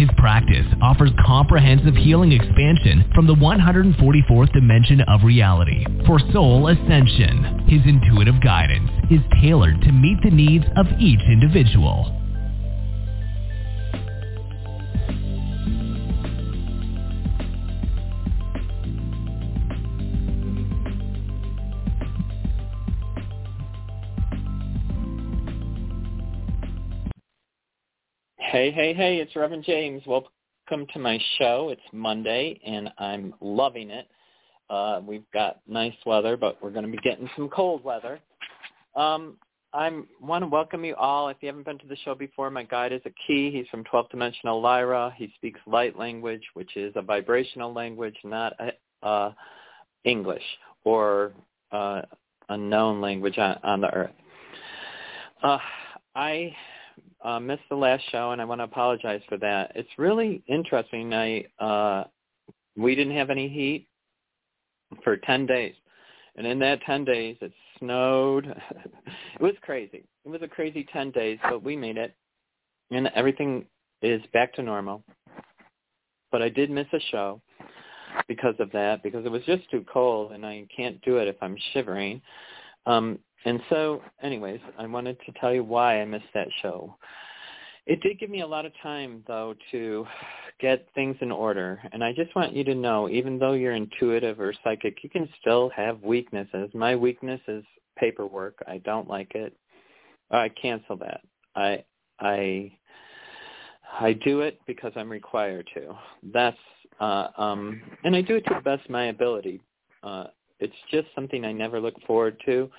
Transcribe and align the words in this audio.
His 0.00 0.08
practice 0.16 0.64
offers 0.80 1.10
comprehensive 1.26 1.94
healing 1.94 2.32
expansion 2.32 3.04
from 3.14 3.26
the 3.26 3.34
144th 3.34 4.50
dimension 4.50 5.02
of 5.02 5.22
reality 5.22 5.84
for 6.06 6.18
soul 6.32 6.68
ascension. 6.68 7.68
His 7.68 7.82
intuitive 7.84 8.40
guidance 8.40 8.88
is 9.10 9.20
tailored 9.42 9.82
to 9.82 9.92
meet 9.92 10.16
the 10.22 10.30
needs 10.30 10.64
of 10.78 10.86
each 10.98 11.20
individual. 11.28 12.19
Hey, 28.60 28.70
hey, 28.72 28.92
hey, 28.92 29.16
it's 29.16 29.34
Reverend 29.34 29.64
James. 29.64 30.02
Welcome 30.06 30.86
to 30.92 30.98
my 30.98 31.18
show. 31.38 31.70
It's 31.70 31.80
Monday, 31.94 32.60
and 32.66 32.90
I'm 32.98 33.32
loving 33.40 33.88
it. 33.88 34.06
Uh, 34.68 35.00
we've 35.02 35.24
got 35.32 35.60
nice 35.66 35.94
weather, 36.04 36.36
but 36.36 36.62
we're 36.62 36.68
going 36.68 36.84
to 36.84 36.90
be 36.90 36.98
getting 36.98 37.26
some 37.36 37.48
cold 37.48 37.82
weather. 37.82 38.20
Um, 38.94 39.38
I 39.72 39.90
want 40.20 40.42
to 40.42 40.46
welcome 40.46 40.84
you 40.84 40.94
all. 40.96 41.30
If 41.30 41.38
you 41.40 41.46
haven't 41.46 41.64
been 41.64 41.78
to 41.78 41.86
the 41.86 41.96
show 42.04 42.14
before, 42.14 42.50
my 42.50 42.64
guide 42.64 42.92
is 42.92 43.00
a 43.06 43.14
key. 43.26 43.50
He's 43.50 43.66
from 43.70 43.82
12th 43.84 44.10
Dimensional 44.10 44.60
Lyra. 44.60 45.14
He 45.16 45.32
speaks 45.36 45.58
light 45.66 45.98
language, 45.98 46.42
which 46.52 46.76
is 46.76 46.92
a 46.96 47.02
vibrational 47.02 47.72
language, 47.72 48.16
not 48.24 48.52
a, 48.60 49.06
uh, 49.06 49.32
English 50.04 50.44
or 50.84 51.32
uh, 51.72 52.02
a 52.50 52.58
known 52.58 53.00
language 53.00 53.38
on, 53.38 53.58
on 53.62 53.80
the 53.80 53.90
earth. 53.94 54.12
Uh, 55.42 55.56
I 56.14 56.54
uh, 57.22 57.38
missed 57.38 57.62
the 57.68 57.76
last 57.76 58.02
show, 58.10 58.32
and 58.32 58.40
I 58.40 58.44
want 58.44 58.60
to 58.60 58.64
apologize 58.64 59.20
for 59.28 59.36
that. 59.38 59.72
It's 59.74 59.88
really 59.98 60.42
interesting. 60.46 61.14
I 61.14 61.44
uh, 61.58 62.04
we 62.76 62.94
didn't 62.94 63.16
have 63.16 63.30
any 63.30 63.48
heat 63.48 63.88
for 65.04 65.16
ten 65.16 65.46
days, 65.46 65.74
and 66.36 66.46
in 66.46 66.58
that 66.60 66.80
ten 66.82 67.04
days, 67.04 67.36
it 67.40 67.52
snowed. 67.78 68.46
it 69.36 69.40
was 69.40 69.54
crazy. 69.62 70.04
It 70.24 70.28
was 70.28 70.42
a 70.42 70.48
crazy 70.48 70.86
ten 70.92 71.10
days, 71.10 71.38
but 71.48 71.62
we 71.62 71.76
made 71.76 71.96
it, 71.96 72.14
and 72.90 73.08
everything 73.14 73.66
is 74.02 74.22
back 74.32 74.54
to 74.54 74.62
normal. 74.62 75.02
But 76.32 76.42
I 76.42 76.48
did 76.48 76.70
miss 76.70 76.86
a 76.92 77.00
show 77.10 77.40
because 78.28 78.54
of 78.58 78.70
that, 78.72 79.02
because 79.02 79.26
it 79.26 79.32
was 79.32 79.42
just 79.44 79.70
too 79.70 79.84
cold, 79.92 80.32
and 80.32 80.46
I 80.46 80.66
can't 80.74 81.00
do 81.02 81.18
it 81.18 81.28
if 81.28 81.36
I'm 81.42 81.56
shivering. 81.72 82.22
Um, 82.86 83.18
and 83.44 83.60
so, 83.70 84.02
anyways, 84.22 84.60
I 84.78 84.86
wanted 84.86 85.18
to 85.26 85.32
tell 85.40 85.52
you 85.54 85.64
why 85.64 86.00
I 86.00 86.04
missed 86.04 86.26
that 86.34 86.48
show. 86.62 86.96
It 87.86 88.00
did 88.02 88.18
give 88.18 88.30
me 88.30 88.42
a 88.42 88.46
lot 88.46 88.66
of 88.66 88.72
time, 88.82 89.24
though, 89.26 89.54
to 89.72 90.06
get 90.60 90.86
things 90.94 91.16
in 91.20 91.32
order. 91.32 91.80
And 91.92 92.04
I 92.04 92.12
just 92.12 92.34
want 92.36 92.52
you 92.52 92.62
to 92.64 92.74
know, 92.74 93.08
even 93.08 93.38
though 93.38 93.54
you're 93.54 93.74
intuitive 93.74 94.38
or 94.38 94.52
psychic, 94.62 94.98
you 95.02 95.08
can 95.10 95.28
still 95.40 95.70
have 95.74 96.02
weaknesses. 96.02 96.70
My 96.74 96.94
weakness 96.94 97.40
is 97.48 97.64
paperwork. 97.96 98.62
I 98.66 98.78
don't 98.78 99.08
like 99.08 99.34
it. 99.34 99.56
I 100.30 100.48
cancel 100.50 100.96
that. 100.98 101.22
I 101.56 101.84
I 102.20 102.72
I 103.98 104.12
do 104.12 104.40
it 104.40 104.60
because 104.66 104.92
I'm 104.94 105.10
required 105.10 105.68
to. 105.74 105.94
That's 106.32 106.56
uh 107.00 107.28
um 107.36 107.80
and 108.04 108.14
I 108.14 108.20
do 108.20 108.36
it 108.36 108.44
to 108.46 108.54
the 108.54 108.60
best 108.60 108.84
of 108.84 108.90
my 108.90 109.06
ability. 109.06 109.60
Uh 110.02 110.24
it's 110.60 110.76
just 110.90 111.08
something 111.14 111.44
I 111.44 111.52
never 111.52 111.80
look 111.80 111.94
forward 112.06 112.40
to 112.46 112.70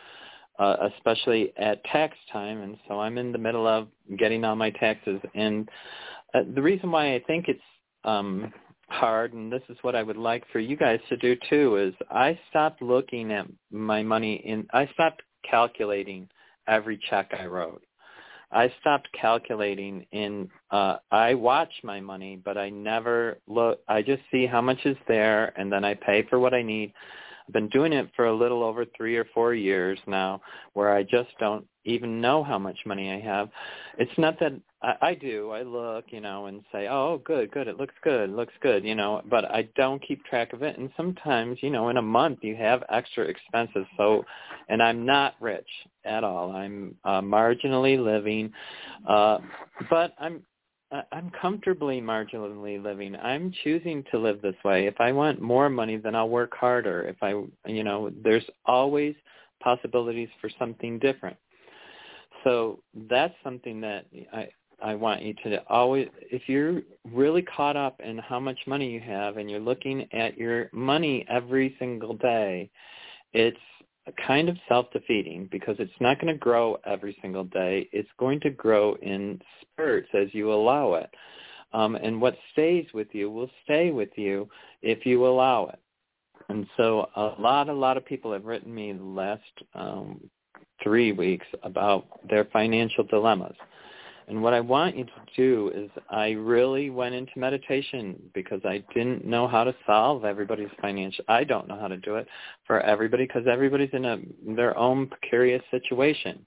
uh, 0.61 0.89
especially 0.95 1.51
at 1.57 1.83
tax 1.85 2.15
time. 2.31 2.61
And 2.61 2.77
so 2.87 2.99
I'm 2.99 3.17
in 3.17 3.31
the 3.31 3.37
middle 3.39 3.67
of 3.67 3.87
getting 4.19 4.43
all 4.43 4.55
my 4.55 4.69
taxes. 4.69 5.19
And 5.33 5.67
uh, 6.35 6.41
the 6.53 6.61
reason 6.61 6.91
why 6.91 7.15
I 7.15 7.23
think 7.25 7.45
it's 7.47 7.59
um, 8.03 8.53
hard, 8.87 9.33
and 9.33 9.51
this 9.51 9.63
is 9.69 9.77
what 9.81 9.95
I 9.95 10.03
would 10.03 10.17
like 10.17 10.43
for 10.51 10.59
you 10.59 10.77
guys 10.77 10.99
to 11.09 11.17
do 11.17 11.35
too, 11.49 11.77
is 11.77 11.93
I 12.11 12.39
stopped 12.51 12.81
looking 12.83 13.31
at 13.31 13.47
my 13.71 14.03
money 14.03 14.35
in. 14.45 14.67
I 14.71 14.87
stopped 14.93 15.23
calculating 15.49 16.29
every 16.67 16.99
check 17.09 17.31
I 17.37 17.47
wrote. 17.47 17.83
I 18.51 18.71
stopped 18.81 19.07
calculating 19.19 20.05
in 20.11 20.49
uh 20.71 20.97
I 21.09 21.35
watch 21.35 21.71
my 21.83 22.01
money 22.01 22.37
but 22.43 22.57
I 22.57 22.69
never 22.69 23.39
look 23.47 23.79
I 23.87 24.01
just 24.01 24.21
see 24.29 24.45
how 24.45 24.59
much 24.59 24.79
is 24.83 24.97
there 25.07 25.57
and 25.57 25.71
then 25.71 25.85
I 25.85 25.93
pay 25.93 26.27
for 26.29 26.37
what 26.37 26.53
I 26.53 26.61
need 26.61 26.91
I've 27.47 27.53
been 27.53 27.69
doing 27.69 27.93
it 27.93 28.09
for 28.15 28.25
a 28.25 28.35
little 28.35 28.63
over 28.63 28.85
three 28.97 29.17
or 29.17 29.25
four 29.33 29.53
years 29.53 29.99
now 30.07 30.41
where 30.73 30.93
I 30.93 31.03
just 31.03 31.29
don't 31.39 31.65
even 31.83 32.21
know 32.21 32.43
how 32.43 32.59
much 32.59 32.77
money 32.85 33.11
I 33.11 33.19
have. 33.19 33.49
It's 33.97 34.11
not 34.17 34.39
that 34.39 34.53
I, 34.83 34.95
I 35.01 35.13
do. 35.15 35.51
I 35.51 35.63
look, 35.63 36.05
you 36.09 36.21
know, 36.21 36.45
and 36.45 36.61
say, 36.71 36.87
oh, 36.87 37.21
good, 37.23 37.51
good. 37.51 37.67
It 37.67 37.77
looks 37.77 37.95
good. 38.03 38.29
It 38.29 38.35
looks 38.35 38.53
good, 38.61 38.83
you 38.83 38.95
know, 38.95 39.21
but 39.29 39.45
I 39.45 39.67
don't 39.75 40.01
keep 40.05 40.23
track 40.25 40.53
of 40.53 40.61
it. 40.61 40.77
And 40.77 40.91
sometimes, 40.95 41.57
you 41.61 41.69
know, 41.69 41.89
in 41.89 41.97
a 41.97 42.01
month 42.01 42.39
you 42.41 42.55
have 42.55 42.83
extra 42.89 43.25
expenses. 43.25 43.85
So, 43.97 44.23
and 44.69 44.81
I'm 44.81 45.05
not 45.05 45.35
rich 45.39 45.67
at 46.05 46.23
all. 46.23 46.51
I'm 46.51 46.95
uh, 47.03 47.21
marginally 47.21 48.03
living, 48.03 48.51
uh, 49.07 49.39
but 49.89 50.13
I'm 50.19 50.43
I'm 51.11 51.31
comfortably 51.41 52.01
marginally 52.01 52.81
living. 52.81 53.15
I'm 53.15 53.53
choosing 53.63 54.03
to 54.11 54.19
live 54.19 54.41
this 54.41 54.55
way. 54.65 54.87
If 54.87 54.99
I 54.99 55.13
want 55.13 55.41
more 55.41 55.69
money, 55.69 55.95
then 55.95 56.15
I'll 56.15 56.27
work 56.27 56.53
harder. 56.53 57.03
If 57.03 57.15
I, 57.21 57.29
you 57.69 57.83
know, 57.83 58.11
there's 58.23 58.43
always 58.65 59.15
possibilities 59.61 60.27
for 60.41 60.49
something 60.59 60.99
different. 60.99 61.37
So 62.43 62.79
that's 63.09 63.33
something 63.43 63.79
that 63.81 64.05
I 64.33 64.49
I 64.81 64.95
want 64.95 65.21
you 65.21 65.35
to 65.45 65.63
always 65.69 66.07
if 66.19 66.49
you're 66.49 66.81
really 67.11 67.43
caught 67.43 67.77
up 67.77 67.99
in 68.03 68.17
how 68.17 68.39
much 68.39 68.57
money 68.65 68.91
you 68.91 68.99
have 68.99 69.37
and 69.37 69.49
you're 69.49 69.59
looking 69.59 70.11
at 70.11 70.37
your 70.37 70.69
money 70.73 71.25
every 71.29 71.75
single 71.77 72.15
day, 72.15 72.69
it's 73.33 73.57
kind 74.27 74.49
of 74.49 74.57
self-defeating 74.67 75.49
because 75.51 75.75
it's 75.79 75.91
not 75.99 76.19
going 76.19 76.33
to 76.33 76.39
grow 76.39 76.77
every 76.85 77.17
single 77.21 77.43
day. 77.43 77.87
It's 77.91 78.09
going 78.17 78.39
to 78.41 78.49
grow 78.49 78.95
in 79.01 79.39
spurts 79.61 80.09
as 80.13 80.27
you 80.33 80.51
allow 80.51 80.95
it. 80.95 81.09
Um, 81.73 81.95
and 81.95 82.21
what 82.21 82.35
stays 82.51 82.85
with 82.93 83.07
you 83.13 83.29
will 83.29 83.49
stay 83.63 83.91
with 83.91 84.09
you 84.15 84.49
if 84.81 85.05
you 85.05 85.25
allow 85.25 85.67
it. 85.67 85.79
And 86.49 86.67
so 86.75 87.07
a 87.15 87.33
lot, 87.39 87.69
a 87.69 87.73
lot 87.73 87.95
of 87.95 88.05
people 88.05 88.33
have 88.33 88.45
written 88.45 88.73
me 88.73 88.91
the 88.91 89.03
last 89.03 89.41
um, 89.73 90.19
three 90.83 91.11
weeks 91.11 91.45
about 91.63 92.27
their 92.29 92.45
financial 92.45 93.05
dilemmas. 93.05 93.55
And 94.31 94.41
what 94.41 94.53
I 94.53 94.61
want 94.61 94.95
you 94.95 95.03
to 95.03 95.11
do 95.35 95.71
is 95.75 95.89
I 96.09 96.29
really 96.29 96.89
went 96.89 97.13
into 97.13 97.33
meditation 97.35 98.17
because 98.33 98.61
I 98.63 98.81
didn't 98.93 99.25
know 99.25 99.45
how 99.45 99.65
to 99.65 99.75
solve 99.85 100.23
everybody's 100.23 100.69
financial. 100.81 101.25
I 101.27 101.43
don't 101.43 101.67
know 101.67 101.77
how 101.77 101.89
to 101.89 101.97
do 101.97 102.15
it 102.15 102.29
for 102.65 102.79
everybody 102.79 103.25
because 103.25 103.43
everybody's 103.45 103.89
in 103.91 104.05
a 104.05 104.19
their 104.55 104.77
own 104.77 105.07
precarious 105.07 105.61
situation. 105.69 106.45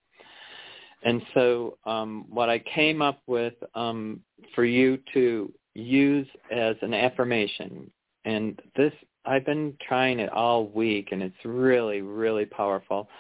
And 1.02 1.20
so 1.34 1.76
um, 1.84 2.24
what 2.30 2.48
I 2.48 2.58
came 2.60 3.02
up 3.02 3.20
with 3.26 3.52
um, 3.74 4.20
for 4.54 4.64
you 4.64 4.98
to 5.12 5.52
use 5.74 6.26
as 6.50 6.76
an 6.80 6.94
affirmation, 6.94 7.90
and 8.24 8.58
this 8.76 8.94
I've 9.26 9.44
been 9.44 9.76
trying 9.86 10.20
it 10.20 10.32
all 10.32 10.68
week, 10.68 11.08
and 11.12 11.22
it's 11.22 11.44
really, 11.44 12.00
really 12.00 12.46
powerful. 12.46 13.10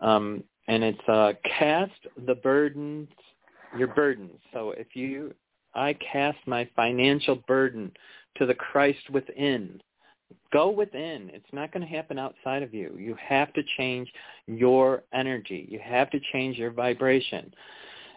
Um, 0.00 0.44
and 0.68 0.84
it's 0.84 1.08
uh, 1.08 1.32
cast 1.58 1.90
the 2.24 2.36
burdens 2.36 3.08
your 3.78 3.88
burdens. 3.88 4.38
So 4.52 4.70
if 4.70 4.88
you, 4.94 5.34
I 5.74 5.94
cast 6.12 6.38
my 6.46 6.68
financial 6.76 7.36
burden 7.46 7.92
to 8.38 8.46
the 8.46 8.54
Christ 8.54 9.10
within. 9.12 9.80
Go 10.52 10.70
within. 10.70 11.30
It's 11.32 11.52
not 11.52 11.72
going 11.72 11.86
to 11.86 11.92
happen 11.92 12.18
outside 12.18 12.62
of 12.62 12.74
you. 12.74 12.96
You 12.98 13.16
have 13.20 13.52
to 13.54 13.62
change 13.76 14.10
your 14.46 15.04
energy. 15.12 15.68
You 15.70 15.78
have 15.84 16.10
to 16.10 16.20
change 16.32 16.56
your 16.56 16.72
vibration. 16.72 17.52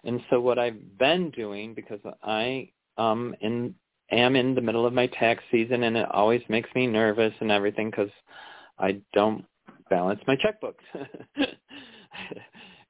And 0.03 0.21
so 0.29 0.39
what 0.39 0.57
I've 0.57 0.97
been 0.97 1.29
doing, 1.31 1.73
because 1.73 1.99
I 2.23 2.69
um 2.97 3.35
in 3.41 3.75
am 4.11 4.35
in 4.35 4.55
the 4.55 4.61
middle 4.61 4.85
of 4.85 4.93
my 4.93 5.07
tax 5.07 5.43
season, 5.51 5.83
and 5.83 5.97
it 5.97 6.07
always 6.11 6.41
makes 6.49 6.69
me 6.73 6.87
nervous 6.87 7.33
and 7.41 7.51
everything 7.51 7.89
because 7.89 8.09
I 8.79 9.01
don't 9.13 9.45
balance 9.89 10.21
my 10.27 10.35
checkbooks. 10.35 11.07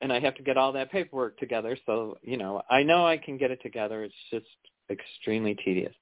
and 0.02 0.12
I 0.14 0.20
have 0.20 0.36
to 0.36 0.44
get 0.44 0.58
all 0.58 0.72
that 0.74 0.92
paperwork 0.92 1.38
together. 1.38 1.78
So, 1.86 2.18
you 2.22 2.38
know, 2.38 2.62
I 2.70 2.84
know 2.84 3.06
I 3.06 3.18
can 3.18 3.38
get 3.38 3.52
it 3.52 3.62
together. 3.62 4.04
It's 4.04 4.14
just 4.32 4.46
extremely 4.90 5.56
tedious. 5.56 5.94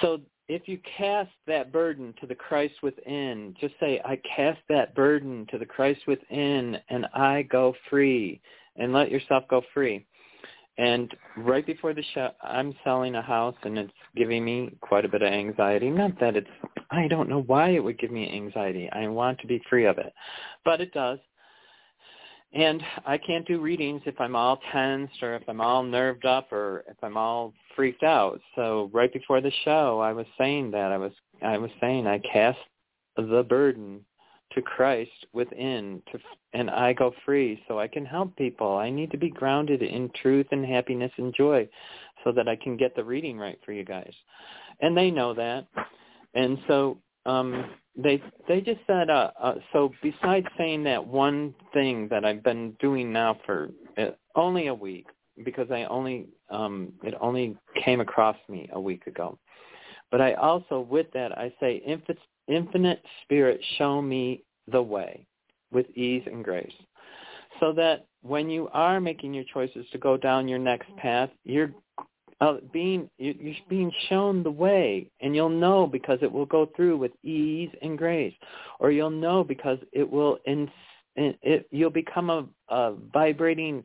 So 0.00 0.20
if 0.48 0.68
you 0.68 0.78
cast 0.96 1.30
that 1.46 1.72
burden 1.72 2.14
to 2.20 2.26
the 2.26 2.34
Christ 2.34 2.74
within, 2.82 3.54
just 3.60 3.74
say, 3.80 4.00
I 4.04 4.20
cast 4.36 4.60
that 4.68 4.94
burden 4.94 5.46
to 5.50 5.58
the 5.58 5.66
Christ 5.66 6.00
within 6.06 6.78
and 6.88 7.06
I 7.14 7.42
go 7.42 7.74
free 7.90 8.40
and 8.76 8.92
let 8.92 9.10
yourself 9.10 9.44
go 9.48 9.62
free. 9.74 10.06
And 10.78 11.14
right 11.38 11.64
before 11.64 11.94
the 11.94 12.04
show, 12.14 12.30
I'm 12.42 12.74
selling 12.84 13.14
a 13.14 13.22
house 13.22 13.56
and 13.62 13.78
it's 13.78 13.92
giving 14.14 14.44
me 14.44 14.76
quite 14.82 15.06
a 15.06 15.08
bit 15.08 15.22
of 15.22 15.32
anxiety. 15.32 15.88
Not 15.88 16.20
that 16.20 16.36
it's, 16.36 16.46
I 16.90 17.08
don't 17.08 17.30
know 17.30 17.42
why 17.42 17.70
it 17.70 17.82
would 17.82 17.98
give 17.98 18.10
me 18.10 18.30
anxiety. 18.30 18.88
I 18.92 19.08
want 19.08 19.40
to 19.40 19.46
be 19.46 19.62
free 19.70 19.86
of 19.86 19.98
it, 19.98 20.12
but 20.64 20.80
it 20.80 20.92
does. 20.92 21.18
And 22.52 22.82
I 23.04 23.18
can't 23.18 23.46
do 23.46 23.60
readings 23.60 24.02
if 24.06 24.20
I'm 24.20 24.36
all 24.36 24.58
tensed 24.72 25.22
or 25.22 25.34
if 25.34 25.42
I'm 25.48 25.60
all 25.60 25.82
nerved 25.82 26.24
up 26.24 26.52
or 26.52 26.84
if 26.88 26.96
I'm 27.02 27.16
all 27.16 27.52
freaked 27.74 28.02
out. 28.02 28.40
So 28.54 28.90
right 28.92 29.12
before 29.12 29.40
the 29.40 29.52
show, 29.64 30.00
I 30.00 30.12
was 30.12 30.26
saying 30.38 30.70
that 30.70 30.92
I 30.92 30.96
was 30.96 31.12
I 31.42 31.58
was 31.58 31.70
saying 31.80 32.06
I 32.06 32.18
cast 32.20 32.58
the 33.16 33.44
burden 33.46 34.00
to 34.52 34.62
Christ 34.62 35.26
within 35.32 36.02
to 36.12 36.18
and 36.54 36.70
I 36.70 36.94
go 36.94 37.12
free 37.24 37.62
so 37.68 37.78
I 37.78 37.88
can 37.88 38.06
help 38.06 38.34
people. 38.36 38.76
I 38.76 38.88
need 38.88 39.10
to 39.10 39.18
be 39.18 39.28
grounded 39.28 39.82
in 39.82 40.10
truth 40.22 40.46
and 40.52 40.64
happiness 40.64 41.12
and 41.18 41.34
joy 41.34 41.68
so 42.24 42.32
that 42.32 42.48
I 42.48 42.56
can 42.56 42.76
get 42.76 42.96
the 42.96 43.04
reading 43.04 43.38
right 43.38 43.58
for 43.64 43.72
you 43.72 43.84
guys. 43.84 44.14
And 44.80 44.96
they 44.96 45.10
know 45.10 45.34
that. 45.34 45.66
And 46.34 46.58
so 46.68 46.98
um 47.26 47.70
they 47.96 48.22
they 48.48 48.60
just 48.60 48.80
said 48.86 49.10
uh, 49.10 49.30
uh 49.40 49.54
so 49.72 49.92
besides 50.02 50.46
saying 50.56 50.84
that 50.84 51.04
one 51.04 51.54
thing 51.72 52.08
that 52.10 52.24
I've 52.24 52.42
been 52.42 52.72
doing 52.80 53.12
now 53.12 53.38
for 53.44 53.70
uh, 53.98 54.10
only 54.34 54.68
a 54.68 54.74
week 54.74 55.06
because 55.44 55.70
I 55.70 55.84
only 55.84 56.28
um 56.50 56.92
it 57.02 57.14
only 57.20 57.56
came 57.84 58.00
across 58.00 58.36
me 58.48 58.68
a 58.72 58.80
week 58.80 59.06
ago. 59.06 59.38
But 60.10 60.20
I 60.20 60.34
also 60.34 60.80
with 60.80 61.06
that 61.12 61.36
I 61.36 61.52
say 61.60 61.82
infinite 61.86 62.18
infinite 62.48 63.02
spirit 63.22 63.60
show 63.76 64.00
me 64.00 64.44
the 64.70 64.82
way 64.82 65.26
with 65.72 65.86
ease 65.96 66.22
and 66.26 66.44
grace. 66.44 66.72
So 67.60 67.72
that 67.72 68.06
when 68.22 68.50
you 68.50 68.68
are 68.72 69.00
making 69.00 69.34
your 69.34 69.44
choices 69.52 69.86
to 69.92 69.98
go 69.98 70.16
down 70.16 70.48
your 70.48 70.58
next 70.58 70.94
path, 70.96 71.30
you're 71.44 71.72
uh, 72.40 72.56
being 72.72 73.08
you're 73.18 73.54
being 73.68 73.90
shown 74.08 74.42
the 74.42 74.50
way, 74.50 75.10
and 75.20 75.34
you'll 75.34 75.48
know 75.48 75.86
because 75.86 76.18
it 76.22 76.30
will 76.30 76.46
go 76.46 76.68
through 76.76 76.98
with 76.98 77.12
ease 77.22 77.70
and 77.82 77.96
grace, 77.96 78.34
or 78.78 78.90
you'll 78.90 79.10
know 79.10 79.42
because 79.42 79.78
it 79.92 80.08
will 80.08 80.38
in, 80.44 80.68
it 81.16 81.66
you'll 81.70 81.90
become 81.90 82.30
a, 82.30 82.46
a 82.68 82.94
vibrating 83.12 83.82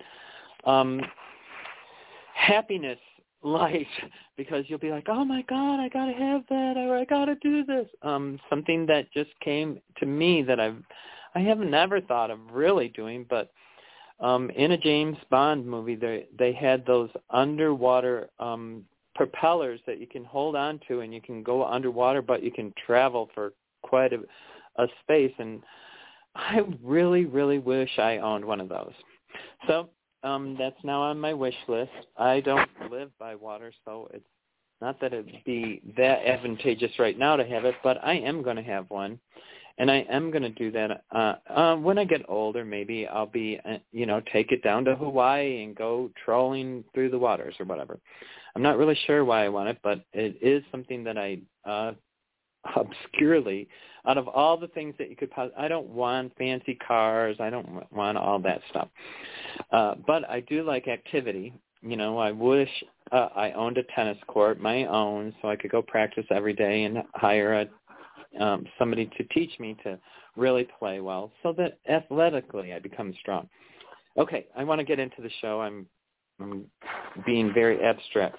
um, 0.65 1.01
happiness 2.33 2.99
light 3.43 3.87
because 4.37 4.65
you'll 4.67 4.79
be 4.79 4.91
like, 4.91 5.07
oh 5.07 5.23
my 5.23 5.43
god, 5.47 5.79
I 5.79 5.87
gotta 5.87 6.13
have 6.13 6.43
that, 6.49 6.73
or 6.77 6.97
I 6.97 7.05
gotta 7.05 7.35
do 7.41 7.63
this. 7.63 7.87
Um, 8.01 8.39
something 8.49 8.85
that 8.87 9.11
just 9.13 9.31
came 9.41 9.79
to 9.99 10.05
me 10.05 10.41
that 10.43 10.59
I've 10.59 10.83
I 11.33 11.39
have 11.39 11.59
never 11.59 12.01
thought 12.01 12.31
of 12.31 12.39
really 12.51 12.89
doing, 12.89 13.25
but 13.29 13.51
um, 14.21 14.49
in 14.51 14.71
a 14.71 14.77
James 14.77 15.17
Bond 15.29 15.65
movie, 15.65 15.95
they 15.95 16.27
they 16.37 16.53
had 16.53 16.85
those 16.85 17.09
underwater 17.31 18.29
um, 18.39 18.85
propellers 19.15 19.79
that 19.87 19.99
you 19.99 20.07
can 20.07 20.23
hold 20.23 20.55
on 20.55 20.79
to, 20.87 21.01
and 21.01 21.13
you 21.13 21.21
can 21.21 21.43
go 21.43 21.65
underwater, 21.65 22.21
but 22.21 22.43
you 22.43 22.51
can 22.51 22.73
travel 22.85 23.29
for 23.33 23.53
quite 23.81 24.13
a, 24.13 24.19
a 24.81 24.87
space. 25.01 25.33
And 25.39 25.61
I 26.35 26.61
really, 26.83 27.25
really 27.25 27.59
wish 27.59 27.89
I 27.97 28.17
owned 28.17 28.45
one 28.45 28.61
of 28.61 28.69
those. 28.69 28.93
So 29.67 29.89
um, 30.23 30.55
that's 30.57 30.81
now 30.83 31.01
on 31.01 31.19
my 31.19 31.33
wish 31.33 31.55
list. 31.67 31.91
I 32.17 32.41
don't 32.41 32.69
live 32.91 33.09
by 33.19 33.35
water, 33.35 33.73
so 33.85 34.07
it's 34.13 34.25
not 34.81 34.99
that 35.01 35.13
it'd 35.13 35.43
be 35.45 35.81
that 35.97 36.25
advantageous 36.25 36.91
right 36.97 37.17
now 37.17 37.35
to 37.35 37.45
have 37.45 37.65
it, 37.65 37.75
but 37.83 38.03
I 38.03 38.15
am 38.15 38.41
going 38.41 38.55
to 38.55 38.63
have 38.63 38.89
one 38.89 39.19
and 39.81 39.89
I 39.89 40.05
am 40.11 40.29
going 40.29 40.43
to 40.43 40.49
do 40.49 40.71
that. 40.73 41.03
Uh, 41.11 41.33
uh, 41.49 41.75
when 41.75 41.97
I 41.97 42.05
get 42.05 42.21
older, 42.29 42.63
maybe 42.63 43.07
I'll 43.07 43.25
be, 43.25 43.59
uh, 43.67 43.77
you 43.91 44.05
know, 44.05 44.21
take 44.31 44.51
it 44.51 44.63
down 44.63 44.85
to 44.85 44.95
Hawaii 44.95 45.63
and 45.63 45.75
go 45.75 46.11
trolling 46.23 46.83
through 46.93 47.09
the 47.09 47.17
waters 47.17 47.55
or 47.59 47.65
whatever. 47.65 47.99
I'm 48.55 48.61
not 48.61 48.77
really 48.77 48.97
sure 49.07 49.25
why 49.25 49.43
I 49.43 49.49
want 49.49 49.69
it, 49.69 49.79
but 49.81 50.05
it 50.13 50.37
is 50.39 50.61
something 50.71 51.03
that 51.05 51.17
I 51.17 51.39
uh, 51.67 51.93
obscurely, 52.75 53.67
out 54.05 54.19
of 54.19 54.27
all 54.27 54.55
the 54.55 54.67
things 54.67 54.93
that 54.99 55.09
you 55.09 55.15
could, 55.15 55.31
pos- 55.31 55.51
I 55.57 55.67
don't 55.67 55.87
want 55.87 56.37
fancy 56.37 56.75
cars. 56.87 57.37
I 57.39 57.49
don't 57.49 57.91
want 57.91 58.19
all 58.19 58.37
that 58.37 58.61
stuff. 58.69 58.87
Uh, 59.71 59.95
but 60.05 60.29
I 60.29 60.41
do 60.41 60.61
like 60.61 60.87
activity. 60.87 61.55
You 61.81 61.97
know, 61.97 62.19
I 62.19 62.31
wish 62.31 62.69
uh, 63.11 63.29
I 63.35 63.51
owned 63.53 63.79
a 63.79 63.83
tennis 63.95 64.17
court, 64.27 64.59
my 64.59 64.85
own, 64.85 65.33
so 65.41 65.49
I 65.49 65.55
could 65.55 65.71
go 65.71 65.81
practice 65.81 66.25
every 66.29 66.53
day 66.53 66.83
and 66.83 66.99
hire 67.15 67.61
a 67.61 67.65
um, 68.39 68.65
somebody 68.79 69.09
to 69.17 69.23
teach 69.25 69.59
me 69.59 69.75
to 69.83 69.99
really 70.35 70.67
play 70.79 70.99
well 71.01 71.31
so 71.43 71.53
that 71.53 71.79
athletically 71.89 72.73
I 72.73 72.79
become 72.79 73.13
strong. 73.19 73.49
Okay, 74.17 74.47
I 74.57 74.63
want 74.63 74.79
to 74.79 74.85
get 74.85 74.99
into 74.99 75.21
the 75.21 75.29
show. 75.41 75.61
I'm, 75.61 75.85
I'm 76.39 76.65
being 77.25 77.53
very 77.53 77.81
abstract. 77.81 78.37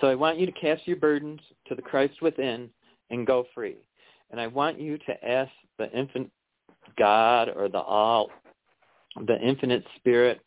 So 0.00 0.08
I 0.08 0.14
want 0.14 0.38
you 0.38 0.46
to 0.46 0.52
cast 0.52 0.86
your 0.86 0.96
burdens 0.96 1.40
to 1.68 1.74
the 1.74 1.82
Christ 1.82 2.20
within 2.20 2.68
and 3.10 3.26
go 3.26 3.46
free. 3.54 3.76
And 4.30 4.40
I 4.40 4.46
want 4.46 4.80
you 4.80 4.98
to 4.98 5.28
ask 5.28 5.50
the 5.78 5.90
infinite 5.92 6.30
God 6.98 7.48
or 7.54 7.68
the 7.68 7.80
all, 7.80 8.30
the 9.26 9.38
infinite 9.40 9.84
spirit, 9.96 10.40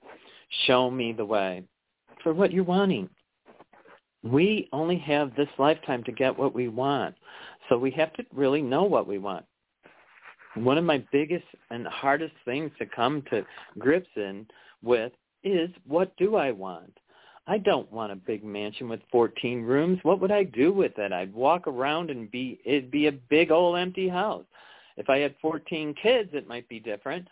show 0.66 0.92
me 0.92 1.14
the 1.14 1.25
way 1.25 1.64
for 2.24 2.34
what 2.34 2.52
you're 2.52 2.64
wanting. 2.64 3.10
We 4.24 4.68
only 4.74 4.98
have 5.00 5.36
this 5.36 5.48
lifetime 5.58 6.04
to 6.04 6.12
get 6.12 6.38
what 6.38 6.54
we 6.54 6.68
want. 6.68 7.16
So 7.69 7.78
we 7.78 7.92
have 7.92 8.14
to 8.14 8.25
really 8.34 8.62
know 8.62 8.84
what 8.84 9.08
we 9.08 9.18
want. 9.18 9.46
One 10.56 10.78
of 10.78 10.84
my 10.84 11.04
biggest 11.12 11.46
and 11.69 11.86
hardest 11.88 12.34
things 12.46 12.72
to 12.80 12.86
come 12.86 13.24
to 13.30 13.46
grips 13.78 14.10
in 14.16 14.48
with 14.81 15.12
is 15.44 15.69
what 15.86 16.16
do 16.18 16.36
I 16.36 16.52
want? 16.52 16.98
I 17.46 17.58
don't 17.58 17.92
want 17.92 18.12
a 18.12 18.16
big 18.16 18.44
mansion 18.44 18.90
with 18.90 19.00
14 19.12 19.62
rooms. 19.62 20.00
What 20.04 20.19
would 20.19 20.31
I 20.31 20.44
do 20.44 20.74
with 20.74 20.98
it? 20.98 21.14
I'd 21.14 21.34
walk 21.34 21.68
around 21.68 22.10
and 22.10 22.30
be 22.30 22.60
it'd 22.66 22.92
be 22.92 23.08
a 23.08 23.12
big 23.12 23.52
old 23.52 23.78
empty 23.78 24.10
house. 24.10 24.46
If 24.98 25.10
I 25.10 25.19
had 25.19 25.36
14 25.42 25.96
kids, 26.02 26.30
it 26.34 26.48
might 26.48 26.68
be 26.68 26.80
different. 26.80 27.28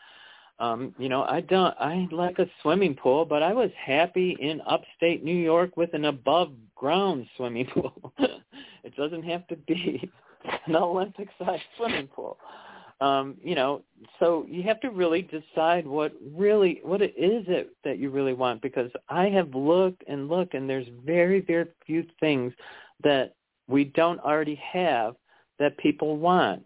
Um, 0.59 0.95
you 0.97 1.09
know, 1.09 1.23
I 1.23 1.41
don't 1.41 1.75
I 1.79 2.07
like 2.11 2.39
a 2.39 2.47
swimming 2.61 2.95
pool, 2.95 3.25
but 3.25 3.43
I 3.43 3.51
was 3.51 3.71
happy 3.83 4.37
in 4.39 4.61
upstate 4.65 5.23
New 5.23 5.35
York 5.35 5.75
with 5.75 5.93
an 5.93 6.05
above 6.05 6.51
ground 6.75 7.27
swimming 7.35 7.65
pool. 7.73 8.13
it 8.19 8.95
doesn't 8.95 9.23
have 9.23 9.45
to 9.47 9.57
be 9.57 10.09
an 10.65 10.75
Olympic 10.75 11.29
sized 11.39 11.63
swimming 11.77 12.07
pool. 12.07 12.37
Um, 13.01 13.35
you 13.43 13.55
know, 13.55 13.81
so 14.19 14.45
you 14.49 14.63
have 14.63 14.79
to 14.81 14.89
really 14.89 15.21
decide 15.21 15.85
what 15.85 16.13
really 16.33 16.79
what 16.83 17.01
it 17.01 17.13
is 17.17 17.43
it 17.47 17.75
that 17.83 17.97
you 17.99 18.09
really 18.09 18.33
want 18.33 18.61
because 18.61 18.89
I 19.09 19.25
have 19.29 19.53
looked 19.53 20.03
and 20.07 20.29
looked 20.29 20.53
and 20.53 20.69
there's 20.69 20.87
very, 21.05 21.41
very 21.41 21.65
few 21.85 22.05
things 22.21 22.53
that 23.03 23.35
we 23.67 23.85
don't 23.85 24.19
already 24.21 24.59
have 24.71 25.15
that 25.59 25.77
people 25.77 26.17
want. 26.17 26.65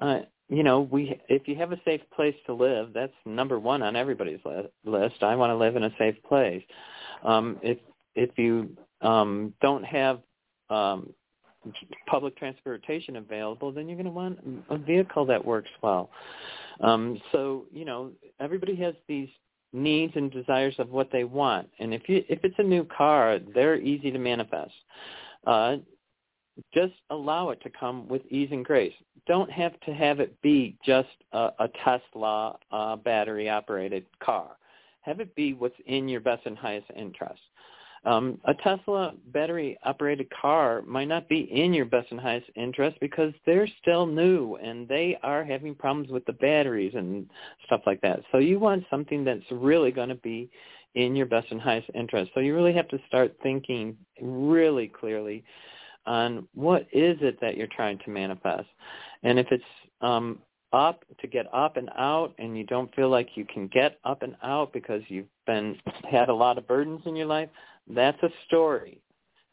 Uh, 0.00 0.20
you 0.48 0.64
know, 0.64 0.80
we 0.80 1.20
if 1.28 1.46
you 1.46 1.54
have 1.54 1.70
a 1.70 1.80
safe 1.84 2.00
place 2.14 2.34
to 2.46 2.52
live, 2.52 2.92
that's 2.92 3.12
number 3.24 3.60
one 3.60 3.82
on 3.82 3.94
everybody's 3.94 4.40
list. 4.84 5.22
I 5.22 5.36
want 5.36 5.50
to 5.50 5.56
live 5.56 5.76
in 5.76 5.84
a 5.84 5.94
safe 5.96 6.20
place. 6.24 6.62
Um, 7.22 7.58
if 7.62 7.78
if 8.16 8.30
you 8.36 8.76
um, 9.02 9.54
don't 9.62 9.84
have 9.84 10.20
um, 10.68 11.14
public 12.06 12.36
transportation 12.36 13.16
available, 13.16 13.72
then 13.72 13.88
you're 13.88 13.96
going 13.96 14.06
to 14.06 14.12
want 14.12 14.38
a 14.70 14.78
vehicle 14.78 15.26
that 15.26 15.44
works 15.44 15.70
well. 15.82 16.10
Um, 16.80 17.20
so 17.32 17.66
you 17.72 17.84
know, 17.84 18.10
everybody 18.40 18.74
has 18.76 18.94
these 19.06 19.28
needs 19.72 20.12
and 20.16 20.30
desires 20.30 20.74
of 20.78 20.90
what 20.90 21.10
they 21.12 21.24
want, 21.24 21.68
and 21.78 21.92
if 21.92 22.08
you 22.08 22.24
if 22.28 22.40
it's 22.42 22.54
a 22.58 22.62
new 22.62 22.84
car, 22.84 23.38
they're 23.54 23.76
easy 23.80 24.10
to 24.10 24.18
manifest. 24.18 24.72
Uh, 25.46 25.76
just 26.74 26.92
allow 27.10 27.50
it 27.50 27.60
to 27.62 27.70
come 27.70 28.08
with 28.08 28.22
ease 28.30 28.48
and 28.52 28.64
grace. 28.64 28.92
Don't 29.26 29.50
have 29.50 29.78
to 29.80 29.94
have 29.94 30.20
it 30.20 30.40
be 30.42 30.76
just 30.84 31.08
a, 31.32 31.50
a 31.58 31.68
Tesla 31.84 32.58
uh, 32.70 32.96
battery 32.96 33.48
operated 33.48 34.04
car. 34.22 34.56
Have 35.02 35.20
it 35.20 35.34
be 35.34 35.54
what's 35.54 35.74
in 35.86 36.08
your 36.08 36.20
best 36.20 36.44
and 36.46 36.58
highest 36.58 36.86
interest. 36.96 37.40
Um, 38.04 38.40
a 38.46 38.54
Tesla 38.54 39.12
battery 39.26 39.78
operated 39.84 40.28
car 40.30 40.82
might 40.86 41.08
not 41.08 41.28
be 41.28 41.40
in 41.40 41.74
your 41.74 41.84
best 41.84 42.10
and 42.10 42.18
highest 42.18 42.46
interest 42.56 42.96
because 43.00 43.32
they're 43.44 43.68
still 43.82 44.06
new 44.06 44.56
and 44.56 44.88
they 44.88 45.18
are 45.22 45.44
having 45.44 45.74
problems 45.74 46.10
with 46.10 46.24
the 46.24 46.32
batteries 46.32 46.94
and 46.94 47.28
stuff 47.66 47.82
like 47.84 48.00
that. 48.00 48.20
So 48.32 48.38
you 48.38 48.58
want 48.58 48.84
something 48.90 49.22
that's 49.22 49.44
really 49.50 49.90
going 49.90 50.08
to 50.08 50.14
be 50.14 50.50
in 50.94 51.14
your 51.14 51.26
best 51.26 51.48
and 51.50 51.60
highest 51.60 51.90
interest. 51.94 52.30
So 52.34 52.40
you 52.40 52.54
really 52.54 52.72
have 52.72 52.88
to 52.88 52.98
start 53.06 53.36
thinking 53.42 53.96
really 54.20 54.88
clearly 54.88 55.44
on 56.06 56.48
what 56.54 56.82
is 56.92 57.18
it 57.20 57.38
that 57.42 57.56
you're 57.56 57.68
trying 57.68 57.98
to 57.98 58.10
manifest. 58.10 58.66
And 59.22 59.38
if 59.38 59.46
it's 59.50 59.62
um, 60.00 60.38
up 60.72 61.04
to 61.20 61.26
get 61.26 61.52
up 61.52 61.76
and 61.76 61.90
out 61.98 62.34
and 62.38 62.56
you 62.56 62.64
don't 62.64 62.94
feel 62.94 63.08
like 63.08 63.30
you 63.36 63.44
can 63.44 63.66
get 63.68 63.98
up 64.04 64.22
and 64.22 64.36
out 64.42 64.72
because 64.72 65.02
you've 65.08 65.26
been 65.46 65.76
had 66.10 66.28
a 66.28 66.34
lot 66.34 66.58
of 66.58 66.66
burdens 66.66 67.02
in 67.06 67.16
your 67.16 67.26
life, 67.26 67.48
that's 67.88 68.22
a 68.22 68.30
story. 68.46 69.00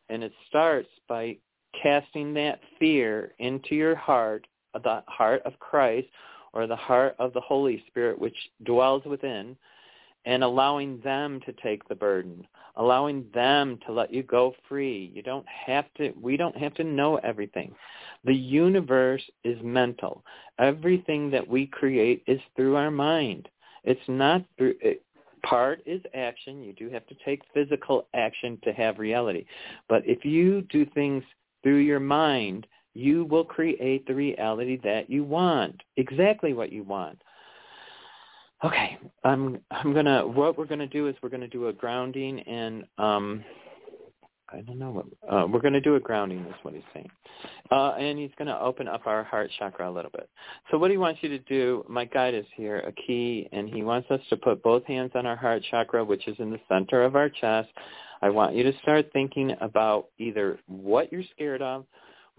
And 0.10 0.24
it 0.24 0.32
starts 0.48 0.90
by 1.08 1.38
casting 1.82 2.34
that 2.36 2.60
fear 2.80 3.34
into 3.40 3.76
your 3.76 3.96
heart, 3.96 4.48
the 4.74 5.04
heart 5.08 5.42
of 5.46 5.58
Christ 5.60 6.08
or 6.54 6.68
the 6.68 6.76
heart 6.76 7.16
of 7.20 7.34
the 7.34 7.42
Holy 7.42 7.84
Spirit 7.88 8.20
which 8.20 8.36
dwells 8.64 9.04
within, 9.06 9.58
and 10.28 10.44
allowing 10.44 11.00
them 11.06 11.40
to 11.46 11.54
take 11.64 11.88
the 11.88 11.96
burden, 11.96 12.46
allowing 12.76 13.26
them 13.34 13.80
to 13.86 13.94
let 13.94 14.14
you 14.14 14.24
go 14.24 14.54
free. 14.68 15.10
You 15.16 15.24
don't 15.24 15.46
have 15.48 15.86
to, 15.96 16.12
we 16.22 16.36
don't 16.36 16.58
have 16.58 16.74
to 16.76 16.84
know 16.84 17.16
everything. 17.24 17.74
The 18.26 18.36
universe 18.36 19.24
is 19.46 19.58
mental. 19.64 20.26
Everything 20.60 21.32
that 21.32 21.48
we 21.48 21.66
create 21.66 22.24
is 22.28 22.42
through 22.58 22.76
our 22.76 22.92
mind. 22.92 23.48
It's 23.86 24.02
not 24.10 24.44
through, 24.58 24.76
it, 24.82 25.02
part 25.44 25.82
is 25.86 26.02
action. 26.14 26.62
You 26.62 26.74
do 26.74 26.90
have 26.90 27.08
to 27.08 27.16
take 27.24 27.42
physical 27.54 28.10
action 28.14 28.60
to 28.66 28.74
have 28.74 29.00
reality. 29.00 29.46
But 29.88 30.04
if 30.06 30.26
you 30.26 30.64
do 30.64 30.86
things 30.88 31.24
through 31.64 31.78
your 31.78 32.02
mind, 32.02 32.68
you 32.94 33.24
will 33.24 33.46
create 33.46 34.06
the 34.06 34.16
reality 34.16 34.78
that 34.84 35.10
you 35.10 35.24
want, 35.24 35.84
exactly 35.96 36.52
what 36.52 36.74
you 36.74 36.84
want. 36.84 37.22
Okay, 38.64 38.98
I'm 39.24 39.60
I'm 39.70 39.94
gonna. 39.94 40.26
What 40.26 40.58
we're 40.58 40.66
gonna 40.66 40.88
do 40.88 41.08
is 41.08 41.16
we're 41.22 41.30
gonna 41.30 41.48
do 41.48 41.68
a 41.68 41.74
grounding 41.74 42.40
and 42.42 42.86
um, 42.98 43.44
I 44.50 44.62
don't 44.62 44.80
know 44.80 44.92
what 44.92 45.06
uh, 45.32 45.46
we're 45.46 45.60
gonna 45.60 45.82
do 45.82 45.96
a 45.96 46.00
grounding. 46.00 46.40
Is 46.40 46.56
what 46.64 46.74
he's 46.74 46.84
saying, 46.92 47.10
uh, 47.70 47.92
and 48.00 48.18
he's 48.18 48.32
gonna 48.38 48.58
open 48.60 48.88
up 48.88 49.06
our 49.06 49.24
heart 49.24 49.52
chakra 49.60 49.90
a 49.90 49.92
little 49.92 50.10
bit. 50.10 50.28
So 50.72 50.80
what 50.80 50.90
he 50.90 50.98
wants 50.98 51.20
you 51.22 51.30
to 51.30 51.40
do, 51.40 51.86
my 51.88 52.06
guide 52.06 52.34
is 52.34 52.46
here, 52.56 52.80
a 52.80 52.92
key, 52.94 53.48
and 53.52 53.70
he 53.70 53.84
wants 53.84 54.10
us 54.10 54.22
to 54.32 54.38
put 54.38 54.64
both 54.64 54.84
hands 54.86 55.12
on 55.14 55.28
our 55.28 55.36
heart 55.36 55.64
chakra, 55.70 56.04
which 56.04 56.28
is 56.28 56.36
in 56.40 56.50
the 56.50 56.60
center 56.68 57.04
of 57.04 57.16
our 57.16 57.30
chest. 57.30 57.70
I 58.22 58.30
want 58.30 58.56
you 58.56 58.64
to 58.64 58.74
start 58.80 59.12
thinking 59.14 59.56
about 59.62 60.08
either 60.18 60.58
what 60.66 61.12
you're 61.12 61.24
scared 61.36 61.62
of, 61.62 61.86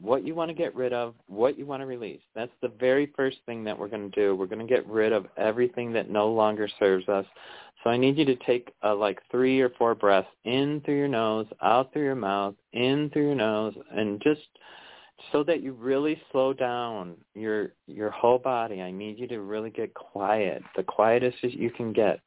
what 0.01 0.25
you 0.25 0.35
want 0.35 0.49
to 0.49 0.55
get 0.55 0.75
rid 0.75 0.93
of, 0.93 1.15
what 1.27 1.59
you 1.59 1.67
want 1.67 1.83
to 1.83 1.87
release. 1.87 2.21
That's 2.35 2.53
the 2.63 2.73
very 2.81 3.13
first 3.17 3.39
thing 3.47 3.65
that 3.65 3.79
we're 3.79 3.89
going 3.89 4.11
to 4.11 4.21
do. 4.21 4.35
We're 4.37 4.47
going 4.47 4.67
to 4.67 4.73
get 4.73 4.87
rid 4.87 5.13
of 5.13 5.27
everything 5.37 5.93
that 5.93 6.11
no 6.11 6.29
longer 6.29 6.69
serves 6.79 7.09
us. 7.09 7.27
So 7.83 7.91
I 7.91 7.97
need 7.97 8.19
you 8.19 8.25
to 8.25 8.37
take 8.37 8.73
uh, 8.85 8.95
like 8.95 9.21
three 9.31 9.61
or 9.61 9.71
four 9.71 9.95
breaths 9.95 10.29
in 10.45 10.81
through 10.85 10.97
your 10.97 11.09
nose, 11.09 11.47
out 11.63 11.93
through 11.93 12.05
your 12.05 12.15
mouth, 12.15 12.55
in 12.73 13.11
through 13.13 13.27
your 13.27 13.35
nose, 13.35 13.75
and 13.93 14.21
just 14.23 14.41
so 15.33 15.43
that 15.45 15.63
you 15.63 15.73
really 15.73 16.21
slow 16.31 16.53
down 16.53 17.17
your 17.35 17.73
your 17.87 18.11
whole 18.11 18.39
body. 18.39 18.83
I 18.83 18.91
need 18.91 19.19
you 19.19 19.27
to 19.29 19.41
really 19.41 19.71
get 19.71 19.95
quiet, 19.95 20.63
the 20.77 20.83
quietest 20.83 21.37
you 21.43 21.71
can 21.71 21.93
get. 21.93 22.21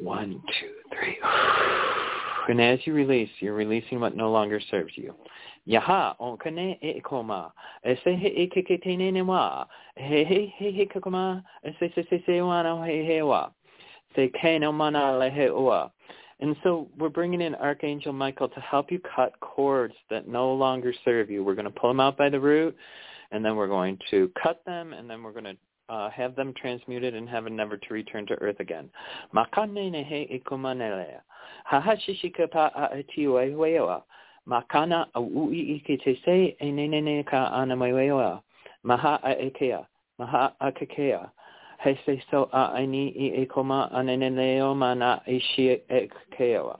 One, 0.00 0.42
two, 0.60 0.74
three. 0.92 1.18
And 2.48 2.60
as 2.60 2.78
you 2.84 2.92
release, 2.92 3.30
you're 3.40 3.54
releasing 3.54 4.00
what 4.00 4.16
no 4.16 4.30
longer 4.30 4.60
serves 4.70 4.92
you. 4.96 5.14
Yaha 5.66 6.14
on 6.18 6.36
kane 6.38 6.76
e 6.82 7.00
koma. 7.00 7.52
E 7.88 7.94
se 8.04 8.16
he 8.16 8.28
e 8.28 8.46
ke 8.46 8.66
ke 8.66 8.82
te 8.82 8.96
ne 8.96 9.22
wa. 9.22 9.64
He 9.96 10.24
he 10.24 10.52
he 10.56 10.70
he 10.70 10.86
koma. 10.86 11.42
E 11.64 11.70
se 11.80 11.90
se 11.94 12.06
se 12.10 12.22
se 12.26 12.32
wana 12.32 12.86
he 12.86 13.04
he 13.04 13.22
wa. 13.22 13.50
Se 14.14 14.28
ke 14.28 14.60
no 14.60 14.72
mana 14.72 15.16
le 15.18 15.30
he 15.30 15.46
ua. 15.46 15.90
And 16.40 16.56
so 16.62 16.88
we're 16.98 17.08
bringing 17.08 17.40
in 17.40 17.54
Archangel 17.54 18.12
Michael 18.12 18.48
to 18.48 18.60
help 18.60 18.90
you 18.90 19.00
cut 19.14 19.38
cords 19.40 19.94
that 20.10 20.28
no 20.28 20.52
longer 20.52 20.92
serve 21.04 21.30
you. 21.30 21.42
We're 21.42 21.54
going 21.54 21.64
to 21.64 21.70
pull 21.70 21.88
them 21.90 22.00
out 22.00 22.18
by 22.18 22.28
the 22.28 22.40
root, 22.40 22.76
and 23.30 23.44
then 23.44 23.56
we're 23.56 23.68
going 23.68 23.98
to 24.10 24.30
cut 24.42 24.60
them, 24.66 24.92
and 24.92 25.08
then 25.08 25.22
we're 25.22 25.32
going 25.32 25.44
to 25.44 25.56
uh, 25.88 26.10
have 26.10 26.34
them 26.34 26.52
transmuted 26.54 27.14
in 27.14 27.26
heaven 27.26 27.56
never 27.56 27.76
to 27.76 27.94
return 27.94 28.26
to 28.26 28.34
earth 28.40 28.60
again. 28.60 28.90
Makana 34.48 35.06
ui 35.16 35.76
ike 35.76 36.00
te 36.04 36.20
se 36.24 36.56
e 36.60 36.70
nenene 36.70 37.24
ka 37.26 37.50
ana 37.52 37.76
mai 37.76 37.92
weoa. 37.92 38.42
Maha 38.82 39.18
a 39.22 39.34
ekea. 39.34 39.86
Maha 40.18 40.52
a 40.60 40.70
kekea. 40.72 41.30
He 41.80 41.98
se 42.06 42.22
so 42.30 42.48
aini 42.52 43.14
i 43.16 43.42
e 43.42 43.46
koma 43.46 43.90
aneneneo 43.94 44.76
mana 44.76 45.22
e 45.26 45.38
shi 45.38 45.70
e 45.70 46.08
keoa. 46.38 46.78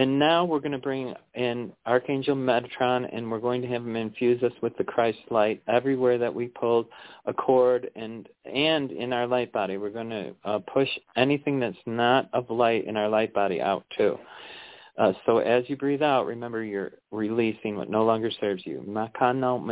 And 0.00 0.18
now 0.18 0.46
we're 0.46 0.60
going 0.60 0.72
to 0.72 0.78
bring 0.78 1.14
in 1.34 1.74
Archangel 1.84 2.34
Metatron, 2.34 3.14
and 3.14 3.30
we're 3.30 3.38
going 3.38 3.60
to 3.60 3.68
have 3.68 3.82
him 3.82 3.96
infuse 3.96 4.42
us 4.42 4.52
with 4.62 4.74
the 4.78 4.84
Christ 4.84 5.18
light 5.28 5.62
everywhere 5.68 6.16
that 6.16 6.34
we 6.34 6.48
pulled 6.48 6.86
a 7.26 7.34
cord, 7.34 7.90
and 7.94 8.26
and 8.46 8.92
in 8.92 9.12
our 9.12 9.26
light 9.26 9.52
body, 9.52 9.76
we're 9.76 9.90
going 9.90 10.08
to 10.08 10.34
uh, 10.46 10.58
push 10.72 10.88
anything 11.16 11.60
that's 11.60 11.76
not 11.84 12.30
of 12.32 12.48
light 12.48 12.86
in 12.86 12.96
our 12.96 13.10
light 13.10 13.34
body 13.34 13.60
out 13.60 13.84
too. 13.94 14.16
Uh, 14.96 15.12
so 15.26 15.36
as 15.36 15.64
you 15.68 15.76
breathe 15.76 16.02
out, 16.02 16.24
remember 16.24 16.64
you're 16.64 16.92
releasing 17.10 17.76
what 17.76 17.90
no 17.90 18.02
longer 18.02 18.30
serves 18.40 18.64
you. 18.64 18.82
Makano 18.88 19.62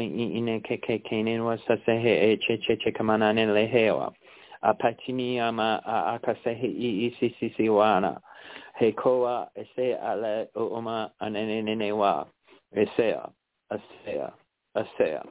he 8.78 8.92
koa 8.92 9.48
ale 9.56 10.48
uuma 10.56 11.10
anenene 11.20 11.92
wa 11.96 12.26
esea 12.76 13.28
asea 13.70 14.32
asea. 14.76 15.22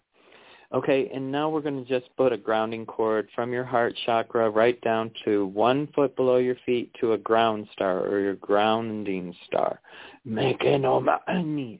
Okay, 0.73 1.09
and 1.13 1.31
now 1.31 1.49
we're 1.49 1.61
going 1.61 1.81
to 1.81 1.87
just 1.89 2.13
put 2.17 2.33
a 2.33 2.37
grounding 2.37 2.85
cord 2.85 3.29
from 3.33 3.53
your 3.53 3.63
heart 3.63 3.95
chakra 4.05 4.49
right 4.49 4.79
down 4.81 5.11
to 5.23 5.45
one 5.47 5.87
foot 5.95 6.13
below 6.17 6.35
your 6.37 6.57
feet 6.65 6.93
to 6.99 7.13
a 7.13 7.17
ground 7.17 7.69
star 7.71 7.99
or 8.05 8.19
your 8.19 8.35
grounding 8.35 9.33
star. 9.45 9.79
Meke 10.25 10.77
no 10.81 10.99
ma'ani. 10.99 11.79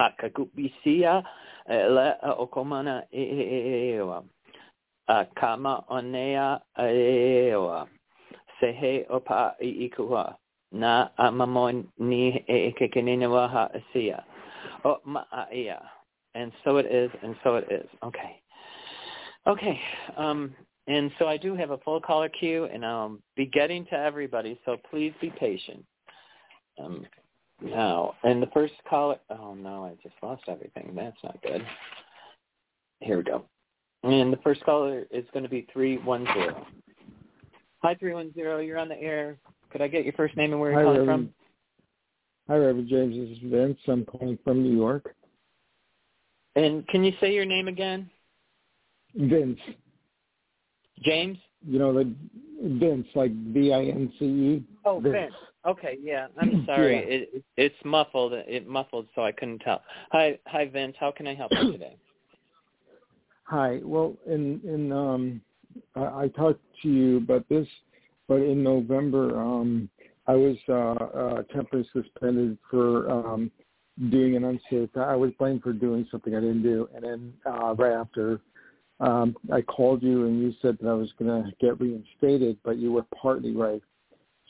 Akakupisia 0.00 1.22
ele 1.68 2.14
okomana 2.24 3.04
ewa. 3.12 4.24
Kama 5.36 5.84
onea 5.88 6.60
ewa. 6.78 7.86
Sehe 8.60 9.06
opa 9.08 9.54
ikua 9.60 10.34
na 10.72 11.08
amamon 11.18 11.86
ni 11.98 12.44
e 12.48 12.74
kekenenewaha 12.78 13.70
asia. 13.74 14.24
Oh, 14.84 14.98
ma'ia. 15.06 15.80
And 16.34 16.52
so 16.64 16.76
it 16.76 16.86
is, 16.86 17.10
and 17.22 17.34
so 17.42 17.56
it 17.56 17.66
is. 17.70 17.88
Okay. 18.04 18.40
Okay. 19.46 19.80
Um, 20.16 20.54
and 20.86 21.10
so 21.18 21.26
I 21.26 21.36
do 21.36 21.54
have 21.54 21.70
a 21.70 21.78
full 21.78 22.00
caller 22.00 22.28
queue, 22.28 22.64
and 22.64 22.84
I'll 22.84 23.18
be 23.36 23.46
getting 23.46 23.84
to 23.86 23.94
everybody, 23.94 24.58
so 24.64 24.76
please 24.90 25.12
be 25.20 25.30
patient. 25.38 25.84
Um, 26.82 27.06
now, 27.62 28.14
and 28.24 28.42
the 28.42 28.48
first 28.48 28.72
caller, 28.88 29.16
oh 29.30 29.54
no, 29.54 29.84
I 29.84 29.90
just 30.02 30.14
lost 30.22 30.42
everything. 30.48 30.92
That's 30.96 31.16
not 31.22 31.40
good. 31.42 31.64
Here 33.00 33.18
we 33.18 33.22
go. 33.22 33.44
And 34.02 34.32
the 34.32 34.38
first 34.38 34.64
caller 34.64 35.04
is 35.10 35.24
going 35.32 35.42
to 35.42 35.48
be 35.48 35.66
310. 35.72 36.64
Hi, 37.82 37.94
310. 37.94 38.66
You're 38.66 38.78
on 38.78 38.88
the 38.88 39.00
air. 39.00 39.36
Could 39.70 39.82
I 39.82 39.88
get 39.88 40.04
your 40.04 40.12
first 40.14 40.36
name 40.36 40.52
and 40.52 40.60
where 40.60 40.70
you're 40.72 40.80
Hi, 40.80 40.84
calling 40.84 41.00
Reverend. 41.00 41.32
from? 42.48 42.54
Hi, 42.54 42.56
Reverend 42.58 42.88
James. 42.88 43.16
This 43.16 43.38
is 43.38 43.50
Vince. 43.50 43.78
I'm 43.86 44.04
calling 44.04 44.38
from 44.42 44.62
New 44.62 44.76
York. 44.76 45.14
And 46.56 46.86
can 46.88 47.04
you 47.04 47.12
say 47.20 47.32
your 47.32 47.44
name 47.44 47.68
again? 47.68 48.10
Vince. 49.14 49.58
James? 51.02 51.38
You 51.66 51.78
know, 51.78 51.92
the 51.92 52.12
Vince, 52.62 53.06
like 53.14 53.32
V-I-N-C-E. 53.32 54.64
Oh, 54.84 54.98
Vince. 55.00 55.14
Vince. 55.14 55.34
Okay, 55.66 55.98
yeah. 56.02 56.26
I'm 56.38 56.64
sorry. 56.66 56.96
Yeah. 56.96 57.14
It, 57.14 57.28
it 57.34 57.44
it's 57.56 57.84
muffled. 57.84 58.32
It 58.32 58.66
muffled, 58.66 59.06
so 59.14 59.22
I 59.24 59.32
couldn't 59.32 59.60
tell. 59.60 59.82
Hi, 60.10 60.38
hi, 60.46 60.66
Vince. 60.66 60.96
How 60.98 61.12
can 61.12 61.26
I 61.26 61.34
help 61.34 61.52
you 61.52 61.72
today? 61.72 61.96
Hi. 63.44 63.80
Well, 63.82 64.16
in 64.26 64.60
in 64.62 64.92
um, 64.92 65.40
I, 65.96 66.22
I 66.24 66.28
talked 66.28 66.60
to 66.82 66.88
you 66.88 67.16
about 67.16 67.48
this, 67.48 67.66
but 68.30 68.42
in 68.42 68.62
November, 68.62 69.36
um, 69.36 69.90
I 70.28 70.36
was 70.36 70.56
uh, 70.68 70.72
uh, 70.72 71.42
temporarily 71.52 71.88
suspended 71.92 72.56
for 72.70 73.10
um, 73.10 73.50
doing 74.08 74.36
an 74.36 74.44
unsafe. 74.44 74.88
I 74.96 75.16
was 75.16 75.32
blamed 75.36 75.64
for 75.64 75.72
doing 75.72 76.06
something 76.12 76.36
I 76.36 76.38
didn't 76.38 76.62
do, 76.62 76.88
and 76.94 77.02
then 77.02 77.32
uh, 77.44 77.74
right 77.74 77.90
after, 77.92 78.40
um, 79.00 79.34
I 79.52 79.62
called 79.62 80.04
you 80.04 80.26
and 80.26 80.40
you 80.40 80.54
said 80.62 80.78
that 80.80 80.88
I 80.88 80.92
was 80.92 81.12
going 81.18 81.42
to 81.42 81.50
get 81.60 81.80
reinstated, 81.80 82.56
but 82.62 82.78
you 82.78 82.92
were 82.92 83.04
partly 83.20 83.50
right. 83.50 83.82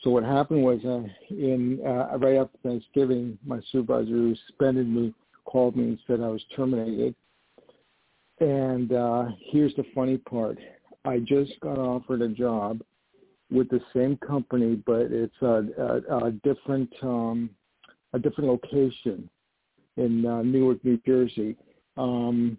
So 0.03 0.11
what 0.11 0.25
happened 0.25 0.61
was, 0.61 0.79
uh, 0.85 1.01
in 1.31 1.79
uh, 1.83 2.19
right 2.19 2.35
after 2.35 2.59
Thanksgiving, 2.61 3.39
my 3.43 3.61
supervisor 3.71 4.11
who 4.11 4.35
suspended 4.47 4.87
me 4.87 5.11
called 5.45 5.75
me 5.75 5.85
and 5.85 5.99
said 6.05 6.21
I 6.21 6.27
was 6.27 6.45
terminated. 6.55 7.15
And 8.41 8.93
uh, 8.93 9.25
here's 9.51 9.73
the 9.73 9.85
funny 9.95 10.17
part: 10.17 10.59
I 11.03 11.17
just 11.17 11.59
got 11.61 11.79
offered 11.79 12.21
a 12.21 12.29
job 12.29 12.81
with 13.51 13.69
the 13.69 13.81
same 13.93 14.17
company, 14.17 14.81
but 14.85 15.07
it's 15.11 15.41
a, 15.41 15.63
a, 15.77 16.25
a 16.25 16.31
different 16.43 16.91
um, 17.03 17.49
a 18.13 18.19
different 18.19 18.49
location 18.49 19.29
in 19.97 20.25
uh, 20.25 20.41
Newark, 20.41 20.83
New 20.83 20.99
Jersey, 21.05 21.55
um, 21.97 22.57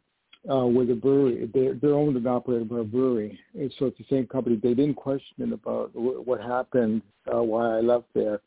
uh, 0.51 0.67
with 0.67 0.91
a 0.91 0.95
brewery. 0.95 1.51
They're, 1.53 1.75
they're 1.75 1.95
owned 1.95 2.17
and 2.17 2.27
operated 2.27 2.69
by 2.69 2.81
a 2.81 2.85
brewery, 2.85 3.39
and 3.55 3.73
so 3.79 3.87
it's 3.87 3.99
the 3.99 4.05
same 4.11 4.27
company. 4.27 4.57
They 4.57 4.75
didn't 4.75 4.95
question 4.95 5.53
about 5.53 5.93
w- 5.95 6.21
what 6.23 6.41
happened, 6.41 7.03
uh, 7.33 7.43
why 7.43 7.77
I 7.77 7.81
left 7.81 8.07
there, 8.15 8.41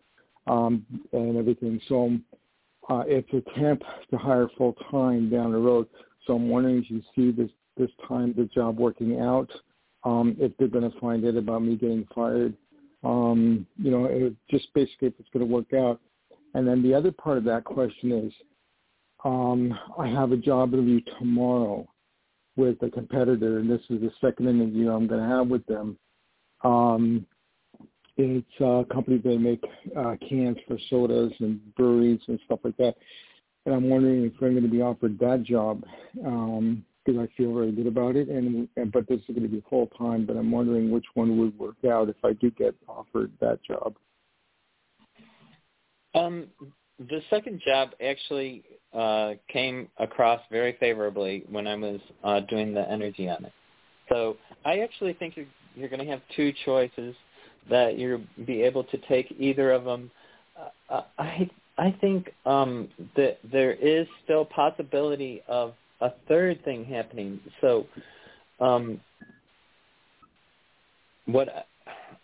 um, 0.47 0.85
and 1.13 1.37
everything. 1.37 1.79
So 1.87 2.05
um, 2.05 2.23
uh, 2.89 3.03
it's 3.07 3.31
a 3.33 3.59
temp 3.59 3.81
to 4.11 4.17
hire 4.17 4.47
full 4.57 4.73
time 4.91 5.29
down 5.29 5.51
the 5.51 5.57
road. 5.57 5.87
So 6.25 6.35
I'm 6.35 6.49
wondering 6.49 6.77
if 6.83 6.89
you 6.89 7.01
see 7.15 7.31
this 7.31 7.51
this 7.77 7.91
time 8.07 8.33
the 8.35 8.45
job 8.45 8.77
working 8.77 9.19
out, 9.19 9.51
um, 10.05 10.35
if 10.39 10.55
they're 10.57 10.67
going 10.67 10.89
to 10.89 10.99
find 10.99 11.25
out 11.25 11.35
about 11.35 11.63
me 11.63 11.75
getting 11.75 12.07
fired. 12.13 12.55
Um, 13.03 13.67
you 13.77 13.91
know, 13.91 14.05
it, 14.05 14.33
just 14.49 14.73
basically 14.73 15.09
if 15.09 15.13
it's 15.19 15.29
going 15.33 15.45
to 15.45 15.51
work 15.53 15.73
out. 15.73 15.99
And 16.53 16.67
then 16.67 16.81
the 16.81 16.93
other 16.93 17.11
part 17.11 17.37
of 17.37 17.43
that 17.45 17.65
question 17.65 18.11
is, 18.11 18.33
um, 19.23 19.77
I 19.97 20.07
have 20.07 20.31
a 20.31 20.37
job 20.37 20.73
interview 20.73 21.01
tomorrow 21.19 21.87
with 22.55 22.81
a 22.83 22.89
competitor, 22.89 23.59
and 23.59 23.69
this 23.69 23.81
is 23.89 23.99
the 23.99 24.11
second 24.21 24.47
interview 24.47 24.91
I'm 24.91 25.07
going 25.07 25.21
to 25.21 25.35
have 25.35 25.47
with 25.47 25.65
them. 25.65 25.97
Um, 26.63 27.25
it's 28.17 28.47
a 28.61 28.85
company 28.93 29.17
that 29.17 29.39
make 29.39 29.63
uh, 29.97 30.15
cans 30.27 30.57
for 30.67 30.77
sodas 30.89 31.33
and 31.39 31.75
breweries 31.75 32.21
and 32.27 32.39
stuff 32.45 32.59
like 32.63 32.77
that. 32.77 32.95
And 33.65 33.75
I'm 33.75 33.89
wondering 33.89 34.23
if 34.23 34.33
I'm 34.41 34.51
going 34.51 34.63
to 34.63 34.69
be 34.69 34.81
offered 34.81 35.19
that 35.19 35.43
job 35.43 35.83
because 37.05 37.19
I 37.19 37.27
feel 37.37 37.53
very 37.53 37.71
good 37.71 37.87
about 37.87 38.15
it. 38.15 38.29
And 38.29 38.67
but 38.91 39.07
this 39.07 39.19
is 39.19 39.35
going 39.35 39.43
to 39.43 39.47
be 39.47 39.63
full 39.69 39.87
time. 39.97 40.25
But 40.25 40.37
I'm 40.37 40.51
wondering 40.51 40.91
which 40.91 41.05
one 41.13 41.37
would 41.39 41.57
work 41.57 41.75
out 41.89 42.09
if 42.09 42.15
I 42.23 42.33
do 42.33 42.51
get 42.51 42.75
offered 42.87 43.31
that 43.41 43.63
job. 43.63 43.95
Um, 46.13 46.47
the 46.97 47.21
second 47.29 47.61
job 47.65 47.89
actually 48.03 48.63
uh, 48.93 49.33
came 49.51 49.89
across 49.97 50.39
very 50.49 50.77
favorably 50.79 51.43
when 51.49 51.67
I 51.67 51.75
was 51.75 51.99
uh, 52.23 52.39
doing 52.41 52.73
the 52.73 52.89
energy 52.89 53.29
on 53.29 53.45
it. 53.45 53.53
So 54.09 54.37
I 54.63 54.79
actually 54.79 55.13
think 55.13 55.35
you're, 55.35 55.47
you're 55.75 55.89
going 55.89 56.03
to 56.05 56.09
have 56.09 56.21
two 56.35 56.53
choices 56.63 57.15
that 57.69 57.97
you'll 57.97 58.21
be 58.45 58.61
able 58.61 58.85
to 58.85 58.97
take 59.09 59.33
either 59.37 59.71
of 59.71 59.83
them. 59.83 60.09
Uh, 60.89 61.01
I 61.17 61.49
I 61.77 61.93
think 61.99 62.31
um, 62.45 62.87
that 63.17 63.39
there 63.51 63.73
is 63.73 64.07
still 64.23 64.45
possibility 64.45 65.41
of 65.47 65.73
a 66.01 66.11
third 66.27 66.63
thing 66.63 66.85
happening. 66.85 67.39
So 67.61 67.85
um, 68.59 68.99
what 71.25 71.67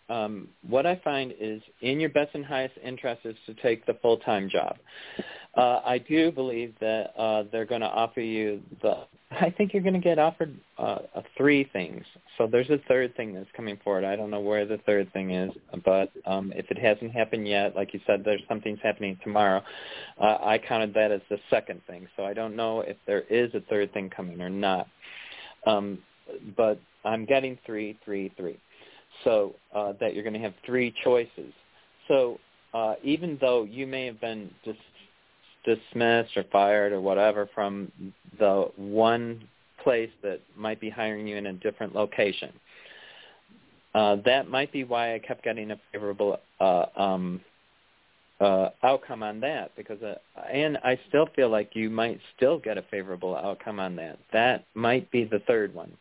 um, 0.08 0.48
what 0.68 0.86
I 0.86 0.96
find 1.02 1.32
is 1.40 1.62
in 1.80 1.98
your 1.98 2.10
best 2.10 2.34
and 2.34 2.44
highest 2.44 2.74
interest 2.84 3.22
is 3.24 3.36
to 3.46 3.54
take 3.54 3.86
the 3.86 3.94
full-time 3.94 4.48
job. 4.50 4.76
Uh, 5.56 5.80
I 5.84 5.98
do 5.98 6.30
believe 6.30 6.74
that 6.80 7.12
uh, 7.18 7.44
they're 7.50 7.64
going 7.64 7.80
to 7.80 7.88
offer 7.88 8.20
you 8.20 8.60
the. 8.82 9.04
I 9.40 9.50
think 9.50 9.72
you're 9.72 9.82
going 9.82 9.94
to 9.94 10.00
get 10.00 10.18
offered 10.18 10.54
uh, 10.78 10.98
three 11.36 11.68
things. 11.72 12.04
So 12.38 12.46
there's 12.46 12.70
a 12.70 12.78
third 12.88 13.16
thing 13.16 13.34
that's 13.34 13.48
coming 13.56 13.78
forward. 13.82 14.04
I 14.04 14.16
don't 14.16 14.30
know 14.30 14.40
where 14.40 14.66
the 14.66 14.78
third 14.78 15.12
thing 15.12 15.30
is, 15.30 15.52
but 15.84 16.10
um, 16.26 16.52
if 16.54 16.70
it 16.70 16.78
hasn't 16.78 17.12
happened 17.12 17.48
yet, 17.48 17.74
like 17.74 17.94
you 17.94 18.00
said, 18.06 18.22
there's 18.24 18.42
something's 18.48 18.80
happening 18.82 19.18
tomorrow. 19.22 19.62
Uh, 20.20 20.38
I 20.42 20.58
counted 20.58 20.94
that 20.94 21.10
as 21.10 21.20
the 21.30 21.38
second 21.50 21.80
thing. 21.86 22.06
So 22.16 22.24
I 22.24 22.34
don't 22.34 22.56
know 22.56 22.80
if 22.80 22.96
there 23.06 23.22
is 23.22 23.54
a 23.54 23.60
third 23.70 23.92
thing 23.92 24.10
coming 24.10 24.40
or 24.40 24.50
not. 24.50 24.86
Um, 25.66 25.98
but 26.56 26.80
I'm 27.04 27.24
getting 27.24 27.58
three, 27.66 27.98
three, 28.04 28.32
three 28.36 28.58
so 29.24 29.54
uh, 29.74 29.92
that 30.00 30.14
you're 30.14 30.24
going 30.24 30.34
to 30.34 30.40
have 30.40 30.54
three 30.64 30.94
choices. 31.04 31.52
So 32.08 32.38
uh, 32.74 32.94
even 33.02 33.38
though 33.40 33.64
you 33.64 33.86
may 33.86 34.06
have 34.06 34.20
been 34.20 34.50
dis- 34.64 34.74
dismissed 35.64 36.36
or 36.36 36.44
fired 36.50 36.92
or 36.92 37.00
whatever 37.00 37.48
from 37.54 37.90
the 38.38 38.70
one 38.76 39.42
place 39.82 40.10
that 40.22 40.40
might 40.56 40.80
be 40.80 40.90
hiring 40.90 41.26
you 41.26 41.36
in 41.36 41.46
a 41.46 41.52
different 41.52 41.94
location, 41.94 42.52
uh, 43.94 44.16
that 44.24 44.48
might 44.48 44.72
be 44.72 44.84
why 44.84 45.14
I 45.14 45.18
kept 45.18 45.44
getting 45.44 45.70
a 45.70 45.80
favorable 45.92 46.38
uh, 46.60 46.86
um, 46.96 47.40
uh, 48.40 48.70
outcome 48.82 49.22
on 49.22 49.40
that 49.40 49.70
because 49.76 50.02
uh, 50.02 50.14
and 50.52 50.78
I 50.78 50.98
still 51.08 51.28
feel 51.36 51.48
like 51.48 51.76
you 51.76 51.90
might 51.90 52.18
still 52.36 52.58
get 52.58 52.76
a 52.76 52.82
favorable 52.90 53.36
outcome 53.36 53.78
on 53.78 53.94
that. 53.96 54.18
That 54.32 54.64
might 54.74 55.10
be 55.10 55.24
the 55.24 55.40
third 55.40 55.74
one. 55.74 55.92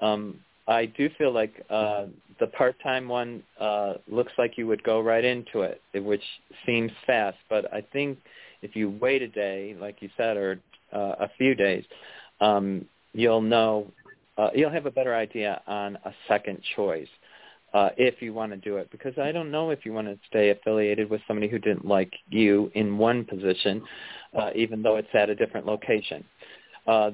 Um, 0.00 0.40
I 0.66 0.86
do 0.86 1.10
feel 1.18 1.32
like 1.32 1.64
uh, 1.70 2.06
the 2.40 2.46
part-time 2.46 3.08
one 3.08 3.42
uh, 3.58 3.94
looks 4.06 4.32
like 4.38 4.56
you 4.56 4.66
would 4.66 4.82
go 4.82 5.00
right 5.00 5.24
into 5.24 5.62
it, 5.62 5.80
which 5.94 6.22
seems 6.66 6.92
fast. 7.06 7.38
But 7.48 7.72
I 7.72 7.82
think 7.92 8.18
if 8.62 8.76
you 8.76 8.90
wait 9.00 9.22
a 9.22 9.28
day, 9.28 9.76
like 9.80 10.00
you 10.00 10.10
said, 10.16 10.36
or 10.36 10.60
uh, 10.92 11.14
a 11.20 11.30
few 11.36 11.54
days, 11.54 11.84
um, 12.40 12.84
you'll 13.12 13.40
know, 13.40 13.90
uh, 14.36 14.50
you'll 14.54 14.70
have 14.70 14.86
a 14.86 14.90
better 14.90 15.14
idea 15.14 15.60
on 15.66 15.96
a 16.04 16.12
second 16.28 16.60
choice 16.76 17.08
uh, 17.74 17.90
if 17.96 18.22
you 18.22 18.32
want 18.32 18.52
to 18.52 18.58
do 18.58 18.76
it. 18.76 18.90
Because 18.90 19.18
I 19.18 19.32
don't 19.32 19.50
know 19.50 19.70
if 19.70 19.84
you 19.84 19.92
want 19.92 20.06
to 20.08 20.18
stay 20.28 20.50
affiliated 20.50 21.10
with 21.10 21.20
somebody 21.26 21.48
who 21.48 21.58
didn't 21.58 21.86
like 21.86 22.12
you 22.30 22.70
in 22.74 22.98
one 22.98 23.24
position, 23.24 23.82
uh, 24.38 24.50
even 24.54 24.82
though 24.82 24.96
it's 24.96 25.08
at 25.14 25.30
a 25.30 25.34
different 25.34 25.66
location. 25.66 26.24
Uh, 26.86 27.10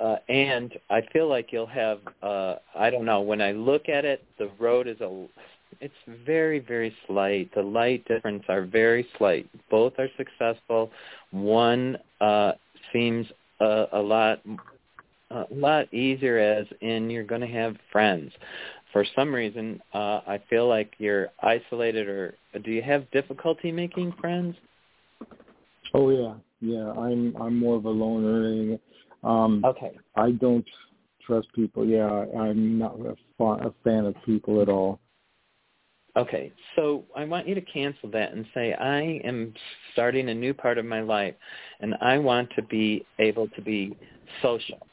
uh, 0.00 0.16
and 0.28 0.72
I 0.90 1.02
feel 1.12 1.28
like 1.28 1.52
you'll 1.52 1.66
have 1.66 2.00
uh, 2.22 2.56
I 2.74 2.90
don't 2.90 3.04
know 3.04 3.20
when 3.20 3.40
I 3.40 3.52
look 3.52 3.88
at 3.88 4.04
it 4.04 4.24
the 4.36 4.50
road 4.58 4.88
is 4.88 5.00
a 5.00 5.26
it's 5.80 5.94
very 6.26 6.58
very 6.58 6.94
slight. 7.06 7.54
The 7.54 7.62
light 7.62 8.04
difference 8.06 8.44
are 8.48 8.64
very 8.64 9.06
slight. 9.18 9.48
Both 9.70 9.94
are 9.98 10.08
successful. 10.16 10.90
One 11.30 11.98
uh, 12.20 12.52
seems 12.92 13.26
a, 13.60 13.86
a 13.92 13.98
lot 13.98 14.40
a 15.30 15.46
lot 15.50 15.92
easier 15.94 16.38
as 16.38 16.66
in 16.80 17.10
you're 17.10 17.24
going 17.24 17.40
to 17.40 17.46
have 17.46 17.76
friends. 17.90 18.32
For 18.92 19.04
some 19.16 19.34
reason 19.34 19.80
uh, 19.94 20.20
I 20.26 20.40
feel 20.50 20.68
like 20.68 20.92
you're 20.98 21.28
isolated 21.42 22.08
or 22.08 22.34
do 22.62 22.70
you 22.70 22.82
have 22.82 23.10
difficulty 23.10 23.72
making 23.72 24.12
friends? 24.20 24.56
Oh 25.94 26.10
yeah. 26.10 26.34
Yeah 26.60 26.90
I'm 26.92 27.34
I'm 27.36 27.58
more 27.58 27.76
of 27.76 27.86
a 27.86 27.90
loner. 27.90 28.78
Um, 29.24 29.64
okay. 29.64 29.98
I 30.16 30.32
don't 30.32 30.66
trust 31.26 31.48
people. 31.54 31.86
Yeah, 31.86 32.24
I'm 32.38 32.78
not 32.78 32.98
a, 33.00 33.14
fa- 33.38 33.68
a 33.68 33.72
fan 33.84 34.06
of 34.06 34.14
people 34.24 34.60
at 34.60 34.68
all. 34.68 34.98
Okay, 36.14 36.52
so 36.76 37.04
I 37.16 37.24
want 37.24 37.48
you 37.48 37.54
to 37.54 37.62
cancel 37.62 38.10
that 38.10 38.32
and 38.32 38.44
say 38.52 38.74
I 38.74 39.00
am 39.24 39.54
starting 39.92 40.28
a 40.28 40.34
new 40.34 40.52
part 40.52 40.76
of 40.76 40.84
my 40.84 41.00
life, 41.00 41.34
and 41.80 41.94
I 42.02 42.18
want 42.18 42.50
to 42.56 42.62
be 42.62 43.06
able 43.18 43.48
to 43.48 43.62
be 43.62 43.96
social, 44.42 44.86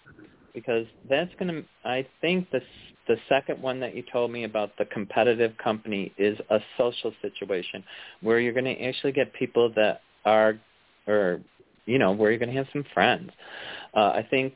because 0.53 0.85
that's 1.09 1.31
going 1.37 1.53
to. 1.53 1.63
I 1.83 2.07
think 2.21 2.49
the 2.51 2.61
the 3.09 3.17
second 3.27 3.61
one 3.61 3.81
that 3.81 3.95
you 3.95 4.03
told 4.13 4.31
me 4.31 4.45
about 4.45 4.71
the 4.77 4.85
competitive 4.85 5.57
company 5.57 6.13
is 6.17 6.37
a 6.51 6.59
social 6.77 7.11
situation 7.21 7.83
where 8.21 8.39
you're 8.39 8.53
going 8.53 8.63
to 8.63 8.81
actually 8.81 9.11
get 9.11 9.33
people 9.33 9.73
that 9.75 10.01
are, 10.23 10.57
or 11.05 11.41
you 11.85 11.97
know, 11.97 12.13
where 12.13 12.29
you're 12.29 12.39
going 12.39 12.51
to 12.51 12.55
have 12.55 12.67
some 12.71 12.85
friends. 12.93 13.31
Uh, 13.95 14.11
I 14.11 14.27
think 14.29 14.53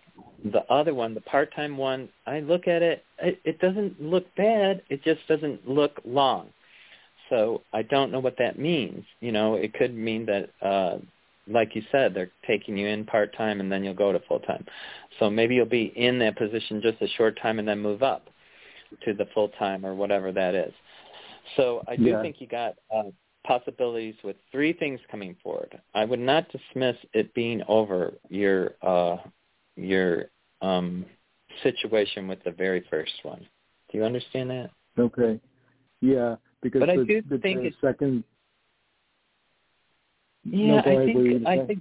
the 0.52 0.64
other 0.72 0.94
one, 0.94 1.14
the 1.14 1.22
part-time 1.22 1.78
one, 1.78 2.10
I 2.28 2.42
look 2.42 2.68
at 2.68 2.82
it, 2.82 3.04
it, 3.20 3.40
it 3.44 3.60
doesn't 3.60 4.02
look 4.02 4.26
bad. 4.36 4.82
It 4.90 5.04
just 5.04 5.28
doesn't 5.28 5.68
look 5.68 6.00
long. 6.06 6.50
So 7.30 7.62
I 7.72 7.82
don't 7.84 8.12
know 8.12 8.20
what 8.20 8.38
that 8.38 8.60
means. 8.60 9.04
You 9.22 9.32
know, 9.32 9.56
it 9.56 9.74
could 9.74 9.96
mean 9.96 10.26
that, 10.26 10.50
uh, 10.62 10.98
like 11.48 11.76
you 11.76 11.82
said, 11.92 12.14
they're 12.14 12.32
taking 12.46 12.78
you 12.78 12.88
in 12.88 13.06
part-time 13.06 13.60
and 13.60 13.72
then 13.72 13.84
you'll 13.84 13.94
go 13.94 14.12
to 14.12 14.20
full-time. 14.28 14.66
So 15.20 15.30
maybe 15.30 15.56
you'll 15.56 15.66
be 15.66 15.94
in 15.96 16.20
that 16.20 16.38
position 16.38 16.82
just 16.82 17.02
a 17.02 17.08
short 17.18 17.40
time 17.42 17.60
and 17.60 17.68
then 17.68 17.80
move 17.80 18.04
up 18.04 18.28
to 19.06 19.14
the 19.14 19.26
full-time 19.34 19.86
or 19.86 19.96
whatever 19.96 20.32
that 20.32 20.56
is. 20.56 20.74
So 21.58 21.84
I 21.88 21.96
do 21.96 22.04
yeah. 22.04 22.22
think 22.22 22.38
you 22.40 22.48
got 22.48 22.76
uh, 22.94 23.04
possibilities 23.44 24.16
with 24.24 24.36
three 24.52 24.74
things 24.74 25.00
coming 25.10 25.36
forward. 25.44 25.80
I 25.94 26.06
would 26.06 26.20
not 26.20 26.48
dismiss 26.52 26.96
it 27.14 27.34
being 27.34 27.62
over 27.68 28.14
your 28.30 28.72
uh, 28.82 29.18
your 29.76 30.26
um, 30.62 31.06
situation 31.62 32.28
with 32.28 32.44
the 32.44 32.52
very 32.52 32.86
first 32.90 33.14
one. 33.24 33.46
Do 33.92 33.98
you 33.98 34.04
understand 34.04 34.50
that? 34.50 34.70
Okay. 34.98 35.40
Yeah, 36.02 36.36
because 36.62 36.80
but 36.80 36.88
the, 36.88 36.94
I 36.94 36.96
do 36.96 37.22
the, 37.30 37.38
think 37.38 37.62
the 37.62 37.68
it's, 37.68 37.78
second. 37.82 38.24
Yeah, 40.46 40.68
no, 40.68 40.78
I 40.80 41.06
think 41.06 41.48
I 41.48 41.66
think 41.66 41.80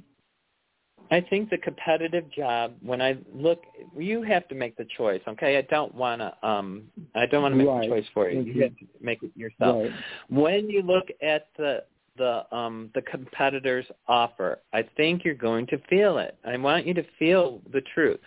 I 1.12 1.20
think 1.20 1.50
the 1.50 1.58
competitive 1.58 2.24
job. 2.32 2.72
When 2.82 3.02
I 3.02 3.18
look, 3.34 3.62
you 3.94 4.22
have 4.22 4.48
to 4.48 4.54
make 4.54 4.78
the 4.78 4.86
choice. 4.96 5.20
Okay, 5.28 5.58
I 5.58 5.62
don't 5.62 5.94
want 5.94 6.22
to. 6.22 6.48
Um, 6.48 6.84
I 7.14 7.26
don't 7.26 7.42
want 7.42 7.52
to 7.52 7.56
make 7.56 7.68
right. 7.68 7.82
the 7.82 7.94
choice 7.94 8.06
for 8.14 8.30
you. 8.30 8.40
Mm-hmm. 8.40 8.56
You 8.56 8.62
have 8.62 8.76
to 8.78 8.86
make 9.02 9.22
it 9.22 9.30
yourself. 9.36 9.82
Right. 9.82 9.92
When 10.30 10.70
you 10.70 10.80
look 10.80 11.08
at 11.22 11.48
the 11.58 11.84
the 12.16 12.44
um 12.56 12.90
the 12.94 13.02
competitor's 13.02 13.84
offer, 14.08 14.60
I 14.72 14.84
think 14.96 15.22
you're 15.22 15.34
going 15.34 15.66
to 15.66 15.78
feel 15.90 16.16
it. 16.16 16.34
I 16.46 16.56
want 16.56 16.86
you 16.86 16.94
to 16.94 17.04
feel 17.18 17.60
the 17.74 17.82
truth 17.94 18.18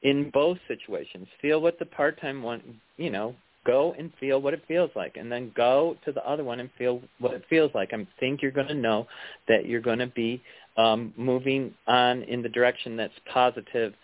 in 0.00 0.30
both 0.30 0.56
situations. 0.66 1.28
Feel 1.42 1.60
what 1.60 1.78
the 1.78 1.84
part-time 1.84 2.42
one, 2.42 2.80
you 2.96 3.10
know, 3.10 3.34
go 3.66 3.94
and 3.98 4.10
feel 4.18 4.40
what 4.40 4.54
it 4.54 4.62
feels 4.66 4.90
like 4.96 5.16
and 5.16 5.30
then 5.30 5.52
go 5.54 5.96
to 6.04 6.12
the 6.12 6.26
other 6.26 6.44
one 6.44 6.60
and 6.60 6.70
feel 6.78 7.02
what 7.18 7.34
it 7.34 7.44
feels 7.50 7.70
like. 7.74 7.92
I 7.92 8.06
think 8.18 8.40
you're 8.40 8.50
going 8.50 8.68
to 8.68 8.74
know 8.74 9.06
that 9.48 9.66
you're 9.66 9.80
going 9.80 9.98
to 9.98 10.06
be 10.06 10.42
um, 10.76 11.12
moving 11.16 11.74
on 11.86 12.22
in 12.22 12.42
the 12.42 12.48
direction 12.48 12.96
that's 12.96 13.14
positive 13.32 13.94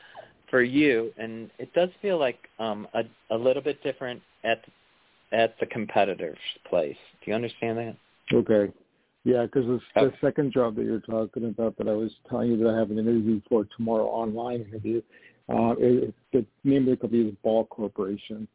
for 0.51 0.63
you. 0.63 1.13
And 1.19 1.51
it 1.59 1.73
does 1.75 1.91
feel 2.01 2.19
like 2.19 2.39
um, 2.59 2.87
a, 2.95 3.03
a 3.35 3.37
little 3.37 3.63
bit 3.63 3.83
different 3.83 4.23
at 4.45 4.65
at 5.33 5.59
the 5.59 5.67
competitor's 5.67 6.39
place. 6.69 6.97
Do 7.25 7.31
you 7.31 7.35
understand 7.35 7.79
that? 7.79 7.97
Okay. 8.33 8.73
Yeah, 9.25 9.43
because 9.43 9.67
the, 9.67 9.81
the 9.97 10.13
second 10.21 10.53
job 10.53 10.77
that 10.77 10.85
you're 10.85 11.01
talking 11.01 11.47
about 11.47 11.77
that 11.79 11.89
I 11.89 11.93
was 11.93 12.13
telling 12.31 12.53
you 12.53 12.57
that 12.59 12.71
I 12.71 12.79
have 12.79 12.93
an 12.93 12.99
interview 13.01 13.41
for 13.49 13.67
tomorrow, 13.77 14.05
online 14.05 14.61
interview, 14.61 15.03
uh, 15.49 15.75
it, 15.79 16.15
the 16.33 16.47
name 16.63 16.85
of 16.85 16.91
the 16.91 16.97
company 16.97 17.29
is 17.29 17.35
Ball 17.43 17.65
Corporation, 17.67 18.47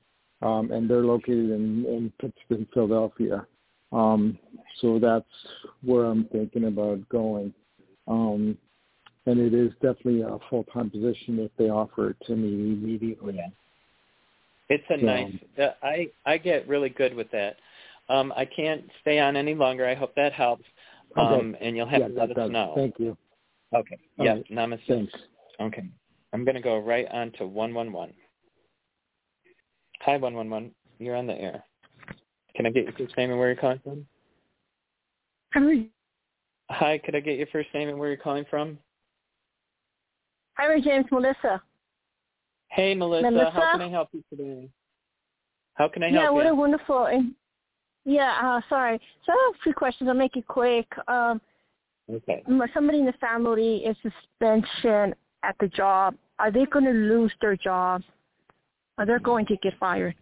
um, 0.41 0.71
and 0.71 0.89
they're 0.89 1.04
located 1.04 1.50
in, 1.50 1.86
in 1.86 2.13
Pittsburgh, 2.21 2.65
Philadelphia. 2.74 3.45
Um, 3.91 4.39
so 4.80 4.97
that's 4.97 5.26
where 5.84 6.06
I'm 6.06 6.26
thinking 6.32 6.65
about 6.65 7.08
going. 7.10 7.54
Um, 8.07 8.57
and 9.25 9.39
it 9.39 9.53
is 9.53 9.71
definitely 9.73 10.21
a 10.21 10.37
full-time 10.49 10.89
position 10.89 11.39
if 11.39 11.51
they 11.57 11.69
offer 11.69 12.11
it 12.11 12.17
to 12.25 12.35
me 12.35 12.49
immediately. 12.73 13.39
It's 14.69 14.83
a 14.89 14.99
so, 14.99 15.05
nice. 15.05 15.33
Uh, 15.59 15.69
I 15.83 16.09
I 16.25 16.37
get 16.37 16.67
really 16.67 16.89
good 16.89 17.13
with 17.13 17.29
that. 17.31 17.57
Um, 18.09 18.33
I 18.35 18.45
can't 18.45 18.83
stay 19.01 19.19
on 19.19 19.35
any 19.35 19.53
longer. 19.53 19.85
I 19.85 19.95
hope 19.95 20.15
that 20.15 20.33
helps. 20.33 20.65
Um, 21.17 21.25
okay. 21.55 21.57
And 21.67 21.75
you'll 21.75 21.87
have 21.87 22.01
yeah, 22.01 22.07
to 22.07 22.13
let 22.13 22.29
us 22.31 22.35
does. 22.35 22.51
know. 22.51 22.73
Thank 22.75 22.95
you. 22.97 23.17
Okay. 23.73 23.97
All 24.17 24.25
yeah. 24.25 24.33
Right. 24.33 24.51
Namaste. 24.51 24.87
Thanks. 24.87 25.13
Okay. 25.59 25.83
I'm 26.33 26.45
going 26.45 26.55
to 26.55 26.61
go 26.61 26.79
right 26.79 27.07
on 27.11 27.31
to 27.33 27.45
111. 27.45 28.15
Hi, 30.01 30.13
111. 30.17 30.73
You're 30.99 31.15
on 31.15 31.27
the 31.27 31.39
air. 31.39 31.63
Can 32.55 32.65
I 32.65 32.69
get 32.69 32.85
your 32.85 32.93
first 32.93 33.15
name 33.17 33.29
and 33.29 33.39
where 33.39 33.49
you're 33.49 33.57
calling 33.57 33.79
from? 33.83 34.05
Hi. 35.53 35.85
Hi, 36.71 36.97
could 36.97 37.15
I 37.15 37.19
get 37.19 37.38
your 37.38 37.47
first 37.47 37.69
name 37.73 37.89
and 37.89 37.99
where 37.99 38.07
you're 38.07 38.17
calling 38.17 38.45
from? 38.49 38.77
Hi, 40.57 40.79
James. 40.79 41.05
Melissa. 41.12 41.62
Hey, 42.69 42.95
Melissa. 42.95 43.29
Melissa? 43.29 43.51
How 43.51 43.71
can 43.73 43.81
I 43.81 43.89
help 43.89 44.10
you 44.13 44.23
today? 44.29 44.69
How 45.73 45.89
can 45.89 46.03
I 46.03 46.07
help 46.07 46.15
yeah, 46.15 46.19
you? 46.19 46.25
Yeah, 46.25 46.31
what 46.31 46.47
a 46.47 46.55
wonderful. 46.55 47.05
And 47.05 47.34
yeah, 48.05 48.38
uh, 48.41 48.62
sorry. 48.69 48.99
So 49.25 49.34
I 49.34 49.49
have 49.49 49.60
a 49.60 49.63
few 49.63 49.73
questions. 49.73 50.07
I'll 50.07 50.15
make 50.15 50.38
it 50.38 50.47
quick. 50.47 50.88
Um, 51.07 51.41
okay. 52.10 52.43
Somebody 52.73 52.99
in 52.99 53.05
the 53.05 53.13
family 53.13 53.77
is 53.77 53.97
suspension 54.01 55.13
at 55.43 55.55
the 55.60 55.67
job. 55.67 56.15
Are 56.39 56.51
they 56.51 56.65
going 56.65 56.86
to 56.86 56.91
lose 56.91 57.34
their 57.41 57.57
job? 57.57 58.01
Are 58.97 59.05
they 59.05 59.17
going 59.21 59.45
to 59.47 59.57
get 59.57 59.77
fired? 59.77 60.15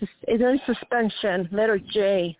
Is 0.00 0.40
there 0.40 0.56
suspension? 0.66 1.48
Letter 1.52 1.78
J. 1.78 2.36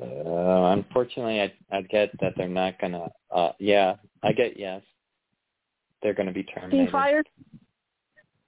Uh, 0.00 0.72
unfortunately, 0.72 1.40
I 1.40 1.52
I 1.70 1.82
get 1.82 2.10
that 2.20 2.34
they're 2.36 2.48
not 2.48 2.80
gonna. 2.80 3.08
Uh, 3.30 3.52
yeah, 3.58 3.96
I 4.22 4.32
get 4.32 4.58
yes. 4.58 4.82
They're 6.02 6.14
going 6.14 6.28
to 6.28 6.32
be 6.32 6.44
terminated. 6.44 6.70
Being 6.70 6.90
fired? 6.90 7.28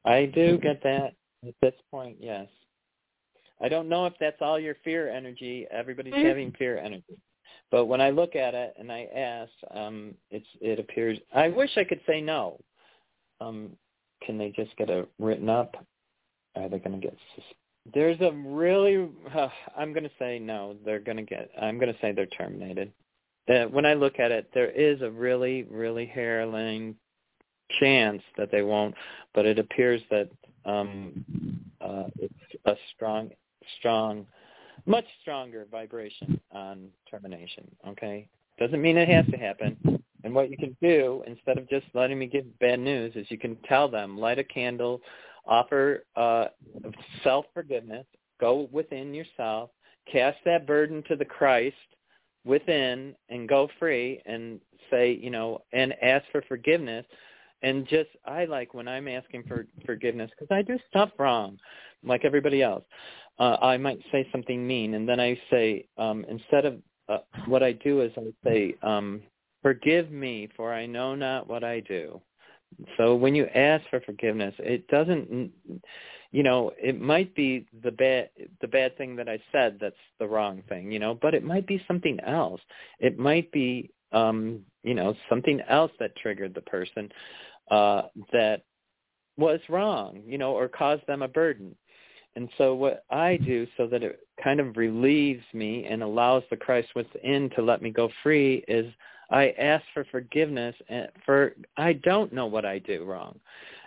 I 0.04 0.26
do 0.26 0.58
get 0.58 0.82
that. 0.82 1.14
At 1.46 1.54
this 1.60 1.74
point, 1.90 2.16
yes. 2.20 2.46
I 3.60 3.68
don't 3.68 3.88
know 3.88 4.06
if 4.06 4.14
that's 4.20 4.40
all 4.40 4.58
your 4.58 4.76
fear 4.84 5.10
energy. 5.10 5.66
Everybody's 5.70 6.14
mm-hmm. 6.14 6.26
having 6.26 6.52
fear 6.52 6.78
energy. 6.78 7.18
But 7.70 7.86
when 7.86 8.00
I 8.00 8.10
look 8.10 8.36
at 8.36 8.54
it 8.54 8.74
and 8.78 8.92
I 8.92 9.08
ask, 9.14 9.50
um, 9.74 10.14
it's 10.30 10.46
it 10.60 10.78
appears. 10.78 11.18
I 11.34 11.48
wish 11.48 11.70
I 11.76 11.84
could 11.84 12.00
say 12.06 12.20
no. 12.20 12.60
Um, 13.40 13.70
can 14.24 14.38
they 14.38 14.50
just 14.50 14.76
get 14.76 14.90
it 14.90 15.08
written 15.18 15.48
up? 15.48 15.74
Are 16.54 16.68
they 16.68 16.78
going 16.78 17.00
to 17.00 17.06
get? 17.06 17.16
There's 17.92 18.20
a 18.20 18.32
really. 18.32 19.08
Uh, 19.34 19.48
I'm 19.76 19.92
going 19.92 20.04
to 20.04 20.10
say 20.18 20.38
no. 20.38 20.76
They're 20.84 21.00
going 21.00 21.16
to 21.16 21.22
get. 21.24 21.50
I'm 21.60 21.78
going 21.78 21.92
to 21.92 22.00
say 22.00 22.12
they're 22.12 22.26
terminated. 22.26 22.92
Uh, 23.48 23.64
when 23.64 23.84
I 23.84 23.94
look 23.94 24.20
at 24.20 24.30
it, 24.30 24.48
there 24.54 24.70
is 24.70 25.02
a 25.02 25.10
really, 25.10 25.64
really 25.64 26.06
hairline 26.06 26.94
chance 27.80 28.22
that 28.36 28.50
they 28.52 28.62
won't, 28.62 28.94
but 29.34 29.46
it 29.46 29.58
appears 29.58 30.00
that 30.10 30.28
um, 30.64 31.24
uh, 31.80 32.04
it's 32.18 32.34
a 32.66 32.74
strong, 32.94 33.30
strong, 33.78 34.26
much 34.86 35.06
stronger 35.20 35.66
vibration 35.70 36.40
on 36.52 36.88
termination. 37.10 37.68
Okay, 37.88 38.28
doesn't 38.60 38.80
mean 38.80 38.96
it 38.96 39.08
has 39.08 39.26
to 39.26 39.36
happen. 39.36 40.02
And 40.24 40.32
what 40.32 40.50
you 40.50 40.56
can 40.56 40.76
do 40.80 41.24
instead 41.26 41.58
of 41.58 41.68
just 41.68 41.86
letting 41.94 42.18
me 42.18 42.26
give 42.26 42.44
bad 42.60 42.78
news 42.78 43.16
is 43.16 43.26
you 43.28 43.38
can 43.38 43.56
tell 43.68 43.88
them, 43.88 44.16
light 44.16 44.38
a 44.38 44.44
candle, 44.44 45.00
offer 45.46 46.04
uh, 46.16 46.46
self 47.22 47.46
forgiveness, 47.54 48.06
go 48.40 48.68
within 48.72 49.14
yourself, 49.14 49.70
cast 50.10 50.38
that 50.44 50.66
burden 50.66 51.02
to 51.08 51.16
the 51.16 51.24
Christ 51.24 51.76
within, 52.44 53.14
and 53.28 53.48
go 53.48 53.68
free, 53.78 54.20
and 54.26 54.60
say, 54.90 55.12
you 55.12 55.30
know, 55.30 55.62
and 55.72 55.94
ask 56.02 56.24
for 56.32 56.42
forgiveness 56.42 57.06
and 57.62 57.86
just 57.86 58.10
I 58.24 58.44
like 58.44 58.74
when 58.74 58.88
I'm 58.88 59.08
asking 59.08 59.44
for 59.44 59.66
forgiveness 59.86 60.30
because 60.30 60.54
I 60.54 60.62
do 60.62 60.78
stuff 60.88 61.10
wrong, 61.18 61.58
like 62.04 62.24
everybody 62.24 62.62
else. 62.62 62.84
Uh, 63.38 63.56
I 63.62 63.76
might 63.76 64.00
say 64.10 64.28
something 64.30 64.66
mean, 64.66 64.94
and 64.94 65.08
then 65.08 65.20
I 65.20 65.40
say 65.50 65.86
um, 65.96 66.24
instead 66.28 66.66
of 66.66 66.78
uh, 67.08 67.18
what 67.46 67.62
I 67.62 67.72
do 67.72 68.02
is 68.02 68.12
I 68.16 68.32
say, 68.44 68.74
um, 68.82 69.22
"Forgive 69.62 70.10
me, 70.10 70.48
for 70.56 70.72
I 70.72 70.86
know 70.86 71.14
not 71.14 71.48
what 71.48 71.64
I 71.64 71.80
do." 71.80 72.20
So 72.96 73.14
when 73.14 73.34
you 73.34 73.46
ask 73.46 73.84
for 73.90 74.00
forgiveness, 74.00 74.54
it 74.58 74.86
doesn't, 74.88 75.50
you 76.30 76.42
know, 76.42 76.72
it 76.80 77.00
might 77.00 77.34
be 77.34 77.66
the 77.82 77.90
bad 77.90 78.30
the 78.60 78.68
bad 78.68 78.96
thing 78.96 79.16
that 79.16 79.28
I 79.28 79.38
said 79.52 79.78
that's 79.80 79.94
the 80.18 80.26
wrong 80.26 80.62
thing, 80.68 80.90
you 80.90 80.98
know, 80.98 81.18
but 81.20 81.34
it 81.34 81.44
might 81.44 81.66
be 81.66 81.82
something 81.86 82.18
else. 82.20 82.60
It 82.98 83.18
might 83.18 83.50
be 83.52 83.90
um, 84.12 84.60
you 84.82 84.94
know, 84.94 85.14
something 85.28 85.60
else 85.68 85.92
that 85.98 86.16
triggered 86.16 86.54
the 86.54 86.60
person 86.62 87.10
uh, 87.70 88.02
that 88.32 88.62
was 89.36 89.60
wrong, 89.68 90.22
you 90.26 90.38
know, 90.38 90.52
or 90.52 90.68
caused 90.68 91.06
them 91.06 91.22
a 91.22 91.28
burden. 91.28 91.74
And 92.36 92.48
so 92.56 92.74
what 92.74 93.04
I 93.10 93.36
do 93.36 93.66
so 93.76 93.86
that 93.88 94.02
it 94.02 94.20
kind 94.42 94.60
of 94.60 94.76
relieves 94.76 95.44
me 95.52 95.86
and 95.86 96.02
allows 96.02 96.42
the 96.50 96.56
Christ 96.56 96.88
within 96.94 97.50
to 97.56 97.62
let 97.62 97.82
me 97.82 97.90
go 97.90 98.10
free 98.22 98.64
is 98.68 98.92
I 99.30 99.50
ask 99.58 99.84
for 99.94 100.04
forgiveness 100.10 100.74
and 100.88 101.08
for 101.24 101.54
I 101.76 101.94
don't 101.94 102.32
know 102.32 102.46
what 102.46 102.64
I 102.64 102.78
do 102.78 103.04
wrong. 103.04 103.38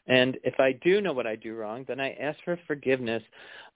And 0.08 0.38
if 0.44 0.60
I 0.60 0.74
do 0.84 1.02
know 1.02 1.14
what 1.14 1.28
I 1.28 1.36
do 1.36 1.56
wrong, 1.56 1.86
then 1.88 2.00
I 2.00 2.14
ask 2.14 2.38
for 2.44 2.60
forgiveness 2.68 3.24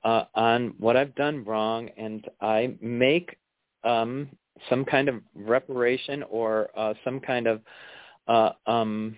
uh, 0.03 0.25
on 0.35 0.75
what 0.77 0.95
I've 0.95 1.15
done 1.15 1.43
wrong 1.43 1.89
and 1.97 2.25
I 2.41 2.75
make 2.81 3.37
um, 3.83 4.29
some 4.69 4.85
kind 4.85 5.09
of 5.09 5.21
reparation 5.35 6.23
or 6.29 6.69
uh, 6.75 6.93
some 7.03 7.19
kind 7.19 7.47
of 7.47 7.61
uh, 8.27 8.51
um, 8.67 9.17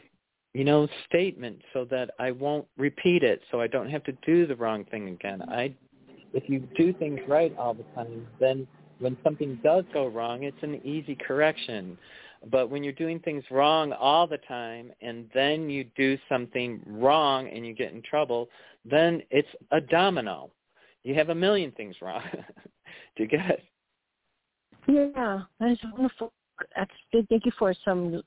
you 0.54 0.64
know, 0.66 0.88
statement 1.08 1.62
so 1.74 1.86
that 1.86 2.12
I 2.20 2.32
won't 2.32 2.68
repeat 2.78 3.24
it, 3.24 3.42
so 3.52 3.62
I 3.62 3.68
don't 3.68 3.90
have 3.90 4.04
to 4.06 4.12
do 4.26 4.46
the 4.46 4.56
wrong 4.56 4.86
thing 4.86 5.08
again. 5.10 5.42
I, 5.44 5.74
if 6.34 6.50
you 6.50 6.60
do 6.76 6.94
things 6.94 7.20
right 7.28 7.56
all 7.58 7.74
the 7.74 7.86
time, 7.96 8.28
then 8.40 8.68
when 9.00 9.18
something 9.24 9.60
does 9.64 9.86
go 9.94 10.08
wrong, 10.08 10.44
it's 10.44 10.62
an 10.62 10.82
easy 10.86 11.16
correction. 11.16 11.98
But 12.50 12.70
when 12.70 12.84
you're 12.84 12.94
doing 12.94 13.20
things 13.20 13.44
wrong 13.52 13.94
all 13.94 14.28
the 14.28 14.40
time 14.40 14.92
and 15.02 15.30
then 15.34 15.70
you 15.70 15.86
do 15.96 16.18
something 16.28 16.82
wrong 16.88 17.48
and 17.50 17.66
you 17.66 17.74
get 17.74 17.94
in 17.94 18.02
trouble, 18.02 18.50
then 18.84 19.22
it's 19.30 19.48
a 19.72 19.80
domino. 19.80 20.52
You 21.04 21.14
have 21.16 21.30
a 21.30 21.36
million 21.36 21.72
things 21.72 21.96
wrong. 22.02 22.24
do 23.16 23.24
you 23.24 23.28
get 23.28 23.50
it? 23.50 23.64
Yeah, 24.88 25.42
that 25.60 25.72
is 25.72 25.80
wonderful. 25.94 26.34
That's 26.76 26.92
good. 27.12 27.28
Thank 27.30 27.46
you 27.46 27.52
for 27.58 27.74
some 27.86 28.22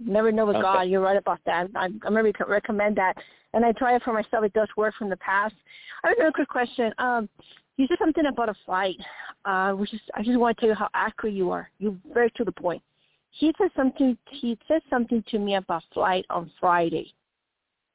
Never 0.00 0.32
know 0.32 0.46
with 0.46 0.56
okay. 0.56 0.62
God. 0.62 0.82
You're 0.82 1.00
right 1.00 1.16
about 1.16 1.40
that. 1.46 1.68
I, 1.74 1.84
I'm 1.84 1.98
going 1.98 2.32
to 2.32 2.44
recommend 2.46 2.96
that. 2.96 3.16
And 3.54 3.64
I 3.64 3.72
try 3.72 3.94
it 3.94 4.02
for 4.02 4.12
myself. 4.12 4.44
It 4.44 4.52
does 4.54 4.68
work 4.76 4.94
from 4.98 5.10
the 5.10 5.16
past. 5.18 5.54
I 6.02 6.08
have 6.08 6.16
another 6.18 6.32
quick 6.32 6.48
question. 6.48 6.92
Um, 6.98 7.28
you 7.76 7.86
said 7.86 7.98
something 7.98 8.26
about 8.26 8.48
a 8.48 8.54
flight, 8.64 8.96
uh, 9.44 9.72
which 9.72 9.92
is 9.92 10.00
I 10.14 10.22
just 10.22 10.38
want 10.38 10.56
to 10.56 10.60
tell 10.60 10.68
you 10.70 10.74
how 10.74 10.88
accurate 10.94 11.34
you 11.34 11.50
are. 11.50 11.70
You're 11.78 11.96
very 12.12 12.30
to 12.36 12.44
the 12.44 12.52
point. 12.52 12.82
He 13.30 13.52
said 13.58 13.70
something. 13.76 14.16
He 14.30 14.58
said 14.68 14.82
something 14.90 15.24
to 15.30 15.38
me 15.38 15.56
about 15.56 15.82
flight 15.92 16.24
on 16.30 16.50
Friday. 16.60 17.12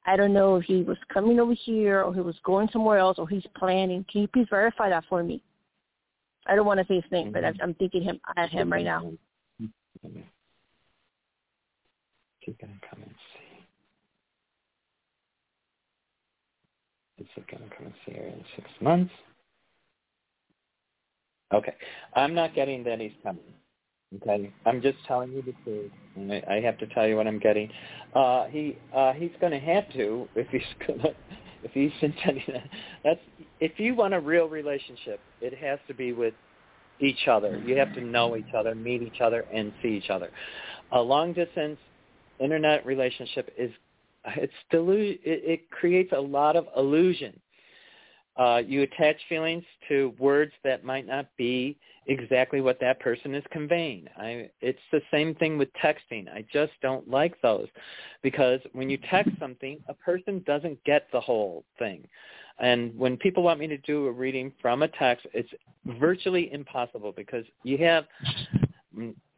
I 0.06 0.16
don't 0.16 0.32
know 0.32 0.56
if 0.56 0.64
he 0.64 0.82
was 0.82 0.96
coming 1.12 1.38
over 1.38 1.52
here 1.52 2.02
or 2.02 2.14
he 2.14 2.20
was 2.20 2.36
going 2.42 2.68
somewhere 2.72 2.98
else 2.98 3.18
or 3.18 3.28
he's 3.28 3.44
planning. 3.56 4.04
Can 4.10 4.22
you 4.22 4.28
please 4.28 4.46
verify 4.48 4.88
that 4.88 5.04
for 5.08 5.22
me? 5.22 5.42
I 6.46 6.56
don't 6.56 6.66
want 6.66 6.80
to 6.80 6.86
say 6.86 7.00
his 7.00 7.12
name, 7.12 7.30
but 7.30 7.44
I'm 7.44 7.74
thinking 7.74 8.02
him 8.02 8.20
at 8.36 8.48
him 8.48 8.72
right 8.72 8.84
now. 8.84 9.12
She's 12.48 12.56
going 12.62 12.80
to 12.80 12.88
come 12.88 13.02
and 13.02 13.14
see. 13.34 13.66
Is 17.22 17.28
it 17.36 17.46
going 17.50 17.68
to 17.68 17.76
come 17.76 17.86
and 17.86 17.94
see 18.06 18.12
her 18.12 18.26
in 18.26 18.42
six 18.56 18.70
months? 18.80 19.12
Okay. 21.52 21.74
I'm 22.14 22.34
not 22.34 22.54
getting 22.54 22.82
that 22.84 23.00
he's 23.00 23.12
coming. 23.22 23.42
Okay. 24.16 24.50
I'm 24.64 24.80
just 24.80 24.96
telling 25.06 25.32
you 25.32 25.42
the 25.42 25.52
truth. 25.62 25.92
And 26.16 26.32
I, 26.32 26.42
I 26.50 26.60
have 26.62 26.78
to 26.78 26.86
tell 26.86 27.06
you 27.06 27.16
what 27.16 27.26
I'm 27.26 27.38
getting. 27.38 27.68
Uh 28.14 28.46
he 28.46 28.78
uh 28.96 29.12
he's 29.12 29.32
gonna 29.42 29.60
have 29.60 29.92
to 29.92 30.26
if 30.34 30.48
he's 30.48 30.62
gonna 30.86 31.10
if 31.62 31.70
he's 31.72 31.92
intending 32.00 32.44
that 32.48 32.70
that's 33.04 33.20
if 33.60 33.78
you 33.78 33.94
want 33.94 34.14
a 34.14 34.20
real 34.20 34.48
relationship, 34.48 35.20
it 35.42 35.52
has 35.58 35.78
to 35.88 35.94
be 35.94 36.14
with 36.14 36.32
each 36.98 37.28
other. 37.28 37.62
You 37.66 37.76
have 37.76 37.92
to 37.94 38.00
know 38.00 38.36
each 38.36 38.54
other, 38.56 38.74
meet 38.74 39.02
each 39.02 39.20
other, 39.20 39.44
and 39.52 39.70
see 39.82 39.88
each 39.88 40.08
other. 40.08 40.30
A 40.92 41.00
long 41.00 41.34
distance 41.34 41.78
internet 42.40 42.84
relationship 42.86 43.52
is 43.56 43.70
it's 44.36 44.52
delu- 44.72 45.18
it, 45.24 45.42
it 45.44 45.70
creates 45.70 46.12
a 46.12 46.20
lot 46.20 46.56
of 46.56 46.66
illusion. 46.76 47.40
uh, 48.36 48.62
you 48.64 48.82
attach 48.82 49.16
feelings 49.28 49.64
to 49.88 50.14
words 50.18 50.52
that 50.62 50.84
might 50.84 51.06
not 51.06 51.26
be 51.36 51.76
exactly 52.06 52.60
what 52.60 52.78
that 52.80 53.00
person 53.00 53.34
is 53.34 53.44
conveying. 53.50 54.06
I, 54.16 54.48
it's 54.60 54.78
the 54.92 55.02
same 55.10 55.34
thing 55.34 55.58
with 55.58 55.68
texting. 55.82 56.28
I 56.32 56.44
just 56.52 56.72
don't 56.80 57.08
like 57.10 57.40
those 57.42 57.66
because 58.22 58.60
when 58.72 58.88
you 58.88 58.98
text 59.10 59.32
something, 59.38 59.78
a 59.88 59.94
person 59.94 60.42
doesn't 60.46 60.82
get 60.84 61.08
the 61.12 61.20
whole 61.20 61.64
thing. 61.78 62.06
And 62.60 62.96
when 62.98 63.16
people 63.16 63.42
want 63.42 63.60
me 63.60 63.66
to 63.66 63.78
do 63.78 64.06
a 64.06 64.12
reading 64.12 64.52
from 64.62 64.82
a 64.82 64.88
text, 64.88 65.26
it's 65.34 65.50
virtually 66.00 66.52
impossible 66.52 67.12
because 67.12 67.44
you 67.62 67.78
have 67.78 68.04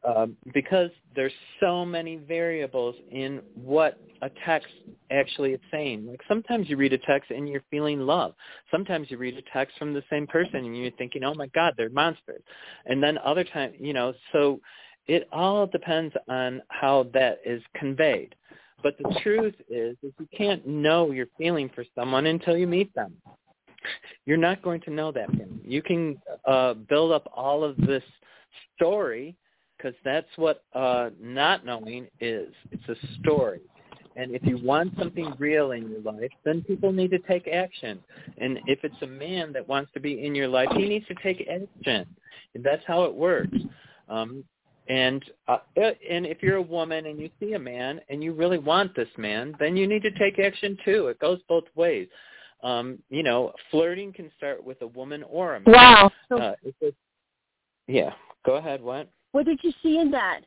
uh, 0.06 0.26
because 0.54 0.90
there's 1.14 1.32
so 1.60 1.84
many 1.84 2.16
variables 2.16 2.94
in 3.10 3.40
what 3.54 3.98
a 4.22 4.30
text 4.46 4.68
actually 5.10 5.52
is 5.52 5.60
saying. 5.70 6.06
Like 6.06 6.20
sometimes 6.28 6.68
you 6.68 6.76
read 6.76 6.92
a 6.92 6.98
text 6.98 7.30
and 7.30 7.48
you're 7.48 7.64
feeling 7.70 8.00
love. 8.00 8.34
Sometimes 8.70 9.10
you 9.10 9.18
read 9.18 9.36
a 9.36 9.42
text 9.52 9.76
from 9.78 9.92
the 9.92 10.02
same 10.10 10.26
person 10.26 10.56
and 10.56 10.76
you're 10.76 10.90
thinking, 10.92 11.24
oh 11.24 11.34
my 11.34 11.48
God, 11.48 11.74
they're 11.76 11.90
monsters. 11.90 12.42
And 12.86 13.02
then 13.02 13.18
other 13.18 13.44
times, 13.44 13.74
you 13.78 13.92
know, 13.92 14.14
so 14.32 14.60
it 15.06 15.28
all 15.32 15.66
depends 15.66 16.14
on 16.28 16.62
how 16.68 17.06
that 17.12 17.40
is 17.44 17.62
conveyed. 17.74 18.34
But 18.82 18.96
the 18.98 19.20
truth 19.22 19.54
is, 19.68 19.96
is 20.02 20.12
you 20.18 20.28
can't 20.36 20.66
know 20.66 21.10
you're 21.10 21.26
feeling 21.36 21.70
for 21.74 21.84
someone 21.94 22.26
until 22.26 22.56
you 22.56 22.66
meet 22.66 22.94
them. 22.94 23.14
You're 24.24 24.38
not 24.38 24.62
going 24.62 24.80
to 24.82 24.90
know 24.90 25.12
that. 25.12 25.28
You 25.64 25.82
can 25.82 26.18
uh, 26.46 26.74
build 26.74 27.12
up 27.12 27.30
all 27.34 27.64
of 27.64 27.76
this 27.76 28.02
story 28.76 29.36
because 29.80 29.96
that's 30.04 30.28
what 30.36 30.64
uh, 30.74 31.10
not 31.20 31.64
knowing 31.64 32.06
is. 32.20 32.52
It's 32.70 32.88
a 32.88 33.20
story. 33.20 33.60
And 34.16 34.34
if 34.34 34.42
you 34.42 34.58
want 34.58 34.92
something 34.98 35.32
real 35.38 35.70
in 35.70 35.88
your 35.88 36.00
life, 36.00 36.30
then 36.44 36.62
people 36.62 36.92
need 36.92 37.10
to 37.12 37.18
take 37.20 37.48
action. 37.48 38.00
And 38.38 38.58
if 38.66 38.80
it's 38.82 39.00
a 39.02 39.06
man 39.06 39.52
that 39.52 39.66
wants 39.66 39.92
to 39.94 40.00
be 40.00 40.24
in 40.24 40.34
your 40.34 40.48
life, 40.48 40.68
he 40.72 40.88
needs 40.88 41.06
to 41.06 41.14
take 41.22 41.48
action. 41.48 42.06
And 42.54 42.64
that's 42.64 42.82
how 42.86 43.04
it 43.04 43.14
works. 43.14 43.56
Um, 44.08 44.44
and 44.88 45.24
uh, 45.46 45.58
and 45.78 46.26
if 46.26 46.42
you're 46.42 46.56
a 46.56 46.62
woman 46.62 47.06
and 47.06 47.20
you 47.20 47.30
see 47.38 47.52
a 47.52 47.58
man 47.58 48.00
and 48.08 48.24
you 48.24 48.32
really 48.32 48.58
want 48.58 48.94
this 48.96 49.08
man, 49.16 49.54
then 49.60 49.76
you 49.76 49.86
need 49.86 50.02
to 50.02 50.10
take 50.10 50.40
action 50.40 50.76
too. 50.84 51.06
It 51.06 51.20
goes 51.20 51.38
both 51.48 51.64
ways. 51.76 52.08
Um, 52.64 52.98
you 53.08 53.22
know, 53.22 53.52
flirting 53.70 54.12
can 54.12 54.30
start 54.36 54.62
with 54.64 54.82
a 54.82 54.86
woman 54.88 55.22
or 55.22 55.54
a 55.54 55.60
man. 55.60 55.74
Wow. 55.74 56.10
Uh, 56.30 56.52
yeah. 57.86 58.10
Go 58.44 58.56
ahead. 58.56 58.82
What? 58.82 59.08
What 59.32 59.46
did 59.46 59.60
you 59.62 59.72
see 59.82 59.98
in 59.98 60.10
that? 60.10 60.40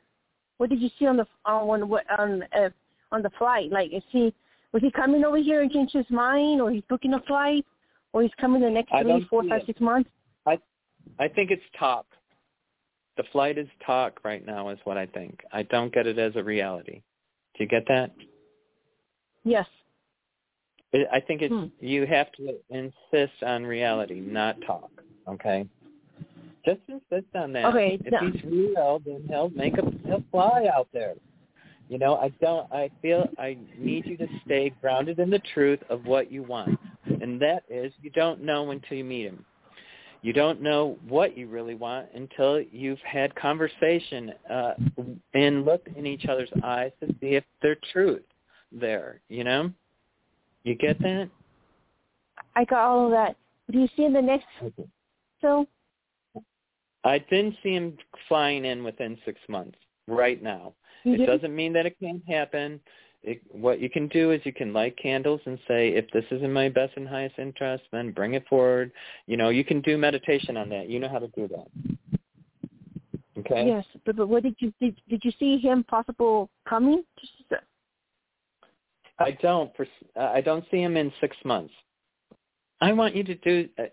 What 0.57 0.69
did 0.69 0.81
you 0.81 0.89
see 0.99 1.05
on 1.05 1.17
the 1.17 1.25
on 1.45 1.81
on 2.17 2.43
uh, 2.57 2.69
on 3.11 3.21
the 3.21 3.31
flight? 3.37 3.71
Like, 3.71 3.91
is 3.93 4.03
he 4.09 4.33
was 4.71 4.81
he 4.81 4.91
coming 4.91 5.23
over 5.23 5.37
here 5.37 5.61
and 5.61 5.71
change 5.71 5.91
his 5.91 6.09
mind, 6.09 6.61
or 6.61 6.71
he's 6.71 6.83
booking 6.89 7.13
a 7.13 7.21
flight, 7.21 7.65
or 8.11 8.21
he's 8.21 8.31
coming 8.39 8.61
the 8.61 8.69
next 8.69 8.91
three, 9.01 9.25
four, 9.29 9.43
five, 9.43 9.61
it. 9.61 9.65
six 9.65 9.81
months? 9.81 10.09
I 10.45 10.57
I 11.19 11.27
think 11.27 11.51
it's 11.51 11.63
talk. 11.77 12.05
The 13.17 13.23
flight 13.31 13.57
is 13.57 13.67
talk 13.85 14.19
right 14.23 14.45
now, 14.45 14.69
is 14.69 14.79
what 14.85 14.97
I 14.97 15.05
think. 15.05 15.41
I 15.51 15.63
don't 15.63 15.93
get 15.93 16.07
it 16.07 16.17
as 16.17 16.35
a 16.35 16.43
reality. 16.43 17.01
Do 17.55 17.63
you 17.63 17.67
get 17.67 17.83
that? 17.87 18.11
Yes. 19.43 19.67
I 21.11 21.19
think 21.19 21.41
it's 21.41 21.53
hmm. 21.53 21.65
you 21.79 22.05
have 22.05 22.31
to 22.33 22.55
insist 22.69 23.43
on 23.43 23.65
reality, 23.65 24.19
not 24.19 24.57
talk. 24.65 24.91
Okay. 25.27 25.65
Just 26.65 26.79
insist 26.87 27.35
on 27.35 27.51
that. 27.53 27.65
Okay. 27.65 27.99
If 28.03 28.11
no. 28.11 28.31
he's 28.31 28.43
real, 28.43 29.01
then 29.05 29.25
he'll 29.27 29.49
make 29.49 29.77
a 29.77 29.83
he'll 30.05 30.23
fly 30.31 30.67
out 30.73 30.87
there. 30.93 31.15
You 31.89 31.99
know, 31.99 32.15
I 32.15 32.29
don't. 32.41 32.71
I 32.71 32.89
feel 33.01 33.29
I 33.37 33.57
need 33.77 34.05
you 34.05 34.17
to 34.17 34.27
stay 34.45 34.73
grounded 34.81 35.19
in 35.19 35.29
the 35.29 35.41
truth 35.53 35.79
of 35.89 36.05
what 36.05 36.31
you 36.31 36.41
want, 36.41 36.79
and 37.05 37.41
that 37.41 37.63
is 37.69 37.91
you 38.01 38.09
don't 38.11 38.41
know 38.41 38.71
until 38.71 38.97
you 38.97 39.03
meet 39.03 39.25
him. 39.25 39.45
You 40.21 40.31
don't 40.31 40.61
know 40.61 40.97
what 41.09 41.37
you 41.37 41.47
really 41.47 41.75
want 41.75 42.07
until 42.15 42.61
you've 42.61 42.99
had 42.99 43.35
conversation 43.35 44.31
uh, 44.49 44.73
and 45.33 45.65
looked 45.65 45.89
in 45.97 46.05
each 46.05 46.25
other's 46.27 46.49
eyes 46.63 46.91
to 47.01 47.07
see 47.19 47.35
if 47.35 47.43
there's 47.61 47.77
truth 47.91 48.23
there. 48.71 49.19
You 49.27 49.43
know, 49.43 49.71
you 50.63 50.75
get 50.75 50.97
that? 50.99 51.29
I 52.55 52.63
got 52.63 52.87
all 52.87 53.05
of 53.05 53.11
that. 53.11 53.35
Do 53.69 53.79
you 53.79 53.89
see 53.97 54.05
in 54.05 54.13
the 54.13 54.21
next 54.21 54.45
okay. 54.61 54.87
so 55.41 55.67
I 57.03 57.19
didn't 57.19 57.55
see 57.63 57.73
him 57.73 57.97
flying 58.27 58.65
in 58.65 58.83
within 58.83 59.17
six 59.25 59.39
months 59.49 59.77
right 60.07 60.41
now. 60.41 60.73
Mm-hmm. 61.05 61.21
It 61.21 61.25
doesn't 61.25 61.55
mean 61.55 61.73
that 61.73 61.85
it 61.85 61.97
can't 61.99 62.23
happen. 62.27 62.79
It, 63.23 63.41
what 63.51 63.79
you 63.79 63.89
can 63.89 64.07
do 64.09 64.31
is 64.31 64.41
you 64.43 64.53
can 64.53 64.73
light 64.73 64.95
candles 65.01 65.41
and 65.45 65.57
say, 65.67 65.89
if 65.89 66.09
this 66.11 66.25
is 66.31 66.41
in 66.43 66.51
my 66.51 66.69
best 66.69 66.93
and 66.97 67.07
highest 67.07 67.39
interest, 67.39 67.83
then 67.91 68.11
bring 68.11 68.33
it 68.33 68.45
forward. 68.49 68.91
You 69.27 69.37
know, 69.37 69.49
you 69.49 69.63
can 69.63 69.81
do 69.81 69.97
meditation 69.97 70.57
on 70.57 70.69
that. 70.69 70.89
You 70.89 70.99
know 70.99 71.09
how 71.09 71.19
to 71.19 71.27
do 71.29 71.47
that. 71.47 72.19
Okay. 73.39 73.67
Yes, 73.67 73.85
but 74.05 74.15
but 74.15 74.27
what 74.27 74.43
did 74.43 74.55
you 74.59 74.73
did, 74.79 74.95
did 75.09 75.23
you 75.23 75.31
see 75.39 75.57
him 75.57 75.83
possible 75.83 76.49
coming? 76.67 77.03
I 79.19 79.31
don't. 79.41 79.71
For, 79.75 79.85
I 80.19 80.41
don't 80.41 80.65
see 80.69 80.81
him 80.81 80.97
in 80.97 81.11
six 81.19 81.35
months. 81.43 81.73
I 82.81 82.93
want 82.93 83.15
you 83.15 83.23
to 83.23 83.35
do. 83.35 83.69
Uh, 83.79 83.83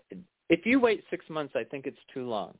if 0.49 0.65
you 0.65 0.79
wait 0.79 1.03
six 1.09 1.25
months, 1.29 1.53
I 1.55 1.63
think 1.63 1.87
it's 1.87 1.97
too 2.13 2.27
long. 2.27 2.53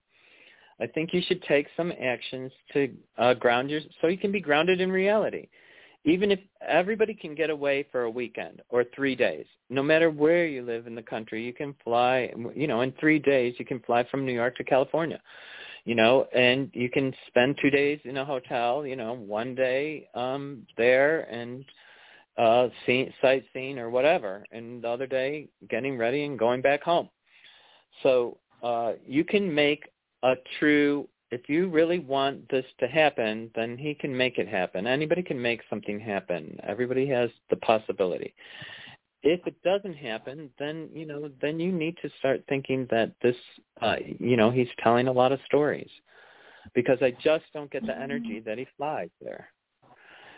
I 0.79 0.87
think 0.87 1.13
you 1.13 1.21
should 1.27 1.43
take 1.43 1.67
some 1.77 1.91
actions 2.01 2.51
to 2.73 2.91
uh, 3.17 3.33
ground 3.35 3.69
your 3.69 3.81
so 3.99 4.07
you 4.07 4.17
can 4.17 4.31
be 4.31 4.41
grounded 4.41 4.81
in 4.81 4.91
reality. 4.91 5.47
Even 6.03 6.31
if 6.31 6.39
everybody 6.67 7.13
can 7.13 7.35
get 7.35 7.51
away 7.51 7.85
for 7.91 8.03
a 8.03 8.09
weekend 8.09 8.63
or 8.69 8.85
three 8.95 9.15
days, 9.15 9.45
no 9.69 9.83
matter 9.83 10.09
where 10.09 10.47
you 10.47 10.63
live 10.63 10.87
in 10.87 10.95
the 10.95 11.01
country, 11.01 11.45
you 11.45 11.53
can 11.53 11.75
fly. 11.83 12.33
You 12.55 12.65
know, 12.67 12.81
in 12.81 12.91
three 12.99 13.19
days, 13.19 13.53
you 13.59 13.65
can 13.65 13.79
fly 13.81 14.03
from 14.09 14.25
New 14.25 14.33
York 14.33 14.55
to 14.57 14.63
California. 14.63 15.21
You 15.85 15.95
know, 15.95 16.27
and 16.33 16.69
you 16.73 16.89
can 16.89 17.13
spend 17.27 17.57
two 17.61 17.69
days 17.69 17.99
in 18.03 18.17
a 18.17 18.25
hotel. 18.25 18.85
You 18.85 18.95
know, 18.95 19.13
one 19.13 19.53
day 19.53 20.07
um, 20.15 20.65
there 20.75 21.21
and 21.31 21.63
uh, 22.37 22.69
see, 22.85 23.13
sightseeing 23.21 23.77
or 23.77 23.89
whatever, 23.89 24.45
and 24.51 24.83
the 24.83 24.87
other 24.87 25.07
day 25.07 25.47
getting 25.69 25.97
ready 25.97 26.23
and 26.23 26.39
going 26.39 26.61
back 26.61 26.81
home. 26.81 27.09
So 28.03 28.37
uh, 28.63 28.93
you 29.05 29.23
can 29.23 29.53
make 29.53 29.83
a 30.23 30.35
true 30.59 31.07
if 31.31 31.47
you 31.47 31.69
really 31.69 31.99
want 31.99 32.49
this 32.49 32.65
to 32.79 32.87
happen, 32.87 33.49
then 33.55 33.77
he 33.77 33.93
can 33.93 34.15
make 34.15 34.37
it 34.37 34.49
happen. 34.49 34.85
Anybody 34.85 35.23
can 35.23 35.41
make 35.41 35.61
something 35.69 35.97
happen. 35.99 36.59
Everybody 36.67 37.07
has 37.07 37.29
the 37.49 37.55
possibility. 37.57 38.33
If 39.23 39.45
it 39.47 39.55
doesn't 39.63 39.95
happen, 39.95 40.49
then 40.59 40.89
you 40.93 41.05
know, 41.05 41.29
then 41.41 41.59
you 41.59 41.71
need 41.71 41.95
to 42.01 42.09
start 42.19 42.43
thinking 42.49 42.87
that 42.91 43.13
this, 43.21 43.35
uh, 43.81 43.95
you 44.19 44.35
know, 44.35 44.51
he's 44.51 44.67
telling 44.83 45.07
a 45.07 45.11
lot 45.11 45.31
of 45.31 45.39
stories, 45.45 45.89
because 46.73 46.97
I 47.01 47.11
just 47.23 47.45
don't 47.53 47.71
get 47.71 47.85
the 47.85 47.97
energy 47.97 48.41
that 48.45 48.57
he 48.57 48.67
flies 48.77 49.09
there. 49.21 49.47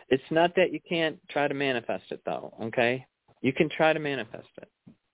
It's 0.10 0.24
not 0.32 0.54
that 0.58 0.74
you 0.74 0.80
can't 0.88 1.18
try 1.30 1.48
to 1.48 1.54
manifest 1.54 2.04
it, 2.12 2.22
though. 2.26 2.54
Okay, 2.62 3.06
you 3.42 3.54
can 3.54 3.70
try 3.70 3.94
to 3.94 4.00
manifest 4.00 4.50
it. 4.62 4.70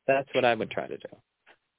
That's 0.08 0.28
what 0.34 0.44
I 0.44 0.56
would 0.56 0.72
try 0.72 0.88
to 0.88 0.98
do, 0.98 1.16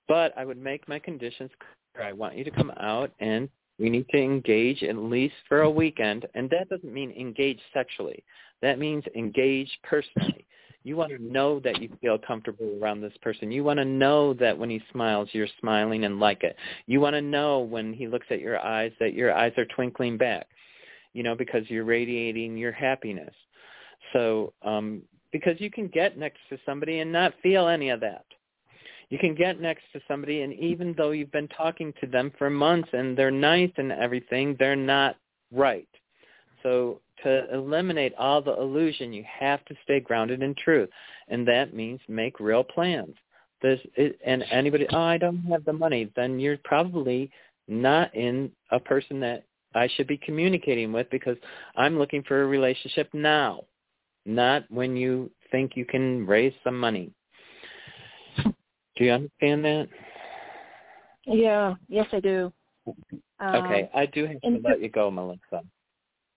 but 0.06 0.32
I 0.38 0.44
would 0.44 0.62
make 0.62 0.88
my 0.88 1.00
conditions 1.00 1.50
I 1.98 2.12
want 2.12 2.36
you 2.36 2.44
to 2.44 2.50
come 2.50 2.72
out 2.78 3.10
and 3.20 3.48
we 3.78 3.88
need 3.88 4.06
to 4.10 4.18
engage 4.18 4.82
at 4.82 4.96
least 4.96 5.34
for 5.48 5.62
a 5.62 5.70
weekend. 5.70 6.26
And 6.34 6.50
that 6.50 6.68
doesn't 6.68 6.92
mean 6.92 7.10
engage 7.12 7.58
sexually. 7.72 8.22
That 8.62 8.78
means 8.78 9.04
engage 9.16 9.70
personally. 9.82 10.46
You 10.82 10.96
want 10.96 11.12
to 11.12 11.22
know 11.22 11.60
that 11.60 11.82
you 11.82 11.90
feel 12.00 12.18
comfortable 12.18 12.78
around 12.80 13.02
this 13.02 13.12
person. 13.20 13.52
You 13.52 13.64
want 13.64 13.78
to 13.78 13.84
know 13.84 14.32
that 14.34 14.56
when 14.56 14.70
he 14.70 14.80
smiles, 14.92 15.28
you're 15.32 15.46
smiling 15.60 16.04
and 16.04 16.18
like 16.18 16.42
it. 16.42 16.56
You 16.86 17.00
want 17.00 17.14
to 17.14 17.20
know 17.20 17.60
when 17.60 17.92
he 17.92 18.08
looks 18.08 18.26
at 18.30 18.40
your 18.40 18.58
eyes 18.64 18.92
that 18.98 19.12
your 19.12 19.34
eyes 19.34 19.52
are 19.58 19.66
twinkling 19.66 20.16
back, 20.16 20.46
you 21.12 21.22
know, 21.22 21.34
because 21.34 21.68
you're 21.68 21.84
radiating 21.84 22.56
your 22.56 22.72
happiness. 22.72 23.34
So, 24.14 24.54
um, 24.62 25.02
because 25.32 25.60
you 25.60 25.70
can 25.70 25.88
get 25.88 26.18
next 26.18 26.40
to 26.48 26.58
somebody 26.64 27.00
and 27.00 27.12
not 27.12 27.34
feel 27.42 27.68
any 27.68 27.90
of 27.90 28.00
that 28.00 28.24
you 29.10 29.18
can 29.18 29.34
get 29.34 29.60
next 29.60 29.82
to 29.92 30.00
somebody 30.08 30.42
and 30.42 30.52
even 30.54 30.94
though 30.96 31.10
you've 31.10 31.32
been 31.32 31.48
talking 31.48 31.92
to 32.00 32.06
them 32.06 32.32
for 32.38 32.48
months 32.48 32.88
and 32.92 33.16
they're 33.16 33.30
nice 33.30 33.72
and 33.76 33.92
everything, 33.92 34.56
they're 34.58 34.76
not 34.76 35.16
right. 35.52 35.88
So 36.62 37.00
to 37.24 37.52
eliminate 37.52 38.14
all 38.18 38.40
the 38.40 38.56
illusion, 38.56 39.12
you 39.12 39.24
have 39.38 39.64
to 39.66 39.74
stay 39.84 40.00
grounded 40.00 40.42
in 40.42 40.54
truth. 40.54 40.88
And 41.28 41.46
that 41.48 41.74
means 41.74 42.00
make 42.08 42.40
real 42.40 42.64
plans. 42.64 43.14
This 43.62 43.80
is, 43.96 44.12
and 44.24 44.44
anybody, 44.50 44.86
oh, 44.90 44.98
I 44.98 45.18
don't 45.18 45.42
have 45.42 45.64
the 45.64 45.72
money, 45.72 46.10
then 46.16 46.40
you're 46.40 46.58
probably 46.64 47.30
not 47.68 48.14
in 48.14 48.50
a 48.70 48.80
person 48.80 49.20
that 49.20 49.44
I 49.74 49.88
should 49.94 50.06
be 50.06 50.18
communicating 50.18 50.92
with 50.92 51.08
because 51.10 51.36
I'm 51.76 51.98
looking 51.98 52.22
for 52.22 52.42
a 52.42 52.46
relationship 52.46 53.10
now, 53.12 53.64
not 54.24 54.64
when 54.70 54.96
you 54.96 55.30
think 55.50 55.72
you 55.76 55.84
can 55.84 56.26
raise 56.26 56.54
some 56.64 56.78
money. 56.78 57.10
Do 59.00 59.06
you 59.06 59.12
understand 59.12 59.64
that? 59.64 59.88
Yeah. 61.24 61.74
Yes, 61.88 62.06
I 62.12 62.20
do. 62.20 62.52
Okay, 62.86 63.82
um, 63.82 63.88
I 63.94 64.06
do 64.06 64.26
have 64.26 64.40
to 64.42 64.60
let 64.62 64.82
you 64.82 64.90
go, 64.90 65.10
Melissa. 65.10 65.62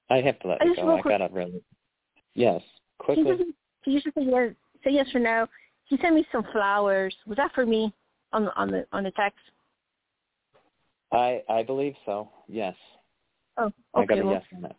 I 0.10 0.22
have 0.22 0.40
to 0.40 0.48
let 0.48 0.64
you 0.64 0.76
go. 0.76 0.96
I 0.96 1.02
gotta 1.02 1.28
really. 1.32 1.62
Yes, 2.36 2.62
quickly. 3.00 3.24
Can 3.84 3.94
you 3.94 4.02
just 4.02 4.16
say 4.16 4.24
yes, 4.24 4.52
say 4.84 4.92
yes 4.92 5.08
or 5.14 5.20
no? 5.20 5.46
He 5.86 5.98
sent 5.98 6.16
me 6.16 6.26
some 6.32 6.46
flowers. 6.54 7.14
Was 7.28 7.36
that 7.36 7.52
for 7.54 7.66
me? 7.66 7.94
on 8.34 8.46
the 8.46 8.56
on 8.56 8.72
the 8.72 8.86
on 8.92 9.04
the 9.04 9.12
text? 9.12 9.40
I 11.12 11.44
I 11.48 11.64
believe 11.64 11.94
so. 12.06 12.30
Yes. 12.48 12.76
Oh, 13.58 13.66
okay. 13.66 13.76
I 13.96 14.06
got 14.06 14.18
a 14.18 14.24
well, 14.24 14.34
yes 14.34 14.44
on 14.56 14.62
that. 14.64 14.76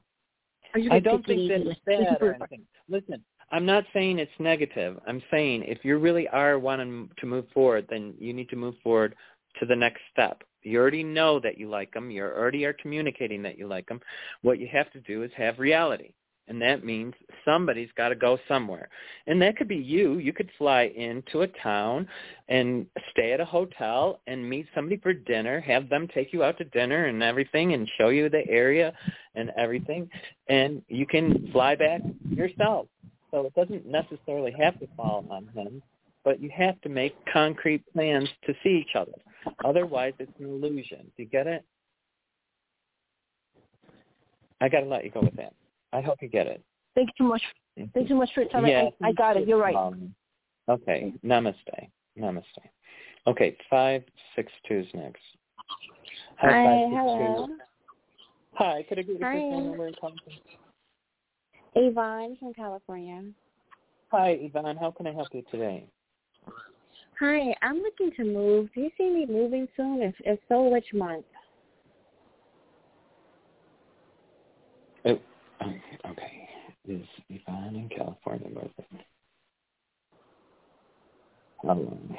I, 0.90 0.98
don't 0.98 1.24
think 1.24 1.48
that 1.48 1.60
it's 1.60 1.80
bad 1.86 2.20
or 2.20 2.34
anything. 2.34 2.66
Listen, 2.88 3.22
I'm 3.50 3.66
not 3.66 3.84
saying 3.92 4.18
it's 4.18 4.30
negative. 4.38 4.98
I'm 5.06 5.22
saying 5.30 5.64
if 5.66 5.84
you 5.84 5.98
really 5.98 6.28
are 6.28 6.58
wanting 6.58 7.10
to 7.18 7.26
move 7.26 7.46
forward, 7.52 7.86
then 7.88 8.14
you 8.18 8.32
need 8.32 8.48
to 8.50 8.56
move 8.56 8.74
forward 8.82 9.14
to 9.60 9.66
the 9.66 9.76
next 9.76 10.00
step. 10.12 10.42
You 10.62 10.80
already 10.80 11.04
know 11.04 11.38
that 11.40 11.58
you 11.58 11.68
like 11.68 11.92
them. 11.92 12.10
You 12.10 12.24
already 12.24 12.64
are 12.64 12.72
communicating 12.72 13.42
that 13.42 13.58
you 13.58 13.66
like 13.66 13.86
them. 13.86 14.00
What 14.42 14.58
you 14.58 14.68
have 14.72 14.90
to 14.92 15.00
do 15.00 15.22
is 15.22 15.30
have 15.36 15.58
reality. 15.58 16.12
And 16.46 16.60
that 16.60 16.84
means 16.84 17.14
somebody's 17.44 17.88
got 17.96 18.10
to 18.10 18.14
go 18.14 18.38
somewhere. 18.48 18.88
And 19.26 19.40
that 19.40 19.56
could 19.56 19.68
be 19.68 19.76
you. 19.76 20.18
You 20.18 20.32
could 20.32 20.50
fly 20.58 20.92
into 20.94 21.40
a 21.40 21.48
town 21.62 22.06
and 22.48 22.86
stay 23.10 23.32
at 23.32 23.40
a 23.40 23.46
hotel 23.46 24.20
and 24.26 24.48
meet 24.48 24.66
somebody 24.74 24.98
for 24.98 25.14
dinner, 25.14 25.60
have 25.60 25.88
them 25.88 26.06
take 26.14 26.32
you 26.32 26.44
out 26.44 26.58
to 26.58 26.64
dinner 26.64 27.06
and 27.06 27.22
everything 27.22 27.72
and 27.72 27.88
show 27.96 28.08
you 28.08 28.28
the 28.28 28.46
area 28.48 28.92
and 29.34 29.50
everything. 29.56 30.08
And 30.48 30.82
you 30.88 31.06
can 31.06 31.48
fly 31.50 31.76
back 31.76 32.02
yourself. 32.28 32.88
So 33.34 33.46
it 33.46 33.54
doesn't 33.56 33.84
necessarily 33.84 34.54
have 34.60 34.78
to 34.78 34.86
fall 34.96 35.26
on 35.28 35.48
him, 35.56 35.82
but 36.22 36.40
you 36.40 36.50
have 36.56 36.80
to 36.82 36.88
make 36.88 37.16
concrete 37.32 37.82
plans 37.92 38.28
to 38.46 38.54
see 38.62 38.86
each 38.86 38.94
other. 38.94 39.10
Otherwise, 39.64 40.12
it's 40.20 40.30
an 40.38 40.46
illusion. 40.46 41.10
Do 41.16 41.24
you 41.24 41.28
get 41.28 41.48
it? 41.48 41.64
I 44.60 44.68
got 44.68 44.80
to 44.80 44.86
let 44.86 45.04
you 45.04 45.10
go 45.10 45.22
with 45.22 45.34
that. 45.34 45.52
I 45.92 46.00
hope 46.00 46.18
you 46.22 46.28
get 46.28 46.46
it. 46.46 46.62
Thank 46.94 47.08
you 47.18 47.24
so 47.24 47.28
much. 47.28 47.42
Thank 47.76 47.90
you 47.96 48.06
so 48.10 48.14
much 48.14 48.30
for 48.32 48.42
your 48.42 48.50
time. 48.50 48.66
Yeah, 48.66 48.88
I, 49.02 49.08
I 49.08 49.12
got 49.12 49.36
it. 49.36 49.48
You're 49.48 49.58
right. 49.58 49.74
Um, 49.74 50.14
okay. 50.68 51.12
Namaste. 51.24 51.88
Namaste. 52.16 52.44
Okay. 53.26 53.56
Five 53.68 54.04
six 54.36 54.52
two's 54.68 54.86
next. 54.94 55.22
Hi. 56.36 56.64
five, 56.64 56.78
six, 56.88 57.02
hello. 57.02 57.46
two. 57.48 57.56
Hi. 58.54 58.86
Could 58.88 59.00
I 59.00 59.02
get 59.02 59.18
your 59.18 59.28
Hi. 59.28 59.34
first 59.34 59.50
name 59.50 59.66
and 59.70 59.76
where 59.76 59.88
you're 59.88 59.96
calling 59.96 60.20
from? 60.22 60.34
Yvonne 61.74 62.36
from 62.38 62.54
California. 62.54 63.24
Hi, 64.10 64.38
Yvonne. 64.40 64.76
How 64.76 64.90
can 64.90 65.06
I 65.06 65.12
help 65.12 65.28
you 65.32 65.42
today? 65.50 65.86
Hi, 67.20 67.54
I'm 67.62 67.78
looking 67.78 68.10
to 68.16 68.24
move. 68.24 68.68
Do 68.74 68.82
you 68.82 68.90
see 68.96 69.10
me 69.10 69.26
moving 69.26 69.66
soon? 69.76 70.02
If, 70.02 70.14
if 70.20 70.38
so, 70.48 70.68
which 70.68 70.86
month? 70.92 71.24
Oh, 75.04 75.18
okay. 76.10 76.48
Is 76.86 77.06
Yvonne 77.28 77.76
in 77.76 77.88
California 77.88 78.48
with 78.54 78.70
it? 78.78 79.00
How 81.62 81.74
long? 81.74 82.18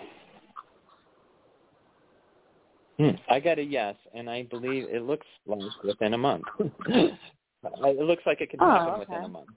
Hmm. 2.97 3.09
I 3.29 3.39
got 3.39 3.59
a 3.59 3.63
yes, 3.63 3.95
and 4.13 4.29
I 4.29 4.43
believe 4.43 4.85
it 4.89 5.03
looks 5.03 5.27
like 5.45 5.59
within 5.83 6.13
a 6.13 6.17
month. 6.17 6.45
it 7.83 7.99
looks 7.99 8.23
like 8.25 8.41
it 8.41 8.49
could 8.49 8.61
Oh, 8.61 8.71
happen 8.71 8.93
okay. 8.93 8.99
within 8.99 9.23
a 9.23 9.27
month. 9.27 9.49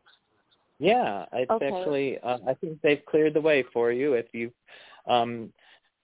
Yeah, 0.78 1.26
it's 1.32 1.50
Okay. 1.50 1.66
actually. 1.68 2.18
Uh, 2.18 2.38
I 2.46 2.54
think 2.54 2.80
they've 2.82 3.04
cleared 3.06 3.34
the 3.34 3.40
way 3.40 3.64
for 3.72 3.90
you. 3.90 4.14
If 4.14 4.26
you, 4.32 4.52
um, 5.06 5.52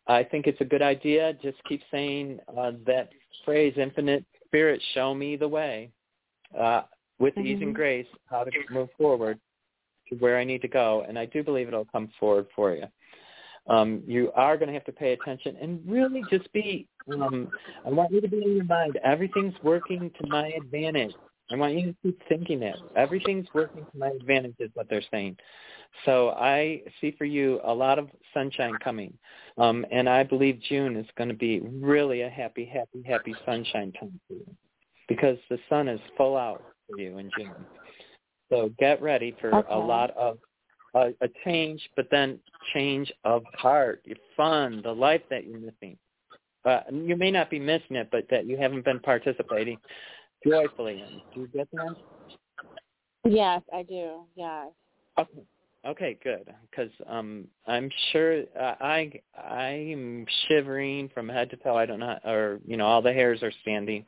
I 0.06 0.24
think 0.24 0.46
it's 0.46 0.60
a 0.60 0.64
good 0.64 0.82
idea. 0.82 1.34
Just 1.42 1.62
keep 1.64 1.82
saying 1.90 2.40
uh, 2.56 2.72
that 2.86 3.10
phrase, 3.44 3.74
"Infinite 3.76 4.24
Spirit, 4.46 4.82
show 4.92 5.14
me 5.14 5.36
the 5.36 5.48
way," 5.48 5.90
uh, 6.58 6.82
with 7.18 7.36
ease 7.38 7.60
and 7.60 7.72
Mhm. 7.72 7.76
grace, 7.76 8.08
how 8.26 8.44
to 8.44 8.50
move 8.68 8.90
forward 8.98 9.40
to 10.08 10.16
where 10.16 10.36
I 10.38 10.44
need 10.44 10.62
to 10.62 10.68
go, 10.68 11.02
and 11.02 11.18
I 11.18 11.26
do 11.26 11.42
believe 11.42 11.68
it'll 11.68 11.84
come 11.86 12.08
forward 12.18 12.48
for 12.54 12.74
you. 12.74 12.86
Um, 13.66 14.02
you 14.06 14.30
are 14.32 14.56
going 14.56 14.68
to 14.68 14.74
have 14.74 14.84
to 14.84 14.92
pay 14.92 15.12
attention 15.12 15.56
and 15.56 15.80
really 15.86 16.22
just 16.24 16.52
be. 16.52 16.86
Um, 17.10 17.50
I 17.84 17.90
want 17.90 18.12
you 18.12 18.20
to 18.20 18.28
be 18.28 18.42
in 18.42 18.56
your 18.56 18.64
mind. 18.64 18.98
Everything's 19.04 19.54
working 19.62 20.10
to 20.20 20.26
my 20.26 20.48
advantage. 20.48 21.14
I 21.50 21.56
want 21.56 21.74
you 21.74 21.82
to 21.86 21.96
keep 22.02 22.20
thinking 22.28 22.60
that 22.60 22.78
everything's 22.96 23.46
working 23.52 23.84
to 23.84 23.98
my 23.98 24.08
advantage 24.08 24.56
is 24.58 24.70
what 24.74 24.88
they're 24.88 25.02
saying. 25.10 25.36
So 26.04 26.30
I 26.30 26.82
see 27.00 27.14
for 27.16 27.24
you 27.24 27.60
a 27.64 27.72
lot 27.72 27.98
of 27.98 28.08
sunshine 28.32 28.78
coming, 28.82 29.12
um, 29.58 29.84
and 29.92 30.08
I 30.08 30.22
believe 30.24 30.60
June 30.68 30.96
is 30.96 31.06
going 31.16 31.28
to 31.28 31.34
be 31.34 31.60
really 31.60 32.22
a 32.22 32.30
happy, 32.30 32.64
happy, 32.64 33.02
happy 33.06 33.36
sunshine 33.44 33.92
time 33.92 34.20
for 34.26 34.34
you 34.34 34.56
because 35.08 35.38
the 35.50 35.58
sun 35.68 35.88
is 35.88 36.00
full 36.16 36.36
out 36.36 36.64
for 36.86 36.94
you 37.00 37.18
in 37.18 37.30
June. 37.36 37.54
So 38.50 38.70
get 38.78 39.02
ready 39.02 39.36
for 39.40 39.54
Okay. 39.54 39.68
a 39.70 39.78
lot 39.78 40.10
of 40.16 40.38
uh, 40.94 41.10
a 41.20 41.28
change, 41.44 41.82
but 41.96 42.06
then 42.10 42.38
change 42.72 43.12
of 43.24 43.44
heart, 43.52 44.00
your 44.04 44.16
fun, 44.36 44.80
the 44.82 44.92
life 44.92 45.22
that 45.28 45.44
you're 45.44 45.58
missing. 45.58 45.98
Uh, 46.64 46.80
you 46.90 47.16
may 47.16 47.30
not 47.30 47.50
be 47.50 47.58
missing 47.58 47.96
it, 47.96 48.08
but 48.10 48.26
that 48.30 48.46
you 48.46 48.56
haven't 48.56 48.84
been 48.84 49.00
participating 49.00 49.78
joyfully 50.46 51.02
in. 51.02 51.20
Do 51.34 51.40
you 51.40 51.46
get 51.48 51.68
that? 51.72 51.94
Yes, 53.24 53.62
I 53.72 53.82
do. 53.82 54.22
Yes. 54.36 54.68
Okay. 55.18 55.42
Okay, 55.86 56.18
good. 56.24 56.52
Because 56.70 56.90
um, 57.06 57.46
I'm 57.66 57.90
sure 58.10 58.42
uh, 58.58 58.74
I 58.80 59.12
I'm 59.38 60.26
shivering 60.48 61.10
from 61.12 61.28
head 61.28 61.50
to 61.50 61.56
toe. 61.56 61.76
I 61.76 61.84
don't 61.84 62.00
know, 62.00 62.18
or 62.24 62.58
you 62.66 62.76
know, 62.78 62.86
all 62.86 63.02
the 63.02 63.12
hairs 63.12 63.42
are 63.42 63.52
standing. 63.60 64.04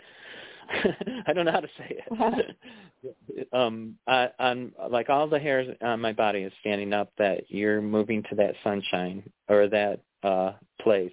I 1.27 1.33
don't 1.35 1.45
know 1.45 1.53
how 1.53 1.61
to 1.61 1.69
say 1.77 2.01
it. 2.07 3.49
um, 3.53 3.97
I, 4.07 4.31
I'm 4.39 4.73
like 4.91 5.11
all 5.11 5.29
the 5.29 5.39
hairs 5.39 5.69
on 5.83 6.01
my 6.01 6.13
body 6.13 6.41
is 6.41 6.53
standing 6.61 6.95
up. 6.95 7.13
That 7.19 7.51
you're 7.51 7.83
moving 7.83 8.23
to 8.31 8.35
that 8.37 8.55
sunshine 8.65 9.23
or 9.49 9.69
that 9.69 10.01
uh, 10.23 10.53
place 10.81 11.13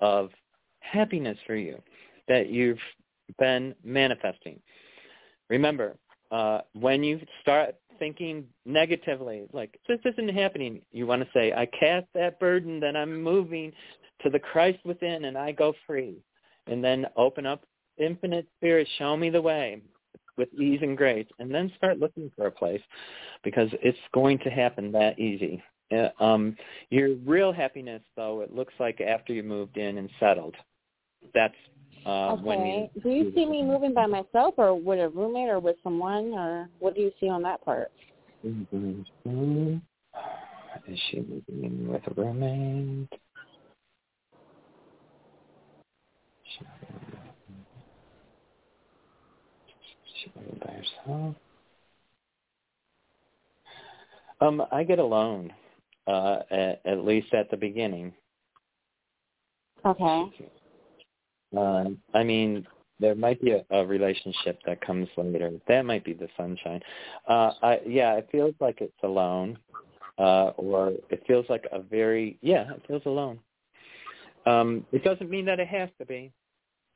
of 0.00 0.28
happiness 0.80 1.38
for 1.46 1.56
you 1.56 1.80
that 2.28 2.48
you've 2.48 2.78
been 3.38 3.74
manifesting. 3.84 4.60
Remember, 5.48 5.96
uh, 6.30 6.60
when 6.72 7.04
you 7.04 7.20
start 7.40 7.74
thinking 7.98 8.44
negatively, 8.64 9.44
like 9.52 9.78
this 9.86 10.00
isn't 10.04 10.30
happening, 10.30 10.80
you 10.92 11.06
want 11.06 11.22
to 11.22 11.28
say, 11.32 11.52
I 11.52 11.66
cast 11.66 12.06
that 12.14 12.40
burden 12.40 12.80
that 12.80 12.96
I'm 12.96 13.22
moving 13.22 13.72
to 14.22 14.30
the 14.30 14.38
Christ 14.38 14.78
within 14.84 15.26
and 15.26 15.36
I 15.36 15.52
go 15.52 15.74
free. 15.86 16.16
And 16.66 16.82
then 16.82 17.06
open 17.16 17.44
up 17.44 17.64
infinite 17.98 18.46
spirit, 18.56 18.88
show 18.98 19.16
me 19.16 19.30
the 19.30 19.42
way 19.42 19.82
with 20.36 20.48
ease 20.54 20.78
and 20.82 20.96
grace. 20.96 21.26
And 21.38 21.52
then 21.52 21.72
start 21.76 21.98
looking 21.98 22.30
for 22.36 22.46
a 22.46 22.50
place 22.50 22.80
because 23.44 23.68
it's 23.82 23.98
going 24.14 24.38
to 24.40 24.50
happen 24.50 24.92
that 24.92 25.18
easy. 25.18 25.62
Uh, 25.92 26.08
um, 26.22 26.56
your 26.90 27.16
real 27.26 27.52
happiness, 27.52 28.02
though, 28.16 28.40
it 28.40 28.54
looks 28.54 28.74
like 28.80 29.00
after 29.00 29.32
you 29.32 29.42
moved 29.42 29.76
in 29.76 29.98
and 29.98 30.08
settled. 30.18 30.54
That's 31.34 31.54
uh, 32.06 32.32
okay. 32.32 32.90
you 32.94 33.02
do 33.02 33.10
you 33.10 33.32
see 33.34 33.46
me 33.46 33.62
moving 33.62 33.94
by 33.94 34.06
myself 34.06 34.54
or 34.56 34.74
with 34.74 34.98
a 34.98 35.08
roommate 35.08 35.48
or 35.48 35.60
with 35.60 35.76
someone 35.82 36.32
or 36.34 36.68
what 36.78 36.94
do 36.94 37.00
you 37.00 37.12
see 37.20 37.28
on 37.28 37.42
that 37.42 37.64
part? 37.64 37.90
Mhm. 38.44 39.80
Is 40.88 40.98
she 41.10 41.20
moving 41.20 41.64
in 41.64 41.88
with 41.88 42.02
a 42.06 42.14
roommate? 42.20 43.08
She 46.44 46.64
she 50.22 50.32
moving 50.36 50.60
by 50.64 50.72
herself? 50.72 51.36
Um, 54.40 54.62
I 54.72 54.82
get 54.82 54.98
alone, 54.98 55.52
uh, 56.08 56.40
at, 56.50 56.80
at 56.84 57.04
least 57.04 57.32
at 57.32 57.48
the 57.50 57.56
beginning. 57.56 58.12
Okay. 59.84 60.30
Uh, 61.56 61.84
I 62.14 62.22
mean, 62.24 62.66
there 63.00 63.14
might 63.14 63.40
be 63.40 63.52
a, 63.52 63.64
a 63.70 63.84
relationship 63.84 64.60
that 64.66 64.80
comes 64.80 65.08
later. 65.16 65.52
That 65.68 65.84
might 65.84 66.04
be 66.04 66.12
the 66.14 66.28
sunshine. 66.36 66.80
Uh, 67.28 67.52
I, 67.62 67.80
yeah, 67.86 68.14
it 68.14 68.28
feels 68.30 68.54
like 68.60 68.80
it's 68.80 68.92
alone, 69.02 69.58
uh, 70.18 70.50
or 70.56 70.92
it 71.10 71.22
feels 71.26 71.46
like 71.48 71.66
a 71.72 71.80
very 71.80 72.38
yeah, 72.42 72.70
it 72.72 72.82
feels 72.86 73.02
alone. 73.06 73.38
Um, 74.46 74.86
it 74.92 75.04
doesn't 75.04 75.30
mean 75.30 75.44
that 75.46 75.60
it 75.60 75.68
has 75.68 75.88
to 75.98 76.06
be, 76.06 76.32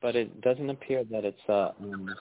but 0.01 0.15
it 0.15 0.41
doesn't 0.41 0.69
appear 0.69 1.03
that 1.05 1.25
it's. 1.25 1.49
Uh, 1.49 1.71
um, 1.81 2.17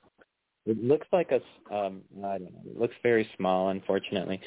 it 0.67 0.83
looks 0.83 1.07
like 1.13 1.31
a. 1.31 1.37
s- 1.37 1.43
Um, 1.71 2.03
I 2.25 2.39
don't 2.39 2.53
know. 2.53 2.71
It 2.71 2.79
looks 2.79 2.95
very 3.03 3.29
small, 3.37 3.69
unfortunately. 3.69 4.41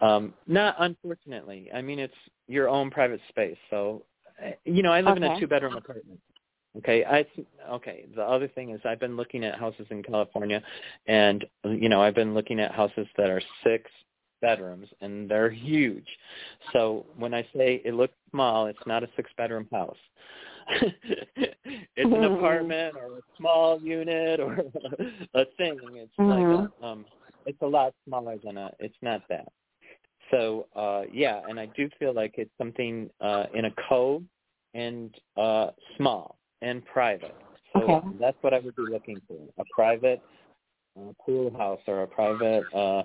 Um, 0.00 0.34
not 0.46 0.74
unfortunately. 0.78 1.70
I 1.72 1.82
mean, 1.82 1.98
it's 1.98 2.14
your 2.48 2.68
own 2.68 2.90
private 2.90 3.20
space. 3.28 3.56
So, 3.70 4.04
uh, 4.44 4.50
you 4.64 4.82
know, 4.82 4.92
I 4.92 5.00
live 5.00 5.16
in 5.16 5.22
a 5.24 5.28
two-bedroom 5.40 5.76
apartment. 5.76 6.20
Okay, 6.78 7.04
I 7.04 7.26
okay. 7.70 8.06
The 8.16 8.22
other 8.22 8.48
thing 8.48 8.70
is 8.70 8.80
I've 8.84 9.00
been 9.00 9.16
looking 9.16 9.44
at 9.44 9.58
houses 9.58 9.86
in 9.90 10.02
California, 10.02 10.62
and 11.06 11.44
you 11.64 11.88
know 11.88 12.00
I've 12.00 12.14
been 12.14 12.32
looking 12.32 12.60
at 12.60 12.72
houses 12.72 13.06
that 13.18 13.28
are 13.28 13.42
six 13.62 13.90
bedrooms 14.42 14.88
and 15.00 15.30
they're 15.30 15.48
huge. 15.50 16.06
So 16.72 17.06
when 17.16 17.32
I 17.32 17.42
say 17.56 17.80
it 17.84 17.94
looks 17.94 18.14
small, 18.30 18.66
it's 18.66 18.86
not 18.86 19.02
a 19.02 19.08
six-bedroom 19.16 19.68
house. 19.72 19.96
it's 20.82 21.86
an 21.96 22.24
apartment 22.24 22.96
or 22.96 23.18
a 23.18 23.22
small 23.38 23.80
unit 23.80 24.40
or 24.40 24.58
a 25.34 25.44
thing. 25.56 25.78
It's 25.94 26.12
like 26.18 26.44
Mhm. 26.44 26.72
a, 26.82 26.84
um, 26.84 27.06
it's 27.46 27.62
a 27.62 27.66
lot 27.66 27.94
smaller 28.04 28.36
than 28.42 28.58
a. 28.58 28.72
It's 28.80 28.96
not 29.00 29.22
that. 29.28 29.48
So 30.30 30.66
uh 30.74 31.02
yeah, 31.12 31.42
and 31.48 31.58
I 31.60 31.66
do 31.66 31.88
feel 31.98 32.12
like 32.12 32.34
it's 32.38 32.56
something 32.58 33.10
uh 33.20 33.46
in 33.54 33.66
a 33.66 33.70
cove 33.88 34.22
and 34.74 35.14
uh, 35.36 35.70
small 35.96 36.38
and 36.62 36.84
private. 36.86 37.36
So 37.74 37.80
Okay. 37.82 38.00
that's 38.18 38.36
what 38.40 38.54
I 38.54 38.60
would 38.60 38.76
be 38.76 38.86
looking 38.86 39.20
for: 39.28 39.36
a 39.58 39.64
private 39.74 40.22
uh, 40.98 41.12
pool 41.24 41.52
house 41.56 41.80
or 41.86 42.02
a 42.02 42.06
private, 42.06 42.68
uh, 42.74 43.02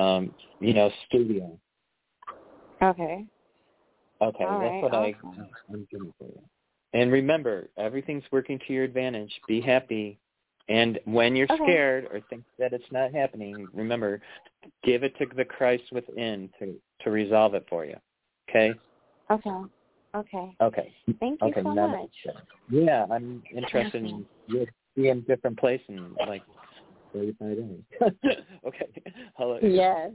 um, 0.00 0.34
you 0.60 0.74
know, 0.74 0.90
studio. 1.08 1.58
Okay. 2.82 3.24
Okay, 4.22 4.44
All 4.44 4.58
that's 4.58 4.72
right, 4.72 4.82
what 4.82 4.94
I. 4.94 5.14
I'm 5.70 5.88
doing 5.90 6.12
for 6.18 6.26
you. 6.26 6.42
And 6.92 7.10
remember, 7.10 7.68
everything's 7.76 8.22
working 8.30 8.58
to 8.66 8.72
your 8.72 8.84
advantage. 8.84 9.32
Be 9.48 9.60
happy. 9.60 10.18
And 10.68 10.98
when 11.04 11.36
you're 11.36 11.48
Okay. 11.50 11.64
scared 11.64 12.04
or 12.10 12.20
think 12.30 12.44
that 12.58 12.72
it's 12.72 12.90
not 12.90 13.12
happening, 13.12 13.68
remember, 13.74 14.20
give 14.82 15.02
it 15.02 15.16
to 15.18 15.26
the 15.36 15.44
Christ 15.44 15.84
within 15.92 16.48
to 16.58 16.74
to 17.02 17.10
resolve 17.10 17.54
it 17.54 17.66
for 17.68 17.84
you. 17.84 17.96
Okay? 18.48 18.78
Okay. 19.30 19.50
Okay. 20.14 20.54
Okay. 20.60 20.94
Thank 21.20 21.40
you 21.42 21.48
Okay. 21.48 21.62
so 21.62 21.72
now- 21.72 21.88
much. 21.88 22.26
Yeah, 22.70 23.06
I'm 23.10 23.42
interested 23.54 24.04
in 24.04 24.26
you'll 24.46 24.66
be 24.94 25.08
in 25.08 25.22
different 25.22 25.58
place 25.58 25.80
in 25.88 26.14
like 26.26 26.42
thirty 27.12 27.34
five 27.38 27.56
days. 27.56 27.82
okay. 28.66 28.86
Hello. 29.36 29.58
Yes. 29.62 30.10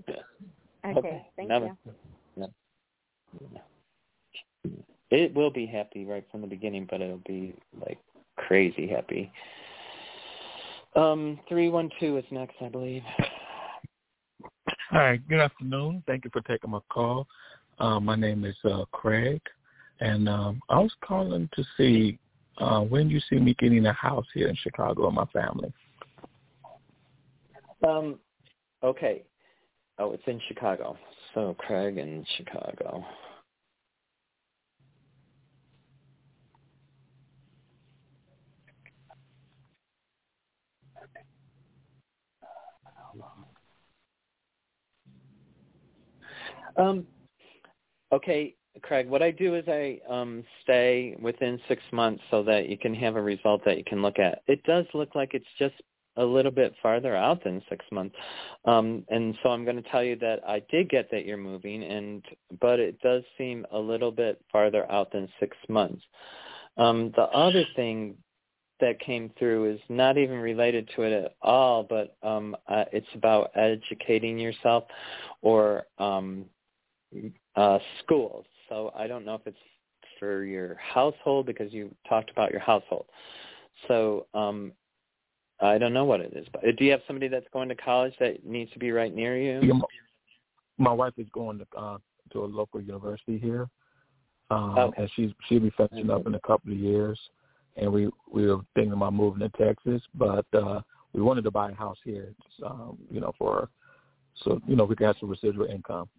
Okay. 0.86 1.26
Thank 1.36 1.50
Now- 1.50 1.78
you. 2.38 2.48
It 5.12 5.34
will 5.34 5.50
be 5.50 5.66
happy 5.66 6.06
right 6.06 6.24
from 6.32 6.42
the 6.42 6.48
beginning, 6.48 6.88
but 6.90 7.02
it'll 7.02 7.18
be 7.28 7.56
like 7.86 7.98
crazy 8.38 8.88
happy. 8.88 9.32
Um, 10.96 11.40
three 11.50 11.70
one 11.70 11.90
two 12.00 12.18
is 12.18 12.26
next, 12.32 12.56
I 12.62 12.70
believe. 12.70 13.02
Hi, 14.92 15.18
good 15.28 15.40
afternoon. 15.40 16.04
Thank 16.08 16.26
you 16.26 16.32
for 16.32 16.42
taking 16.42 16.70
my 16.72 16.80
call. 16.90 17.28
Uh, 17.80 18.00
my 18.00 18.16
name 18.16 18.46
is 18.46 18.56
uh, 18.66 18.86
Craig, 18.92 19.42
and 20.00 20.30
um, 20.30 20.62
I 20.70 20.80
was 20.80 20.94
calling 21.02 21.50
to 21.54 21.64
see 21.78 22.20
uh, 22.58 22.82
when 22.82 23.10
you 23.10 23.20
see 23.30 23.38
me 23.38 23.56
getting 23.60 23.86
a 23.86 23.94
house 23.94 24.26
here 24.34 24.48
in 24.48 24.56
Chicago 24.56 25.06
with 25.06 25.14
my 25.14 25.26
family. 25.26 25.74
Um, 27.88 28.20
okay. 28.84 29.24
Oh, 29.98 30.12
it's 30.12 30.24
in 30.28 30.40
Chicago. 30.48 30.98
So 31.34 31.56
Craig 31.60 31.98
in 31.98 32.26
Chicago. 32.38 33.06
Um, 46.78 47.06
okay, 48.14 48.56
Craig. 48.80 49.08
What 49.10 49.22
I 49.22 49.32
do 49.32 49.56
is 49.56 49.64
I 49.68 50.00
um, 50.10 50.44
stay 50.64 51.16
within 51.22 51.60
six 51.68 51.82
months 51.92 52.24
so 52.32 52.44
that 52.44 52.70
you 52.70 52.78
can 52.78 52.94
have 52.96 53.16
a 53.16 53.22
result 53.22 53.62
that 53.66 53.78
you 53.78 53.84
can 53.84 54.02
look 54.02 54.20
at. 54.20 54.42
It 54.48 54.64
does 54.64 54.86
look 54.94 55.16
like 55.16 55.34
it's 55.34 55.46
just 55.58 55.76
a 56.18 56.24
little 56.24 56.52
bit 56.52 56.74
farther 56.82 57.16
out 57.16 57.44
than 57.44 57.62
six 57.70 57.86
months, 57.92 58.16
um, 58.66 59.06
and 59.10 59.38
so 59.42 59.50
I'm 59.50 59.64
going 59.64 59.82
to 59.82 59.90
tell 59.90 60.04
you 60.04 60.16
that 60.18 60.42
I 60.46 60.62
did 60.70 60.90
get 60.90 61.10
that 61.12 61.26
you're 61.26 61.38
moving, 61.38 61.84
and 61.84 62.24
but 62.60 62.80
it 62.80 63.00
does 63.02 63.24
seem 63.38 63.66
a 63.72 63.80
little 63.80 64.12
bit 64.12 64.44
farther 64.52 64.92
out 64.92 65.12
than 65.12 65.30
six 65.40 65.56
months. 65.70 66.04
Um, 66.78 67.12
the 67.16 67.24
other 67.24 67.64
thing 67.76 68.16
that 68.80 69.00
came 69.00 69.32
through 69.38 69.74
is 69.74 69.80
not 69.90 70.18
even 70.18 70.38
related 70.38 70.90
to 70.96 71.04
it 71.04 71.26
at 71.26 71.36
all, 71.42 71.84
but 71.84 72.16
um, 72.24 72.56
uh, 72.68 72.86
it's 72.92 73.08
about 73.14 73.52
educating 73.56 74.40
yourself 74.40 74.86
or 75.42 75.84
um, 75.98 76.46
uh, 77.56 77.80
schools. 78.04 78.46
So 78.70 78.92
I 78.96 79.08
don't 79.08 79.26
know 79.26 79.36
if 79.36 79.42
it's 79.46 79.58
for 80.20 80.44
your 80.44 80.76
household 80.76 81.46
because 81.46 81.74
you 81.74 81.94
talked 82.08 82.30
about 82.30 82.52
your 82.52 82.62
household. 82.62 83.06
So 83.88 84.28
um, 84.34 84.72
I 85.60 85.78
don't 85.78 85.94
know 85.94 86.06
what 86.06 86.22
it 86.22 86.34
is. 86.36 86.48
But 86.52 86.62
do 86.78 86.86
you 86.86 86.92
have 86.92 87.02
somebody 87.08 87.28
that's 87.28 87.48
going 87.52 87.70
to 87.70 87.76
college 87.76 88.14
that 88.20 88.46
needs 88.46 88.72
to 88.72 88.80
be 88.80 88.92
right 88.92 89.14
near 89.14 89.38
you? 89.38 89.68
Yeah, 89.68 89.80
my- 90.78 90.94
wife 90.94 91.14
is 91.18 91.28
going 91.34 91.60
to 91.60 91.66
uh, 91.78 91.98
to 92.32 92.44
a 92.44 92.46
local 92.46 92.80
university 92.80 93.38
here, 93.40 93.68
um, 94.52 94.78
Okay. 94.78 95.02
and 95.02 95.12
she's 95.16 95.32
she'll 95.48 95.60
be 95.60 95.72
finishing 95.72 96.10
up 96.12 96.28
in 96.28 96.36
a 96.36 96.40
couple 96.42 96.72
of 96.72 96.78
years. 96.78 97.20
And 97.76 97.92
we 97.92 98.10
we 98.32 98.46
were 98.46 98.60
thinking 98.76 98.94
about 98.94 99.14
moving 99.14 99.40
to 99.40 99.50
Texas, 99.58 100.02
but 100.16 100.46
uh, 100.54 100.82
we 101.14 101.22
wanted 101.22 101.44
to 101.44 101.52
buy 101.52 101.72
a 101.72 101.76
house 101.76 101.98
here, 102.04 102.34
um, 102.66 102.98
you 103.10 103.20
know, 103.20 103.34
for 103.38 103.70
so 104.44 104.62
you 104.68 104.76
know 104.76 104.86
we 104.86 104.96
can 104.96 105.08
have 105.08 105.16
some 105.20 105.30
residual 105.30 105.66
income. 105.66 106.10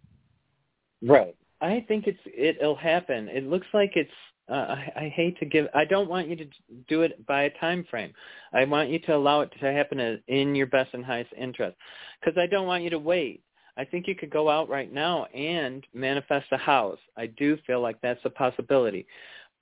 Right. 1.01 1.35
I 1.61 1.85
think 1.87 2.07
it's 2.07 2.19
it'll 2.35 2.75
happen. 2.75 3.29
It 3.29 3.45
looks 3.45 3.67
like 3.73 3.91
it's. 3.95 4.09
Uh, 4.49 4.53
I, 4.75 4.91
I 4.95 5.13
hate 5.15 5.37
to 5.39 5.45
give. 5.45 5.67
I 5.73 5.85
don't 5.85 6.09
want 6.09 6.27
you 6.27 6.35
to 6.35 6.45
do 6.89 7.03
it 7.03 7.25
by 7.27 7.43
a 7.43 7.59
time 7.59 7.85
frame. 7.89 8.11
I 8.51 8.65
want 8.65 8.89
you 8.89 8.99
to 8.99 9.15
allow 9.15 9.41
it 9.41 9.51
to 9.59 9.71
happen 9.71 10.19
in 10.27 10.55
your 10.55 10.67
best 10.67 10.93
and 10.93 11.05
highest 11.05 11.31
interest, 11.37 11.77
because 12.19 12.37
I 12.37 12.47
don't 12.47 12.67
want 12.67 12.83
you 12.83 12.89
to 12.89 12.99
wait. 12.99 13.43
I 13.77 13.85
think 13.85 14.07
you 14.07 14.15
could 14.15 14.29
go 14.31 14.49
out 14.49 14.67
right 14.67 14.91
now 14.91 15.25
and 15.25 15.85
manifest 15.93 16.47
a 16.51 16.57
house. 16.57 16.99
I 17.15 17.27
do 17.27 17.57
feel 17.65 17.81
like 17.81 18.01
that's 18.01 18.19
a 18.25 18.29
possibility, 18.29 19.07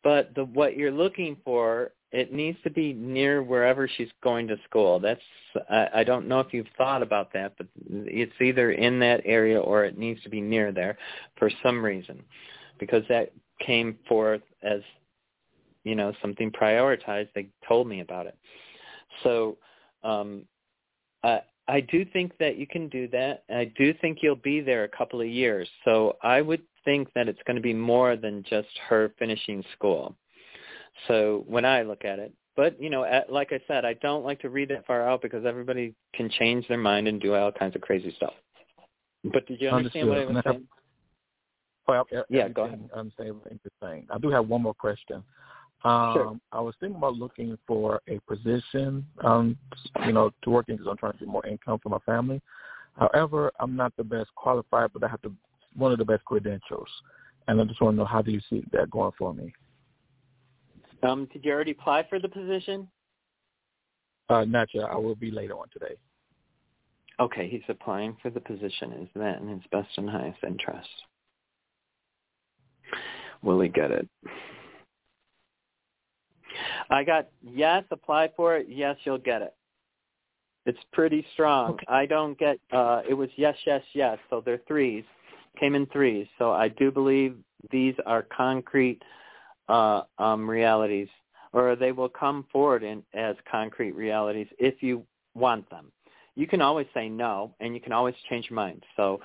but 0.04 0.34
the 0.36 0.46
what 0.46 0.78
you're 0.78 0.92
looking 0.92 1.38
for, 1.44 1.92
it 2.12 2.34
needs 2.34 2.58
to 2.64 2.70
be 2.70 2.94
near 2.94 3.44
wherever 3.44 3.88
she's 3.88 4.10
going 4.24 4.48
to 4.48 4.58
school. 4.68 5.00
That's 5.00 5.22
I, 5.70 5.88
I 5.96 6.04
don't 6.04 6.28
know 6.28 6.40
if 6.40 6.54
you've 6.54 6.68
thought 6.78 7.02
about 7.02 7.34
that, 7.34 7.54
but 7.58 7.68
it's 7.88 8.40
either 8.42 8.72
in 8.72 9.00
that 9.00 9.22
area 9.26 9.60
or 9.60 9.86
it 9.86 9.98
needs 9.98 10.22
to 10.24 10.30
be 10.30 10.42
near 10.42 10.72
there 10.72 10.98
for 11.38 11.50
some 11.64 11.84
reason, 11.84 12.24
because 12.80 13.04
that 13.10 13.32
came 13.66 13.98
forth 14.08 14.42
as 14.64 14.82
you 15.84 15.96
know 15.96 16.14
something 16.22 16.52
prioritized. 16.52 17.30
They 17.34 17.50
told 17.68 17.88
me 17.88 18.02
about 18.02 18.28
it, 18.28 18.38
so 19.24 19.58
um, 20.04 20.44
I 21.24 21.42
I 21.68 21.82
do 21.82 22.04
think 22.04 22.36
that 22.40 22.58
you 22.58 22.66
can 22.66 22.90
do 22.90 23.08
that. 23.10 23.44
I 23.50 23.72
do 23.78 23.94
think 24.02 24.20
you'll 24.22 24.36
be 24.36 24.60
there 24.60 24.86
a 24.86 24.90
couple 24.90 25.22
of 25.22 25.28
years. 25.28 25.70
So 25.86 26.18
I 26.24 26.42
would 26.42 26.64
think 26.86 27.12
that 27.14 27.28
it's 27.28 27.40
going 27.46 27.56
to 27.56 27.62
be 27.62 27.74
more 27.74 28.16
than 28.16 28.44
just 28.50 28.68
her 28.88 29.12
finishing 29.20 29.64
school. 29.74 30.16
So 31.08 31.44
when 31.48 31.66
I 31.66 31.84
look 31.84 32.06
at 32.06 32.20
it, 32.20 32.34
but 32.56 32.82
you 32.82 32.90
know, 32.90 33.04
at, 33.06 33.32
like 33.32 33.54
I 33.54 33.60
said, 33.68 33.86
I 33.86 33.94
don't 33.96 34.26
like 34.26 34.40
to 34.42 34.50
read 34.50 34.70
that 34.70 34.86
far 34.86 35.08
out 35.08 35.22
because 35.22 35.46
everybody 35.46 35.94
can 36.14 36.30
change 36.30 36.68
their 36.68 36.78
mind 36.78 37.08
and 37.08 37.22
do 37.22 37.34
all 37.36 37.52
kinds 37.52 37.76
of 37.76 37.82
crazy 37.82 38.14
stuff. 38.18 38.34
But 39.24 39.46
did 39.48 39.62
you 39.62 39.70
understand 39.70 40.10
what 40.10 40.18
I 40.18 40.22
was 40.22 40.30
And 40.30 40.38
I 40.38 40.42
have- 40.46 40.56
saying? 40.56 40.68
Well, 41.88 42.08
Yeah, 42.30 42.50
go 42.50 42.66
I 42.66 42.98
understand 43.00 43.40
saying. 43.82 44.08
I 44.12 44.20
do 44.20 44.30
have 44.30 44.48
one 44.48 44.62
more 44.62 44.76
question. 44.76 45.24
Um, 45.84 46.14
Sure. 46.14 46.40
I 46.52 46.60
was 46.60 46.76
thinking 46.80 46.98
about 46.98 47.16
looking 47.16 47.58
for 47.66 48.02
a 48.08 48.20
position, 48.28 49.06
um, 49.24 49.58
you 50.06 50.12
know, 50.12 50.32
to 50.44 50.50
work 50.50 50.70
in 50.70 50.76
because 50.76 50.90
I'm 50.92 50.98
trying 50.98 51.14
to 51.14 51.20
get 51.20 51.28
more 51.28 51.46
income 51.48 51.80
for 51.80 51.90
my 51.90 52.00
family. 52.00 52.42
However, 52.98 53.52
I'm 53.60 53.76
not 53.76 53.96
the 53.96 54.04
best 54.04 54.30
qualified, 54.36 54.92
but 54.94 55.04
I 55.04 55.08
have 55.08 55.22
the 55.22 55.32
one 55.76 55.92
of 55.92 55.98
the 55.98 56.06
best 56.06 56.26
credentials, 56.26 56.88
and 57.48 57.60
I 57.60 57.66
just 57.66 57.82
want 57.82 57.96
to 57.96 58.00
know 58.00 58.06
how 58.06 58.22
do 58.22 58.32
you 58.32 58.42
see 58.50 58.64
that 58.72 58.90
going 58.90 59.12
for 59.18 59.34
me? 59.34 59.54
Um, 61.04 61.28
did 61.32 61.46
you 61.46 61.52
already 61.52 61.72
apply 61.72 62.06
for 62.10 62.20
the 62.20 62.28
position? 62.30 62.88
Uh, 64.30 64.46
not 64.46 64.68
yet. 64.74 64.86
I 64.86 64.96
will 64.96 65.16
be 65.16 65.32
later 65.32 65.54
on 65.54 65.68
today. 65.72 65.96
Okay, 67.20 67.50
he's 67.50 67.62
applying 67.68 68.16
for 68.22 68.30
the 68.30 68.40
position. 68.40 68.94
Is 68.94 69.10
that 69.16 69.42
in 69.42 69.50
his 69.50 69.64
best 69.72 69.90
and 69.98 70.10
highest 70.10 70.40
interest? 70.46 70.90
Will 73.42 73.60
he 73.60 73.70
get 73.70 73.92
it? 73.92 74.08
I 76.90 77.04
got 77.04 77.30
yes, 77.42 77.84
apply 77.92 78.32
for 78.36 78.58
it. 78.58 78.68
Yes, 78.70 78.98
you'll 79.04 79.18
get 79.18 79.42
it. 79.42 79.54
It's 80.66 80.80
pretty 80.92 81.26
strong. 81.34 81.72
Okay. 81.72 81.86
I 81.88 82.06
don't 82.06 82.38
get 82.38 82.60
uh 82.72 83.02
it 83.08 83.14
was 83.14 83.30
yes, 83.36 83.56
yes, 83.66 83.84
yes. 83.94 84.18
So 84.30 84.42
they're 84.44 84.62
threes. 84.68 85.06
Came 85.58 85.76
in 85.76 85.86
threes. 85.88 86.28
So 86.38 86.52
I 86.52 86.68
do 86.70 86.92
believe 86.92 87.38
these 87.72 87.96
are 88.06 88.24
concrete 88.24 89.02
uh 89.68 90.02
um 90.18 90.50
realities 90.50 91.10
or 91.54 91.76
they 91.76 91.92
will 91.92 92.10
come 92.10 92.46
forward 92.52 92.84
in 92.84 93.04
as 93.14 93.36
concrete 93.50 93.92
realities 93.92 94.48
if 94.58 94.82
you 94.82 95.06
want 95.36 95.70
them. 95.70 95.92
You 96.36 96.48
can 96.48 96.62
always 96.62 96.88
say 96.94 97.10
no 97.10 97.56
and 97.60 97.74
you 97.74 97.82
can 97.82 97.92
always 97.92 98.16
change 98.30 98.48
your 98.50 98.56
mind. 98.56 98.84
So 98.96 99.20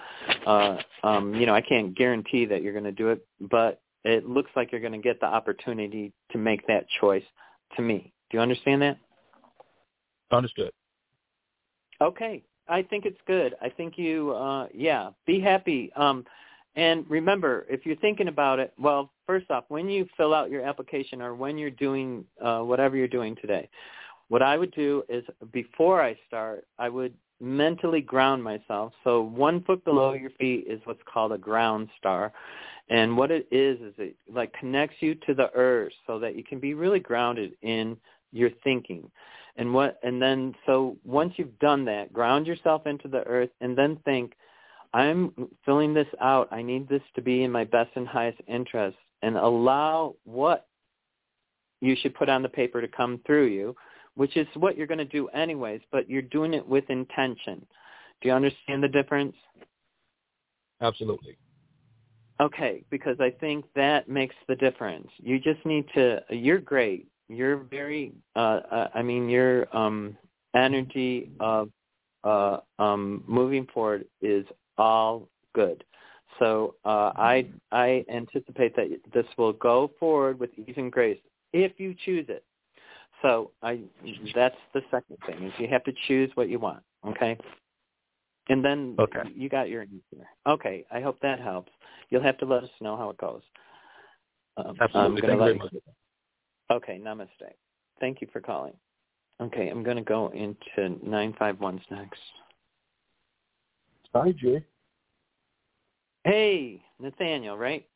uh 0.47 0.79
um 1.03 1.35
you 1.35 1.47
know, 1.47 1.55
I 1.55 1.61
can't 1.61 1.97
guarantee 1.97 2.47
that 2.47 2.63
you're 2.63 2.73
going 2.73 2.85
to 2.85 2.93
do 2.93 3.11
it, 3.11 3.27
but 3.41 3.81
it 4.05 4.29
looks 4.29 4.51
like 4.55 4.71
you're 4.71 4.81
going 4.81 4.93
to 4.93 4.99
get 4.99 5.21
the 5.21 5.27
opportunity 5.27 6.13
to 6.33 6.39
make 6.39 6.67
that 6.67 6.87
choice 7.01 7.25
to 7.77 7.83
me. 7.83 8.13
Do 8.31 8.37
you 8.37 8.43
understand 8.43 8.83
that? 8.83 8.99
Understood. 10.31 10.71
Okay. 12.01 12.43
I 12.69 12.83
think 12.83 13.05
it's 13.05 13.21
good. 13.27 13.55
I 13.61 13.69
think 13.69 13.99
you 13.99 14.33
uh 14.33 14.69
yeah, 14.75 15.11
be 15.27 15.41
happy. 15.41 15.93
Um 15.97 16.25
and 16.77 17.09
remember, 17.09 17.67
if 17.69 17.87
you're 17.87 17.97
thinking 17.97 18.27
about 18.27 18.59
it, 18.59 18.73
well, 18.79 19.13
first 19.27 19.49
off, 19.51 19.65
when 19.69 19.89
you 19.89 20.09
fill 20.17 20.35
out 20.35 20.51
your 20.51 20.63
application 20.63 21.23
or 21.23 21.35
when 21.35 21.57
you're 21.59 21.71
doing 21.71 22.25
uh 22.43 22.61
whatever 22.61 22.97
you're 22.97 23.09
doing 23.09 23.37
today, 23.41 23.69
what 24.29 24.43
I 24.43 24.57
would 24.57 24.73
do 24.73 25.03
is 25.09 25.25
before 25.53 26.03
I 26.03 26.17
start, 26.27 26.67
I 26.79 26.89
would 26.89 27.15
mentally 27.41 28.01
ground 28.01 28.43
myself. 28.43 28.93
So 29.05 29.23
one 29.23 29.63
foot 29.65 29.85
below 29.85 30.15
your 30.15 30.31
feet 30.31 30.65
is 30.69 30.81
what's 30.85 31.03
called 31.13 31.33
a 31.33 31.39
ground 31.39 31.89
star. 31.99 32.33
And 32.89 33.17
what 33.17 33.31
it 33.31 33.47
is 33.51 33.81
is 33.81 33.95
it 33.99 34.17
like 34.33 34.53
connects 34.55 34.97
you 35.01 35.15
to 35.27 35.35
the 35.35 35.51
earth 35.55 35.93
so 36.07 36.19
that 36.19 36.37
you 36.37 36.45
can 36.45 36.59
be 36.61 36.75
really 36.75 37.01
grounded 37.01 37.53
in 37.63 37.97
your 38.33 38.51
thinking. 38.63 39.11
And 39.57 39.73
what 39.73 39.99
and 40.03 40.21
then 40.21 40.55
so 40.67 40.97
once 41.05 41.35
you've 41.37 41.59
done 41.59 41.85
that, 41.85 42.13
ground 42.13 42.47
yourself 42.47 42.87
into 42.87 43.09
the 43.09 43.23
earth 43.25 43.51
and 43.61 43.79
then 43.79 43.99
think, 44.05 44.35
I'm 44.93 45.33
filling 45.65 45.95
this 45.95 46.09
out. 46.21 46.49
I 46.53 46.63
need 46.63 46.89
this 46.89 47.03
to 47.15 47.23
be 47.23 47.43
in 47.43 47.51
my 47.51 47.65
best 47.65 47.91
and 47.95 48.07
highest 48.07 48.41
interest 48.47 48.97
and 49.23 49.37
allow 49.37 50.15
what 50.25 50.67
you 51.81 51.97
should 52.01 52.15
put 52.15 52.29
on 52.29 52.43
the 52.43 52.49
paper 52.49 52.81
to 52.81 52.89
come 52.89 53.21
through 53.27 53.47
you, 53.47 53.77
which 54.15 54.37
is 54.37 54.47
what 54.55 54.77
you're 54.77 54.87
going 54.87 54.99
to 54.99 55.05
do 55.05 55.29
anyways, 55.29 55.81
but 55.93 56.09
you're 56.09 56.23
doing 56.23 56.55
it 56.55 56.67
with 56.67 56.89
intention. 56.91 57.65
Do 58.21 58.29
you 58.29 58.35
understand 58.35 58.83
the 58.83 58.89
difference? 58.89 59.35
Absolutely. 60.81 61.37
Okay, 62.41 62.85
because 62.91 63.17
I 63.21 63.31
think 63.31 63.65
that 63.77 64.09
makes 64.09 64.35
the 64.49 64.57
difference. 64.57 65.09
You 65.19 65.39
just 65.39 65.65
need 65.65 65.87
to. 65.95 66.21
You're 66.31 66.59
great. 66.59 67.07
You're 67.29 67.57
very. 67.57 68.13
Uh, 68.37 68.61
uh, 68.71 68.89
I 68.95 69.03
mean, 69.03 69.29
your 69.29 69.75
um, 69.77 70.17
energy 70.55 71.31
of 71.41 71.71
uh, 72.23 72.59
um, 72.79 73.25
moving 73.27 73.67
forward 73.73 74.07
is 74.21 74.45
all 74.79 75.29
good. 75.55 75.85
So 76.39 76.75
uh, 76.85 77.13
I 77.17 77.47
I 77.71 78.05
anticipate 78.13 78.75
that 78.77 78.99
this 79.13 79.27
will 79.39 79.53
go 79.53 79.91
forward 80.01 80.39
with 80.39 80.51
ease 80.59 80.75
and 80.77 80.91
grace 80.91 81.19
if 81.53 81.73
you 81.79 81.95
choose 82.05 82.27
it. 82.29 82.45
So 83.23 83.53
I 83.63 83.81
that's 84.35 84.57
the 84.75 84.83
second 84.91 85.17
thing 85.27 85.45
is 85.45 85.53
you 85.59 85.69
have 85.69 85.85
to 85.85 85.93
choose 86.09 86.31
what 86.35 86.49
you 86.49 86.59
want. 86.59 86.83
Okay. 87.07 87.39
And 88.49 88.63
then 88.63 88.97
okay. 88.99 89.21
you 89.35 89.49
got 89.49 89.71
your 89.71 89.83
answer. 89.83 90.29
Okay, 90.47 90.85
I 90.91 91.01
hope 91.01 91.19
that 91.23 91.41
helps. 91.41 91.73
You'll 92.11 92.23
have 92.23 92.37
to 92.39 92.45
let 92.45 92.63
us 92.63 92.71
know 92.81 92.97
how 92.97 93.09
it 93.09 93.17
goes. 93.17 93.41
Um, 94.59 94.77
Absolutely. 94.81 95.23
Thank 95.23 95.33
you 95.33 95.39
very 95.39 95.59
much. 95.59 95.73
Okay, 96.71 97.01
namaste. 97.03 97.29
Thank 98.01 98.21
you 98.21 98.29
for 98.33 98.41
calling. 98.41 98.73
Okay, 99.41 99.69
I'm 99.69 99.83
going 99.83 99.97
to 99.97 100.03
go 100.03 100.29
into 100.29 100.99
951's 101.05 101.83
next. 101.91 102.21
Hi, 104.15 104.33
Jay. 104.33 104.65
Hey, 106.25 106.83
Nathaniel, 107.01 107.59
right? 107.59 107.87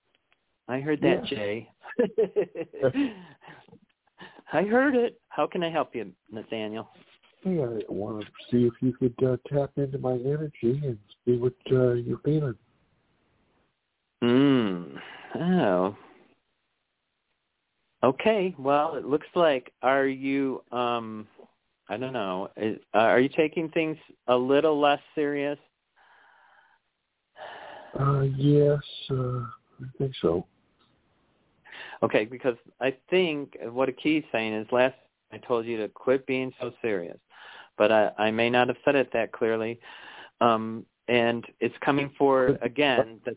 I 0.69 0.81
heard 0.81 1.01
that, 1.01 1.31
yeah. 1.31 1.39
Jay. 1.39 1.71
I 4.53 4.63
heard 4.63 4.95
it. 4.95 5.21
How 5.29 5.47
can 5.47 5.63
I 5.63 5.71
help 5.71 5.95
you, 5.95 6.13
Nathaniel? 6.31 6.91
Hey, 7.43 7.63
I 7.63 7.79
want 7.89 8.21
to 8.21 8.27
see 8.51 8.67
if 8.67 8.75
you 8.81 8.93
could 8.93 9.15
uh, 9.25 9.37
tap 9.49 9.71
into 9.77 9.99
my 9.99 10.15
energy 10.15 10.81
and 10.85 10.99
see 11.25 11.37
what 11.37 11.55
uh, 11.71 11.93
you're 11.93 12.19
feeling. 12.25 12.55
Hmm. 14.21 14.97
Oh. 15.41 15.97
Okay. 18.03 18.55
Well, 18.59 18.95
it 18.95 19.05
looks 19.05 19.27
like 19.35 19.73
are 19.83 20.07
you 20.07 20.63
um 20.73 21.27
I 21.89 21.97
don't 21.97 22.13
know. 22.13 22.51
Is, 22.57 22.79
uh, 22.95 22.99
are 22.99 23.21
you 23.21 23.31
taking 23.31 23.71
things 23.71 23.97
a 24.27 24.37
little 24.37 24.79
less 24.79 25.01
serious? 25.15 25.59
Uh 27.99 28.23
yes, 28.37 28.81
uh 29.11 29.41
I 29.81 29.87
think 29.97 30.13
so. 30.21 30.47
Okay, 32.03 32.25
because 32.25 32.57
I 32.81 32.97
think 33.11 33.57
what 33.71 33.89
a 33.89 33.93
key's 33.93 34.25
saying 34.33 34.55
is 34.55 34.67
last 34.71 34.95
I 35.33 35.39
told 35.39 35.67
you 35.67 35.77
to 35.79 35.89
quit 35.89 36.27
being 36.27 36.53
so 36.61 36.73
serious, 36.81 37.19
but 37.77 37.93
I, 37.93 38.11
I 38.19 38.31
may 38.31 38.49
not 38.49 38.69
have 38.69 38.77
said 38.85 38.95
it 38.95 39.11
that 39.13 39.33
clearly. 39.33 39.79
Um, 40.41 40.87
and 41.09 41.45
it's 41.61 41.75
coming 41.81 42.11
for 42.19 42.59
again. 42.63 43.21
That, 43.25 43.37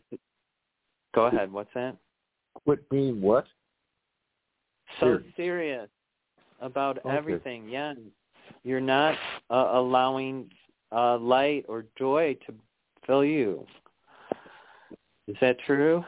go 1.14 1.26
ahead. 1.26 1.52
What's 1.52 1.70
that? 1.74 1.96
Quit 2.64 2.88
being 2.90 3.20
what? 3.20 3.46
So 5.00 5.06
Serious. 5.06 5.32
serious 5.36 5.88
about 6.60 6.98
Okay. 6.98 7.16
everything. 7.16 7.68
Yeah, 7.68 7.94
you're 8.64 8.80
not 8.80 9.16
uh, 9.50 9.70
allowing 9.72 10.50
uh, 10.90 11.18
light 11.18 11.64
or 11.68 11.86
joy 11.98 12.36
to 12.46 12.54
fill 13.06 13.24
you. 13.24 13.66
Is 15.26 15.36
that 15.40 15.56
true? 15.66 16.04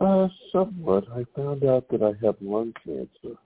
Uh, 0.00 0.28
somewhat. 0.52 1.04
I 1.14 1.24
found 1.36 1.64
out 1.64 1.86
that 1.90 2.02
I 2.02 2.12
have 2.24 2.36
lung 2.40 2.72
cancer. 2.84 3.36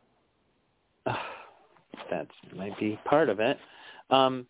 Uh, 1.07 1.17
that 2.11 2.29
might 2.55 2.79
be 2.79 2.99
part 3.05 3.29
of 3.29 3.41
it. 3.41 3.59
Um, 4.11 4.47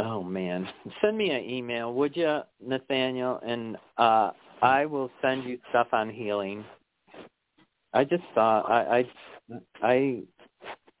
oh 0.00 0.22
man, 0.22 0.68
send 1.00 1.16
me 1.16 1.30
an 1.30 1.44
email, 1.44 1.94
would 1.94 2.16
you, 2.16 2.40
Nathaniel? 2.64 3.40
And 3.46 3.76
uh, 3.96 4.32
I 4.62 4.84
will 4.86 5.10
send 5.22 5.44
you 5.44 5.58
stuff 5.70 5.88
on 5.92 6.10
healing. 6.10 6.64
I 7.94 8.04
just 8.04 8.24
thought 8.34 8.70
I 8.70 9.06
I 9.82 10.22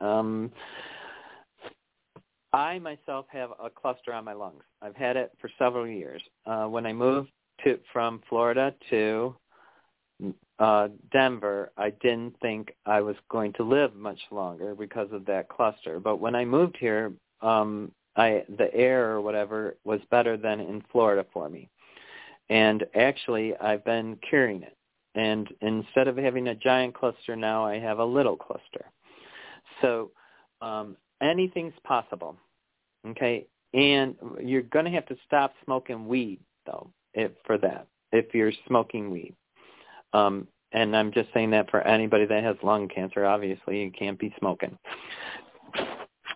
um 0.00 0.50
I 2.52 2.78
myself 2.78 3.26
have 3.30 3.50
a 3.62 3.68
cluster 3.68 4.12
on 4.12 4.24
my 4.24 4.32
lungs. 4.32 4.62
I've 4.80 4.94
had 4.94 5.16
it 5.16 5.32
for 5.40 5.50
several 5.58 5.88
years. 5.88 6.22
Uh, 6.46 6.66
when 6.66 6.86
I 6.86 6.92
moved 6.92 7.30
to 7.64 7.80
from 7.92 8.22
Florida 8.28 8.72
to 8.90 9.34
uh, 10.60 10.88
Denver, 11.10 11.72
I 11.76 11.90
didn't 11.90 12.38
think 12.40 12.72
I 12.86 13.00
was 13.00 13.16
going 13.28 13.52
to 13.54 13.64
live 13.64 13.96
much 13.96 14.20
longer 14.30 14.76
because 14.76 15.08
of 15.10 15.26
that 15.26 15.48
cluster. 15.48 15.98
But 15.98 16.20
when 16.20 16.36
I 16.36 16.44
moved 16.44 16.76
here, 16.78 17.12
um, 17.40 17.90
I 18.14 18.44
the 18.56 18.72
air 18.72 19.10
or 19.10 19.20
whatever 19.20 19.76
was 19.82 20.00
better 20.12 20.36
than 20.36 20.60
in 20.60 20.84
Florida 20.92 21.26
for 21.32 21.48
me. 21.48 21.68
And 22.50 22.84
actually, 22.94 23.56
I've 23.56 23.84
been 23.84 24.16
curing 24.28 24.62
it. 24.62 24.76
And 25.14 25.48
instead 25.60 26.08
of 26.08 26.16
having 26.16 26.48
a 26.48 26.54
giant 26.54 26.94
cluster 26.94 27.36
now, 27.36 27.64
I 27.64 27.78
have 27.78 27.98
a 27.98 28.04
little 28.04 28.36
cluster. 28.36 28.84
So 29.80 30.10
um, 30.60 30.96
anything's 31.22 31.74
possible. 31.84 32.36
Okay, 33.06 33.46
and 33.74 34.16
you're 34.42 34.62
going 34.62 34.86
to 34.86 34.90
have 34.90 35.06
to 35.06 35.16
stop 35.26 35.52
smoking 35.64 36.08
weed 36.08 36.40
though, 36.66 36.90
if, 37.12 37.32
for 37.44 37.58
that. 37.58 37.86
If 38.12 38.34
you're 38.34 38.52
smoking 38.66 39.10
weed. 39.10 39.34
Um, 40.12 40.48
and 40.72 40.96
I'm 40.96 41.12
just 41.12 41.28
saying 41.34 41.50
that 41.50 41.70
for 41.70 41.80
anybody 41.82 42.26
that 42.26 42.42
has 42.42 42.56
lung 42.62 42.88
cancer. 42.88 43.24
Obviously, 43.24 43.82
you 43.82 43.90
can't 43.90 44.18
be 44.18 44.34
smoking. 44.38 44.76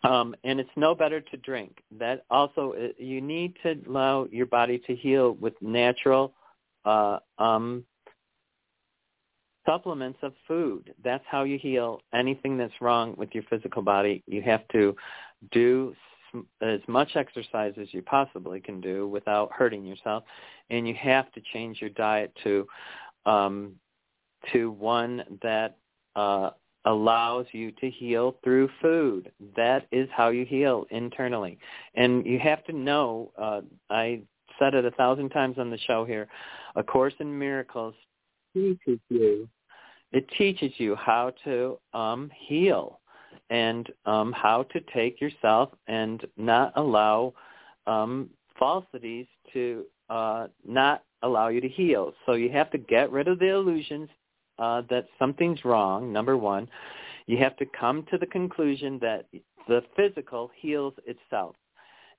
Um, 0.04 0.34
and 0.44 0.60
it's 0.60 0.70
no 0.76 0.94
better 0.94 1.20
to 1.20 1.36
drink. 1.38 1.78
That 1.98 2.24
also, 2.30 2.74
uh, 2.74 2.88
you 2.98 3.20
need 3.20 3.56
to 3.62 3.76
allow 3.88 4.26
your 4.30 4.46
body 4.46 4.78
to 4.86 4.94
heal 4.94 5.32
with 5.32 5.54
natural 5.60 6.34
uh, 6.84 7.18
um, 7.38 7.84
supplements 9.68 10.18
of 10.22 10.32
food. 10.46 10.94
That's 11.04 11.24
how 11.30 11.44
you 11.44 11.58
heal 11.58 12.00
anything 12.14 12.56
that's 12.56 12.72
wrong 12.80 13.14
with 13.16 13.30
your 13.32 13.44
physical 13.50 13.82
body. 13.82 14.22
You 14.26 14.40
have 14.42 14.66
to 14.68 14.96
do 15.52 15.94
as 16.62 16.80
much 16.88 17.16
exercise 17.16 17.74
as 17.80 17.92
you 17.92 18.02
possibly 18.02 18.60
can 18.60 18.80
do 18.80 19.08
without 19.08 19.52
hurting 19.52 19.84
yourself, 19.84 20.24
and 20.70 20.86
you 20.88 20.94
have 20.94 21.30
to 21.32 21.40
change 21.52 21.80
your 21.80 21.90
diet 21.90 22.32
to 22.44 22.66
um, 23.26 23.74
to 24.52 24.70
one 24.70 25.24
that 25.42 25.76
uh, 26.16 26.50
allows 26.84 27.46
you 27.52 27.72
to 27.72 27.90
heal 27.90 28.36
through 28.44 28.68
food. 28.80 29.30
That 29.56 29.86
is 29.92 30.08
how 30.12 30.28
you 30.30 30.44
heal 30.44 30.86
internally. 30.90 31.58
And 31.94 32.24
you 32.24 32.38
have 32.38 32.64
to 32.64 32.72
know, 32.72 33.32
uh, 33.36 33.62
I 33.90 34.22
said 34.58 34.74
it 34.74 34.84
a 34.84 34.90
thousand 34.92 35.30
times 35.30 35.58
on 35.58 35.70
the 35.70 35.78
show 35.78 36.04
here, 36.04 36.28
A 36.76 36.82
Course 36.82 37.14
in 37.20 37.38
Miracles 37.38 37.94
teaches 38.54 38.98
you, 39.08 39.48
it 40.12 40.26
teaches 40.36 40.72
you 40.78 40.96
how 40.96 41.32
to 41.44 41.78
um, 41.94 42.30
heal 42.46 43.00
and 43.50 43.90
um, 44.06 44.32
how 44.32 44.62
to 44.64 44.80
take 44.94 45.20
yourself 45.20 45.70
and 45.86 46.26
not 46.36 46.72
allow 46.76 47.32
um, 47.86 48.28
falsities 48.58 49.26
to 49.52 49.84
uh, 50.10 50.46
not 50.66 51.04
allow 51.22 51.48
you 51.48 51.60
to 51.60 51.68
heal. 51.68 52.12
So 52.26 52.32
you 52.32 52.50
have 52.50 52.70
to 52.70 52.78
get 52.78 53.10
rid 53.10 53.28
of 53.28 53.38
the 53.38 53.48
illusions 53.48 54.08
uh, 54.58 54.82
that 54.90 55.06
something's 55.18 55.64
wrong, 55.64 56.12
number 56.12 56.36
one. 56.36 56.68
You 57.26 57.38
have 57.38 57.56
to 57.56 57.66
come 57.78 58.06
to 58.10 58.18
the 58.18 58.26
conclusion 58.26 58.98
that 59.02 59.26
the 59.66 59.82
physical 59.96 60.50
heals 60.56 60.94
itself. 61.06 61.56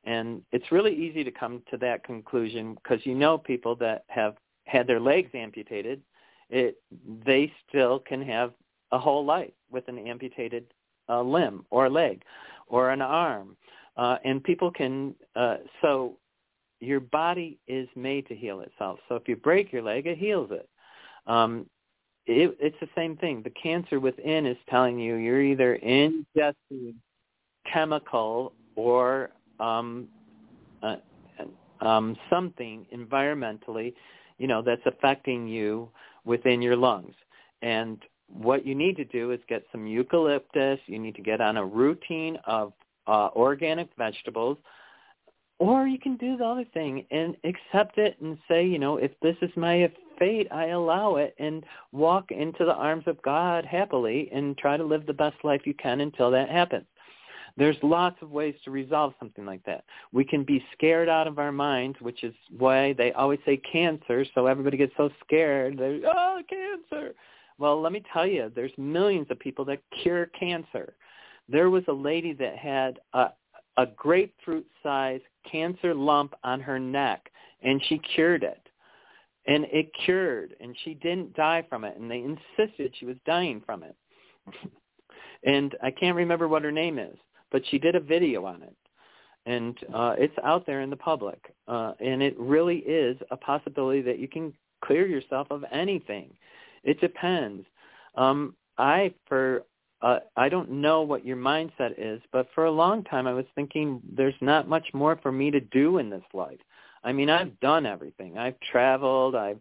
And 0.06 0.42
it's 0.52 0.72
really 0.72 0.96
easy 0.96 1.24
to 1.24 1.32
come 1.32 1.62
to 1.72 1.78
that 1.78 2.04
conclusion 2.04 2.76
because 2.76 3.06
you 3.06 3.16
know 3.16 3.38
people 3.38 3.76
that 3.78 4.06
have 4.08 4.36
had 4.66 4.88
their 4.88 5.00
legs 5.00 5.30
amputated, 5.34 6.02
it, 6.50 6.78
they 7.26 7.52
still 7.68 8.00
can 8.00 8.22
have 8.22 8.54
a 8.92 9.00
whole 9.00 9.24
life 9.26 9.52
with 9.72 9.88
an 9.88 9.98
amputated 10.00 10.66
uh, 11.08 11.22
limb 11.22 11.66
or 11.70 11.90
leg 11.90 12.24
or 12.68 12.90
an 12.92 13.02
arm. 13.02 13.56
Uh, 13.98 14.18
and 14.24 14.44
people 14.44 14.72
can, 14.72 15.14
uh, 15.36 15.58
so 15.82 16.18
your 16.80 17.00
body 17.00 17.60
is 17.68 17.88
made 17.96 18.26
to 18.28 18.36
heal 18.36 18.62
itself. 18.62 19.00
So 19.10 19.16
if 19.16 19.28
you 19.28 19.36
break 19.36 19.74
your 19.74 19.82
leg, 19.82 20.08
it 20.08 20.18
heals 20.18 20.50
it. 20.52 20.70
Um, 21.28 21.66
it, 22.26 22.56
it's 22.60 22.76
the 22.80 22.90
same 22.96 23.18
thing. 23.18 23.42
The 23.44 23.50
cancer 23.52 24.00
within 24.00 24.46
is 24.46 24.58
telling 24.70 25.00
you 25.00 25.16
you're 25.16 25.42
either 25.42 25.80
ingesting 25.84 26.96
chemical 27.72 28.54
or 28.76 29.32
um, 29.60 30.08
uh, 30.82 30.96
um, 31.82 32.16
something 32.30 32.86
environmentally. 32.96 33.94
you 34.38 34.48
know, 34.48 34.62
that's 34.62 34.82
affecting 34.86 35.48
you 35.48 35.90
within 36.26 36.62
your 36.62 36.76
lungs. 36.76 37.16
And 37.62 38.00
what 38.28 38.66
you 38.66 38.76
need 38.76 38.96
to 38.98 39.06
do 39.06 39.32
is 39.32 39.40
get 39.48 39.66
some 39.72 39.88
eucalyptus. 39.88 40.80
You 40.86 41.00
need 41.00 41.16
to 41.16 41.22
get 41.22 41.42
on 41.42 41.58
a 41.58 41.66
routine 41.66 42.38
of 42.46 42.74
uh, 43.08 43.30
organic 43.36 43.90
vegetables. 43.98 44.58
Or 45.58 45.88
you 45.88 46.00
can 46.00 46.16
do 46.16 46.38
the 46.38 46.46
other 46.46 46.66
thing 46.74 47.06
and 47.12 47.36
accept 47.44 47.98
it 47.98 48.16
and 48.22 48.38
say, 48.48 48.66
you 48.66 48.80
know, 48.80 48.96
if 48.96 49.12
this 49.22 49.36
is 49.42 49.52
my 49.58 49.92
fate, 50.18 50.48
I 50.52 50.68
allow 50.68 51.18
it 51.18 51.36
and 51.38 51.66
walk 51.92 52.32
into 52.32 52.64
the 52.64 52.74
arms 52.74 53.04
of 53.08 53.22
God 53.24 53.66
happily 53.66 54.30
and 54.32 54.58
try 54.58 54.78
to 54.78 54.84
live 54.84 55.06
the 55.06 55.14
best 55.14 55.36
life 55.44 55.62
you 55.66 55.74
can 55.74 56.00
until 56.00 56.32
that 56.32 56.50
happens. 56.50 56.86
There's 57.60 57.76
lots 57.84 58.16
of 58.22 58.32
ways 58.32 58.56
to 58.64 58.72
resolve 58.72 59.14
something 59.20 59.46
like 59.46 59.64
that. 59.66 59.84
We 60.14 60.24
can 60.24 60.46
be 60.46 60.64
scared 60.72 61.10
out 61.10 61.28
of 61.28 61.40
our 61.40 61.52
minds, 61.52 62.00
which 62.00 62.24
is 62.24 62.34
why 62.58 62.94
they 62.94 63.12
always 63.12 63.40
say 63.46 63.58
cancer, 63.58 64.26
so 64.34 64.46
everybody 64.46 64.78
gets 64.78 64.94
so 64.96 65.10
scared. 65.26 65.78
They're, 65.78 66.00
oh, 66.06 66.42
cancer. 66.50 67.14
Well, 67.58 67.82
let 67.82 67.92
me 67.92 68.02
tell 68.14 68.26
you, 68.26 68.50
there's 68.56 68.72
millions 68.78 69.28
of 69.30 69.40
people 69.40 69.66
that 69.66 69.82
cure 70.02 70.28
cancer. 70.28 70.94
There 71.50 71.70
was 71.70 71.84
a 71.90 71.94
lady 71.94 72.32
that 72.32 72.56
had 72.56 73.00
a, 73.14 73.32
a 73.76 73.88
grapefruit-sized 73.88 75.24
cancer 75.52 75.94
lump 75.94 76.36
on 76.46 76.62
her 76.62 76.80
neck, 76.80 77.30
and 77.62 77.84
she 77.90 78.00
cured 78.16 78.44
it. 78.44 78.62
And 79.48 79.66
it 79.66 79.92
cured, 80.06 80.56
and 80.62 80.78
she 80.86 80.94
didn't 80.94 81.36
die 81.36 81.66
from 81.68 81.84
it, 81.84 81.98
and 81.98 82.10
they 82.10 82.24
insisted 82.24 82.94
she 82.98 83.06
was 83.06 83.18
dying 83.26 83.62
from 83.66 83.84
it. 83.84 83.98
and 85.44 85.76
I 85.84 85.92
can't 85.92 86.16
remember 86.16 86.48
what 86.48 86.64
her 86.64 86.72
name 86.72 86.98
is, 86.98 87.18
but 87.52 87.62
she 87.70 87.78
did 87.78 87.96
a 87.96 88.00
video 88.00 88.46
on 88.46 88.62
it. 88.62 88.76
And 89.46 89.78
uh, 89.94 90.16
it's 90.18 90.36
out 90.44 90.66
there 90.66 90.82
in 90.82 90.90
the 90.90 90.96
public. 90.96 91.40
Uh, 91.68 91.94
and 92.00 92.22
it 92.22 92.38
really 92.38 92.78
is 92.80 93.18
a 93.32 93.38
possibility 93.38 94.02
that 94.02 94.20
you 94.20 94.28
can 94.28 94.54
clear 94.84 95.08
yourself 95.08 95.48
of 95.50 95.64
anything. 95.72 96.32
It 96.84 97.00
depends. 97.02 97.66
Um, 98.16 98.56
I 98.78 99.14
for 99.28 99.64
uh, 100.02 100.20
I 100.38 100.48
don't 100.48 100.70
know 100.70 101.02
what 101.02 101.26
your 101.26 101.36
mindset 101.38 101.96
is, 101.98 102.22
but 102.32 102.48
for 102.56 102.66
a 102.66 102.72
long 102.72 103.04
time 103.04 103.28
I 103.28 103.34
was 103.34 103.46
thinking 103.56 104.02
there's 104.16 104.36
not 104.40 104.70
much 104.70 104.88
more 104.94 105.20
for 105.22 105.32
me 105.32 105.52
to 105.52 105.60
do 105.60 105.98
in 105.98 106.10
this 106.10 106.24
life. 106.34 106.60
I 107.04 107.12
mean, 107.12 107.30
I've 107.30 107.58
done 107.60 107.86
everything. 107.86 108.38
I've 108.38 108.60
traveled. 108.72 109.36
I've 109.36 109.60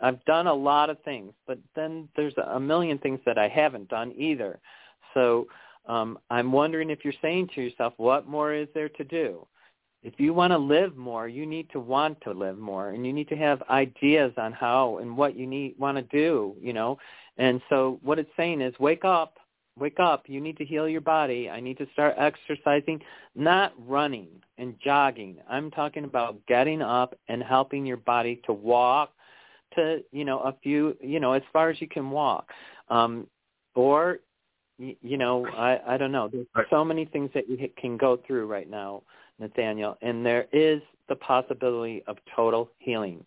I've 0.00 0.22
done 0.26 0.46
a 0.46 0.54
lot 0.54 0.90
of 0.90 1.00
things, 1.02 1.32
but 1.46 1.58
then 1.74 2.08
there's 2.14 2.34
a 2.36 2.60
million 2.60 2.98
things 2.98 3.20
that 3.24 3.38
I 3.38 3.48
haven't 3.48 3.88
done 3.88 4.12
either. 4.16 4.60
So 5.14 5.46
um, 5.90 6.18
I'm 6.30 6.52
wondering 6.52 6.90
if 6.90 7.04
you're 7.04 7.12
saying 7.20 7.50
to 7.54 7.62
yourself, 7.62 7.94
what 7.96 8.28
more 8.28 8.54
is 8.54 8.68
there 8.74 8.88
to 8.90 9.04
do? 9.04 9.46
if 10.02 10.14
you 10.18 10.32
want 10.32 10.52
to 10.52 10.58
live 10.58 10.96
more, 10.96 11.28
you 11.28 11.44
need 11.44 11.68
to 11.70 11.80
want 11.80 12.20
to 12.22 12.32
live 12.32 12.58
more, 12.58 12.90
and 12.90 13.04
you 13.04 13.12
need 13.12 13.28
to 13.28 13.36
have 13.36 13.62
ideas 13.68 14.32
on 14.38 14.52
how 14.52 14.98
and 14.98 15.14
what 15.14 15.36
you 15.36 15.46
need 15.46 15.74
want 15.78 15.96
to 15.98 16.02
do. 16.04 16.56
You 16.60 16.72
know, 16.72 16.98
and 17.36 17.60
so 17.68 17.98
what 18.02 18.18
it's 18.18 18.30
saying 18.36 18.62
is, 18.62 18.74
wake 18.78 19.04
up, 19.04 19.36
wake 19.78 20.00
up. 20.00 20.24
You 20.26 20.40
need 20.40 20.56
to 20.56 20.64
heal 20.64 20.88
your 20.88 21.02
body. 21.02 21.50
I 21.50 21.60
need 21.60 21.76
to 21.78 21.86
start 21.92 22.14
exercising, 22.16 23.00
not 23.34 23.74
running 23.78 24.28
and 24.56 24.74
jogging. 24.82 25.36
I'm 25.48 25.70
talking 25.70 26.04
about 26.04 26.38
getting 26.46 26.80
up 26.80 27.14
and 27.28 27.42
helping 27.42 27.84
your 27.84 27.98
body 27.98 28.40
to 28.46 28.52
walk 28.52 29.12
to 29.74 30.02
you 30.10 30.24
know 30.24 30.40
a 30.40 30.56
few 30.62 30.96
you 31.00 31.20
know 31.20 31.32
as 31.32 31.42
far 31.52 31.70
as 31.70 31.80
you 31.80 31.86
can 31.86 32.10
walk 32.10 32.50
um 32.88 33.28
or 33.76 34.18
you 35.02 35.18
know 35.18 35.46
i 35.48 35.78
i 35.86 35.96
don't 35.96 36.12
know 36.12 36.28
there's 36.28 36.46
so 36.70 36.84
many 36.84 37.04
things 37.04 37.30
that 37.34 37.48
you 37.48 37.68
can 37.76 37.96
go 37.96 38.18
through 38.26 38.46
right 38.46 38.70
now 38.70 39.02
Nathaniel, 39.40 39.96
and 40.02 40.24
there 40.24 40.46
is 40.52 40.80
the 41.08 41.16
possibility 41.16 42.04
of 42.06 42.18
total 42.36 42.70
healing. 42.78 43.24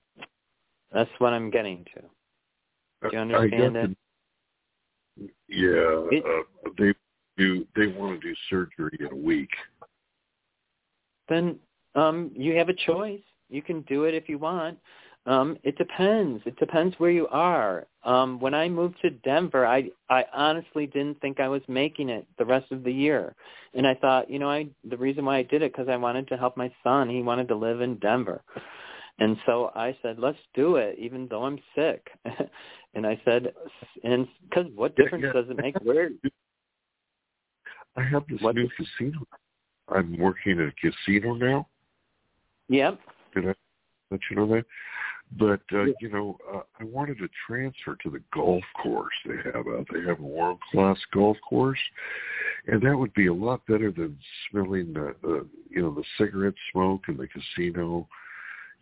That's 0.92 1.10
what 1.18 1.34
I'm 1.34 1.50
getting 1.50 1.84
to. 1.96 3.10
Do 3.10 3.10
you 3.12 3.20
understand 3.20 3.76
it? 3.76 3.98
Yeah, 5.48 6.08
it, 6.12 6.24
uh, 6.24 6.70
they 6.78 6.94
do. 7.38 7.66
They 7.76 7.88
want 7.88 8.22
to 8.22 8.28
do 8.28 8.36
surgery 8.50 8.98
in 9.00 9.08
a 9.08 9.16
week. 9.16 9.50
Then 11.28 11.58
um, 11.96 12.32
you 12.36 12.56
have 12.58 12.70
a 12.70 12.74
choice. 12.74 13.22
You 13.50 13.62
can 13.62 13.82
do 13.82 14.06
it 14.06 14.14
if 14.14 14.30
you 14.30 14.38
want. 14.38 14.78
Um, 15.26 15.58
it 15.64 15.78
depends. 15.78 16.44
It 16.46 16.58
depends 16.58 16.96
where 17.00 17.10
you 17.10 17.28
are. 17.30 17.88
Um, 18.04 18.40
when 18.42 18.54
I 18.54 18.68
moved 18.68 18.96
to 19.02 19.10
Denver, 19.10 19.66
I 19.66 19.90
I 20.10 20.26
honestly 20.34 20.86
didn't 20.86 21.22
think 21.22 21.40
I 21.40 21.48
was 21.48 21.62
making 21.70 22.10
it 22.10 22.28
the 22.38 22.46
rest 22.46 22.72
of 22.74 22.84
the 22.84 22.92
year, 22.92 23.34
and 23.74 23.88
I 23.88 23.96
thought, 23.96 24.30
you 24.30 24.38
know, 24.38 24.50
I 24.50 24.68
the 24.90 24.98
reason 24.98 25.24
why 25.24 25.38
I 25.38 25.44
did 25.44 25.62
it 25.62 25.72
because 25.72 25.88
I 25.88 25.96
wanted 25.96 26.28
to 26.28 26.38
help 26.38 26.58
my 26.58 26.72
son. 26.84 27.10
He 27.10 27.22
wanted 27.22 27.48
to 27.48 27.56
live 27.56 27.80
in 27.80 27.96
Denver, 28.00 28.42
and 29.20 29.38
so 29.46 29.72
I 29.76 29.96
said, 30.02 30.18
let's 30.20 30.40
do 30.54 30.78
it, 30.78 30.98
even 31.00 31.28
though 31.30 31.44
I'm 31.44 31.60
sick. 31.76 32.08
and 32.94 33.06
I 33.06 33.20
said, 33.24 33.54
and 34.04 34.28
because 34.50 34.66
what 34.76 34.96
difference 34.96 35.24
yeah, 35.24 35.32
yeah. 35.36 35.42
does 35.42 35.52
it 35.52 35.58
make 35.58 35.76
where? 35.84 36.10
I 37.96 38.04
have 38.04 38.24
this 38.28 38.42
what? 38.42 38.56
new 38.56 38.68
casino. 38.76 39.26
I'm 39.88 40.18
working 40.18 40.60
at 40.60 40.68
a 40.68 40.74
casino 40.82 41.36
now. 41.36 41.68
Yep. 42.70 43.00
Did 43.36 43.50
I 43.50 43.54
let 44.10 44.20
you 44.30 44.36
know 44.36 44.48
that? 44.48 44.66
But 45.38 45.62
uh, 45.72 45.86
you 46.00 46.10
know, 46.12 46.38
uh, 46.54 46.62
I 46.80 46.84
wanted 46.84 47.18
to 47.20 47.30
transfer 47.48 47.98
to 48.04 48.10
the 48.10 48.22
golf 48.34 48.64
course 48.82 49.14
they 49.26 49.38
have 49.46 49.68
out. 49.68 49.88
They 49.92 50.02
have 50.08 50.20
a 50.20 50.24
world 50.24 50.60
class 50.72 50.98
golf 51.14 51.38
course, 51.48 51.80
and 52.68 52.82
that 52.82 52.98
would 52.98 53.14
be 53.14 53.28
a 53.28 53.34
lot 53.34 53.66
better 53.66 53.92
than 53.92 54.18
smelling 54.50 54.94
the, 54.94 55.16
the 55.22 55.48
you 55.70 55.82
know 55.82 55.94
the 55.94 56.04
cigarette 56.18 56.54
smoke 56.72 57.04
in 57.08 57.18
the 57.18 57.28
casino. 57.28 58.08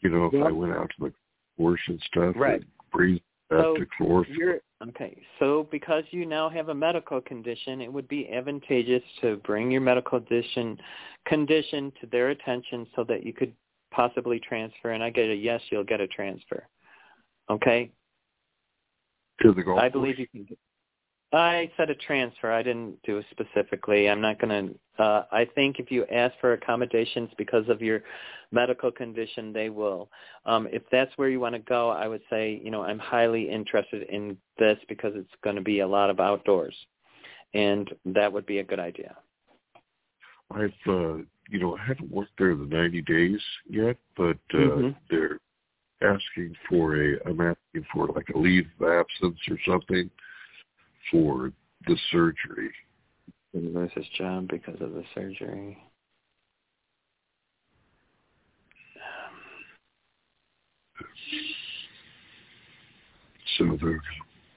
You 0.02 0.10
know, 0.10 0.30
if 0.34 0.44
I 0.44 0.52
went 0.52 0.74
out 0.74 0.90
to 0.98 1.06
the 1.06 1.14
course 1.58 1.82
and 1.88 2.02
stuff, 2.08 2.36
right? 2.36 2.64
breathe 2.92 3.22
so 3.52 3.76
to 3.76 3.86
chlorophyll. 3.98 4.36
You're, 4.36 4.60
okay, 4.90 5.22
so 5.40 5.68
because 5.72 6.04
you 6.12 6.26
now 6.26 6.50
have 6.50 6.70
a 6.70 6.76
medical 6.76 7.22
condition, 7.22 7.82
it 7.82 7.92
would 7.92 8.08
be 8.08 8.32
advantageous 8.32 9.04
to 9.22 9.38
bring 9.38 9.70
your 9.72 9.82
medical 9.82 10.20
condition 10.20 10.78
condition 11.26 11.92
to 12.02 12.08
their 12.08 12.30
attention 12.30 12.88
so 12.96 13.04
that 13.04 13.26
you 13.26 13.34
could 13.34 13.54
possibly 13.92 14.40
transfer, 14.40 14.92
and 14.92 15.04
I 15.04 15.10
get 15.10 15.30
a 15.30 15.36
yes, 15.36 15.62
you'll 15.70 15.84
get 15.84 16.02
a 16.02 16.08
transfer. 16.08 16.68
Okay? 17.50 17.92
To 19.42 19.54
the 19.54 19.64
golf 19.64 19.80
I 19.80 19.90
believe 19.90 20.20
you 20.20 20.28
can. 20.28 20.48
I 21.34 21.72
said 21.78 21.90
a 21.90 21.96
transfer. 21.96 22.52
I 22.52 22.62
didn't 22.62 23.02
do 23.04 23.18
it 23.18 23.26
specifically. 23.32 24.10
I'm 24.10 24.20
not 24.20 24.40
going 24.40 24.76
to. 24.98 25.04
Uh, 25.04 25.26
I 25.32 25.46
think 25.56 25.80
if 25.80 25.90
you 25.90 26.06
ask 26.08 26.34
for 26.42 26.54
accommodations 26.54 27.30
because 27.38 27.68
of 27.70 27.82
your 27.82 28.02
medical 28.52 28.92
condition, 28.92 29.54
they 29.54 29.70
will. 29.70 30.10
Um, 30.46 30.68
if 30.72 30.84
that's 30.92 31.12
where 31.16 31.30
you 31.30 31.40
want 31.40 31.56
to 31.56 31.60
go, 31.60 31.90
I 31.90 32.08
would 32.08 32.22
say, 32.30 32.62
you 32.64 32.70
know, 32.70 32.84
I'm 32.84 33.00
highly 33.00 33.50
interested 33.50 34.04
in 34.10 34.38
this 34.60 34.78
because 34.90 35.14
it's 35.16 35.32
going 35.42 35.56
to 35.56 35.62
be 35.62 35.80
a 35.80 35.88
lot 35.88 36.10
of 36.10 36.20
outdoors, 36.20 36.76
and 37.54 37.90
that 38.06 38.32
would 38.32 38.46
be 38.46 38.60
a 38.60 38.64
good 38.64 38.80
idea. 38.80 39.16
I've 40.52 40.74
uh, 40.86 41.20
you 41.52 41.60
know, 41.60 41.78
I 41.78 41.86
haven't 41.86 42.10
worked 42.10 42.32
there 42.38 42.56
the 42.56 42.66
90 42.66 43.02
days 43.02 43.40
yet, 43.70 43.98
but 44.16 44.38
uh, 44.54 44.58
mm-hmm. 44.58 44.90
they're 45.10 45.38
asking 46.02 46.56
for 46.68 46.96
a, 46.96 47.18
I'm 47.26 47.42
asking 47.42 47.86
for 47.94 48.08
like 48.08 48.30
a 48.34 48.38
leave 48.38 48.68
of 48.80 48.88
absence 48.88 49.38
or 49.50 49.58
something 49.68 50.10
for 51.12 51.52
the 51.88 51.98
surgery. 52.12 52.72
And 53.54 53.74
lose 53.76 53.92
his 53.94 54.06
job 54.18 54.48
because 54.48 54.80
of 54.80 54.94
the 54.94 55.04
surgery. 55.14 55.78
So 63.58 63.78
they're 63.82 64.02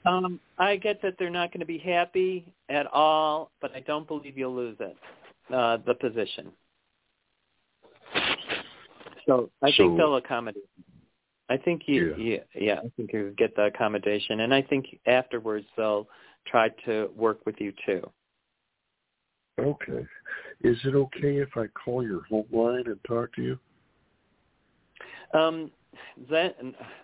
um, 0.07 0.39
I 0.59 0.77
get 0.77 1.01
that 1.03 1.15
they're 1.19 1.31
not 1.31 1.51
going 1.51 1.61
to 1.61 1.67
be 1.67 1.79
happy 1.79 2.53
at 2.69 2.87
all, 2.87 3.51
but 3.61 3.75
I 3.75 3.81
don't 3.81 4.07
believe 4.07 4.37
you'll 4.37 4.55
lose 4.55 4.77
it, 4.79 4.97
uh, 5.53 5.79
the 5.87 5.95
position. 5.95 6.53
So 9.27 9.51
I 9.63 9.71
so, 9.71 9.77
think 9.77 9.99
they'll 9.99 10.17
accommodate. 10.17 10.63
I 11.49 11.57
think 11.59 11.83
you, 11.87 12.15
yeah. 12.17 12.39
yeah, 12.55 12.63
yeah, 12.63 12.79
I 12.81 12.91
think 12.97 13.13
you 13.13 13.35
get 13.37 13.55
the 13.55 13.65
accommodation, 13.65 14.41
and 14.41 14.55
I 14.55 14.63
think 14.63 14.99
afterwards 15.07 15.67
they'll 15.77 16.09
try 16.47 16.71
to 16.87 17.11
work 17.15 17.45
with 17.45 17.57
you 17.59 17.73
too. 17.85 18.03
Okay. 19.59 20.07
Is 20.63 20.77
it 20.85 20.95
okay 20.95 21.37
if 21.37 21.51
I 21.57 21.67
call 21.69 22.03
your 22.03 22.23
home 22.25 22.47
line 22.51 22.85
and 22.87 22.99
talk 23.07 23.33
to 23.35 23.43
you? 23.43 23.59
Um, 25.39 25.71
that 26.31 26.57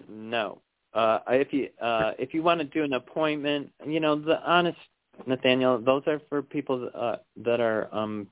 no. 0.08 0.60
Uh, 0.94 1.20
if 1.28 1.52
you 1.52 1.68
uh, 1.80 2.12
if 2.18 2.34
you 2.34 2.42
want 2.42 2.60
to 2.60 2.64
do 2.64 2.82
an 2.82 2.94
appointment, 2.94 3.70
you 3.86 4.00
know 4.00 4.16
the 4.16 4.42
honest 4.42 4.78
Nathaniel, 5.26 5.78
those 5.78 6.02
are 6.06 6.20
for 6.28 6.42
people 6.42 6.90
uh, 6.94 7.16
that 7.44 7.60
are 7.60 7.94
um, 7.94 8.26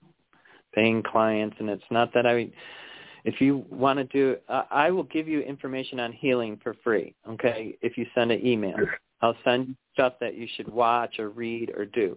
paying 0.75 1.03
clients, 1.03 1.57
and 1.61 1.69
it's 1.69 1.85
not 1.91 2.13
that 2.15 2.27
I 2.27 2.51
if 3.25 3.41
you 3.41 3.65
want 3.71 3.99
to 3.99 4.05
do, 4.05 4.37
uh, 4.49 4.65
I 4.71 4.91
will 4.91 5.05
give 5.05 5.29
you 5.29 5.41
information 5.41 6.01
on 6.01 6.13
healing 6.13 6.59
for 6.63 6.75
free. 6.85 7.15
Okay, 7.29 7.77
if 7.83 7.97
you 7.99 8.07
send 8.15 8.31
an 8.31 8.45
email, 8.47 8.77
I'll 9.21 9.37
send 9.45 9.77
stuff 9.93 10.15
that 10.21 10.37
you 10.37 10.47
should 10.57 10.69
watch 10.69 11.19
or 11.19 11.31
read 11.31 11.73
or 11.77 11.85
do. 11.85 12.17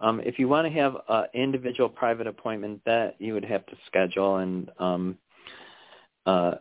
Um, 0.00 0.20
if 0.20 0.38
you 0.38 0.46
want 0.48 0.66
to 0.66 0.78
have 0.78 0.96
an 1.08 1.26
individual 1.34 1.88
private 1.88 2.26
appointment, 2.26 2.80
that 2.84 3.16
you 3.18 3.34
would 3.34 3.44
have 3.44 3.64
to 3.66 3.76
schedule 3.86 4.36
and 4.36 4.70
um, 4.78 5.18
uh, 6.26 6.56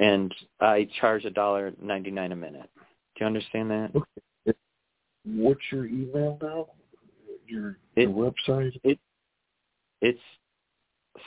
and 0.00 0.34
I 0.60 0.88
charge 1.00 1.24
a 1.24 1.30
dollar 1.30 1.72
ninety 1.80 2.10
nine 2.10 2.32
a 2.32 2.36
minute. 2.36 2.68
Do 2.76 3.20
you 3.20 3.26
understand 3.26 3.70
that? 3.70 3.90
Okay. 3.94 4.58
What's 5.24 5.60
your 5.72 5.86
email 5.86 6.38
now? 6.42 6.66
Your, 7.46 7.78
your 7.96 8.10
website? 8.10 8.72
It 8.82 8.98
it's 10.00 10.20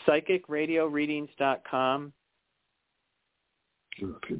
psychicradioreadings.com. 0.07 2.13
Okay. 4.03 4.35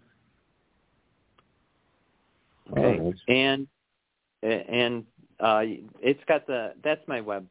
Okay. 2.72 3.00
Right. 3.00 3.16
And 3.28 3.68
and 4.44 5.06
uh, 5.40 5.62
it's 6.02 6.20
got 6.28 6.46
the 6.48 6.74
that's 6.84 7.02
my 7.08 7.22
web 7.22 7.46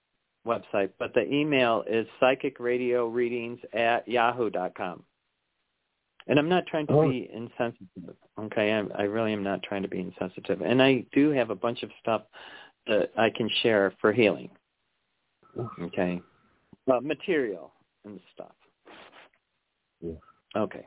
website, 0.47 0.91
but 0.99 1.15
the 1.15 1.27
email 1.33 1.85
is 1.89 2.07
psychicradioreadings 2.21 3.59
at 3.75 4.07
yahoo 4.07 4.51
dot 4.51 4.75
com. 4.75 5.03
And 6.29 6.39
I'm 6.39 6.49
not 6.49 6.67
trying 6.67 6.87
to 6.89 6.93
Oh. 6.93 7.09
be 7.09 7.31
insensitive. 7.33 8.17
Okay, 8.39 8.73
I, 8.73 8.81
I 9.01 9.05
really 9.05 9.33
am 9.33 9.45
not 9.45 9.63
trying 9.63 9.83
to 9.83 9.89
be 9.89 10.01
insensitive. 10.01 10.61
And 10.61 10.83
I 10.83 11.07
do 11.13 11.31
have 11.31 11.51
a 11.51 11.55
bunch 11.55 11.83
of 11.83 11.91
stuff 12.01 12.23
that 12.87 13.11
I 13.17 13.31
can 13.31 13.49
share 13.63 13.93
for 14.01 14.13
healing. 14.13 14.51
Okay, 15.81 16.21
uh, 16.93 17.01
material 17.01 17.73
and 18.07 18.21
stuff. 18.33 18.55
Yeah. 20.01 20.13
Okay, 20.57 20.87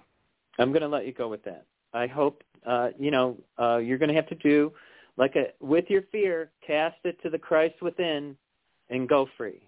I'm 0.58 0.72
going 0.72 0.82
to 0.82 0.88
let 0.88 1.06
you 1.06 1.14
go 1.14 1.28
with 1.28 1.44
that. 1.44 1.66
I 1.94 2.08
hope 2.08 2.44
uh, 2.66 2.90
you 2.98 3.12
know 3.12 3.38
uh, 3.60 3.78
you're 3.78 3.98
going 3.98 4.10
to 4.10 4.16
have 4.16 4.28
to 4.28 4.36
do 4.36 4.72
like 5.18 5.36
a 5.36 5.48
with 5.60 5.86
your 5.90 6.04
fear, 6.12 6.52
cast 6.66 6.98
it 7.04 7.22
to 7.22 7.30
the 7.30 7.38
Christ 7.38 7.82
within, 7.82 8.36
and 8.90 9.08
go 9.08 9.28
free. 9.38 9.62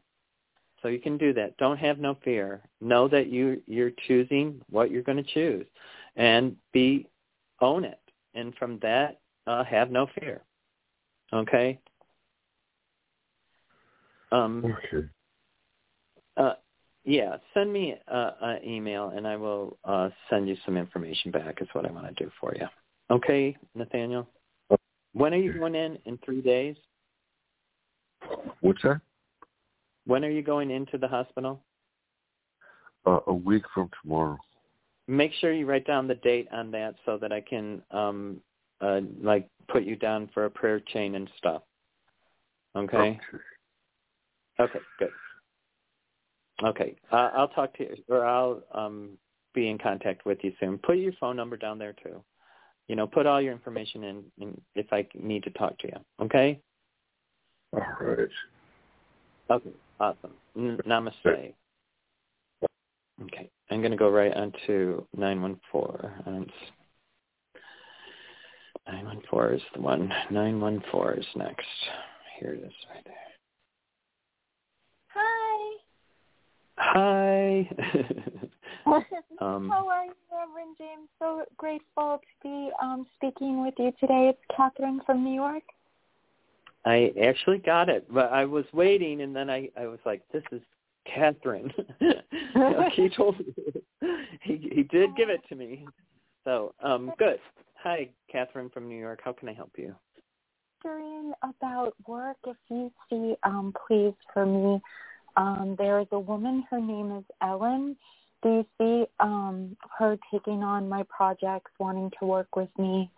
So 0.82 0.88
you 0.88 1.00
can 1.00 1.18
do 1.18 1.32
that. 1.34 1.56
Don't 1.58 1.78
have 1.78 2.00
no 2.00 2.18
fear. 2.24 2.62
Know 2.80 3.08
that 3.10 3.28
you 3.28 3.62
you're 3.68 3.92
choosing 4.08 4.62
what 4.70 4.90
you're 4.90 5.04
going 5.04 5.24
to 5.24 5.34
choose, 5.34 5.68
and 6.16 6.56
be 6.74 7.08
own 7.62 7.84
it. 7.84 8.00
And 8.34 8.56
from 8.56 8.80
that, 8.82 9.20
uh, 9.46 9.64
have 9.66 9.92
no 9.92 10.08
fear. 10.20 10.42
Okay. 11.34 11.80
Um, 14.32 14.64
Okay. 14.66 15.08
Yeah, 17.04 17.38
send 17.54 17.72
me 17.74 17.96
uh, 18.08 18.32
an 18.42 18.60
email 18.66 19.10
and 19.10 19.28
I 19.28 19.36
will 19.36 19.78
uh, 19.84 20.10
send 20.30 20.48
you 20.48 20.56
some 20.66 20.78
information 20.78 21.32
back. 21.32 21.62
Is 21.62 21.68
what 21.74 21.86
I 21.86 21.92
want 21.92 22.16
to 22.16 22.24
do 22.24 22.32
for 22.40 22.54
you. 22.56 22.68
Okay, 23.10 23.56
Nathaniel. 23.76 24.28
When 25.14 25.34
are 25.34 25.38
you 25.38 25.54
going 25.54 25.76
in? 25.76 25.98
In 26.06 26.18
three 26.24 26.42
days. 26.42 26.76
What's 28.62 28.82
that? 28.84 29.02
When 30.06 30.24
are 30.24 30.30
you 30.30 30.42
going 30.42 30.72
into 30.72 30.98
the 30.98 31.08
hospital? 31.08 31.62
Uh, 33.06 33.20
a 33.28 33.34
week 33.34 33.64
from 33.74 33.90
tomorrow. 34.02 34.38
Make 35.08 35.34
sure 35.34 35.52
you 35.52 35.66
write 35.66 35.86
down 35.86 36.08
the 36.08 36.16
date 36.16 36.48
on 36.52 36.72
that 36.72 36.96
so 37.06 37.18
that 37.18 37.32
I 37.32 37.42
can 37.42 37.82
um 37.92 38.40
uh 38.80 39.02
like 39.22 39.50
put 39.68 39.84
you 39.84 39.96
down 39.96 40.30
for 40.34 40.46
a 40.46 40.50
prayer 40.50 40.80
chain 40.80 41.16
and 41.16 41.30
stuff. 41.38 41.64
Okay. 42.76 43.20
Okay, 44.60 44.80
good. 45.00 45.10
Okay, 46.64 46.96
uh, 47.12 47.32
I'll 47.36 47.48
talk 47.48 47.76
to 47.78 47.84
you, 47.84 47.96
or 48.08 48.26
I'll 48.26 48.62
um, 48.74 49.18
be 49.54 49.70
in 49.70 49.78
contact 49.78 50.26
with 50.26 50.40
you 50.44 50.54
soon. 50.60 50.78
Put 50.78 50.98
your 50.98 51.14
phone 51.20 51.36
number 51.36 51.58
down 51.58 51.80
there 51.80 51.94
too. 51.94 52.24
You 52.88 52.96
know, 52.96 53.08
put 53.08 53.26
all 53.26 53.42
your 53.42 53.54
information 53.54 54.04
in, 54.04 54.24
in 54.40 54.62
if 54.76 54.88
I 54.92 55.08
need 55.14 55.44
to 55.44 55.50
talk 55.52 55.78
to 55.80 55.88
you. 55.88 56.26
Okay. 56.26 56.60
All 57.74 57.82
right. 58.02 58.28
Okay. 59.50 59.70
Awesome. 60.00 60.34
N- 60.58 60.80
namaste. 60.86 61.54
Okay, 63.24 63.50
I'm 63.70 63.82
going 63.82 63.92
to 63.92 63.98
go 63.98 64.10
right 64.10 64.34
on 64.34 64.52
to 64.68 65.06
914. 65.16 66.12
Um, 66.26 66.48
914 68.88 69.58
is 69.58 69.64
the 69.76 69.82
one. 69.82 70.10
914 70.32 71.20
is 71.20 71.26
next. 71.36 71.68
Here 72.40 72.54
it 72.54 72.64
is 72.64 72.74
right 72.94 73.04
there. 73.06 73.16
Hi. 75.14 75.78
Hi. 76.78 77.70
um, 79.40 79.70
How 79.70 79.88
are 79.88 80.06
you, 80.06 80.14
Reverend 80.32 80.76
James? 80.78 81.08
So 81.20 81.44
grateful 81.58 82.20
to 82.20 82.44
be 82.44 82.70
um, 82.82 83.06
speaking 83.16 83.64
with 83.64 83.76
you 83.78 83.92
today. 84.00 84.30
It's 84.30 84.40
Catherine 84.56 85.02
from 85.06 85.24
New 85.24 85.36
York. 85.36 85.64
I 86.86 87.14
actually 87.24 87.60
got 87.60 87.90
it, 87.90 88.12
but 88.12 88.32
I 88.32 88.46
was 88.46 88.66
waiting, 88.74 89.22
and 89.22 89.36
then 89.36 89.50
I 89.50 89.70
I 89.80 89.86
was 89.86 90.00
like, 90.06 90.24
"This 90.34 90.44
is 90.52 90.62
Catherine." 91.06 91.72
he 92.94 93.10
told 93.10 93.38
me 93.40 93.54
he 94.42 94.70
he 94.74 94.84
did 94.84 95.16
give 95.16 95.30
it 95.30 95.42
to 95.50 95.56
me. 95.56 95.88
So 96.44 96.74
um, 96.82 97.14
good. 97.20 97.40
Hi, 97.84 98.10
Catherine 98.32 98.70
from 98.70 98.88
New 98.88 99.00
York. 99.00 99.20
How 99.24 99.34
can 99.34 99.48
I 99.48 99.54
help 99.54 99.72
you? 99.78 99.96
Wondering 100.84 101.34
about 101.44 101.94
work. 102.08 102.38
If 102.48 102.58
you 102.70 102.92
see, 103.10 103.36
um, 103.44 103.74
please, 103.88 104.14
for 104.34 104.46
me, 104.48 104.82
um, 105.38 105.76
there 105.78 106.00
is 106.00 106.08
a 106.12 106.20
woman. 106.20 106.66
Her 106.70 106.80
name 106.80 107.12
is 107.18 107.24
Ellen. 107.42 107.96
Do 108.44 108.50
you 108.50 108.66
see 108.78 109.06
um, 109.20 109.78
her 109.98 110.18
taking 110.32 110.64
on 110.64 110.90
my 110.90 111.04
projects, 111.04 111.72
wanting 111.80 112.12
to 112.20 112.26
work 112.26 112.56
with 112.56 112.70
me? 112.78 113.12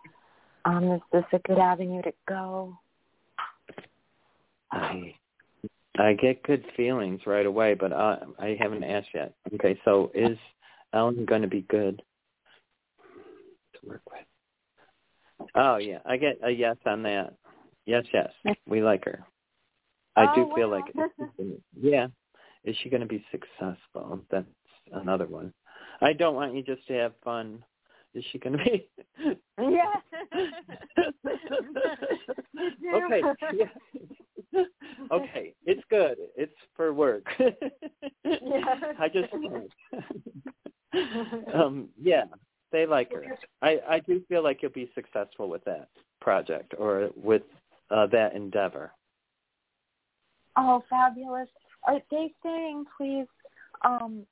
Um, 0.66 0.91
is 0.91 1.01
this 1.11 1.24
a 1.34 1.39
good 1.39 1.59
avenue 1.59 2.01
to 2.01 2.14
go? 2.28 2.78
I 4.72 5.16
I 5.97 6.14
get 6.14 6.43
good 6.43 6.66
feelings 6.76 7.22
right 7.26 7.45
away, 7.45 7.76
but 7.76 7.93
I 7.93 8.20
I 8.39 8.57
haven't 8.59 8.84
asked 8.84 9.09
yet. 9.14 9.34
Okay, 9.53 9.80
so 9.86 10.11
is 10.14 10.38
Ellen 10.93 11.26
going 11.26 11.41
to 11.41 11.47
be 11.47 11.66
good 11.70 12.01
to 13.74 13.89
work 13.89 14.01
with? 14.11 15.49
Oh 15.55 15.78
yeah, 15.78 15.99
I 16.05 16.18
get 16.18 16.39
a 16.43 16.49
yes 16.49 16.78
on 16.86 17.03
that. 17.03 17.34
Yes, 17.86 18.05
yes, 18.14 18.32
we 18.66 18.82
like 18.82 19.05
her. 19.05 19.26
I 20.16 20.34
do 20.36 20.41
Oh, 20.43 20.55
feel 20.55 20.70
wow. 20.70 20.78
like 20.78 20.93
yeah. 21.80 22.07
Is 22.64 22.76
she 22.82 22.89
going 22.89 23.01
to 23.01 23.07
be 23.07 23.24
successful? 23.32 24.22
That's 24.32 24.45
another 24.93 25.26
one. 25.28 25.53
I 26.01 26.14
don't 26.14 26.36
want 26.36 26.55
you 26.55 26.61
just 26.64 26.86
to 26.88 26.93
have 26.93 27.14
fun. 27.24 27.64
Is 28.14 28.24
she 28.32 28.39
going 28.39 28.57
to 28.57 28.64
be? 28.64 28.89
Yeah. 29.59 29.95
okay. 32.95 33.22
Yeah. 33.53 34.64
okay. 35.11 35.53
It's 35.66 35.82
good. 35.89 36.18
It's 36.36 36.53
for 36.76 36.93
work. 36.93 37.26
yeah. 37.39 37.55
I 38.99 39.09
just 39.09 39.34
um 41.53 41.89
yeah, 41.99 42.26
they 42.72 42.86
like 42.86 43.11
her. 43.14 43.26
I 43.61 43.80
I 43.89 43.99
do 43.99 44.22
feel 44.30 44.43
like 44.43 44.61
you'll 44.61 44.72
be 44.72 44.91
successful 44.93 45.49
with 45.49 45.64
that 45.66 45.89
project 46.22 46.74
or 46.78 47.09
with 47.16 47.43
uh 47.89 48.07
that 48.07 48.36
endeavor. 48.36 48.91
Oh, 50.58 50.84
fabulous. 50.89 51.47
Are 51.86 51.99
they 52.12 52.34
saying, 52.43 52.86
please, 52.97 53.28
um, 53.84 54.26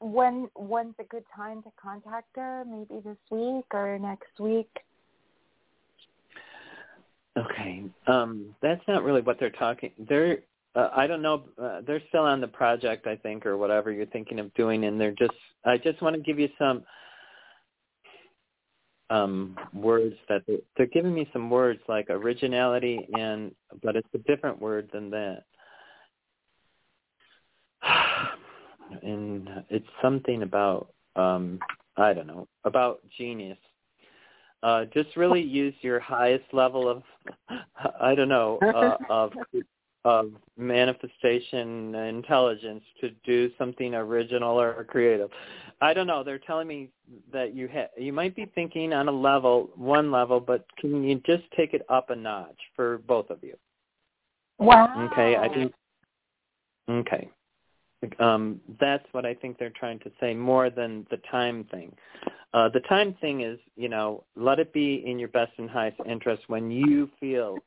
when 0.00 0.48
when's 0.54 0.94
a 0.98 1.04
good 1.04 1.24
time 1.34 1.62
to 1.62 1.70
contact 1.80 2.28
her? 2.36 2.64
Maybe 2.66 3.00
this 3.04 3.18
week 3.30 3.66
or 3.72 3.98
next 3.98 4.38
week? 4.40 4.70
Okay. 7.36 7.84
Um 8.06 8.54
that's 8.62 8.82
not 8.88 9.04
really 9.04 9.20
what 9.20 9.38
they're 9.38 9.50
talking. 9.50 9.92
They're 10.08 10.38
uh, 10.74 10.90
I 10.94 11.06
don't 11.06 11.22
know. 11.22 11.44
Uh, 11.60 11.80
they're 11.86 12.02
still 12.08 12.22
on 12.22 12.40
the 12.40 12.46
project, 12.46 13.06
I 13.06 13.16
think, 13.16 13.46
or 13.46 13.56
whatever 13.56 13.90
you're 13.90 14.06
thinking 14.06 14.38
of 14.38 14.52
doing, 14.54 14.84
and 14.84 15.00
they're 15.00 15.14
just. 15.18 15.32
I 15.64 15.76
just 15.76 16.00
want 16.02 16.14
to 16.14 16.22
give 16.22 16.38
you 16.38 16.48
some 16.58 16.84
um 19.10 19.56
words 19.72 20.16
that 20.28 20.42
they, 20.46 20.58
they're 20.76 20.86
giving 20.86 21.14
me 21.14 21.28
some 21.32 21.48
words 21.48 21.80
like 21.88 22.10
originality 22.10 23.08
and, 23.14 23.54
but 23.82 23.96
it's 23.96 24.08
a 24.14 24.18
different 24.18 24.60
word 24.60 24.88
than 24.92 25.10
that. 25.10 25.44
And 29.02 29.50
it's 29.68 29.86
something 30.00 30.42
about 30.42 30.94
um 31.14 31.58
I 31.98 32.14
don't 32.14 32.26
know 32.26 32.48
about 32.64 33.00
genius. 33.18 33.58
Uh, 34.62 34.86
just 34.86 35.16
really 35.16 35.42
use 35.42 35.74
your 35.82 36.00
highest 36.00 36.44
level 36.52 36.88
of 36.88 37.02
I 38.00 38.14
don't 38.14 38.28
know 38.30 38.58
uh, 38.62 38.96
of 39.10 39.32
of 40.08 40.32
manifestation 40.56 41.94
intelligence 41.94 42.82
to 42.98 43.10
do 43.26 43.50
something 43.58 43.94
original 43.94 44.58
or 44.58 44.82
creative. 44.84 45.28
I 45.82 45.92
don't 45.92 46.06
know. 46.06 46.24
They're 46.24 46.38
telling 46.38 46.66
me 46.66 46.88
that 47.30 47.54
you 47.54 47.68
ha- 47.70 47.90
you 47.94 48.14
might 48.14 48.34
be 48.34 48.46
thinking 48.54 48.94
on 48.94 49.08
a 49.08 49.12
level, 49.12 49.68
one 49.76 50.10
level, 50.10 50.40
but 50.40 50.64
can 50.78 51.04
you 51.04 51.20
just 51.26 51.42
take 51.54 51.74
it 51.74 51.82
up 51.90 52.08
a 52.08 52.16
notch 52.16 52.56
for 52.74 52.98
both 53.06 53.28
of 53.28 53.44
you? 53.44 53.54
Wow. 54.58 55.10
Okay, 55.12 55.36
I 55.36 55.48
think. 55.52 55.74
Okay, 56.88 57.28
um, 58.18 58.62
that's 58.80 59.04
what 59.12 59.26
I 59.26 59.34
think 59.34 59.58
they're 59.58 59.78
trying 59.78 59.98
to 60.00 60.10
say 60.18 60.32
more 60.32 60.70
than 60.70 61.06
the 61.10 61.18
time 61.30 61.64
thing. 61.70 61.94
Uh, 62.54 62.70
the 62.70 62.80
time 62.80 63.14
thing 63.20 63.42
is, 63.42 63.58
you 63.76 63.90
know, 63.90 64.24
let 64.36 64.58
it 64.58 64.72
be 64.72 65.04
in 65.06 65.18
your 65.18 65.28
best 65.28 65.52
and 65.58 65.68
highest 65.68 66.00
interest 66.06 66.44
when 66.46 66.70
you 66.70 67.10
feel 67.20 67.58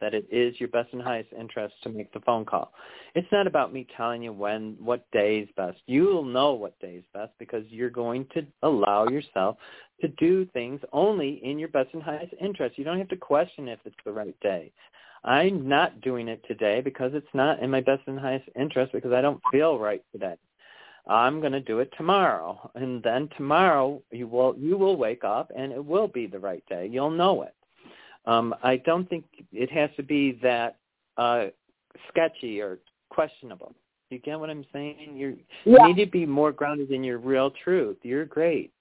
that 0.00 0.14
it 0.14 0.26
is 0.30 0.58
your 0.58 0.68
best 0.68 0.92
and 0.92 1.02
highest 1.02 1.28
interest 1.38 1.74
to 1.82 1.88
make 1.88 2.12
the 2.12 2.20
phone 2.20 2.44
call. 2.44 2.72
It's 3.14 3.30
not 3.32 3.46
about 3.46 3.72
me 3.72 3.86
telling 3.96 4.22
you 4.22 4.32
when, 4.32 4.76
what 4.78 5.10
day 5.12 5.38
is 5.38 5.48
best. 5.56 5.78
You'll 5.86 6.24
know 6.24 6.52
what 6.52 6.78
day 6.80 6.94
is 6.94 7.04
best 7.14 7.32
because 7.38 7.64
you're 7.68 7.90
going 7.90 8.26
to 8.34 8.46
allow 8.62 9.06
yourself 9.08 9.56
to 10.00 10.08
do 10.08 10.44
things 10.52 10.80
only 10.92 11.40
in 11.42 11.58
your 11.58 11.68
best 11.68 11.90
and 11.92 12.02
highest 12.02 12.34
interest. 12.40 12.78
You 12.78 12.84
don't 12.84 12.98
have 12.98 13.08
to 13.08 13.16
question 13.16 13.68
if 13.68 13.78
it's 13.84 13.96
the 14.04 14.12
right 14.12 14.36
day. 14.40 14.72
I'm 15.24 15.68
not 15.68 16.00
doing 16.02 16.28
it 16.28 16.44
today 16.46 16.80
because 16.80 17.12
it's 17.14 17.26
not 17.34 17.60
in 17.60 17.70
my 17.70 17.80
best 17.80 18.02
and 18.06 18.18
highest 18.18 18.48
interest 18.54 18.92
because 18.92 19.12
I 19.12 19.20
don't 19.20 19.40
feel 19.50 19.78
right 19.78 20.02
today. 20.12 20.36
I'm 21.08 21.40
going 21.40 21.52
to 21.52 21.60
do 21.60 21.78
it 21.78 21.92
tomorrow, 21.96 22.70
and 22.74 23.00
then 23.02 23.28
tomorrow 23.36 24.02
you 24.10 24.26
will 24.26 24.56
you 24.58 24.76
will 24.76 24.96
wake 24.96 25.22
up 25.22 25.52
and 25.56 25.72
it 25.72 25.84
will 25.84 26.08
be 26.08 26.26
the 26.26 26.38
right 26.38 26.64
day. 26.68 26.88
You'll 26.90 27.10
know 27.10 27.42
it. 27.42 27.54
Um, 28.26 28.54
I 28.62 28.76
don't 28.78 29.08
think 29.08 29.24
it 29.52 29.70
has 29.70 29.90
to 29.96 30.02
be 30.02 30.38
that 30.42 30.76
uh, 31.16 31.46
sketchy 32.08 32.60
or 32.60 32.78
questionable. 33.10 33.74
You 34.10 34.18
get 34.18 34.38
what 34.38 34.50
I'm 34.50 34.64
saying? 34.72 35.14
You're, 35.16 35.34
yeah. 35.64 35.86
You 35.88 35.94
need 35.94 36.04
to 36.04 36.10
be 36.10 36.26
more 36.26 36.52
grounded 36.52 36.90
in 36.92 37.02
your 37.02 37.18
real 37.18 37.50
truth. 37.64 37.96
You're 38.02 38.24
great. 38.24 38.72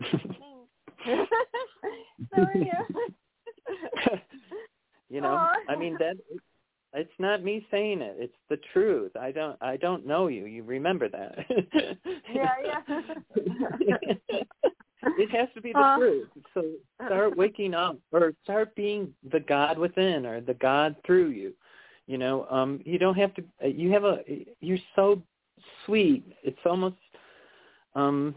you 0.00 1.26
You 5.10 5.20
know, 5.20 5.28
Aww. 5.28 5.54
I 5.68 5.76
mean 5.76 5.96
that 6.00 6.16
it's 6.92 7.12
not 7.18 7.44
me 7.44 7.66
saying 7.70 8.00
it. 8.00 8.16
It's 8.18 8.34
the 8.48 8.58
truth. 8.72 9.12
I 9.16 9.30
don't 9.30 9.56
I 9.60 9.76
don't 9.76 10.06
know 10.06 10.26
you. 10.28 10.46
You 10.46 10.64
remember 10.64 11.08
that. 11.08 11.38
yeah, 12.32 12.54
yeah. 13.80 14.40
it 15.18 15.30
has 15.30 15.48
to 15.54 15.60
be 15.60 15.72
the 15.72 15.78
Uh. 15.78 15.96
truth. 15.96 16.28
So 16.54 16.64
start 17.06 17.36
waking 17.36 17.74
up 17.74 17.98
or 18.12 18.34
start 18.42 18.74
being 18.74 19.12
the 19.32 19.40
God 19.40 19.78
within 19.78 20.26
or 20.26 20.40
the 20.40 20.54
God 20.54 20.96
through 21.06 21.30
you. 21.30 21.54
You 22.06 22.18
know, 22.18 22.46
um 22.50 22.80
you 22.84 22.98
don't 22.98 23.16
have 23.16 23.32
to 23.34 23.44
you 23.68 23.90
have 23.92 24.04
a 24.04 24.20
you're 24.60 24.78
so 24.94 25.22
sweet. 25.84 26.24
It's 26.42 26.58
almost 26.66 26.96
um 27.94 28.34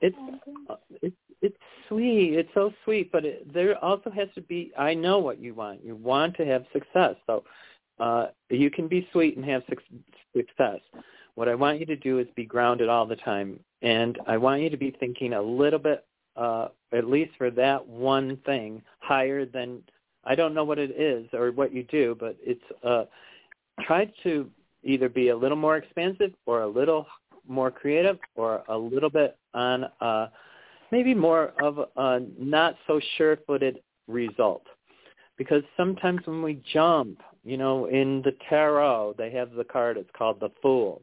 it's 0.00 0.16
uh, 0.68 0.76
it's 1.02 1.16
it's 1.42 1.56
sweet. 1.88 2.34
It's 2.34 2.50
so 2.54 2.72
sweet, 2.84 3.10
but 3.12 3.24
it, 3.24 3.52
there 3.52 3.82
also 3.82 4.10
has 4.10 4.28
to 4.34 4.42
be. 4.42 4.72
I 4.78 4.94
know 4.94 5.18
what 5.18 5.40
you 5.40 5.54
want. 5.54 5.84
You 5.84 5.96
want 5.96 6.36
to 6.36 6.46
have 6.46 6.64
success. 6.72 7.16
So 7.26 7.44
uh, 7.98 8.26
you 8.48 8.70
can 8.70 8.88
be 8.88 9.08
sweet 9.12 9.36
and 9.36 9.44
have 9.44 9.62
suc 9.68 9.78
success. 10.36 10.80
What 11.40 11.48
I 11.48 11.54
want 11.54 11.80
you 11.80 11.86
to 11.86 11.96
do 11.96 12.18
is 12.18 12.26
be 12.36 12.44
grounded 12.44 12.90
all 12.90 13.06
the 13.06 13.16
time, 13.16 13.58
and 13.80 14.18
I 14.26 14.36
want 14.36 14.60
you 14.60 14.68
to 14.68 14.76
be 14.76 14.94
thinking 15.00 15.32
a 15.32 15.40
little 15.40 15.78
bit, 15.78 16.04
uh, 16.36 16.68
at 16.92 17.06
least 17.06 17.30
for 17.38 17.50
that 17.52 17.88
one 17.88 18.36
thing, 18.44 18.82
higher 18.98 19.46
than. 19.46 19.82
I 20.22 20.34
don't 20.34 20.52
know 20.52 20.64
what 20.64 20.78
it 20.78 20.90
is 20.90 21.26
or 21.32 21.50
what 21.50 21.72
you 21.72 21.84
do, 21.84 22.14
but 22.20 22.36
it's 22.42 22.60
uh, 22.84 23.04
try 23.86 24.12
to 24.22 24.50
either 24.84 25.08
be 25.08 25.30
a 25.30 25.36
little 25.36 25.56
more 25.56 25.78
expansive 25.78 26.32
or 26.44 26.60
a 26.60 26.68
little 26.68 27.06
more 27.48 27.70
creative 27.70 28.18
or 28.34 28.62
a 28.68 28.76
little 28.76 29.08
bit 29.08 29.38
on. 29.54 29.84
Uh, 30.02 30.26
maybe 30.92 31.14
more 31.14 31.54
of 31.62 31.78
a 31.96 32.20
not 32.38 32.74
so 32.86 33.00
sure-footed 33.16 33.80
result. 34.08 34.66
Because 35.38 35.62
sometimes 35.74 36.20
when 36.26 36.42
we 36.42 36.62
jump, 36.70 37.22
you 37.44 37.56
know, 37.56 37.86
in 37.86 38.20
the 38.26 38.36
tarot, 38.50 39.14
they 39.16 39.30
have 39.30 39.52
the 39.52 39.64
card, 39.64 39.96
it's 39.96 40.10
called 40.14 40.38
the 40.38 40.50
Fool. 40.60 41.02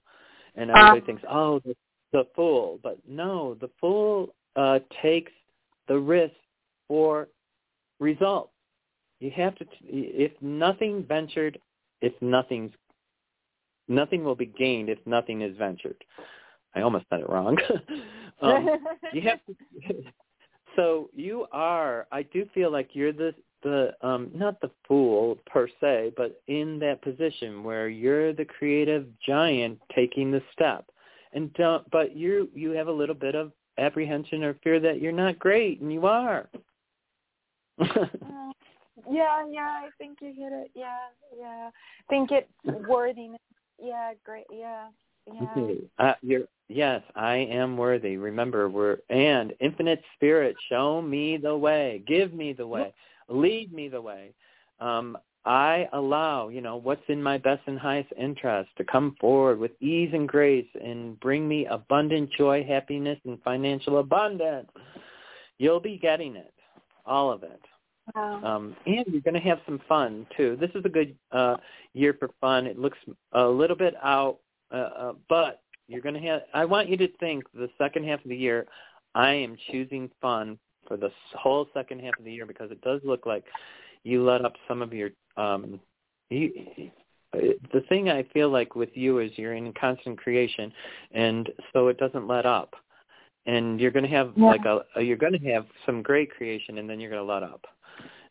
And 0.58 0.70
everybody 0.72 1.01
Uh. 1.01 1.05
thinks, 1.05 1.24
oh, 1.30 1.60
the, 1.60 1.76
the 2.12 2.28
Fool. 2.36 2.80
But 2.84 2.99
no, 3.08 3.53
the 3.55 3.70
Fool 3.80 4.36
uh, 4.55 4.80
takes 5.01 5.32
the 5.88 5.97
risk 5.97 6.34
for 6.88 7.30
results. 7.99 8.51
You 9.20 9.32
have 9.32 9.55
to, 9.55 9.66
if 9.84 10.32
nothing 10.41 11.03
ventured, 11.03 11.60
if 12.01 12.14
nothing's, 12.22 12.72
nothing 13.88 14.24
will 14.24 14.36
be 14.36 14.45
gained 14.45 14.89
if 14.89 14.99
nothing 15.05 15.41
is 15.41 15.55
ventured. 15.58 16.03
I 16.76 16.82
almost 16.82 17.05
said 17.10 17.22
it 17.22 17.30
wrong. 17.30 17.58
um, 18.41 18.70
you 19.14 19.22
have 19.22 19.39
to 19.45 20.03
so 20.76 21.10
you 21.16 21.47
are 21.51 22.08
i 22.12 22.22
do 22.22 22.45
feel 22.53 22.72
like 22.72 22.89
you're 22.93 23.14
the 23.14 23.34
the 23.64 23.91
um 24.01 24.30
not 24.34 24.60
the 24.62 24.70
fool 24.88 25.38
per 25.45 25.68
se 25.82 26.12
but 26.16 26.41
in 26.47 26.80
that 26.80 27.01
position 27.01 27.64
where 27.64 27.89
you're 27.89 28.34
the 28.34 28.45
creative 28.45 29.08
giant 29.26 29.80
taking 29.95 30.32
the 30.32 30.41
step 30.53 30.86
and 31.34 31.53
don't 31.53 31.89
but 31.91 32.16
you 32.16 32.49
you 32.53 32.72
have 32.72 32.88
a 32.88 32.91
little 32.91 33.16
bit 33.16 33.36
of 33.36 33.51
apprehension 33.78 34.43
or 34.43 34.55
fear 34.64 34.80
that 34.80 35.01
you're 35.01 35.12
not 35.12 35.38
great 35.39 35.82
and 35.82 35.91
you 35.91 36.05
are 36.05 36.47
Mm, 37.80 38.51
yeah, 39.10 39.45
yeah, 39.49 39.82
I 39.84 39.89
think 39.97 40.18
you 40.22 40.34
hit 40.36 40.51
it. 40.51 40.72
Yeah, 40.74 40.97
yeah. 41.38 41.70
I 41.70 42.03
think 42.10 42.32
it's 42.32 42.49
worthiness. 42.88 43.39
Yeah, 43.82 44.14
great. 44.26 44.45
Yeah, 44.51 44.88
yeah. 45.28 45.68
Uh, 45.99 46.14
you're 46.22 46.43
yes, 46.68 47.03
I 47.16 47.36
am 47.36 47.78
worthy. 47.78 48.18
Remember, 48.18 48.70
we're 48.70 48.97
and 49.10 49.53
infinite 49.60 50.01
spirit, 50.16 50.55
show 50.70 51.01
me 51.01 51.38
the 51.38 51.55
way, 51.55 52.03
give 52.08 52.34
me 52.34 52.53
the 52.53 52.66
way, 52.66 52.93
lead 53.30 53.73
me 53.73 53.88
the 53.88 54.01
way. 54.01 54.34
Um, 54.80 55.17
I 55.45 55.88
allow, 55.93 56.49
you 56.49 56.59
know, 56.59 56.75
what's 56.75 57.03
in 57.07 57.23
my 57.23 57.38
best 57.38 57.61
and 57.67 57.80
highest 57.80 58.09
interest 58.17 58.69
to 58.78 58.84
come 58.84 59.15
forward 59.19 59.59
with 59.59 59.71
ease 59.82 60.09
and 60.13 60.28
grace 60.28 60.67
and 60.84 61.17
bring 61.21 61.47
me 61.47 61.65
abundant 61.67 62.30
joy, 62.38 62.65
happiness, 62.67 63.17
and 63.25 63.41
financial 63.43 63.99
abundance. 63.99 64.69
You'll 65.57 65.80
be 65.80 65.97
getting 65.97 66.36
it, 66.36 66.53
all 67.05 67.32
of 67.32 67.43
it. 67.43 67.61
Wow. 68.13 68.43
Um, 68.43 68.75
and 68.86 69.05
you're 69.07 69.21
going 69.21 69.36
to 69.36 69.39
have 69.39 69.59
some 69.65 69.80
fun 69.88 70.28
too. 70.36 70.57
This 70.59 70.69
is 70.75 70.84
a 70.84 70.89
good 70.89 71.15
uh, 71.32 71.55
year 71.93 72.15
for 72.19 72.30
fun. 72.41 72.67
It 72.67 72.78
looks 72.78 72.97
a 73.32 73.45
little 73.45 73.75
bit 73.75 73.95
out, 74.03 74.39
uh, 74.71 74.75
uh, 74.75 75.13
but 75.30 75.61
you're 75.88 76.01
going 76.01 76.15
to 76.15 76.28
have. 76.28 76.41
I 76.53 76.65
want 76.65 76.89
you 76.89 76.97
to 76.97 77.07
think 77.19 77.45
the 77.53 77.69
second 77.78 78.05
half 78.05 78.23
of 78.23 78.30
the 78.30 78.36
year. 78.36 78.65
I 79.15 79.32
am 79.32 79.57
choosing 79.71 80.09
fun 80.21 80.59
for 80.88 80.97
the 80.97 81.11
whole 81.38 81.67
second 81.73 82.01
half 82.01 82.17
of 82.17 82.25
the 82.25 82.31
year 82.31 82.45
because 82.45 82.71
it 82.71 82.81
does 82.81 83.01
look 83.03 83.25
like 83.25 83.43
you 84.03 84.23
let 84.23 84.43
up 84.45 84.53
some 84.67 84.81
of 84.81 84.93
your. 84.93 85.09
Um, 85.35 85.79
you, 86.29 86.51
the 87.33 87.81
thing 87.89 88.09
I 88.09 88.23
feel 88.33 88.49
like 88.49 88.75
with 88.75 88.89
you 88.93 89.19
is 89.19 89.31
you're 89.35 89.53
in 89.53 89.73
constant 89.73 90.17
creation, 90.17 90.71
and 91.11 91.49
so 91.73 91.88
it 91.88 91.97
doesn't 91.97 92.27
let 92.27 92.45
up. 92.45 92.73
And 93.45 93.79
you're 93.79 93.91
going 93.91 94.03
to 94.03 94.11
have 94.11 94.33
Yeah. 94.35 94.47
like 94.47 94.65
a, 94.65 95.01
you're 95.01 95.17
going 95.17 95.39
to 95.39 95.51
have 95.51 95.65
some 95.85 96.01
great 96.01 96.31
creation, 96.31 96.77
and 96.79 96.89
then 96.89 96.99
you're 96.99 97.11
going 97.11 97.25
to 97.25 97.31
let 97.31 97.43
up 97.43 97.65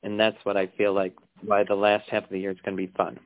and 0.02 0.18
that's 0.18 0.36
what 0.44 0.56
I 0.56 0.68
feel 0.78 0.92
like 0.92 1.14
why 1.44 1.64
the 1.64 1.74
last 1.74 2.08
half 2.08 2.24
of 2.24 2.30
the 2.30 2.38
year 2.38 2.50
is 2.50 2.60
going 2.64 2.76
to 2.76 2.86
be 2.86 2.92
fun. 2.96 3.18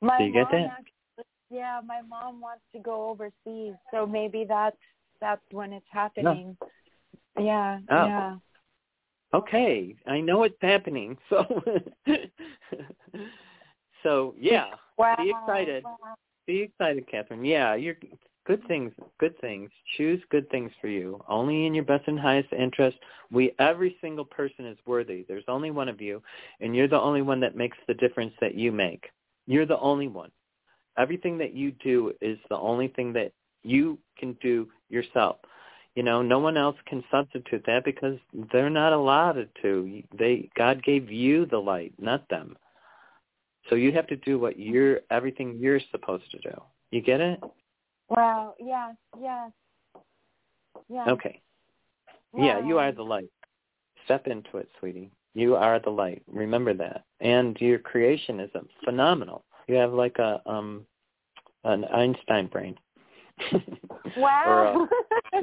My 0.00 0.18
Do 0.18 0.24
you 0.24 0.32
get 0.32 0.50
that? 0.50 0.70
Actually, 0.78 1.24
yeah, 1.50 1.80
my 1.84 2.00
mom 2.02 2.40
wants 2.40 2.62
to 2.72 2.78
go 2.78 3.08
overseas, 3.10 3.74
so 3.90 4.06
maybe 4.06 4.44
that's 4.48 4.76
that's 5.20 5.42
when 5.50 5.72
it's 5.72 5.86
happening. 5.90 6.56
Yeah, 7.40 7.78
Oh. 7.90 8.06
yeah. 8.06 8.36
Okay, 9.34 9.94
I 10.06 10.20
know 10.20 10.44
it's 10.44 10.56
happening. 10.60 11.16
So, 11.28 11.44
so 14.02 14.34
yeah, 14.38 14.70
Wow. 14.96 15.16
be 15.18 15.30
excited. 15.30 15.84
wow. 15.84 16.14
Be 16.46 16.60
excited, 16.62 17.06
Catherine. 17.10 17.44
Yeah, 17.44 17.74
you're 17.74 17.96
good 18.46 18.66
things. 18.66 18.92
Good 19.20 19.38
things. 19.40 19.70
Choose 19.96 20.22
good 20.30 20.48
things 20.50 20.72
for 20.80 20.88
you. 20.88 21.22
Only 21.28 21.66
in 21.66 21.74
your 21.74 21.84
best 21.84 22.08
and 22.08 22.18
highest 22.18 22.52
interest. 22.52 22.96
We 23.30 23.52
every 23.58 23.96
single 24.00 24.24
person 24.24 24.64
is 24.64 24.78
worthy. 24.86 25.24
There's 25.28 25.44
only 25.48 25.70
one 25.70 25.88
of 25.88 26.00
you, 26.00 26.22
and 26.60 26.74
you're 26.74 26.88
the 26.88 27.00
only 27.00 27.20
one 27.22 27.40
that 27.40 27.54
makes 27.56 27.76
the 27.86 27.94
difference 27.94 28.32
that 28.40 28.54
you 28.54 28.72
make. 28.72 29.10
You're 29.46 29.66
the 29.66 29.78
only 29.80 30.08
one. 30.08 30.30
Everything 30.96 31.36
that 31.38 31.52
you 31.54 31.72
do 31.72 32.12
is 32.22 32.38
the 32.48 32.56
only 32.56 32.88
thing 32.88 33.12
that 33.12 33.32
you 33.62 33.98
can 34.18 34.32
do 34.40 34.68
yourself. 34.88 35.36
You 35.98 36.04
know, 36.04 36.22
no 36.22 36.38
one 36.38 36.56
else 36.56 36.76
can 36.86 37.02
substitute 37.10 37.64
that 37.66 37.84
because 37.84 38.20
they're 38.52 38.70
not 38.70 38.92
allowed 38.92 39.48
to. 39.62 40.02
They 40.16 40.48
God 40.56 40.80
gave 40.84 41.10
you 41.10 41.44
the 41.44 41.58
light, 41.58 41.92
not 41.98 42.28
them. 42.28 42.56
So 43.68 43.74
you 43.74 43.90
have 43.90 44.06
to 44.06 44.14
do 44.14 44.38
what 44.38 44.60
you're 44.60 45.00
everything 45.10 45.56
you're 45.58 45.80
supposed 45.90 46.30
to 46.30 46.38
do. 46.38 46.52
You 46.92 47.02
get 47.02 47.20
it? 47.20 47.40
Wow. 48.08 48.54
Yes. 48.60 48.94
Yes. 49.20 49.50
Yeah. 50.88 51.06
Okay. 51.08 51.42
Yeah, 52.32 52.64
you 52.64 52.78
are 52.78 52.92
the 52.92 53.02
light. 53.02 53.32
Step 54.04 54.28
into 54.28 54.58
it, 54.58 54.68
sweetie. 54.78 55.10
You 55.34 55.56
are 55.56 55.80
the 55.80 55.90
light. 55.90 56.22
Remember 56.28 56.74
that. 56.74 57.06
And 57.18 57.60
your 57.60 57.80
creation 57.80 58.38
is 58.38 58.50
phenomenal. 58.84 59.44
You 59.66 59.74
have 59.74 59.92
like 59.92 60.20
a 60.20 60.40
um 60.46 60.86
an 61.64 61.86
Einstein 61.86 62.46
brain. 62.46 62.78
Wow. 64.16 64.88
or, 65.32 65.38
uh, 65.38 65.42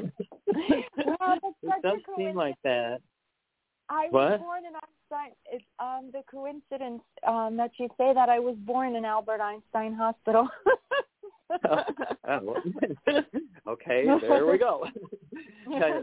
wow, 1.20 1.38
that's 1.42 1.54
it 1.62 1.82
does 1.82 1.98
seem 2.16 2.34
like 2.34 2.56
that. 2.64 3.00
I 3.88 4.08
was 4.10 4.40
born 4.40 4.64
in 4.64 4.72
Einstein. 4.74 5.34
It's 5.46 5.64
um 5.78 6.10
the 6.12 6.22
coincidence 6.30 7.02
um 7.26 7.56
that 7.56 7.70
you 7.78 7.88
say 7.96 8.12
that 8.12 8.28
I 8.28 8.38
was 8.38 8.56
born 8.58 8.96
in 8.96 9.04
Albert 9.04 9.40
Einstein 9.40 9.94
Hospital. 9.94 10.48
Oh, 12.28 12.56
okay, 13.68 14.04
there 14.20 14.46
we 14.46 14.58
go. 14.58 14.84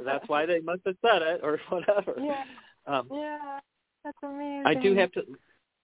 That's 0.06 0.28
why 0.30 0.46
they 0.46 0.62
must 0.62 0.82
have 0.86 0.96
said 1.02 1.22
it 1.22 1.42
or 1.44 1.60
whatever. 1.70 2.16
Yeah. 2.18 2.44
Um, 2.88 3.10
Yeah. 3.12 3.60
That's 4.06 4.18
amazing. 4.24 4.64
I 4.66 4.74
do 4.74 4.96
have 4.96 5.12
to 5.14 5.24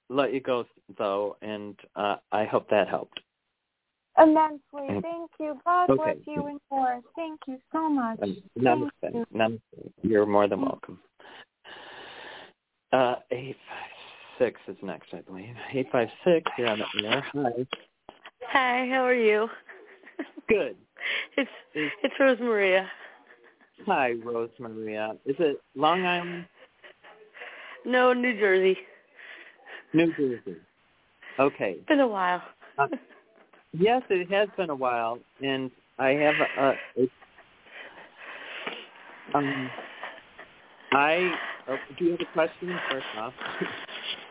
let 0.10 0.34
you 0.34 0.39
go 0.39 0.66
though, 0.97 1.38
and 1.41 1.78
uh, 1.95 2.16
I 2.32 2.45
hope 2.45 2.70
that 2.70 2.88
helped. 2.88 3.20
Immensely. 4.22 5.01
Thank 5.01 5.32
you. 5.39 5.59
God 5.65 5.89
Okay. 5.89 6.03
bless 6.03 6.17
you 6.28 6.47
and 6.47 6.59
more. 6.72 7.01
Thank 7.15 7.39
you 7.47 7.57
so 7.72 7.89
much. 7.89 8.20
Um, 8.22 8.38
Namaste. 8.57 9.13
you. 9.13 9.26
Namaste. 9.34 9.91
You're 10.01 10.26
more 10.26 10.47
than 10.47 10.61
welcome. 10.61 10.99
Uh, 12.91 13.15
eight 13.32 13.55
five 13.70 13.91
six 14.38 14.59
is 14.67 14.76
next, 14.82 15.13
I 15.13 15.22
believe. 15.22 15.55
Eight 15.74 15.88
five 15.91 16.09
six. 16.24 16.51
You're 16.57 16.70
on 16.70 16.80
the 16.80 17.07
air. 17.07 17.22
Hi. 17.34 17.67
Hi, 18.51 18.88
how 18.91 19.05
are 19.05 19.13
you? 19.13 19.47
Good. 20.47 20.76
It's 21.38 21.49
it's 22.03 22.13
Rose 22.20 22.39
Maria. 22.41 22.89
Hi, 23.86 24.15
Rose 24.22 24.49
Maria. 24.59 25.13
Is 25.26 25.38
it 25.39 25.61
Long 25.76 26.05
Island, 26.05 26.45
No, 27.86 28.11
New 28.11 28.38
Jersey. 28.38 28.78
New 29.93 30.11
Jersey? 30.13 30.57
Okay. 31.39 31.76
It's 31.78 31.88
been 31.88 32.01
a 32.01 32.07
while. 32.07 32.41
Yes, 33.74 34.01
it 34.09 34.30
has 34.32 34.49
been 34.57 34.70
a 34.70 34.76
while, 34.76 35.20
and 35.43 35.70
I 35.97 36.09
have 36.09 36.36
a. 36.57 36.74
a 36.97 37.07
um, 39.36 39.70
I 40.91 41.32
oh, 41.67 41.78
do 41.97 42.05
you 42.05 42.11
have 42.11 42.22
a 42.22 42.26
question 42.34 42.80
first 42.89 43.05
off? 43.17 43.34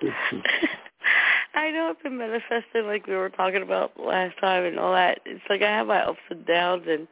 I 1.54 1.70
know 1.70 1.90
I've 1.90 2.02
been 2.02 2.18
manifesting 2.18 2.86
like 2.86 3.06
we 3.06 3.14
were 3.14 3.30
talking 3.30 3.62
about 3.62 3.92
last 3.98 4.36
time 4.40 4.64
and 4.64 4.78
all 4.78 4.92
that. 4.92 5.20
It's 5.24 5.44
like 5.48 5.62
I 5.62 5.68
have 5.68 5.86
my 5.86 6.02
ups 6.02 6.18
and 6.30 6.44
downs 6.46 6.84
and 6.88 7.06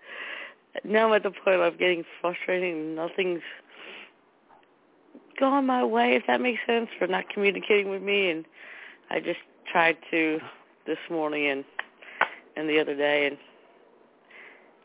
now 0.85 1.09
I'm 1.09 1.15
at 1.15 1.23
the 1.23 1.31
point 1.31 1.59
where 1.59 1.65
I'm 1.65 1.77
getting 1.77 2.05
frustrated 2.21 2.75
and 2.75 2.97
nothing's 2.97 3.41
going 5.39 5.67
my 5.67 5.85
way, 5.85 6.15
if 6.15 6.25
that 6.27 6.41
makes 6.41 6.61
sense, 6.67 6.89
for 6.99 7.07
not 7.07 7.29
communicating 7.29 7.91
with 7.91 8.03
me 8.03 8.31
and 8.31 8.45
I 9.11 9.21
just 9.21 9.41
tried 9.71 9.97
to 10.11 10.39
this 10.87 10.99
morning 11.11 11.49
and 11.49 11.65
and 12.57 12.69
the 12.69 12.81
other 12.81 12.97
day 12.97 13.27
and 13.27 13.39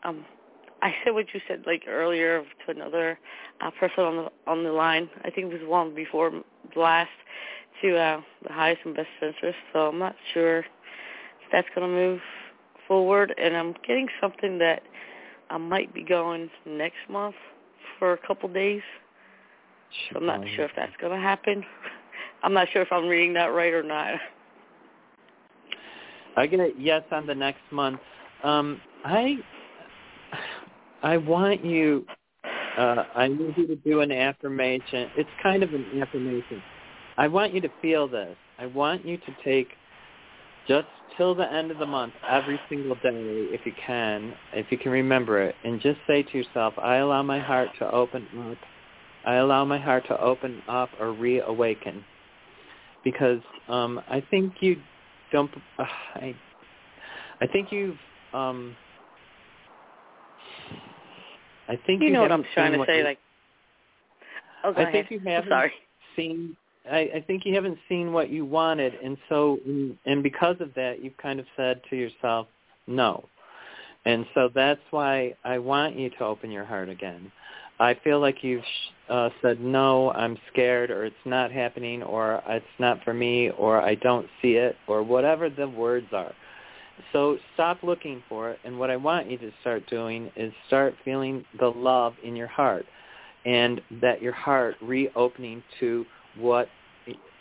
um 0.04 0.24
I 0.82 0.92
said 1.04 1.14
what 1.14 1.32
you 1.32 1.40
said 1.46 1.62
like 1.64 1.84
earlier 1.88 2.42
to 2.66 2.70
another 2.72 3.18
uh, 3.60 3.70
person 3.78 4.04
on 4.04 4.16
the 4.16 4.50
on 4.50 4.64
the 4.64 4.72
line. 4.72 5.08
I 5.24 5.30
think 5.30 5.52
it 5.52 5.60
was 5.60 5.68
one 5.68 5.94
before 5.94 6.30
the 6.30 6.80
last 6.80 7.10
to 7.80 7.96
uh, 7.96 8.20
the 8.46 8.52
highest 8.52 8.80
and 8.84 8.94
best 8.94 9.08
interest. 9.20 9.58
So 9.72 9.88
I'm 9.88 9.98
not 9.98 10.16
sure 10.34 10.58
if 10.60 10.66
that's 11.52 11.68
going 11.74 11.88
to 11.88 11.94
move 11.94 12.20
forward. 12.88 13.34
And 13.38 13.56
I'm 13.56 13.74
getting 13.86 14.08
something 14.20 14.58
that 14.58 14.82
I 15.50 15.58
might 15.58 15.94
be 15.94 16.02
going 16.02 16.50
next 16.66 16.98
month 17.08 17.36
for 17.98 18.12
a 18.12 18.18
couple 18.26 18.48
days. 18.48 18.82
So 20.10 20.18
I'm 20.18 20.26
not 20.26 20.40
sure 20.56 20.64
if 20.64 20.72
that's 20.76 20.96
going 21.00 21.12
to 21.12 21.22
happen. 21.22 21.64
I'm 22.42 22.54
not 22.54 22.68
sure 22.72 22.82
if 22.82 22.90
I'm 22.90 23.06
reading 23.06 23.34
that 23.34 23.46
right 23.46 23.72
or 23.72 23.82
not. 23.84 24.14
I 26.36 26.46
get 26.46 26.60
a 26.60 26.70
yes 26.78 27.02
on 27.10 27.26
the 27.26 27.34
next 27.34 27.60
month. 27.70 28.00
Um, 28.42 28.80
I 29.04 29.36
I 31.02 31.16
want 31.16 31.64
you. 31.64 32.06
Uh, 32.78 33.04
I 33.14 33.28
need 33.28 33.54
you 33.56 33.66
to 33.66 33.76
do 33.76 34.00
an 34.00 34.10
affirmation. 34.10 35.10
It's 35.16 35.28
kind 35.42 35.62
of 35.62 35.74
an 35.74 35.84
affirmation. 36.00 36.62
I 37.18 37.28
want 37.28 37.52
you 37.52 37.60
to 37.60 37.68
feel 37.82 38.08
this. 38.08 38.34
I 38.58 38.66
want 38.66 39.04
you 39.04 39.18
to 39.18 39.36
take 39.44 39.68
just 40.66 40.86
till 41.16 41.34
the 41.34 41.50
end 41.52 41.70
of 41.70 41.78
the 41.78 41.86
month, 41.86 42.14
every 42.28 42.58
single 42.68 42.94
day, 42.96 43.10
if 43.12 43.66
you 43.66 43.72
can, 43.84 44.32
if 44.54 44.66
you 44.70 44.78
can 44.78 44.92
remember 44.92 45.42
it, 45.42 45.54
and 45.64 45.80
just 45.80 45.98
say 46.06 46.22
to 46.22 46.38
yourself, 46.38 46.74
I 46.78 46.96
allow 46.96 47.22
my 47.22 47.38
heart 47.38 47.68
to 47.80 47.90
open 47.90 48.26
up. 48.50 48.56
I 49.24 49.34
allow 49.34 49.64
my 49.64 49.78
heart 49.78 50.04
to 50.08 50.20
open 50.20 50.62
up 50.68 50.88
or 50.98 51.12
reawaken. 51.12 52.04
Because 53.04 53.40
um, 53.68 54.00
I 54.08 54.22
think 54.30 54.54
you 54.60 54.76
don't. 55.32 55.50
Uh, 55.78 55.84
I, 56.14 56.34
I 57.40 57.46
think 57.46 57.72
you've. 57.72 57.96
Um, 58.32 58.76
I 61.68 61.76
think 61.86 62.02
you 62.02 62.08
you, 62.08 62.12
know 62.14 62.22
what 62.22 62.32
I'm 62.32 62.44
trying 62.54 62.72
to 62.72 62.84
say. 62.86 62.98
you- 62.98 63.04
Like, 63.04 63.18
oh, 64.64 64.70
I 64.76 64.82
ahead. 64.82 64.92
think 64.92 65.10
you 65.10 65.18
haven't 65.30 65.48
sorry. 65.50 65.72
seen. 66.16 66.56
I, 66.90 67.10
I 67.16 67.24
think 67.26 67.46
you 67.46 67.54
haven't 67.54 67.78
seen 67.88 68.12
what 68.12 68.28
you 68.30 68.44
wanted, 68.44 68.94
and 68.94 69.16
so 69.28 69.58
and 70.04 70.22
because 70.22 70.56
of 70.60 70.74
that, 70.74 71.02
you've 71.02 71.16
kind 71.16 71.38
of 71.40 71.46
said 71.56 71.80
to 71.90 71.96
yourself, 71.96 72.48
no. 72.86 73.24
And 74.04 74.26
so 74.34 74.50
that's 74.52 74.80
why 74.90 75.36
I 75.44 75.58
want 75.58 75.96
you 75.96 76.10
to 76.10 76.24
open 76.24 76.50
your 76.50 76.64
heart 76.64 76.88
again. 76.88 77.30
I 77.82 77.98
feel 78.04 78.20
like 78.20 78.44
you've 78.44 78.62
uh, 79.08 79.30
said 79.42 79.60
no, 79.60 80.12
I'm 80.12 80.38
scared, 80.52 80.90
or 80.92 81.04
it's 81.04 81.16
not 81.24 81.50
happening, 81.50 82.02
or 82.04 82.40
it's 82.46 82.64
not 82.78 83.02
for 83.02 83.12
me, 83.12 83.50
or 83.50 83.82
I 83.82 83.96
don't 83.96 84.26
see 84.40 84.52
it, 84.52 84.76
or 84.86 85.02
whatever 85.02 85.50
the 85.50 85.68
words 85.68 86.06
are. 86.12 86.32
So 87.12 87.38
stop 87.54 87.82
looking 87.82 88.22
for 88.28 88.52
it, 88.52 88.60
and 88.64 88.78
what 88.78 88.90
I 88.90 88.96
want 88.96 89.28
you 89.28 89.36
to 89.38 89.50
start 89.62 89.84
doing 89.88 90.30
is 90.36 90.52
start 90.68 90.94
feeling 91.04 91.44
the 91.58 91.68
love 91.68 92.14
in 92.22 92.36
your 92.36 92.46
heart, 92.46 92.86
and 93.44 93.80
that 94.00 94.22
your 94.22 94.32
heart 94.32 94.76
reopening 94.80 95.60
to 95.80 96.04
what 96.38 96.68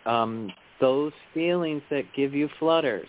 um, 0.08 0.52
those 0.80 1.14
feelings 1.36 1.84
that 1.92 2.06
give 2.16 2.34
you 2.34 2.50
flutters, 2.58 3.08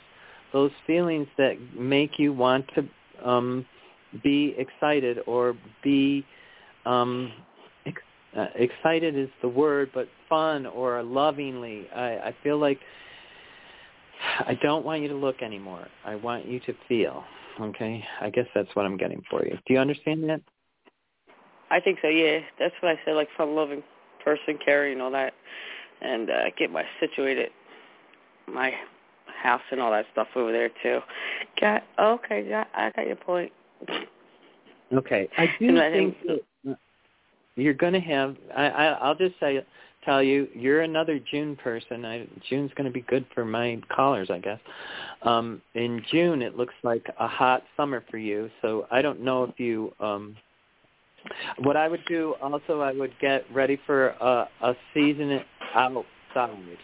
those 0.52 0.70
feelings 0.86 1.28
that 1.38 1.54
make 1.74 2.18
you 2.18 2.34
want 2.34 2.66
to 2.74 3.26
um, 3.26 3.64
be 4.22 4.54
excited 4.58 5.20
or 5.26 5.56
be 5.82 6.26
um, 6.86 7.32
ex- 7.86 8.02
uh, 8.36 8.46
excited 8.54 9.16
is 9.16 9.28
the 9.40 9.48
word, 9.48 9.90
but 9.94 10.08
fun 10.28 10.66
or 10.66 11.02
lovingly. 11.02 11.88
I, 11.94 12.18
I 12.18 12.36
feel 12.42 12.58
like 12.58 12.80
I 14.40 14.58
don't 14.62 14.84
want 14.84 15.02
you 15.02 15.08
to 15.08 15.14
look 15.14 15.42
anymore. 15.42 15.86
I 16.04 16.14
want 16.16 16.46
you 16.46 16.60
to 16.60 16.74
feel. 16.88 17.24
Okay, 17.60 18.02
I 18.20 18.30
guess 18.30 18.46
that's 18.54 18.68
what 18.74 18.86
I'm 18.86 18.96
getting 18.96 19.22
for 19.30 19.44
you. 19.44 19.58
Do 19.66 19.74
you 19.74 19.78
understand 19.78 20.28
that? 20.28 20.40
I 21.70 21.80
think 21.80 21.98
so. 22.02 22.08
Yeah, 22.08 22.40
that's 22.58 22.74
what 22.80 22.92
I 22.92 23.00
said. 23.04 23.12
Like 23.12 23.28
fun-loving 23.36 23.82
person, 24.24 24.58
caring, 24.64 25.00
all 25.00 25.10
that, 25.10 25.34
and 26.00 26.30
uh, 26.30 26.44
get 26.58 26.70
my 26.70 26.84
situated, 27.00 27.50
my 28.46 28.72
house 29.42 29.62
and 29.70 29.80
all 29.80 29.90
that 29.90 30.06
stuff 30.12 30.28
over 30.36 30.52
there 30.52 30.70
too. 30.82 31.00
Got 31.60 31.82
okay. 31.98 32.48
Got 32.48 32.68
I 32.74 32.90
got 32.90 33.06
your 33.06 33.16
point. 33.16 33.52
Okay, 34.92 35.28
I 35.38 35.46
do 35.58 35.68
And 35.68 35.76
let 35.76 35.92
think 35.92 36.16
that 36.26 36.76
you're 37.56 37.74
going 37.74 37.92
to 37.92 38.00
have. 38.00 38.36
I, 38.54 38.68
I, 38.68 38.84
I'll 38.92 39.14
just 39.14 39.34
say, 39.40 39.64
tell 40.04 40.22
you, 40.22 40.48
you're 40.54 40.82
another 40.82 41.18
June 41.30 41.56
person. 41.56 42.04
I, 42.04 42.26
June's 42.48 42.72
going 42.74 42.86
to 42.86 42.92
be 42.92 43.02
good 43.02 43.26
for 43.34 43.44
my 43.44 43.80
callers, 43.94 44.30
I 44.30 44.38
guess. 44.38 44.58
Um, 45.22 45.62
in 45.74 46.02
June, 46.10 46.42
it 46.42 46.56
looks 46.56 46.74
like 46.82 47.06
a 47.18 47.28
hot 47.28 47.62
summer 47.76 48.02
for 48.10 48.18
you. 48.18 48.50
So 48.60 48.86
I 48.90 49.02
don't 49.02 49.20
know 49.20 49.44
if 49.44 49.58
you. 49.58 49.92
Um, 50.00 50.36
what 51.58 51.76
I 51.76 51.86
would 51.86 52.04
do 52.06 52.34
also, 52.42 52.80
I 52.80 52.92
would 52.92 53.12
get 53.20 53.44
ready 53.52 53.78
for 53.86 54.08
a, 54.08 54.48
a 54.60 54.74
season 54.92 55.40
outside 55.72 56.78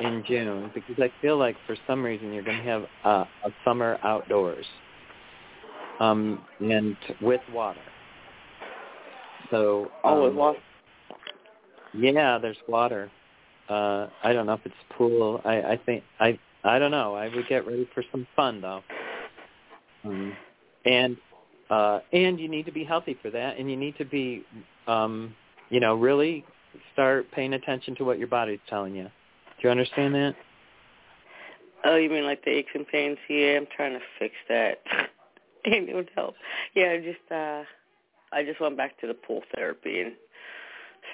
in 0.00 0.22
June 0.24 0.70
because 0.72 0.94
I 0.98 1.10
feel 1.20 1.36
like 1.36 1.56
for 1.66 1.76
some 1.86 2.04
reason 2.04 2.32
you're 2.32 2.44
going 2.44 2.58
to 2.58 2.70
have 2.70 2.84
a, 3.04 3.08
a 3.44 3.50
summer 3.64 3.98
outdoors 4.04 4.66
um, 6.00 6.42
and 6.60 6.96
with 7.20 7.40
water. 7.52 7.80
So 9.50 9.90
Oh, 10.04 10.24
with 10.24 10.32
um, 10.32 10.36
water. 10.36 10.58
Yeah, 11.94 12.38
there's 12.38 12.56
water. 12.68 13.10
Uh, 13.68 14.08
I 14.22 14.32
don't 14.32 14.46
know 14.46 14.54
if 14.54 14.60
it's 14.64 14.74
pool. 14.96 15.40
I, 15.44 15.62
I 15.62 15.80
think 15.84 16.04
I 16.20 16.38
I 16.64 16.78
don't 16.78 16.90
know. 16.90 17.14
I 17.14 17.34
would 17.34 17.48
get 17.48 17.66
ready 17.66 17.88
for 17.94 18.02
some 18.10 18.26
fun 18.36 18.60
though. 18.60 18.82
Um, 20.04 20.36
and 20.84 21.16
uh, 21.70 22.00
and 22.12 22.38
you 22.38 22.48
need 22.48 22.66
to 22.66 22.72
be 22.72 22.84
healthy 22.84 23.18
for 23.20 23.30
that, 23.30 23.58
and 23.58 23.68
you 23.68 23.76
need 23.76 23.96
to 23.98 24.04
be, 24.04 24.44
um, 24.86 25.34
you 25.68 25.80
know, 25.80 25.96
really 25.96 26.44
start 26.92 27.26
paying 27.32 27.54
attention 27.54 27.96
to 27.96 28.04
what 28.04 28.18
your 28.18 28.28
body's 28.28 28.60
telling 28.68 28.94
you. 28.94 29.04
Do 29.04 29.62
you 29.64 29.70
understand 29.70 30.14
that? 30.14 30.34
Oh, 31.84 31.96
you 31.96 32.08
mean 32.08 32.24
like 32.24 32.44
the 32.44 32.50
aches 32.50 32.70
and 32.74 32.86
pains? 32.86 33.18
Yeah, 33.28 33.56
I'm 33.56 33.66
trying 33.76 33.94
to 33.94 34.00
fix 34.18 34.34
that. 34.48 34.78
Ain't 35.66 35.88
no 35.88 36.04
help. 36.14 36.34
Yeah, 36.74 36.92
I 36.92 36.98
just 36.98 37.32
uh 37.32 37.62
I 38.32 38.44
just 38.44 38.60
went 38.60 38.76
back 38.76 38.98
to 39.00 39.06
the 39.06 39.14
pool 39.14 39.42
therapy 39.54 40.00
and 40.00 40.12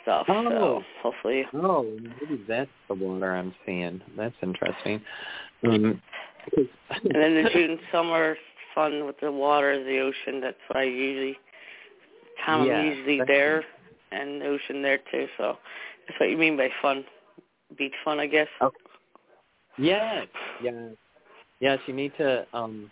stuff. 0.02 0.26
So 0.26 0.34
Oh. 0.34 0.84
hopefully 1.02 1.44
Oh, 1.54 1.82
maybe 2.20 2.42
that's 2.48 2.70
the 2.88 2.94
water 2.94 3.34
I'm 3.34 3.54
seeing. 3.66 4.00
That's 4.16 4.34
interesting. 4.42 5.02
Um, 5.64 6.02
and 6.56 7.14
then 7.14 7.42
the 7.42 7.50
June 7.52 7.78
summer 7.92 8.36
fun 8.74 9.06
with 9.06 9.20
the 9.20 9.30
water, 9.30 9.82
the 9.84 9.98
ocean, 10.00 10.40
that's 10.40 10.56
what 10.68 10.78
I 10.78 10.84
usually 10.84 11.38
time 12.44 12.66
Yeah, 12.66 12.78
I'm 12.78 12.86
usually 12.86 13.20
there 13.26 13.64
and 14.10 14.40
the 14.40 14.46
ocean 14.46 14.82
there 14.82 14.98
too, 15.10 15.26
so 15.36 15.58
that's 16.06 16.18
what 16.18 16.30
you 16.30 16.36
mean 16.36 16.56
by 16.56 16.70
fun. 16.80 17.04
Beach 17.78 17.94
fun 18.04 18.18
I 18.18 18.26
guess. 18.26 18.48
Oh. 18.60 18.72
Yes, 19.78 20.26
yes, 20.62 20.90
yes. 21.60 21.78
You 21.86 21.94
need 21.94 22.12
to. 22.18 22.46
um 22.52 22.90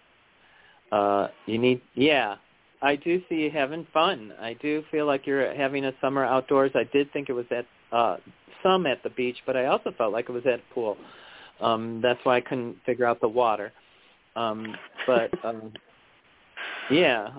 uh 0.92 1.28
You 1.46 1.58
need. 1.58 1.80
Yeah, 1.94 2.36
I 2.82 2.96
do 2.96 3.22
see 3.28 3.36
you 3.36 3.50
having 3.50 3.86
fun. 3.92 4.32
I 4.40 4.54
do 4.54 4.82
feel 4.90 5.06
like 5.06 5.26
you're 5.26 5.54
having 5.54 5.84
a 5.84 5.92
summer 6.00 6.24
outdoors. 6.24 6.72
I 6.74 6.84
did 6.92 7.12
think 7.12 7.28
it 7.28 7.32
was 7.32 7.46
that 7.50 7.66
uh 7.92 8.16
some 8.62 8.86
at 8.86 9.02
the 9.02 9.10
beach, 9.10 9.38
but 9.46 9.56
I 9.56 9.66
also 9.66 9.92
felt 9.96 10.12
like 10.12 10.28
it 10.28 10.32
was 10.32 10.46
at 10.46 10.60
a 10.60 10.74
pool. 10.74 10.96
Um, 11.60 12.00
that's 12.02 12.20
why 12.24 12.36
I 12.36 12.40
couldn't 12.40 12.76
figure 12.84 13.06
out 13.06 13.20
the 13.20 13.28
water. 13.28 13.72
Um, 14.36 14.76
but 15.06 15.30
um, 15.44 15.72
yeah, 16.90 17.30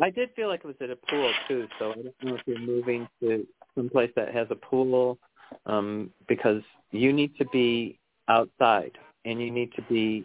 I 0.00 0.10
did 0.10 0.30
feel 0.36 0.48
like 0.48 0.60
it 0.60 0.66
was 0.66 0.76
at 0.80 0.90
a 0.90 0.96
pool 0.96 1.32
too. 1.46 1.66
So 1.78 1.92
I 1.92 1.94
don't 1.94 2.14
know 2.22 2.34
if 2.34 2.42
you're 2.46 2.58
moving 2.58 3.08
to 3.20 3.46
some 3.74 3.88
place 3.88 4.10
that 4.16 4.34
has 4.34 4.46
a 4.50 4.56
pool, 4.56 5.18
um, 5.66 6.10
because 6.28 6.62
you 6.90 7.12
need 7.12 7.36
to 7.38 7.44
be 7.46 7.98
outside 8.28 8.92
and 9.24 9.40
you 9.40 9.50
need 9.50 9.72
to 9.74 9.82
be 9.82 10.24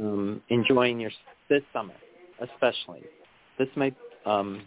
um, 0.00 0.42
enjoying 0.48 1.00
your 1.00 1.10
this 1.48 1.62
summer, 1.72 1.94
especially. 2.40 3.02
This 3.58 3.68
might. 3.76 3.94
Um, 4.24 4.62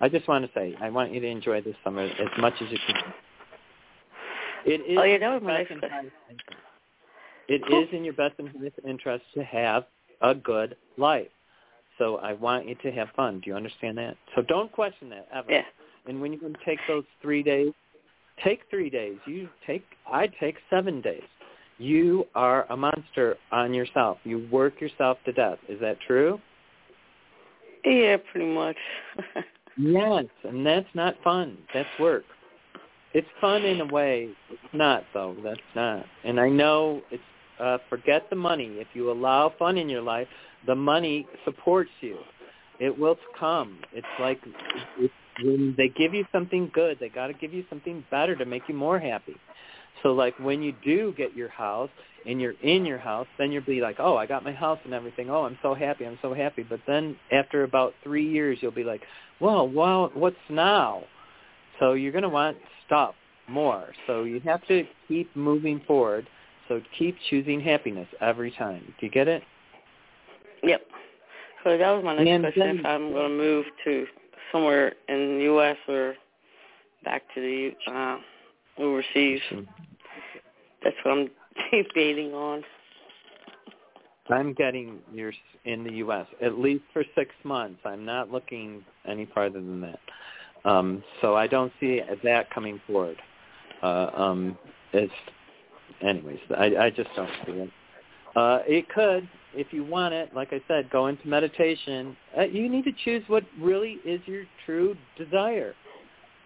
I 0.00 0.08
just 0.08 0.26
want 0.26 0.44
to 0.44 0.50
say, 0.54 0.74
I 0.80 0.90
want 0.90 1.12
you 1.12 1.20
to 1.20 1.26
enjoy 1.26 1.60
this 1.60 1.76
summer 1.84 2.02
as 2.02 2.28
much 2.38 2.54
as 2.60 2.70
you 2.70 2.78
can. 2.86 3.14
It 4.66 4.80
is. 4.80 4.98
Oh, 4.98 5.18
that 5.18 5.32
was 5.34 5.42
my 5.42 5.66
It 7.48 7.62
cool. 7.68 7.82
is 7.82 7.88
in 7.92 8.04
your 8.04 8.14
best 8.14 8.34
and 8.38 8.48
highest 8.48 8.76
interest 8.86 9.24
to 9.34 9.44
have 9.44 9.84
a 10.20 10.34
good 10.34 10.76
life. 10.96 11.28
So 11.98 12.16
I 12.16 12.32
want 12.32 12.66
you 12.66 12.74
to 12.76 12.90
have 12.90 13.08
fun. 13.14 13.40
Do 13.40 13.50
you 13.50 13.56
understand 13.56 13.96
that? 13.98 14.16
So 14.34 14.42
don't 14.42 14.72
question 14.72 15.10
that 15.10 15.28
ever. 15.32 15.50
Yeah. 15.50 15.62
And 16.06 16.20
when 16.20 16.32
you're 16.32 16.40
going 16.40 16.54
to 16.54 16.64
take 16.64 16.80
those 16.88 17.04
three 17.22 17.42
days, 17.42 17.72
take 18.42 18.62
three 18.68 18.90
days. 18.90 19.16
You 19.26 19.48
take. 19.66 19.84
I 20.10 20.26
take 20.26 20.56
seven 20.70 21.00
days. 21.00 21.22
You 21.78 22.26
are 22.34 22.66
a 22.70 22.76
monster 22.76 23.36
on 23.52 23.74
yourself. 23.74 24.18
You 24.24 24.48
work 24.50 24.80
yourself 24.80 25.18
to 25.24 25.32
death. 25.32 25.58
Is 25.68 25.80
that 25.80 25.98
true? 26.06 26.40
Yeah, 27.84 28.16
pretty 28.32 28.52
much. 28.52 28.76
yes, 29.76 30.24
and 30.44 30.66
that's 30.66 30.88
not 30.94 31.14
fun. 31.22 31.58
That's 31.72 31.88
work. 31.98 32.24
It's 33.12 33.28
fun 33.40 33.64
in 33.64 33.80
a 33.80 33.86
way. 33.86 34.30
It's 34.50 34.74
not 34.74 35.04
though. 35.12 35.36
That's 35.44 35.60
not. 35.74 36.04
And 36.24 36.40
I 36.40 36.48
know 36.48 37.02
it's 37.10 37.22
uh 37.60 37.78
forget 37.88 38.28
the 38.30 38.36
money. 38.36 38.76
If 38.78 38.88
you 38.94 39.10
allow 39.10 39.52
fun 39.58 39.78
in 39.78 39.88
your 39.88 40.02
life, 40.02 40.28
the 40.66 40.74
money 40.74 41.26
supports 41.44 41.90
you. 42.00 42.18
It 42.80 42.98
will 42.98 43.16
come. 43.38 43.78
It's 43.92 44.06
like 44.18 44.40
it's, 44.98 45.14
when 45.42 45.74
they 45.76 45.88
give 45.88 46.14
you 46.14 46.24
something 46.32 46.70
good, 46.72 46.98
they 46.98 47.08
got 47.08 47.28
to 47.28 47.32
give 47.32 47.52
you 47.52 47.64
something 47.68 48.04
better 48.10 48.34
to 48.36 48.44
make 48.44 48.62
you 48.68 48.74
more 48.74 48.98
happy. 48.98 49.36
So 50.02 50.12
like 50.12 50.38
when 50.38 50.62
you 50.62 50.74
do 50.84 51.14
get 51.16 51.34
your 51.34 51.48
house 51.48 51.90
and 52.26 52.40
you're 52.40 52.54
in 52.62 52.84
your 52.84 52.98
house, 52.98 53.26
then 53.38 53.52
you'll 53.52 53.64
be 53.64 53.80
like, 53.80 53.96
oh, 53.98 54.16
I 54.16 54.26
got 54.26 54.44
my 54.44 54.52
house 54.52 54.78
and 54.84 54.94
everything. 54.94 55.30
Oh, 55.30 55.44
I'm 55.44 55.58
so 55.62 55.74
happy. 55.74 56.06
I'm 56.06 56.18
so 56.22 56.34
happy. 56.34 56.62
But 56.62 56.80
then 56.86 57.16
after 57.32 57.64
about 57.64 57.94
three 58.02 58.28
years, 58.28 58.58
you'll 58.60 58.72
be 58.72 58.84
like, 58.84 59.02
well, 59.40 59.68
well, 59.68 60.10
what's 60.14 60.36
now? 60.48 61.02
So 61.80 61.92
you're 61.94 62.12
going 62.12 62.22
to 62.22 62.28
want 62.28 62.56
stuff 62.86 63.14
more. 63.48 63.88
So 64.06 64.24
you 64.24 64.40
have 64.40 64.66
to 64.68 64.84
keep 65.08 65.34
moving 65.36 65.80
forward. 65.86 66.26
So 66.68 66.80
keep 66.98 67.16
choosing 67.28 67.60
happiness 67.60 68.08
every 68.20 68.50
time. 68.52 68.82
Do 68.98 69.06
you 69.06 69.12
get 69.12 69.28
it? 69.28 69.42
Yep. 70.62 70.80
So 71.62 71.76
that 71.76 71.90
was 71.90 72.04
my 72.04 72.16
next 72.16 72.28
And 72.28 72.42
question. 72.42 72.78
if 72.78 72.86
I'm 72.86 73.12
going 73.12 73.30
to 73.30 73.36
move 73.36 73.64
to 73.84 74.06
somewhere 74.50 74.94
in 75.08 75.38
the 75.38 75.44
U.S. 75.44 75.76
or 75.88 76.14
back 77.04 77.22
to 77.34 77.40
the 77.40 77.92
uh, 77.92 78.16
overseas, 78.78 79.40
that's 80.82 80.96
what 81.04 81.12
I'm 81.12 81.30
debating 81.72 82.32
on. 82.34 82.62
I'm 84.30 84.54
getting 84.54 85.00
yours 85.12 85.34
in 85.64 85.84
the 85.84 85.92
U.S. 85.94 86.26
at 86.40 86.58
least 86.58 86.84
for 86.92 87.04
six 87.14 87.30
months. 87.44 87.80
I'm 87.84 88.04
not 88.04 88.30
looking 88.30 88.82
any 89.06 89.26
farther 89.34 89.60
than 89.60 89.80
that. 89.82 89.98
Um, 90.64 91.04
so 91.20 91.36
I 91.36 91.46
don't 91.46 91.72
see 91.78 92.00
that 92.22 92.50
coming 92.50 92.80
forward. 92.86 93.20
Uh, 93.82 94.10
um, 94.16 94.58
it's, 94.94 95.12
anyways, 96.00 96.38
I, 96.56 96.76
I 96.76 96.90
just 96.90 97.10
don't 97.14 97.30
see 97.44 97.52
it. 97.52 97.70
Uh, 98.34 98.60
it 98.66 98.88
could, 98.88 99.28
if 99.54 99.72
you 99.72 99.84
want 99.84 100.14
it, 100.14 100.34
like 100.34 100.52
I 100.52 100.60
said, 100.66 100.90
go 100.90 101.06
into 101.08 101.28
meditation. 101.28 102.16
Uh, 102.36 102.42
you 102.42 102.68
need 102.68 102.84
to 102.84 102.92
choose 103.04 103.22
what 103.28 103.44
really 103.60 103.98
is 104.04 104.20
your 104.26 104.44
true 104.64 104.96
desire. 105.18 105.74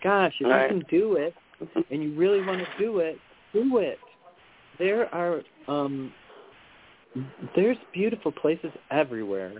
Gosh, 0.02 0.34
if 0.40 0.46
Right. 0.48 0.70
you 0.70 0.80
can 0.80 0.86
do 0.90 1.14
it, 1.14 1.34
and 1.90 2.02
you 2.02 2.14
really 2.14 2.44
want 2.44 2.60
to 2.60 2.66
do 2.78 2.98
it, 2.98 3.18
do 3.52 3.78
it. 3.78 3.98
There 4.78 5.12
are 5.14 5.42
um 5.66 6.12
there's 7.56 7.78
beautiful 7.92 8.32
places 8.32 8.70
everywhere. 8.90 9.52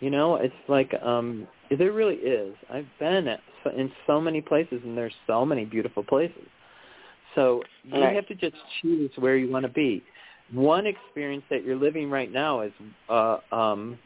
You 0.00 0.10
know, 0.10 0.36
it's 0.36 0.54
like 0.68 0.92
um 1.02 1.46
there 1.76 1.92
really 1.92 2.16
is. 2.16 2.54
I've 2.70 2.86
been 2.98 3.28
at, 3.28 3.40
in 3.76 3.90
so 4.06 4.20
many 4.20 4.40
places 4.40 4.80
and 4.84 4.96
there's 4.96 5.14
so 5.26 5.44
many 5.44 5.64
beautiful 5.64 6.02
places. 6.02 6.46
So 7.34 7.62
you 7.84 8.00
Right. 8.00 8.14
have 8.14 8.26
to 8.28 8.34
just 8.34 8.56
choose 8.80 9.10
where 9.16 9.36
you 9.36 9.50
want 9.50 9.64
to 9.64 9.72
be. 9.72 10.02
One 10.52 10.86
experience 10.86 11.44
that 11.50 11.62
you're 11.64 11.76
living 11.76 12.10
right 12.10 12.32
now 12.32 12.60
is 12.62 12.72
uh 13.08 13.38
um 13.52 13.98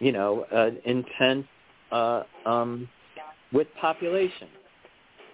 you 0.00 0.12
know, 0.12 0.46
uh 0.52 0.70
intense 0.84 1.46
uh 1.90 2.22
um 2.46 2.88
with 3.52 3.66
population. 3.80 4.48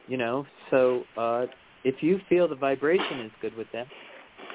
You 0.07 0.17
know, 0.17 0.47
so 0.71 1.05
uh 1.17 1.47
if 1.85 2.03
you 2.03 2.21
feel 2.29 2.49
the 2.49 2.55
vibration 2.55 3.21
is 3.21 3.33
good 3.43 3.55
with 3.57 3.71
them 3.73 3.87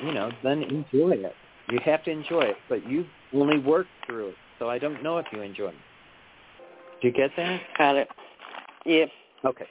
you 0.03 0.13
know, 0.13 0.31
then 0.43 0.63
enjoy 0.63 1.11
it. 1.11 1.35
You 1.69 1.79
have 1.85 2.03
to 2.05 2.11
enjoy 2.11 2.41
it, 2.41 2.55
but 2.67 2.87
you 2.89 3.05
only 3.33 3.59
work 3.59 3.87
through 4.05 4.29
it. 4.29 4.35
So 4.57 4.69
I 4.69 4.79
don't 4.79 5.01
know 5.03 5.17
if 5.17 5.25
you 5.31 5.41
enjoy 5.41 5.69
it. 5.69 5.75
Do 7.01 7.07
you 7.07 7.13
get 7.13 7.31
that? 7.37 7.61
Got 7.77 7.95
it. 7.95 8.07
Yep. 8.85 9.09
Okay. 9.45 9.65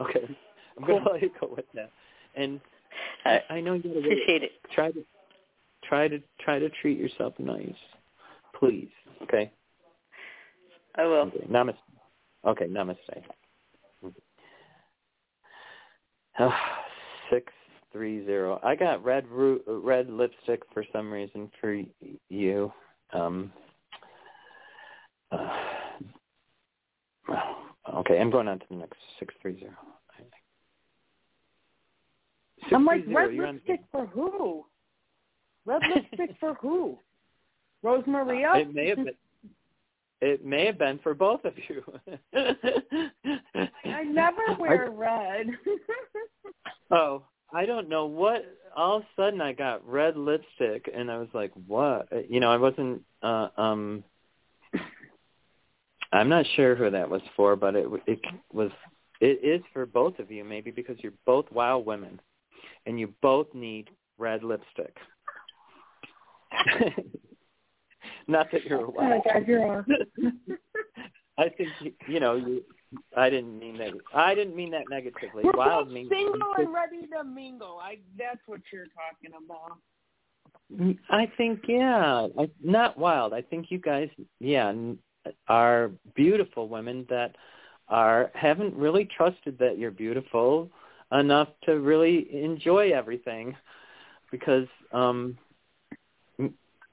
Okay. 0.00 0.38
I'm 0.78 0.86
gonna 0.86 1.10
let 1.10 1.22
you 1.22 1.30
go 1.40 1.52
with 1.54 1.64
that. 1.74 1.90
And 2.34 2.60
I 3.24 3.40
I 3.50 3.60
know 3.60 3.74
you 3.74 3.98
appreciate 3.98 4.42
it. 4.42 4.52
Try 4.74 4.90
to 4.92 5.04
try 5.84 6.08
to 6.08 6.20
try 6.40 6.58
to 6.58 6.68
treat 6.80 6.98
yourself 6.98 7.34
nice. 7.38 7.74
Please. 8.58 8.90
Okay? 9.22 9.50
I 10.96 11.04
will. 11.04 11.22
Okay. 11.22 11.46
Namaste. 11.50 11.74
Okay, 12.44 12.66
namaste. 12.66 13.22
Six 17.30 17.52
three 17.92 18.24
zero. 18.24 18.60
I 18.62 18.74
got 18.74 19.04
red 19.04 19.26
ru- 19.28 19.62
red 19.66 20.08
lipstick 20.10 20.62
for 20.72 20.84
some 20.92 21.10
reason 21.12 21.50
for 21.60 21.74
y- 21.74 21.86
you. 22.28 22.72
Um. 23.12 23.52
Uh, 25.30 25.48
okay, 27.96 28.18
I'm 28.18 28.30
going 28.30 28.48
on 28.48 28.58
to 28.58 28.66
the 28.70 28.76
next 28.76 28.98
six 29.18 29.34
three 29.40 29.58
zero. 29.58 29.72
I'm 32.70 32.84
like, 32.86 33.00
630, 33.04 33.40
red 33.40 33.54
lipstick 33.54 33.80
for 33.90 34.06
who? 34.06 34.64
Red 35.66 35.82
lipstick 35.94 36.36
for 36.38 36.54
who? 36.54 36.98
Rose 37.82 38.04
Maria? 38.06 38.52
It 38.56 38.72
may 38.74 38.88
have 38.88 38.98
been. 38.98 39.14
It 40.22 40.44
may 40.44 40.64
have 40.66 40.78
been 40.78 41.00
for 41.00 41.14
both 41.14 41.44
of 41.44 41.54
you. 41.68 41.82
I 42.32 44.04
never 44.04 44.40
wear 44.58 44.90
red. 44.90 45.48
Oh, 46.94 47.22
I 47.54 47.64
don't 47.64 47.88
know 47.88 48.04
what. 48.04 48.44
All 48.76 48.98
of 48.98 49.02
a 49.02 49.06
sudden, 49.16 49.40
I 49.40 49.54
got 49.54 49.88
red 49.88 50.14
lipstick, 50.14 50.90
and 50.94 51.10
I 51.10 51.16
was 51.16 51.28
like, 51.32 51.50
"What?" 51.66 52.06
You 52.28 52.38
know, 52.38 52.50
I 52.52 52.58
wasn't. 52.58 53.02
uh 53.22 53.48
um 53.56 54.04
I'm 56.12 56.28
not 56.28 56.44
sure 56.54 56.74
who 56.74 56.90
that 56.90 57.08
was 57.08 57.22
for, 57.34 57.56
but 57.56 57.74
it 57.74 57.86
it 58.06 58.20
was. 58.52 58.70
It 59.22 59.42
is 59.42 59.62
for 59.72 59.86
both 59.86 60.18
of 60.18 60.30
you, 60.30 60.44
maybe 60.44 60.70
because 60.70 60.96
you're 60.98 61.14
both 61.24 61.50
wild 61.50 61.86
women, 61.86 62.20
and 62.84 63.00
you 63.00 63.14
both 63.22 63.46
need 63.54 63.88
red 64.18 64.44
lipstick. 64.44 64.96
not 68.28 68.50
that 68.52 68.64
you're 68.64 68.80
a 68.80 68.84
oh 68.84 68.94
wild. 68.94 69.22
god, 69.24 69.46
you're. 69.46 69.86
I 71.38 71.48
think 71.48 71.70
you, 71.80 71.92
you 72.08 72.20
know. 72.20 72.36
You, 72.36 72.62
I 73.16 73.30
didn't 73.30 73.58
mean 73.58 73.78
that. 73.78 73.92
I 74.14 74.34
didn't 74.34 74.54
mean 74.54 74.70
that 74.72 74.84
negatively. 74.90 75.44
We're 75.44 75.52
wild 75.52 75.90
means 75.90 76.10
single 76.10 76.54
and 76.58 76.72
ready 76.72 77.06
to 77.16 77.24
mingle. 77.24 77.78
I 77.82 77.98
that's 78.18 78.40
what 78.46 78.60
you're 78.72 78.86
talking 78.86 79.32
about. 79.44 79.78
I 81.10 81.30
think 81.36 81.60
yeah, 81.68 82.28
I, 82.38 82.50
not 82.62 82.98
wild. 82.98 83.32
I 83.32 83.42
think 83.42 83.66
you 83.70 83.78
guys 83.78 84.08
yeah 84.40 84.68
n- 84.68 84.98
are 85.48 85.90
beautiful 86.14 86.68
women 86.68 87.06
that 87.08 87.36
are 87.88 88.30
haven't 88.34 88.74
really 88.74 89.08
trusted 89.16 89.58
that 89.58 89.78
you're 89.78 89.90
beautiful 89.90 90.70
enough 91.12 91.48
to 91.64 91.78
really 91.80 92.28
enjoy 92.32 92.90
everything 92.90 93.54
because 94.30 94.66
um 94.92 95.36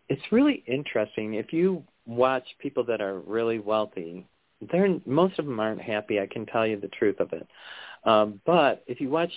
it's 0.09 0.31
really 0.31 0.63
interesting. 0.67 1.35
If 1.35 1.53
you 1.53 1.83
watch 2.05 2.43
people 2.59 2.83
that 2.85 3.01
are 3.01 3.19
really 3.19 3.59
wealthy 3.59 4.25
they're 4.71 4.99
most 5.05 5.39
of 5.39 5.45
them 5.45 5.57
aren't 5.57 5.81
happy 5.81 6.19
i 6.19 6.27
can 6.27 6.45
tell 6.45 6.67
you 6.67 6.77
the 6.77 6.89
truth 6.89 7.19
of 7.19 7.31
it. 7.31 7.47
Um 8.03 8.41
but 8.45 8.83
if 8.87 8.99
you 8.99 9.09
watch 9.09 9.31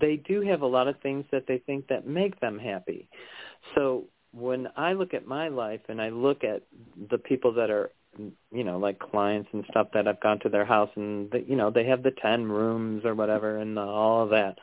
they 0.00 0.16
do 0.16 0.40
have 0.40 0.62
a 0.62 0.66
lot 0.66 0.88
of 0.88 0.98
things 1.00 1.24
that 1.30 1.46
they 1.46 1.58
think 1.58 1.88
that 1.88 2.06
make 2.06 2.38
them 2.40 2.58
happy. 2.58 3.08
So 3.74 4.04
when 4.32 4.68
I 4.76 4.92
look 4.92 5.14
at 5.14 5.26
my 5.26 5.48
life 5.48 5.80
and 5.88 6.00
I 6.00 6.08
look 6.08 6.44
at 6.44 6.62
the 7.10 7.18
people 7.18 7.52
that 7.54 7.70
are, 7.70 7.90
you 8.18 8.64
know, 8.64 8.78
like 8.78 8.98
clients 8.98 9.48
and 9.52 9.64
stuff 9.70 9.88
that 9.94 10.08
I've 10.08 10.20
gone 10.20 10.40
to 10.40 10.48
their 10.48 10.64
house 10.64 10.90
and, 10.96 11.30
the, 11.30 11.44
you 11.46 11.56
know, 11.56 11.70
they 11.70 11.84
have 11.84 12.02
the 12.02 12.12
10 12.22 12.44
rooms 12.44 13.04
or 13.04 13.14
whatever 13.14 13.58
and 13.58 13.78
all 13.78 14.24
of 14.24 14.30
that. 14.30 14.58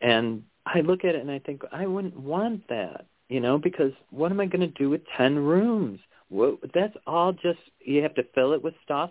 And 0.00 0.44
I 0.64 0.80
look 0.80 1.04
at 1.04 1.14
it 1.14 1.20
and 1.20 1.30
I 1.30 1.38
think 1.40 1.62
I 1.72 1.86
wouldn't 1.86 2.18
want 2.18 2.68
that, 2.68 3.06
you 3.28 3.40
know, 3.40 3.58
because 3.58 3.92
what 4.10 4.30
am 4.30 4.40
I 4.40 4.46
going 4.46 4.60
to 4.60 4.78
do 4.78 4.90
with 4.90 5.02
10 5.16 5.38
rooms? 5.38 6.00
Well, 6.30 6.58
that's 6.74 6.96
all 7.06 7.32
just 7.32 7.58
you 7.80 8.02
have 8.02 8.14
to 8.14 8.24
fill 8.34 8.52
it 8.52 8.62
with 8.62 8.74
stuff. 8.84 9.10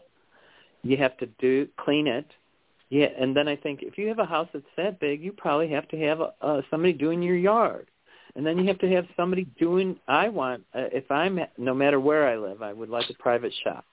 You 0.84 0.98
have 0.98 1.18
to 1.18 1.28
do 1.40 1.68
clean 1.78 2.08
it. 2.08 2.28
Yeah, 2.90 3.08
and 3.20 3.36
then 3.36 3.48
I 3.48 3.56
think 3.56 3.82
if 3.82 3.98
you 3.98 4.08
have 4.08 4.20
a 4.20 4.26
house 4.26 4.48
that's 4.54 4.66
that 4.78 5.00
big, 5.00 5.22
you 5.22 5.34
probably 5.34 5.70
have 5.72 5.88
to 5.90 6.00
have 6.00 6.22
uh, 6.42 6.62
somebody 6.72 6.94
doing 6.94 7.22
your 7.22 7.36
yard. 7.36 7.88
And 8.36 8.46
then 8.46 8.58
you 8.60 8.68
have 8.68 8.80
to 8.80 8.90
have 8.92 9.06
somebody 9.18 9.46
doing 9.60 9.98
I 10.08 10.30
want 10.30 10.64
uh, 10.74 10.86
if 10.94 11.10
I'm 11.12 11.40
no 11.58 11.74
matter 11.74 12.00
where 12.00 12.28
I 12.28 12.38
live, 12.38 12.62
I 12.62 12.72
would 12.72 12.90
like 12.90 13.10
a 13.10 13.16
private 13.16 13.54
shop. 13.64 13.84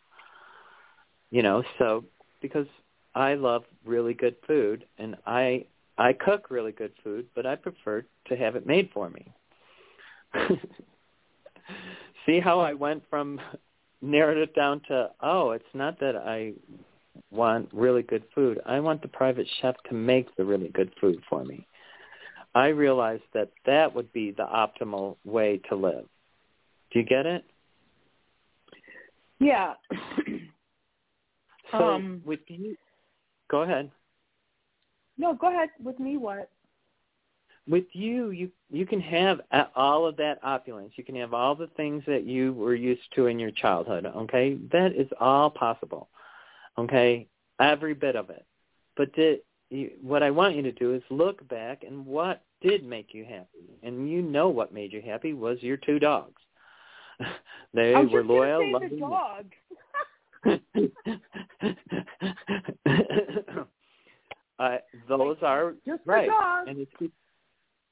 You 1.31 1.43
know, 1.43 1.65
so 1.79 2.05
because 2.43 2.67
I 3.15 3.35
love 3.35 3.65
really 3.85 4.15
good 4.15 4.37
food 4.47 4.85
and 4.99 5.17
I 5.27 5.65
I 5.97 6.13
cook 6.13 6.51
really 6.51 6.73
good 6.73 6.93
food, 7.03 7.27
but 7.35 7.47
I 7.47 7.57
prefer 7.57 8.05
to 8.29 8.37
have 8.37 8.55
it 8.55 8.67
made 8.67 8.91
for 8.93 9.09
me. 9.09 9.33
See 12.27 12.41
how 12.41 12.61
I 12.61 12.75
went 12.75 13.03
from 13.09 13.41
narrowed 14.01 14.39
it 14.39 14.55
down 14.55 14.81
to 14.89 15.11
oh, 15.23 15.51
it's 15.53 15.65
not 15.75 15.99
that 16.01 16.17
I 16.17 16.53
want 17.31 17.69
really 17.73 18.03
good 18.03 18.25
food. 18.35 18.61
I 18.67 18.81
want 18.81 19.03
the 19.03 19.09
private 19.09 19.47
chef 19.61 19.77
to 19.89 19.95
make 19.95 20.35
the 20.37 20.45
really 20.45 20.69
good 20.69 20.93
food 21.01 21.21
for 21.29 21.45
me. 21.45 21.67
I 22.55 22.69
realized 22.69 23.25
that 23.33 23.51
that 23.67 23.95
would 23.95 24.13
be 24.13 24.31
the 24.31 24.45
optimal 24.45 25.17
way 25.25 25.61
to 25.69 25.75
live. 25.75 26.05
Do 26.93 26.99
you 27.01 27.05
get 27.05 27.27
it? 27.27 27.45
Yeah. 29.41 29.75
so 31.73 31.85
um, 31.85 32.23
with 32.25 32.41
you, 32.47 32.77
go 33.51 33.63
ahead. 33.63 33.91
No, 35.19 35.35
go 35.35 35.49
ahead. 35.49 35.71
With 35.83 35.99
me, 35.99 36.17
what? 36.17 36.51
With 37.67 37.85
you, 37.93 38.31
you 38.31 38.51
you 38.71 38.85
can 38.85 39.01
have 39.01 39.41
all 39.75 40.07
of 40.07 40.17
that 40.19 40.39
opulence. 40.43 40.93
You 40.97 41.05
can 41.05 41.17
have 41.17 41.33
all 41.33 41.55
the 41.55 41.69
things 41.69 42.03
that 42.07 42.25
you 42.25 42.53
were 42.53 42.75
used 42.75 43.03
to 43.15 43.27
in 43.27 43.39
your 43.39 43.53
childhood. 43.53 44.05
Okay, 44.05 44.59
that 44.71 44.93
is 44.95 45.09
all 45.19 45.49
possible. 45.49 46.11
Okay, 46.77 47.27
every 47.61 47.95
bit 47.95 48.17
of 48.17 48.29
it. 48.29 48.45
But 48.97 49.13
the, 49.15 49.41
you, 49.71 49.93
what 50.03 50.23
I 50.23 50.31
want 50.31 50.57
you 50.57 50.63
to 50.63 50.73
do 50.73 50.95
is 50.95 51.03
look 51.11 51.47
back 51.49 51.85
and 51.85 52.05
what 52.05 52.43
did 52.61 52.85
make 52.85 53.15
you 53.15 53.25
happy, 53.25 53.79
and 53.83 54.11
you 54.11 54.21
know 54.21 54.51
what 54.51 54.75
made 54.75 54.93
you 54.93 55.01
happy 55.01 55.33
was 55.33 55.63
your 55.63 55.79
two 55.79 55.99
dogs. 55.99 56.41
they 57.75 57.95
were 57.95 58.25
loyal, 58.25 58.61
say 58.61 58.73
loving. 58.73 58.91
The 58.95 59.01
dog. 59.01 59.47
uh, 64.59 64.77
those 65.09 65.37
are 65.41 65.75
Just 65.87 66.03
right, 66.05 66.29
and 66.67 66.79
it's 66.79 67.13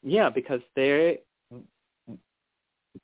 yeah 0.03 0.31
because 0.31 0.61
they. 0.77 1.21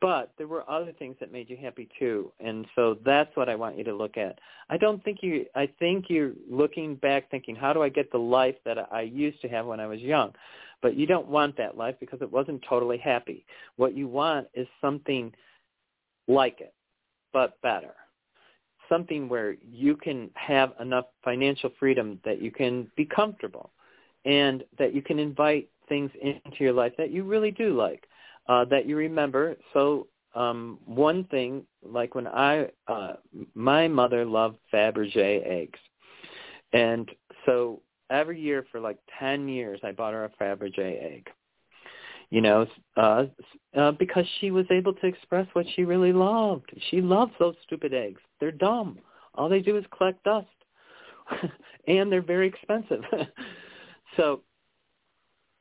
But 0.02 0.32
there 0.36 0.46
were 0.46 0.68
other 0.70 0.92
things 0.92 1.16
that 1.18 1.32
made 1.32 1.48
you 1.48 1.56
happy 1.56 1.88
too, 1.98 2.30
and 2.40 2.66
so 2.76 2.98
that's 3.06 3.34
what 3.36 3.48
I 3.48 3.54
want 3.54 3.78
you 3.78 3.84
to 3.84 3.94
look 3.94 4.18
at. 4.18 4.38
I 4.68 4.76
don't 4.76 5.02
think 5.02 5.22
you. 5.22 5.46
I 5.54 5.66
think 5.78 6.06
you're 6.08 6.32
looking 6.48 6.94
back, 6.96 7.30
thinking, 7.30 7.56
"How 7.56 7.72
do 7.72 7.82
I 7.82 7.88
get 7.88 8.12
the 8.12 8.18
life 8.18 8.56
that 8.64 8.92
I 8.92 9.00
used 9.00 9.40
to 9.40 9.48
have 9.48 9.64
when 9.64 9.80
I 9.80 9.86
was 9.86 10.00
young?" 10.00 10.34
But 10.82 10.94
you 10.94 11.06
don't 11.06 11.26
want 11.26 11.56
that 11.56 11.76
life 11.76 11.96
because 12.00 12.20
it 12.20 12.30
wasn't 12.30 12.62
totally 12.68 12.98
happy. 12.98 13.46
What 13.76 13.96
you 13.96 14.08
want 14.08 14.46
is 14.52 14.68
something 14.80 15.32
like 16.28 16.60
it, 16.60 16.74
but 17.32 17.60
better 17.62 17.94
something 18.88 19.28
where 19.28 19.56
you 19.70 19.96
can 19.96 20.30
have 20.34 20.72
enough 20.80 21.06
financial 21.22 21.70
freedom 21.78 22.18
that 22.24 22.40
you 22.40 22.50
can 22.50 22.90
be 22.96 23.04
comfortable 23.04 23.70
and 24.24 24.64
that 24.78 24.94
you 24.94 25.02
can 25.02 25.18
invite 25.18 25.68
things 25.88 26.10
into 26.20 26.58
your 26.58 26.72
life 26.72 26.92
that 26.98 27.10
you 27.10 27.24
really 27.24 27.50
do 27.50 27.76
like, 27.76 28.04
uh, 28.48 28.64
that 28.66 28.86
you 28.86 28.96
remember. 28.96 29.56
So 29.72 30.06
um, 30.34 30.78
one 30.84 31.24
thing, 31.24 31.64
like 31.82 32.14
when 32.14 32.26
I, 32.26 32.68
uh, 32.86 33.14
my 33.54 33.88
mother 33.88 34.24
loved 34.24 34.58
Fabergé 34.72 35.46
eggs. 35.46 35.78
And 36.72 37.10
so 37.46 37.80
every 38.10 38.40
year 38.40 38.66
for 38.70 38.80
like 38.80 38.98
10 39.18 39.48
years, 39.48 39.80
I 39.82 39.92
bought 39.92 40.12
her 40.12 40.24
a 40.24 40.42
Fabergé 40.42 41.16
egg 41.16 41.28
you 42.30 42.40
know, 42.40 42.66
uh, 42.96 43.24
uh, 43.76 43.92
because 43.92 44.24
she 44.40 44.50
was 44.50 44.66
able 44.70 44.92
to 44.92 45.06
express 45.06 45.46
what 45.54 45.66
she 45.74 45.84
really 45.84 46.12
loved. 46.12 46.70
She 46.90 47.00
loves 47.00 47.32
those 47.38 47.54
stupid 47.64 47.94
eggs. 47.94 48.20
They're 48.38 48.52
dumb. 48.52 48.98
All 49.34 49.48
they 49.48 49.60
do 49.60 49.76
is 49.76 49.84
collect 49.96 50.22
dust, 50.24 50.46
and 51.86 52.12
they're 52.12 52.22
very 52.22 52.46
expensive. 52.48 53.02
so, 54.16 54.42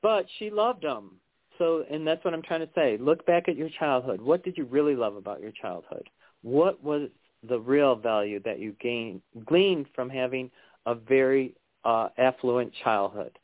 but 0.01 0.25
she 0.37 0.49
loved 0.49 0.83
them. 0.83 1.11
So, 1.57 1.83
and 1.89 2.05
that's 2.05 2.23
what 2.23 2.33
I'm 2.33 2.43
trying 2.43 2.61
to 2.61 2.69
say. 2.75 2.97
Look 2.99 3.25
back 3.25 3.49
at 3.49 3.55
your 3.55 3.69
childhood. 3.79 4.21
What 4.21 4.43
did 4.43 4.57
you 4.57 4.65
really 4.65 4.95
love 4.95 5.15
about 5.15 5.41
your 5.41 5.51
childhood? 5.51 6.07
What 6.43 6.83
was 6.83 7.09
the 7.47 7.59
real 7.59 7.95
value 7.95 8.39
that 8.45 8.59
you 8.59 8.75
gained 8.79 9.21
gleaned 9.45 9.87
from 9.95 10.09
having 10.09 10.51
a 10.85 10.93
very 10.93 11.55
uh, 11.83 12.09
affluent 12.17 12.71
childhood? 12.83 13.37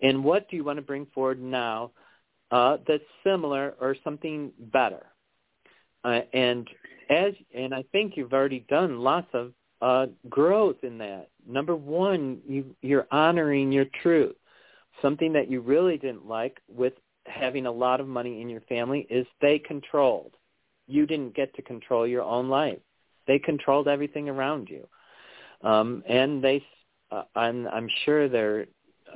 And 0.00 0.24
what 0.24 0.48
do 0.48 0.56
you 0.56 0.64
want 0.64 0.78
to 0.78 0.82
bring 0.82 1.06
forward 1.14 1.42
now 1.42 1.90
uh, 2.50 2.78
that's 2.86 3.04
similar 3.24 3.74
or 3.80 3.96
something 4.04 4.52
better. 4.58 5.04
Uh, 6.04 6.20
and 6.32 6.68
as 7.10 7.34
and 7.54 7.74
I 7.74 7.84
think 7.92 8.16
you've 8.16 8.32
already 8.32 8.64
done 8.68 9.00
lots 9.00 9.28
of 9.32 9.52
uh, 9.82 10.06
growth 10.28 10.76
in 10.82 10.98
that. 10.98 11.28
Number 11.46 11.76
one, 11.76 12.38
you, 12.46 12.74
you're 12.82 13.06
honoring 13.10 13.72
your 13.72 13.86
truth. 14.02 14.36
Something 15.02 15.32
that 15.34 15.50
you 15.50 15.60
really 15.60 15.96
didn't 15.96 16.26
like 16.26 16.58
with 16.68 16.94
having 17.26 17.66
a 17.66 17.70
lot 17.70 18.00
of 18.00 18.08
money 18.08 18.40
in 18.40 18.48
your 18.48 18.62
family 18.62 19.06
is 19.10 19.26
they 19.40 19.58
controlled. 19.58 20.34
You 20.86 21.06
didn't 21.06 21.34
get 21.34 21.54
to 21.54 21.62
control 21.62 22.06
your 22.06 22.22
own 22.22 22.48
life. 22.48 22.78
They 23.26 23.38
controlled 23.38 23.88
everything 23.88 24.28
around 24.28 24.68
you, 24.70 24.88
um, 25.68 26.02
and 26.08 26.42
they. 26.42 26.64
Uh, 27.10 27.22
I'm, 27.34 27.66
I'm 27.68 27.88
sure 28.04 28.28
they're 28.28 28.66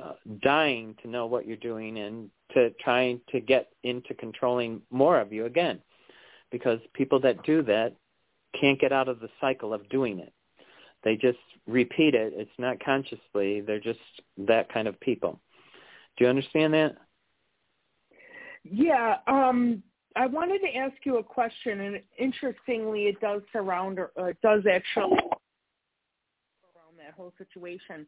uh, 0.01 0.13
dying 0.41 0.95
to 1.03 1.07
know 1.07 1.27
what 1.27 1.45
you're 1.45 1.57
doing 1.57 1.99
and 1.99 2.29
to 2.53 2.71
trying 2.83 3.21
to 3.31 3.39
get 3.39 3.69
into 3.83 4.13
controlling 4.15 4.81
more 4.89 5.19
of 5.19 5.31
you 5.31 5.45
again 5.45 5.79
because 6.51 6.79
people 6.93 7.19
that 7.19 7.43
do 7.43 7.61
that 7.63 7.93
can't 8.59 8.79
get 8.79 8.91
out 8.91 9.07
of 9.07 9.19
the 9.19 9.29
cycle 9.41 9.73
of 9.73 9.87
doing 9.89 10.19
it. 10.19 10.33
They 11.03 11.15
just 11.15 11.39
repeat 11.67 12.15
it. 12.15 12.33
It's 12.35 12.51
not 12.57 12.83
consciously. 12.83 13.61
They're 13.61 13.79
just 13.79 13.99
that 14.37 14.71
kind 14.73 14.87
of 14.87 14.99
people. 14.99 15.39
Do 16.17 16.25
you 16.25 16.29
understand 16.29 16.73
that? 16.73 16.95
Yeah. 18.63 19.17
Um, 19.27 19.83
I 20.15 20.27
wanted 20.27 20.59
to 20.59 20.75
ask 20.75 20.95
you 21.03 21.17
a 21.17 21.23
question, 21.23 21.81
and 21.81 22.01
interestingly, 22.17 23.05
it 23.05 23.19
does 23.19 23.41
surround 23.51 23.99
or 23.99 24.11
uh, 24.17 24.25
it 24.25 24.37
does 24.41 24.63
actually 24.71 25.17
around 25.17 26.97
that 26.97 27.13
whole 27.15 27.33
situation. 27.37 28.05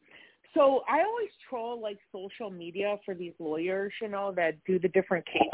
So 0.53 0.83
I 0.87 1.01
always 1.01 1.29
troll 1.49 1.81
like 1.81 1.97
social 2.11 2.49
media 2.49 2.97
for 3.03 3.13
these 3.13 3.33
lawyers, 3.39 3.91
you 4.01 4.07
know, 4.07 4.31
that 4.35 4.63
do 4.65 4.79
the 4.79 4.87
different 4.89 5.25
cases 5.25 5.49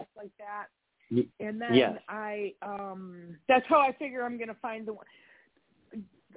stuff 0.00 0.08
like 0.16 0.30
that. 0.38 0.66
And 1.40 1.60
then 1.60 1.74
yes. 1.74 1.98
I 2.08 2.54
um 2.62 3.36
that's 3.48 3.66
how 3.68 3.80
I 3.80 3.92
figure 3.98 4.24
I'm 4.24 4.38
gonna 4.38 4.56
find 4.62 4.86
the 4.86 4.92
one 4.92 5.06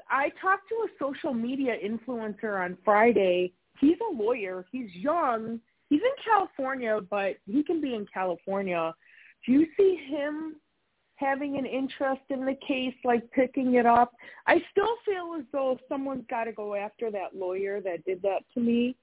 I 0.10 0.30
talked 0.42 0.68
to 0.70 0.76
a 0.76 0.88
social 1.00 1.34
media 1.34 1.76
influencer 1.84 2.64
on 2.64 2.78
Friday. 2.84 3.54
He's 3.80 3.98
a 4.12 4.14
lawyer. 4.14 4.66
He's 4.72 4.94
young. 4.94 5.60
He's 5.90 6.02
in 6.02 6.24
California, 6.24 7.00
but 7.10 7.36
he 7.46 7.64
can 7.64 7.82
be 7.82 7.94
in 7.94 8.06
California. 8.14 8.94
Do 9.46 9.52
you 9.52 9.68
see 9.78 10.00
him 10.08 10.56
having 11.24 11.58
an 11.58 11.66
interest 11.66 12.22
in 12.30 12.46
the 12.46 12.58
case, 12.68 12.96
like 13.04 13.30
picking 13.32 13.76
it 13.76 13.86
up. 13.86 14.14
I 14.48 14.62
still 14.72 14.96
feel 15.06 15.36
as 15.38 15.46
though 15.52 15.80
someone's 15.88 16.26
got 16.30 16.46
to 16.46 16.52
go 16.52 16.76
after 16.76 17.12
that 17.12 17.36
lawyer 17.36 17.82
that 17.82 18.06
did 18.06 18.22
that 18.24 18.44
to 18.54 18.60
me, 18.60 18.96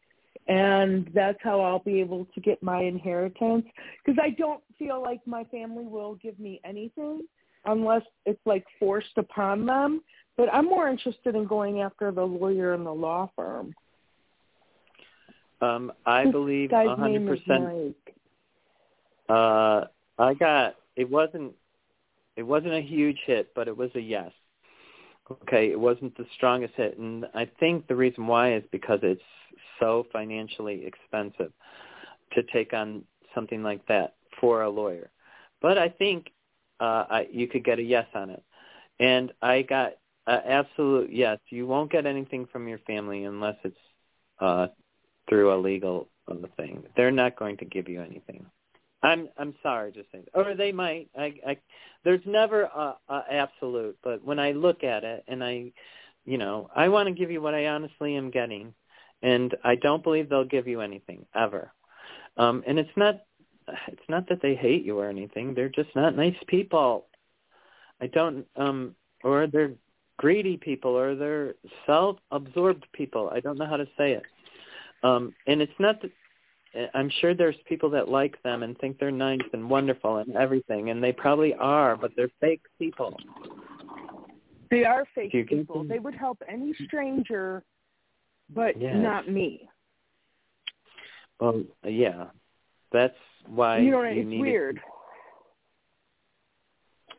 and 0.48 1.10
that's 1.14 1.38
how 1.42 1.60
I'll 1.60 1.80
be 1.80 2.00
able 2.00 2.26
to 2.34 2.40
get 2.40 2.62
my 2.62 2.82
inheritance. 2.82 3.66
Because 4.04 4.18
I 4.22 4.30
don't 4.30 4.62
feel 4.78 5.02
like 5.02 5.20
my 5.26 5.44
family 5.44 5.84
will 5.84 6.16
give 6.16 6.38
me 6.38 6.60
anything 6.64 7.22
unless 7.64 8.02
it's 8.26 8.40
like 8.44 8.64
forced 8.78 9.16
upon 9.16 9.66
them. 9.66 10.02
But 10.36 10.52
I'm 10.52 10.66
more 10.66 10.88
interested 10.88 11.34
in 11.34 11.46
going 11.46 11.80
after 11.80 12.10
the 12.10 12.24
lawyer 12.24 12.74
and 12.74 12.86
the 12.86 12.92
law 12.92 13.30
firm. 13.36 13.74
Um, 15.60 15.92
I 16.06 16.24
this 16.24 16.32
believe 16.32 16.72
a 16.72 16.96
hundred 16.96 17.26
percent. 17.26 17.94
Uh, 19.28 19.84
I 20.18 20.34
got 20.34 20.76
it 20.96 21.08
wasn't 21.08 21.52
it 22.36 22.42
wasn't 22.42 22.74
a 22.74 22.80
huge 22.80 23.18
hit, 23.26 23.52
but 23.54 23.68
it 23.68 23.76
was 23.76 23.90
a 23.94 24.00
yes. 24.00 24.32
Okay, 25.30 25.70
it 25.70 25.78
wasn't 25.78 26.16
the 26.16 26.26
strongest 26.34 26.74
hit, 26.74 26.98
and 26.98 27.24
I 27.34 27.48
think 27.60 27.86
the 27.86 27.94
reason 27.94 28.26
why 28.26 28.54
is 28.54 28.64
because 28.72 28.98
it's 29.02 29.22
so 29.78 30.06
financially 30.12 30.84
expensive 30.84 31.52
to 32.32 32.42
take 32.52 32.72
on 32.72 33.04
something 33.34 33.62
like 33.62 33.86
that 33.86 34.14
for 34.40 34.62
a 34.62 34.70
lawyer. 34.70 35.10
But 35.62 35.78
I 35.78 35.88
think 35.88 36.32
uh, 36.80 37.04
I, 37.08 37.28
you 37.30 37.46
could 37.46 37.64
get 37.64 37.78
a 37.78 37.82
yes 37.82 38.06
on 38.14 38.30
it, 38.30 38.42
and 38.98 39.32
I 39.40 39.62
got 39.62 39.92
uh, 40.26 40.40
absolute 40.44 41.12
yes. 41.12 41.38
You 41.50 41.66
won't 41.66 41.92
get 41.92 42.06
anything 42.06 42.46
from 42.50 42.66
your 42.66 42.78
family 42.80 43.24
unless 43.24 43.56
it's 43.62 43.76
uh, 44.40 44.68
through 45.30 45.54
a 45.54 45.56
legal 45.56 46.08
thing. 46.56 46.82
They're 46.96 47.10
not 47.10 47.36
going 47.36 47.56
to 47.58 47.64
give 47.64 47.88
you 47.88 48.02
anything. 48.02 48.44
I'm 49.02 49.30
I'm 49.38 49.54
sorry 49.62 49.92
to 49.92 50.02
say, 50.12 50.20
or 50.34 50.54
they 50.54 50.72
might. 50.72 51.08
I, 51.16 51.34
I 51.46 51.56
there's 52.04 52.20
never 52.26 52.64
a, 52.64 52.96
a 53.08 53.22
absolute, 53.30 53.96
but 54.04 54.22
when 54.22 54.38
I 54.38 54.52
look 54.52 54.84
at 54.84 55.04
it 55.04 55.24
and 55.26 55.42
I, 55.42 55.72
you 56.26 56.36
know, 56.36 56.68
I 56.76 56.88
want 56.88 57.08
to 57.08 57.14
give 57.14 57.30
you 57.30 57.40
what 57.40 57.54
I 57.54 57.68
honestly 57.68 58.16
am 58.16 58.30
getting, 58.30 58.74
and 59.22 59.56
I 59.64 59.76
don't 59.76 60.02
believe 60.02 60.28
they'll 60.28 60.44
give 60.44 60.68
you 60.68 60.82
anything 60.82 61.24
ever. 61.34 61.72
Um, 62.36 62.62
and 62.66 62.78
it's 62.78 62.96
not 62.96 63.22
it's 63.88 64.08
not 64.08 64.28
that 64.28 64.42
they 64.42 64.54
hate 64.54 64.84
you 64.84 64.98
or 64.98 65.08
anything. 65.08 65.54
They're 65.54 65.70
just 65.70 65.94
not 65.96 66.14
nice 66.14 66.36
people. 66.46 67.06
I 68.02 68.06
don't 68.06 68.46
um 68.56 68.94
or 69.24 69.46
they're 69.46 69.72
greedy 70.18 70.58
people 70.58 70.90
or 70.90 71.14
they're 71.14 71.54
self-absorbed 71.86 72.84
people. 72.92 73.30
I 73.32 73.40
don't 73.40 73.56
know 73.56 73.66
how 73.66 73.78
to 73.78 73.88
say 73.96 74.12
it. 74.12 74.24
Um 75.02 75.34
and 75.46 75.60
it's 75.60 75.72
not 75.78 76.00
that 76.02 76.10
I'm 76.94 77.10
sure 77.20 77.34
there's 77.34 77.56
people 77.68 77.90
that 77.90 78.08
like 78.08 78.40
them 78.42 78.62
and 78.62 78.78
think 78.78 78.98
they're 78.98 79.10
nice 79.10 79.40
and 79.52 79.68
wonderful 79.68 80.18
and 80.18 80.36
everything, 80.36 80.90
and 80.90 81.02
they 81.02 81.12
probably 81.12 81.52
are, 81.54 81.96
but 81.96 82.12
they're 82.16 82.30
fake 82.40 82.62
people. 82.78 83.16
They 84.70 84.84
are 84.84 85.04
fake 85.14 85.32
people. 85.48 85.82
They 85.82 85.98
would 85.98 86.14
help 86.14 86.38
any 86.48 86.72
stranger, 86.86 87.64
but 88.54 88.80
yes. 88.80 88.94
not 88.96 89.28
me. 89.28 89.68
Well, 91.40 91.64
yeah, 91.84 92.26
that's 92.92 93.16
why 93.46 93.78
you 93.78 93.90
know. 93.90 94.02
You 94.02 94.20
it's 94.20 94.40
weird. 94.40 94.80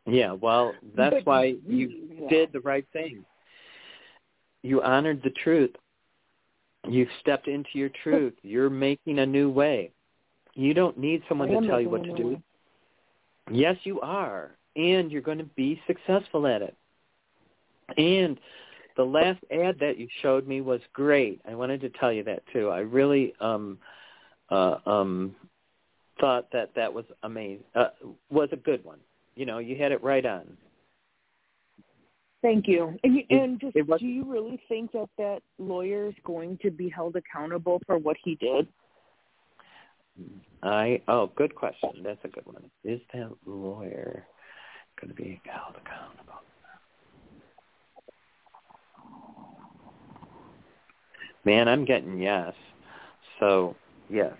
Yeah, 0.06 0.32
well, 0.32 0.72
that's 0.96 1.16
but, 1.16 1.26
why 1.26 1.56
you 1.66 2.08
yeah. 2.20 2.28
did 2.28 2.52
the 2.52 2.60
right 2.60 2.86
thing. 2.92 3.24
You 4.62 4.82
honored 4.82 5.22
the 5.22 5.30
truth. 5.30 5.72
You've 6.88 7.08
stepped 7.20 7.48
into 7.48 7.70
your 7.74 7.90
truth. 8.02 8.34
You're 8.42 8.70
making 8.70 9.20
a 9.20 9.26
new 9.26 9.50
way. 9.50 9.92
You 10.54 10.74
don't 10.74 10.98
need 10.98 11.22
someone 11.28 11.48
to 11.48 11.66
tell 11.66 11.80
you 11.80 11.88
what 11.88 12.04
to 12.04 12.12
do. 12.14 12.28
Way. 12.28 12.42
Yes, 13.50 13.76
you 13.84 14.00
are. 14.00 14.52
And 14.76 15.10
you're 15.10 15.22
going 15.22 15.38
to 15.38 15.44
be 15.44 15.80
successful 15.86 16.46
at 16.46 16.62
it. 16.62 16.76
And 17.96 18.38
the 18.96 19.04
last 19.04 19.40
ad 19.50 19.78
that 19.80 19.98
you 19.98 20.08
showed 20.20 20.46
me 20.46 20.60
was 20.60 20.80
great. 20.92 21.40
I 21.48 21.54
wanted 21.54 21.80
to 21.82 21.90
tell 21.90 22.12
you 22.12 22.24
that 22.24 22.42
too. 22.52 22.68
I 22.68 22.80
really 22.80 23.34
um 23.40 23.78
uh 24.50 24.76
um 24.86 25.34
thought 26.20 26.50
that 26.52 26.70
that 26.74 26.92
was 26.92 27.04
amazing. 27.22 27.64
Uh, 27.74 27.88
was 28.30 28.48
a 28.52 28.56
good 28.56 28.84
one. 28.84 28.98
You 29.34 29.46
know, 29.46 29.58
you 29.58 29.76
had 29.76 29.92
it 29.92 30.02
right 30.02 30.24
on. 30.24 30.56
Thank 32.42 32.66
you. 32.66 32.98
And, 33.04 33.14
you, 33.14 33.22
and 33.30 33.60
just, 33.60 33.76
was, 33.88 34.00
do 34.00 34.06
you 34.06 34.24
really 34.24 34.60
think 34.68 34.92
that 34.92 35.08
that 35.16 35.40
lawyer 35.58 36.08
is 36.08 36.14
going 36.24 36.58
to 36.62 36.70
be 36.72 36.88
held 36.88 37.14
accountable 37.14 37.80
for 37.86 37.98
what 37.98 38.16
he 38.22 38.34
did? 38.34 38.66
I 40.62 41.00
oh, 41.08 41.30
good 41.36 41.54
question. 41.54 41.90
That's 42.04 42.22
a 42.24 42.28
good 42.28 42.44
one. 42.44 42.70
Is 42.84 43.00
that 43.14 43.30
lawyer 43.46 44.26
going 45.00 45.08
to 45.08 45.14
be 45.14 45.40
held 45.44 45.76
accountable? 45.76 46.40
Man, 51.44 51.68
I'm 51.68 51.84
getting 51.84 52.18
yes. 52.20 52.54
So 53.40 53.74
yes, 54.10 54.34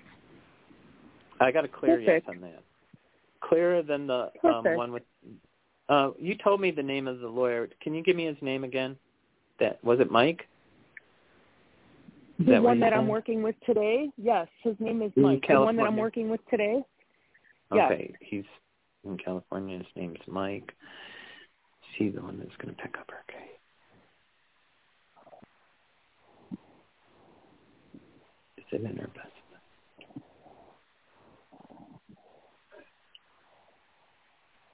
I 1.41 1.51
got 1.51 1.65
a 1.65 1.69
clear 1.69 1.99
Perfect. 1.99 2.27
yes 2.27 2.35
on 2.37 2.43
that. 2.43 2.63
Clearer 3.41 3.83
than 3.83 4.07
the 4.07 4.31
um, 4.45 4.65
one 4.77 4.93
with 4.93 5.03
uh, 5.89 6.11
you 6.19 6.35
told 6.37 6.61
me 6.61 6.71
the 6.71 6.83
name 6.83 7.09
of 7.09 7.21
the 7.21 7.29
lawyer. 7.29 7.69
Can 7.81 7.95
you 7.95 8.03
give 8.03 8.17
me 8.17 8.27
his 8.27 8.37
name 8.41 8.65
again? 8.65 8.97
That 9.61 9.83
was 9.85 10.01
it, 10.01 10.11
Mike. 10.11 10.49
Is 12.39 12.47
the 12.47 12.53
that 12.53 12.63
one 12.63 12.81
that 12.81 12.93
I'm 12.93 13.09
working 13.09 13.43
with 13.43 13.55
today. 13.67 14.11
Yes, 14.17 14.49
his 14.63 14.75
name 14.81 15.03
is 15.03 15.13
Mike. 15.17 15.45
The 15.49 15.61
one 15.61 15.77
that 15.77 15.87
I'm 15.87 15.97
working 15.97 16.31
with 16.31 16.41
today. 16.51 16.83
Yes. 17.75 17.93
Okay, 17.93 18.15
he's 18.21 18.45
in 19.05 19.17
California. 19.19 19.79
His 19.79 19.87
name's 19.95 20.19
Mike. 20.27 20.73
Is 21.83 21.97
he 21.99 22.09
the 22.09 22.23
one 22.23 22.39
that's 22.39 22.57
going 22.61 22.75
to 22.75 22.83
pick 22.83 22.97
up 22.99 23.11
our 23.11 23.25
case? 23.29 23.39
Is 28.59 28.65
it 28.73 28.81
in 28.81 28.97
her 28.97 29.09
best? 29.09 29.29
Is 29.29 29.39
she 29.99 30.05
going 30.07 30.15
to 30.15 30.15
have 30.15 30.15
to 30.15 30.15
come 30.15 30.23
up? 34.25 34.69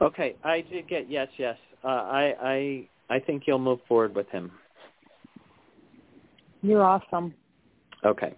Okay, 0.00 0.36
I 0.44 0.60
did 0.62 0.88
get 0.88 1.10
yes, 1.10 1.28
yes. 1.38 1.56
Uh, 1.84 1.88
I 1.88 2.34
I 2.42 2.88
I 3.16 3.18
think 3.20 3.44
you'll 3.46 3.58
move 3.58 3.78
forward 3.88 4.14
with 4.14 4.28
him. 4.30 4.50
You're 6.62 6.82
awesome. 6.82 7.34
Okay. 8.04 8.34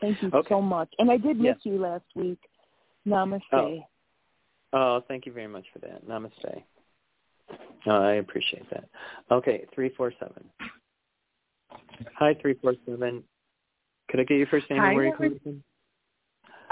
Thank 0.00 0.20
you 0.22 0.30
Okay. 0.32 0.48
so 0.48 0.60
much. 0.60 0.92
And 0.98 1.10
I 1.10 1.16
did 1.16 1.38
miss 1.38 1.56
Yes. 1.56 1.58
you 1.64 1.78
last 1.78 2.04
week. 2.14 2.38
Namaste. 3.06 3.42
Oh. 3.52 3.84
Oh, 4.72 5.00
thank 5.06 5.26
you 5.26 5.32
very 5.32 5.46
much 5.46 5.64
for 5.72 5.78
that. 5.80 6.06
Namaste. 6.06 6.64
Oh, 7.86 7.90
I 8.02 8.14
appreciate 8.14 8.68
that. 8.70 8.88
Okay, 9.30 9.66
three 9.74 9.90
four 9.90 10.12
seven. 10.18 10.48
Hi, 12.16 12.34
three 12.40 12.54
four 12.54 12.74
seven. 12.86 13.24
Could 14.08 14.20
I 14.20 14.24
get 14.24 14.38
your 14.38 14.46
first 14.48 14.68
name 14.70 14.80
Hi, 14.80 14.88
and 14.88 14.96
where 14.96 15.04
you 15.04 15.12
Robert. 15.12 15.40
coming 15.40 15.40
from? 15.42 15.64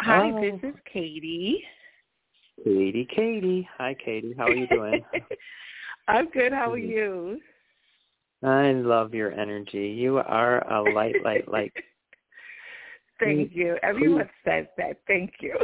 Hi, 0.03 0.31
Oh. 0.33 0.41
this 0.41 0.61
is 0.63 0.75
Katie. 0.91 1.63
Katie, 2.65 3.05
Katie. 3.05 3.69
Hi, 3.77 3.95
Katie. 3.95 4.33
How 4.37 4.47
are 4.49 4.55
you 4.55 4.67
doing? 4.67 5.05
I'm 6.09 6.29
good. 6.31 6.53
How 6.53 6.73
are 6.73 6.79
Mhm. 6.79 6.89
you? 6.89 7.43
I 8.43 8.73
love 8.73 9.15
your 9.15 9.31
energy. 9.33 9.89
You 9.89 10.19
are 10.19 10.67
a 10.73 10.81
light, 10.83 11.23
light, 11.23 11.47
light. 11.49 11.73
Thank 13.21 13.55
you. 13.55 13.77
Everyone 13.83 14.31
says 14.43 14.67
that. 14.79 15.03
Thank 15.07 15.35
you. 15.43 15.55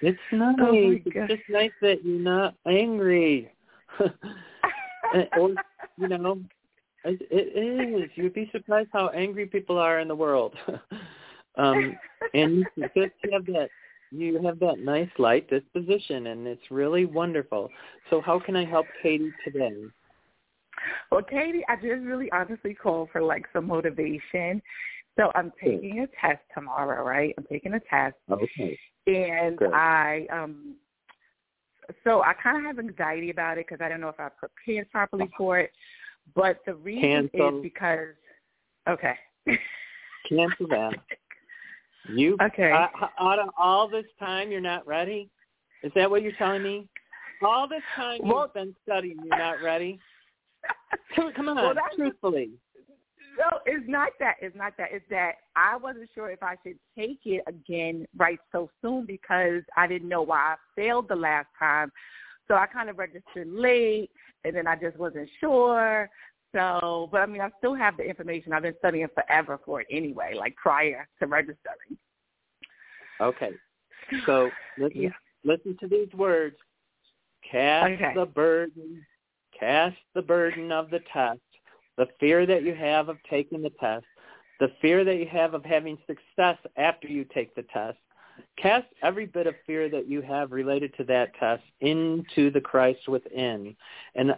It's 0.00 0.18
nice. 0.32 0.56
Oh, 0.58 0.72
it's 0.92 1.04
just 1.28 1.48
nice 1.50 1.72
that 1.82 2.02
you're 2.02 2.18
not 2.18 2.54
angry. 2.66 3.52
or, 5.36 5.50
you 5.98 6.08
know, 6.08 6.40
it, 7.04 7.20
it 7.30 8.02
is. 8.02 8.10
You'd 8.14 8.32
be 8.32 8.48
surprised 8.52 8.88
how 8.94 9.08
angry 9.10 9.44
people 9.44 9.76
are 9.76 10.00
in 10.00 10.08
the 10.08 10.16
world. 10.16 10.54
Um, 11.56 11.96
and 12.34 12.66
you 12.76 12.88
just 12.94 13.14
have 13.32 13.46
that 13.46 13.68
you 14.12 14.40
have 14.42 14.58
that 14.60 14.78
nice 14.78 15.10
light 15.18 15.48
disposition 15.50 16.28
and 16.28 16.46
it's 16.46 16.70
really 16.70 17.04
wonderful. 17.04 17.70
So 18.08 18.20
how 18.20 18.38
can 18.38 18.56
I 18.56 18.64
help 18.64 18.86
Katie 19.02 19.32
today? 19.44 19.74
well, 21.10 21.22
Katie, 21.22 21.64
I 21.68 21.76
just 21.76 22.02
really 22.02 22.30
honestly 22.32 22.74
called 22.74 23.08
for 23.12 23.22
like 23.22 23.46
some 23.52 23.66
motivation. 23.66 24.62
So 25.18 25.32
I'm 25.34 25.52
taking 25.62 26.00
a 26.00 26.06
test 26.20 26.42
tomorrow, 26.54 27.04
right? 27.04 27.34
I'm 27.38 27.44
taking 27.50 27.74
a 27.74 27.80
test. 27.80 28.16
Okay. 28.30 28.78
and 29.06 29.56
Good. 29.56 29.72
I 29.72 30.26
um 30.32 30.76
so 32.04 32.22
I 32.22 32.32
kind 32.34 32.58
of 32.58 32.64
have 32.64 32.78
anxiety 32.78 33.30
about 33.30 33.58
it 33.58 33.66
because 33.68 33.82
I 33.84 33.88
don't 33.88 34.00
know 34.00 34.08
if 34.08 34.18
I 34.18 34.28
prepared 34.28 34.90
properly 34.90 35.30
for 35.36 35.58
it. 35.58 35.70
But 36.34 36.58
the 36.66 36.74
reason 36.74 37.30
Cancel. 37.32 37.58
is 37.58 37.62
because 37.62 38.14
okay, 38.88 39.14
Cancel 40.28 40.68
that. 40.68 40.92
You 42.08 42.36
Okay. 42.40 42.72
uh, 42.72 42.88
out 43.20 43.38
of 43.38 43.50
all 43.58 43.88
this 43.88 44.06
time 44.18 44.50
you're 44.50 44.60
not 44.60 44.86
ready? 44.86 45.28
Is 45.82 45.92
that 45.94 46.10
what 46.10 46.22
you're 46.22 46.32
telling 46.32 46.62
me? 46.62 46.88
All 47.42 47.68
this 47.68 47.82
time 47.94 48.20
you've 48.24 48.54
been 48.54 48.74
studying, 48.82 49.18
you're 49.24 49.38
not 49.38 49.62
ready? 49.62 49.98
Come 51.36 51.48
on, 51.48 51.56
Well, 51.56 51.74
truthfully. 51.94 52.50
no, 53.38 53.58
it's 53.66 53.86
not 53.88 54.12
that. 54.20 54.36
It's 54.40 54.56
not 54.56 54.76
that. 54.78 54.88
It's 54.92 55.04
that 55.10 55.32
I 55.54 55.76
wasn't 55.76 56.08
sure 56.14 56.30
if 56.30 56.42
I 56.42 56.56
should 56.64 56.78
take 56.96 57.20
it 57.24 57.42
again 57.46 58.06
right 58.16 58.38
so 58.52 58.70
soon 58.80 59.04
because 59.06 59.62
I 59.76 59.86
didn't 59.86 60.08
know 60.08 60.22
why 60.22 60.38
I 60.38 60.56
failed 60.74 61.08
the 61.08 61.16
last 61.16 61.48
time. 61.58 61.92
So 62.48 62.54
I 62.54 62.66
kind 62.66 62.88
of 62.88 62.98
registered 62.98 63.48
late, 63.48 64.10
and 64.44 64.54
then 64.54 64.66
I 64.66 64.76
just 64.76 64.96
wasn't 64.96 65.28
sure. 65.40 66.08
So, 66.56 67.10
but 67.12 67.20
I 67.20 67.26
mean, 67.26 67.42
I 67.42 67.50
still 67.58 67.74
have 67.74 67.98
the 67.98 68.04
information. 68.04 68.54
I've 68.54 68.62
been 68.62 68.74
studying 68.78 69.08
forever 69.14 69.60
for 69.62 69.82
it 69.82 69.86
anyway, 69.90 70.34
like 70.34 70.56
prior 70.56 71.06
to 71.18 71.26
registering. 71.26 71.98
Okay. 73.20 73.52
So 74.24 74.50
listen 74.78 75.02
Yeah. 75.02 75.10
listen 75.44 75.76
to 75.80 75.86
these 75.86 76.12
words. 76.14 76.56
Cast 77.50 77.92
Okay. 77.92 78.12
the 78.14 78.26
burden 78.26 79.04
cast 79.58 79.96
the 80.14 80.22
burden 80.22 80.72
of 80.72 80.90
the 80.90 81.00
test, 81.12 81.40
the 81.96 82.06
fear 82.20 82.46
that 82.46 82.62
you 82.62 82.74
have 82.74 83.08
of 83.08 83.18
taking 83.28 83.62
the 83.62 83.72
test, 83.80 84.04
the 84.60 84.68
fear 84.80 85.04
that 85.04 85.16
you 85.16 85.26
have 85.26 85.54
of 85.54 85.64
having 85.64 85.98
success 86.06 86.58
after 86.76 87.08
you 87.08 87.24
take 87.24 87.54
the 87.54 87.64
test. 87.72 87.98
Cast 88.58 88.86
every 89.02 89.26
bit 89.26 89.46
of 89.46 89.54
fear 89.66 89.88
that 89.88 90.08
you 90.08 90.20
have 90.20 90.52
related 90.52 90.94
to 90.96 91.04
that 91.04 91.34
test 91.38 91.62
into 91.80 92.50
the 92.50 92.60
Christ 92.60 93.08
within 93.08 93.76
and 94.14 94.34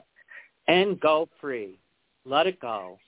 and 0.68 1.00
go 1.00 1.28
free. 1.40 1.80
Let 2.28 2.46
it 2.46 2.60
go. 2.60 2.98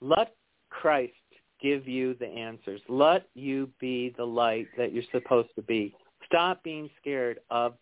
Let 0.00 0.34
Christ 0.70 1.12
give 1.60 1.86
you 1.86 2.14
the 2.14 2.26
answers. 2.26 2.80
Let 2.88 3.26
you 3.34 3.70
be 3.80 4.14
the 4.16 4.24
light 4.24 4.66
that 4.76 4.92
you're 4.92 5.04
supposed 5.12 5.50
to 5.56 5.62
be. 5.62 5.94
Stop 6.26 6.62
being 6.62 6.90
scared 7.00 7.40
of 7.50 7.74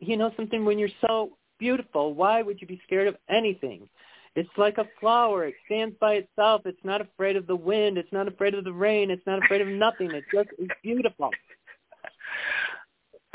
you 0.00 0.16
know 0.16 0.32
something 0.36 0.64
when 0.64 0.78
you're 0.78 0.88
so 1.06 1.30
beautiful, 1.58 2.14
why 2.14 2.42
would 2.42 2.60
you 2.60 2.66
be 2.66 2.80
scared 2.84 3.08
of 3.08 3.16
anything? 3.28 3.88
It's 4.34 4.48
like 4.56 4.78
a 4.78 4.86
flower. 5.00 5.46
It 5.46 5.54
stands 5.66 5.96
by 6.00 6.14
itself. 6.14 6.62
It's 6.64 6.84
not 6.84 7.00
afraid 7.00 7.36
of 7.36 7.46
the 7.46 7.56
wind. 7.56 7.98
It's 7.98 8.12
not 8.12 8.28
afraid 8.28 8.54
of 8.54 8.64
the 8.64 8.72
rain. 8.72 9.10
It's 9.10 9.26
not 9.26 9.44
afraid 9.44 9.60
of 9.60 9.68
nothing. 9.68 10.10
It's 10.12 10.26
just 10.32 10.48
it's 10.58 10.72
beautiful. 10.82 11.30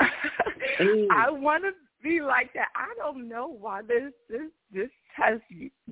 I 0.00 1.30
want 1.30 1.64
to 1.64 1.72
be 2.04 2.20
like 2.20 2.52
that. 2.52 2.68
I 2.76 2.94
don't 2.96 3.28
know 3.28 3.48
why 3.48 3.82
this 3.82 4.12
this 4.28 4.50
this 4.72 4.90
has 5.16 5.40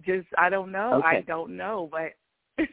just 0.05 0.29
I 0.39 0.49
don't 0.49 0.71
know. 0.71 0.95
Okay. 0.95 1.19
I 1.19 1.21
don't 1.23 1.57
know, 1.57 1.89
but 1.91 2.13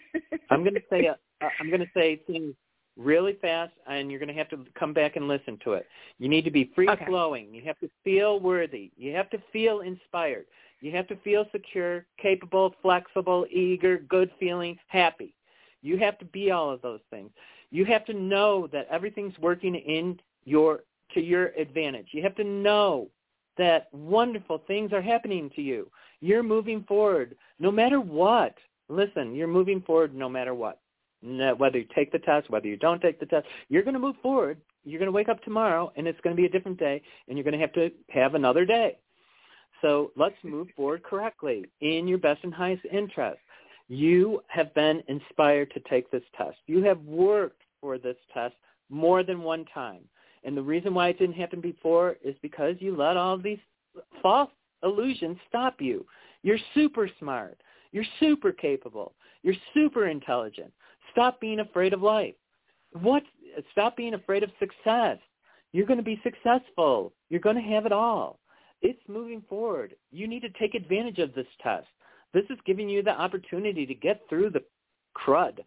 I'm 0.51 0.61
going 0.63 0.75
to 0.75 0.83
say 0.89 1.05
a, 1.05 1.17
I'm 1.59 1.69
going 1.69 1.79
to 1.79 1.89
say 1.95 2.21
things 2.27 2.53
really 2.97 3.37
fast, 3.41 3.71
and 3.87 4.11
you're 4.11 4.19
going 4.19 4.29
to 4.29 4.35
have 4.35 4.49
to 4.49 4.59
come 4.77 4.93
back 4.93 5.15
and 5.15 5.27
listen 5.27 5.57
to 5.63 5.73
it. 5.73 5.87
You 6.19 6.27
need 6.27 6.43
to 6.43 6.51
be 6.51 6.69
free 6.75 6.89
flowing. 7.07 7.53
You 7.53 7.63
have 7.65 7.79
to 7.79 7.89
feel 8.03 8.39
worthy. 8.39 8.91
You 8.97 9.15
have 9.15 9.29
to 9.31 9.41
feel 9.53 9.79
inspired. 9.79 10.45
You 10.81 10.91
have 10.91 11.07
to 11.07 11.15
feel 11.17 11.45
secure, 11.51 12.05
capable, 12.21 12.75
flexible, 12.81 13.45
eager, 13.49 13.97
good 13.97 14.31
feeling, 14.39 14.77
happy. 14.87 15.33
You 15.81 15.97
have 15.97 16.17
to 16.19 16.25
be 16.25 16.51
all 16.51 16.69
of 16.69 16.81
those 16.81 16.99
things. 17.09 17.31
You 17.71 17.85
have 17.85 18.05
to 18.05 18.13
know 18.13 18.67
that 18.67 18.87
everything's 18.91 19.37
working 19.39 19.75
in 19.75 20.19
your 20.45 20.81
to 21.13 21.21
your 21.21 21.47
advantage. 21.57 22.09
You 22.11 22.21
have 22.23 22.35
to 22.35 22.43
know 22.43 23.09
that 23.59 23.89
wonderful 23.91 24.63
things 24.65 24.91
are 24.91 25.01
happening 25.01 25.51
to 25.55 25.61
you. 25.61 25.91
You're 26.21 26.43
moving 26.43 26.83
forward 26.87 27.35
no 27.59 27.69
matter 27.69 28.01
what. 28.01 28.55
Listen, 28.87 29.35
you're 29.35 29.47
moving 29.47 29.81
forward 29.81 30.15
no 30.15 30.27
matter 30.27 30.55
what. 30.55 30.79
Whether 31.21 31.77
you 31.79 31.85
take 31.93 32.11
the 32.11 32.19
test, 32.19 32.49
whether 32.49 32.67
you 32.67 32.77
don't 32.77 33.01
take 33.01 33.19
the 33.19 33.25
test, 33.27 33.45
you're 33.67 33.83
going 33.83 33.93
to 33.93 33.99
move 33.99 34.15
forward. 34.23 34.59
You're 34.85 34.99
going 34.99 35.07
to 35.07 35.11
wake 35.11 35.29
up 35.29 35.43
tomorrow 35.43 35.91
and 35.95 36.07
it's 36.07 36.19
going 36.21 36.35
to 36.35 36.41
be 36.41 36.47
a 36.47 36.49
different 36.49 36.79
day 36.79 37.01
and 37.27 37.37
you're 37.37 37.43
going 37.43 37.53
to 37.53 37.59
have 37.59 37.73
to 37.73 37.91
have 38.09 38.33
another 38.33 38.65
day. 38.65 38.97
So 39.81 40.11
let's 40.15 40.35
move 40.43 40.69
forward 40.75 41.03
correctly 41.03 41.65
in 41.81 42.07
your 42.07 42.17
best 42.17 42.43
and 42.43 42.53
highest 42.53 42.85
interest. 42.91 43.39
You 43.89 44.41
have 44.47 44.73
been 44.73 45.03
inspired 45.07 45.71
to 45.71 45.81
take 45.89 46.09
this 46.09 46.23
test. 46.37 46.57
You 46.67 46.83
have 46.83 46.99
worked 47.01 47.61
for 47.81 47.97
this 47.97 48.17
test 48.33 48.55
more 48.89 49.23
than 49.23 49.41
one 49.41 49.65
time. 49.73 50.01
And 50.43 50.55
the 50.55 50.61
reason 50.61 50.93
why 50.93 51.09
it 51.09 51.19
didn't 51.19 51.35
happen 51.35 51.61
before 51.61 52.17
is 52.23 52.35
because 52.41 52.75
you 52.79 52.95
let 52.95 53.17
all 53.17 53.37
these 53.37 53.59
false 54.21 54.49
illusions 54.83 55.37
stop 55.47 55.75
you. 55.79 56.05
You're 56.43 56.59
super 56.73 57.09
smart. 57.19 57.57
You're 57.91 58.05
super 58.19 58.51
capable. 58.51 59.13
You're 59.43 59.55
super 59.73 60.07
intelligent. 60.07 60.71
Stop 61.11 61.41
being 61.41 61.59
afraid 61.59 61.93
of 61.93 62.01
life. 62.01 62.35
What? 63.01 63.23
Stop 63.71 63.97
being 63.97 64.13
afraid 64.13 64.43
of 64.43 64.51
success. 64.59 65.17
You're 65.71 65.85
going 65.85 65.97
to 65.97 66.03
be 66.03 66.21
successful. 66.23 67.13
You're 67.29 67.39
going 67.41 67.55
to 67.55 67.61
have 67.61 67.85
it 67.85 67.91
all. 67.91 68.39
It's 68.81 69.01
moving 69.07 69.43
forward. 69.49 69.95
You 70.11 70.27
need 70.27 70.41
to 70.41 70.49
take 70.59 70.73
advantage 70.73 71.19
of 71.19 71.33
this 71.33 71.47
test. 71.61 71.87
This 72.33 72.45
is 72.49 72.57
giving 72.65 72.87
you 72.87 73.03
the 73.03 73.11
opportunity 73.11 73.85
to 73.85 73.93
get 73.93 74.21
through 74.29 74.51
the 74.51 74.63
crud 75.17 75.59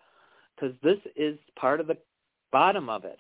because 0.55 0.75
this 0.83 0.99
is 1.17 1.39
part 1.57 1.81
of 1.81 1.87
the 1.87 1.99
bottom 2.53 2.89
of 2.89 3.05
it. 3.05 3.19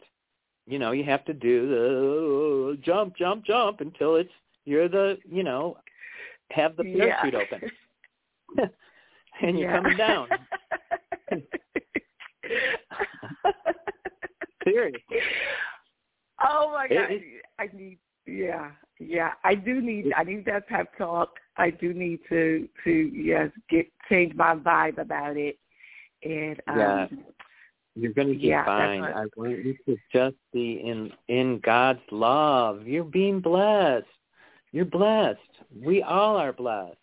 You 0.66 0.78
know, 0.78 0.92
you 0.92 1.04
have 1.04 1.24
to 1.24 1.34
do 1.34 1.68
the 1.68 2.78
jump, 2.82 3.16
jump, 3.16 3.44
jump 3.44 3.80
until 3.80 4.16
it's 4.16 4.30
you're 4.64 4.88
the 4.88 5.18
you 5.28 5.42
know 5.42 5.76
have 6.52 6.76
the 6.76 6.84
parachute 6.84 7.34
Yeah. 7.34 7.40
open 7.40 7.70
and 9.42 9.58
you're 9.58 9.70
Yeah. 9.70 9.76
coming 9.76 9.96
down. 9.96 10.28
Seriously. 14.64 15.00
Oh 16.44 16.70
my 16.72 16.86
It- 16.86 16.94
god! 16.94 17.10
it- 17.10 17.42
I 17.58 17.68
need. 17.76 17.98
Yeah, 18.26 18.70
yeah. 19.00 19.32
I 19.42 19.54
do 19.56 19.80
need. 19.80 20.12
I 20.16 20.22
need 20.22 20.44
that 20.44 20.68
pep 20.68 20.96
talk. 20.96 21.30
I 21.56 21.70
do 21.70 21.92
need 21.92 22.20
to 22.28 22.68
to 22.84 22.90
yes 22.90 23.50
get 23.68 23.86
change 24.08 24.34
my 24.36 24.54
vibe 24.54 24.98
about 24.98 25.36
it. 25.36 25.58
And 26.24 26.60
um, 26.68 26.76
Yeah. 26.78 27.06
You're 27.94 28.12
going 28.12 28.28
to 28.28 28.38
be 28.38 28.46
yeah, 28.48 28.64
fine. 28.64 29.02
I 29.02 29.26
want 29.36 29.64
you 29.64 29.76
to 29.86 29.96
just 30.12 30.36
be 30.52 30.82
in 30.84 31.12
in 31.28 31.60
God's 31.62 32.00
love. 32.10 32.86
You're 32.86 33.04
being 33.04 33.40
blessed. 33.40 34.06
You're 34.72 34.86
blessed. 34.86 35.38
We 35.84 36.02
all 36.02 36.36
are 36.36 36.52
blessed. 36.52 36.96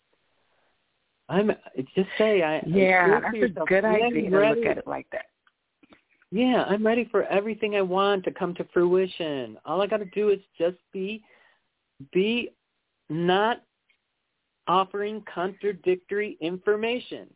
I'm 1.30 1.52
just 1.96 2.10
say 2.18 2.42
I 2.42 2.64
yeah, 2.66 3.20
that's 3.22 3.36
a 3.36 3.66
good 3.66 3.86
I'm 3.86 4.02
idea 4.02 4.32
to 4.32 4.40
look 4.40 4.66
at 4.66 4.78
it 4.80 4.88
like 4.88 5.06
that. 5.12 5.26
Yeah, 6.32 6.64
I'm 6.68 6.86
ready 6.86 7.08
for 7.10 7.24
everything 7.26 7.76
I 7.76 7.82
want 7.82 8.24
to 8.26 8.32
come 8.32 8.56
to 8.56 8.68
fruition. 8.74 9.58
All 9.66 9.82
I 9.82 9.88
got 9.88 9.98
to 9.98 10.06
do 10.06 10.30
is 10.30 10.40
just 10.58 10.78
be 10.92 11.24
be 12.12 12.50
not 13.10 13.64
offering 14.68 15.24
contradictory 15.32 16.38
information. 16.42 17.28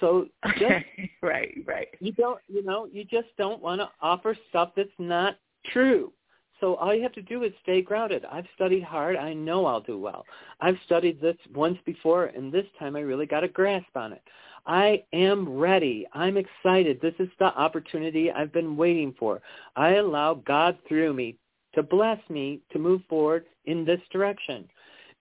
So 0.00 0.26
just 0.58 0.84
right, 1.22 1.54
right. 1.66 1.88
you 2.00 2.12
don't 2.12 2.40
you 2.48 2.64
know 2.64 2.86
you 2.90 3.04
just 3.04 3.28
don't 3.36 3.62
want 3.62 3.80
to 3.80 3.90
offer 4.00 4.36
stuff 4.50 4.72
that's 4.76 4.88
not 4.98 5.38
true. 5.72 6.12
So 6.60 6.74
all 6.74 6.92
you 6.92 7.02
have 7.02 7.12
to 7.12 7.22
do 7.22 7.44
is 7.44 7.52
stay 7.62 7.82
grounded. 7.82 8.24
I've 8.24 8.46
studied 8.56 8.82
hard. 8.82 9.16
I 9.16 9.32
know 9.32 9.66
i'll 9.66 9.80
do 9.80 9.98
well. 9.98 10.24
I've 10.60 10.76
studied 10.86 11.20
this 11.20 11.36
once 11.54 11.78
before 11.84 12.26
and 12.26 12.52
this 12.52 12.66
time 12.78 12.96
i 12.96 13.00
really 13.00 13.26
got 13.26 13.44
a 13.44 13.48
grasp 13.48 13.96
on 13.96 14.12
it. 14.12 14.22
I 14.66 15.04
am 15.12 15.48
ready. 15.48 16.06
I'm 16.12 16.36
excited. 16.36 17.00
This 17.00 17.14
is 17.18 17.28
the 17.38 17.46
opportunity 17.46 18.30
i've 18.30 18.52
been 18.52 18.76
waiting 18.76 19.14
for. 19.18 19.40
I 19.76 19.94
allow 19.94 20.34
god 20.34 20.78
through 20.88 21.14
me 21.14 21.36
to 21.74 21.82
bless 21.82 22.18
me 22.28 22.60
to 22.72 22.78
move 22.78 23.02
forward 23.08 23.44
in 23.66 23.84
this 23.84 24.00
direction 24.10 24.68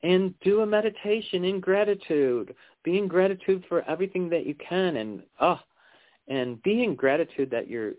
and 0.03 0.33
do 0.41 0.61
a 0.61 0.65
meditation 0.65 1.43
in 1.43 1.59
gratitude. 1.59 2.55
Be 2.83 2.97
in 2.97 3.07
gratitude 3.07 3.63
for 3.67 3.81
everything 3.89 4.29
that 4.29 4.45
you 4.45 4.55
can 4.55 4.97
and 4.97 5.23
oh 5.39 5.59
and 6.27 6.61
be 6.63 6.83
in 6.83 6.95
gratitude 6.95 7.49
that 7.51 7.69
you 7.69 7.95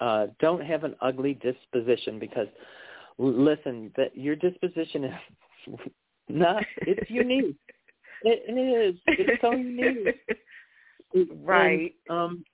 uh 0.00 0.26
don't 0.40 0.64
have 0.64 0.84
an 0.84 0.94
ugly 1.00 1.34
disposition 1.34 2.18
because 2.18 2.48
l- 3.20 3.32
listen 3.32 3.92
that 3.96 4.16
your 4.16 4.36
disposition 4.36 5.04
is 5.04 5.14
not 6.28 6.64
it's 6.78 7.10
unique. 7.10 7.56
It 8.22 8.50
is. 8.58 9.00
It's 9.06 9.40
so 9.40 9.52
unique. 9.52 10.16
Right. 11.42 11.94
and, 12.08 12.18
um 12.18 12.44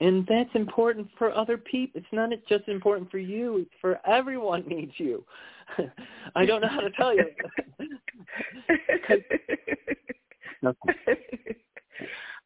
and 0.00 0.26
that's 0.26 0.50
important 0.54 1.08
for 1.18 1.32
other 1.32 1.56
people 1.56 2.00
it's 2.00 2.12
not 2.12 2.30
just 2.48 2.68
important 2.68 3.10
for 3.10 3.18
you 3.18 3.58
it's 3.58 3.70
for 3.80 3.98
everyone 4.06 4.64
needs 4.68 4.92
you 4.98 5.24
i 6.34 6.44
don't 6.44 6.60
know 6.60 6.68
how 6.68 6.80
to 6.80 6.90
tell 6.90 7.14
you 7.14 7.24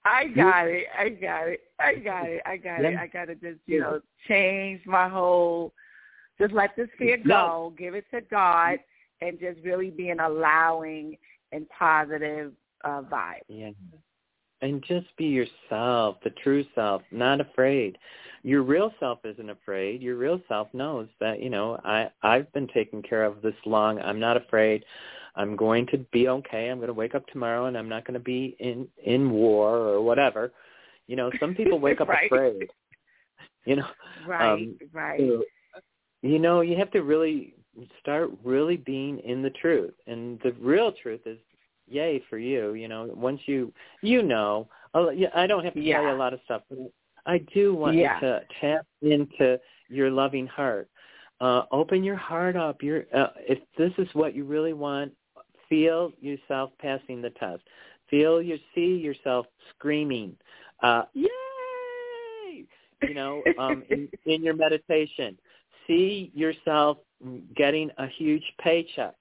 I 0.04 0.26
got 0.28 0.66
it. 0.66 0.86
I 0.98 1.08
got 1.10 1.48
it. 1.48 1.60
I 1.78 1.94
got 1.96 2.26
it. 2.26 2.42
I 2.46 2.56
got 2.56 2.84
it. 2.84 2.96
I 2.96 3.06
got 3.06 3.26
to 3.26 3.34
just, 3.34 3.58
you 3.66 3.80
know, 3.80 4.00
change 4.28 4.80
my 4.86 5.08
whole, 5.08 5.72
just 6.38 6.52
let 6.52 6.74
this 6.76 6.88
fear 6.98 7.18
go, 7.18 7.74
give 7.76 7.94
it 7.94 8.04
to 8.12 8.22
God, 8.22 8.78
and 9.20 9.38
just 9.38 9.60
really 9.62 9.90
be 9.90 10.08
an 10.08 10.20
allowing 10.20 11.16
and 11.52 11.66
positive 11.68 12.52
uh, 12.84 13.02
vibe. 13.02 13.40
Yeah. 13.48 13.70
And 14.62 14.84
just 14.86 15.06
be 15.16 15.24
yourself, 15.26 16.16
the 16.22 16.30
true 16.42 16.64
self, 16.74 17.02
not 17.10 17.40
afraid. 17.40 17.96
Your 18.42 18.62
real 18.62 18.92
self 19.00 19.18
isn't 19.24 19.50
afraid. 19.50 20.02
Your 20.02 20.16
real 20.16 20.40
self 20.48 20.68
knows 20.72 21.08
that, 21.18 21.40
you 21.42 21.50
know, 21.50 21.78
I 21.84 22.10
I've 22.22 22.50
been 22.52 22.68
taken 22.68 23.02
care 23.02 23.24
of 23.24 23.42
this 23.42 23.54
long. 23.64 23.98
I'm 24.00 24.20
not 24.20 24.36
afraid. 24.36 24.84
I'm 25.36 25.56
going 25.56 25.86
to 25.88 25.98
be 26.12 26.28
okay. 26.28 26.68
I'm 26.68 26.78
going 26.78 26.88
to 26.88 26.94
wake 26.94 27.14
up 27.14 27.26
tomorrow 27.28 27.66
and 27.66 27.76
I'm 27.76 27.88
not 27.88 28.04
going 28.06 28.14
to 28.14 28.24
be 28.24 28.56
in 28.60 28.86
in 29.04 29.30
war 29.30 29.76
or 29.76 30.02
whatever. 30.02 30.52
You 31.06 31.16
know, 31.16 31.30
some 31.40 31.54
people 31.54 31.78
wake 31.86 32.00
up 32.00 32.08
Right. 32.08 32.26
afraid. 32.26 32.68
You 33.66 33.76
know, 33.76 33.86
Right, 34.26 34.52
um, 34.52 34.78
right. 34.92 35.18
so, 35.20 35.42
you 36.22 36.38
know, 36.38 36.60
you 36.62 36.76
have 36.76 36.90
to 36.92 37.00
really 37.02 37.54
start 38.00 38.30
really 38.44 38.76
being 38.76 39.18
in 39.20 39.42
the 39.42 39.50
truth. 39.50 39.94
And 40.06 40.40
the 40.42 40.52
real 40.60 40.92
truth 40.92 41.20
is 41.26 41.38
yay 41.90 42.22
for 42.30 42.38
you, 42.38 42.74
you 42.74 42.88
know, 42.88 43.10
once 43.14 43.40
you 43.46 43.72
you 44.02 44.22
know, 44.22 44.68
yeah, 45.14 45.28
I 45.34 45.46
don't 45.46 45.64
have 45.64 45.74
to 45.74 45.92
tell 45.92 46.02
you 46.02 46.10
a 46.10 46.16
lot 46.16 46.32
of 46.32 46.40
stuff, 46.44 46.62
but 46.70 46.78
I 47.26 47.38
do 47.54 47.74
want 47.74 47.96
Yeah. 47.96 48.14
you 48.14 48.20
to 48.20 48.42
tap 48.60 48.86
into 49.02 49.58
your 49.88 50.10
loving 50.10 50.46
heart. 50.46 50.88
Uh 51.40 51.64
open 51.70 52.04
your 52.04 52.16
heart 52.16 52.56
up. 52.56 52.82
Your 52.82 53.04
uh, 53.14 53.30
if 53.36 53.58
this 53.76 53.92
is 53.98 54.08
what 54.14 54.34
you 54.34 54.44
really 54.44 54.72
want, 54.72 55.12
feel 55.68 56.12
yourself 56.20 56.70
passing 56.78 57.20
the 57.20 57.30
test. 57.30 57.62
Feel 58.08 58.42
you 58.42 58.58
see 58.74 58.96
yourself 58.96 59.46
screaming. 59.70 60.36
Uh 60.82 61.02
yay! 61.14 62.64
You 63.02 63.14
know, 63.14 63.42
um 63.58 63.82
in, 63.90 64.08
in 64.26 64.42
your 64.42 64.54
meditation. 64.54 65.38
See 65.86 66.30
yourself 66.34 66.98
getting 67.56 67.90
a 67.98 68.06
huge 68.06 68.44
paycheck 68.62 69.14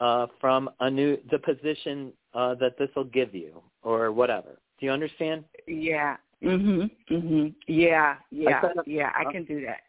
uh, 0.00 0.26
from 0.40 0.70
a 0.80 0.90
new 0.90 1.18
the 1.30 1.38
position 1.38 2.12
uh, 2.34 2.54
that 2.56 2.78
this 2.78 2.88
will 2.96 3.04
give 3.04 3.34
you 3.34 3.62
or 3.82 4.12
whatever. 4.12 4.58
Do 4.78 4.86
you 4.86 4.92
understand? 4.92 5.44
Yeah. 5.66 6.16
Mhm. 6.42 6.90
Mhm. 7.10 7.54
Yeah. 7.66 8.16
Yeah. 8.30 8.60
said- 8.62 8.76
Yeah. 8.86 9.12
I 9.16 9.30
can 9.30 9.44
do 9.44 9.64
that. 9.66 9.80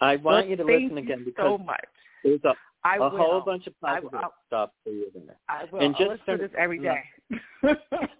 I 0.00 0.16
want 0.16 0.24
Well, 0.24 0.44
you 0.46 0.56
to 0.56 0.64
thank 0.64 0.82
listen 0.82 0.96
you 0.98 1.02
again 1.04 1.18
so 1.20 1.24
because 1.24 1.60
much. 1.66 1.84
there's 2.22 2.44
a, 2.44 2.54
I 2.84 2.96
a 2.96 3.08
will. 3.08 3.18
whole 3.18 3.40
bunch 3.40 3.66
of 3.66 3.74
I 3.82 3.94
positive 4.00 4.12
will. 4.12 4.32
stuff 4.46 4.70
for 4.84 4.90
you 4.90 5.06
in 5.14 5.26
there. 5.26 5.38
I 5.48 5.64
will. 5.70 5.80
And 5.80 5.96
just 5.96 6.24
to 6.26 6.36
this 6.36 6.50
every 6.58 6.78
day. 6.78 7.02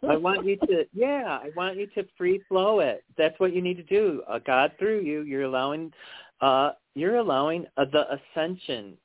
I 0.09 0.16
want 0.16 0.44
you 0.47 0.56
to, 0.56 0.86
yeah, 0.94 1.39
I 1.43 1.51
want 1.55 1.77
you 1.77 1.86
to 1.89 2.06
free 2.16 2.40
flow 2.48 2.81
it. 2.81 3.05
That's 3.18 3.39
what 3.39 3.52
you 3.52 3.60
need 3.62 3.77
to 3.77 3.82
do. 3.82 4.23
Uh, 4.27 4.39
God 4.39 4.73
through 4.78 5.01
you, 5.01 5.23
you're 5.23 5.43
allowing, 5.43 5.93
uh, 6.40 6.73
you're 6.94 7.16
allowing 7.16 7.66
uh, 7.77 7.85
the 7.93 8.06
ascension 8.14 8.97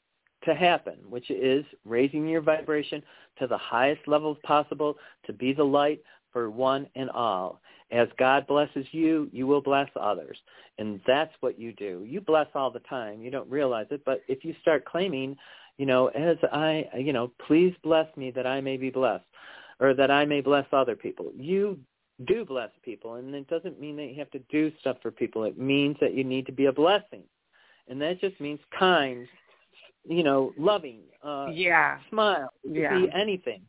to 0.44 0.56
happen, 0.56 0.96
which 1.10 1.30
is 1.30 1.66
raising 1.86 2.28
your 2.28 2.42
vibration 2.42 3.04
to 3.40 3.48
the 3.48 3.58
highest 3.58 4.08
levels 4.08 4.38
possible 4.44 4.98
to 5.26 5.34
be 5.34 5.54
the 5.54 5.64
light 5.64 6.02
for 6.32 6.50
one 6.50 6.88
and 6.96 7.10
all. 7.10 7.62
As 7.92 8.08
God 8.18 8.48
blesses 8.48 8.86
you, 8.92 9.30
you 9.34 9.48
will 9.48 9.62
bless 9.62 9.90
others. 10.00 10.38
And 10.78 11.02
that's 11.06 11.34
what 11.42 11.60
you 11.60 11.74
do. 11.74 12.06
You 12.08 12.22
bless 12.22 12.48
all 12.56 12.72
the 12.72 12.80
time. 12.82 13.22
You 13.22 13.32
don't 13.32 13.50
realize 13.50 13.88
it, 13.92 14.02
but 14.06 14.22
if 14.28 14.46
you 14.46 14.56
start 14.62 14.86
claiming, 14.86 15.36
you 15.78 15.86
know, 15.86 16.08
as 16.08 16.38
I, 16.52 16.86
you 16.98 17.12
know, 17.12 17.32
please 17.48 17.74
bless 17.84 18.08
me 18.16 18.32
that 18.32 18.48
I 18.48 18.62
may 18.62 18.78
be 18.78 18.90
blessed 18.90 19.26
or 19.80 19.94
that 19.96 20.12
I 20.12 20.26
may 20.26 20.42
bless 20.42 20.66
other 20.72 20.96
people. 20.96 21.32
You 21.36 21.80
do 22.28 22.46
bless 22.46 22.70
people, 22.84 23.16
and 23.16 23.34
it 23.34 23.48
doesn't 23.48 23.80
mean 23.80 23.96
that 23.98 24.06
you 24.06 24.16
have 24.20 24.32
to 24.32 24.40
do 24.50 24.72
stuff 24.80 24.98
for 25.02 25.12
people. 25.12 25.44
It 25.44 25.58
means 25.58 25.98
that 26.00 26.14
you 26.14 26.24
need 26.24 26.46
to 26.46 26.52
be 26.52 26.68
a 26.68 26.72
blessing. 26.72 27.24
And 27.88 28.00
that 28.02 28.22
just 28.22 28.40
means 28.40 28.60
kind, 28.78 29.28
you 30.08 30.24
know, 30.24 30.54
loving, 30.58 31.00
uh, 31.24 31.48
yeah, 31.52 32.00
smile. 32.10 32.52
It 32.64 32.68
could 32.68 32.76
yeah. 32.82 33.00
be 33.00 33.10
anything. 33.14 33.62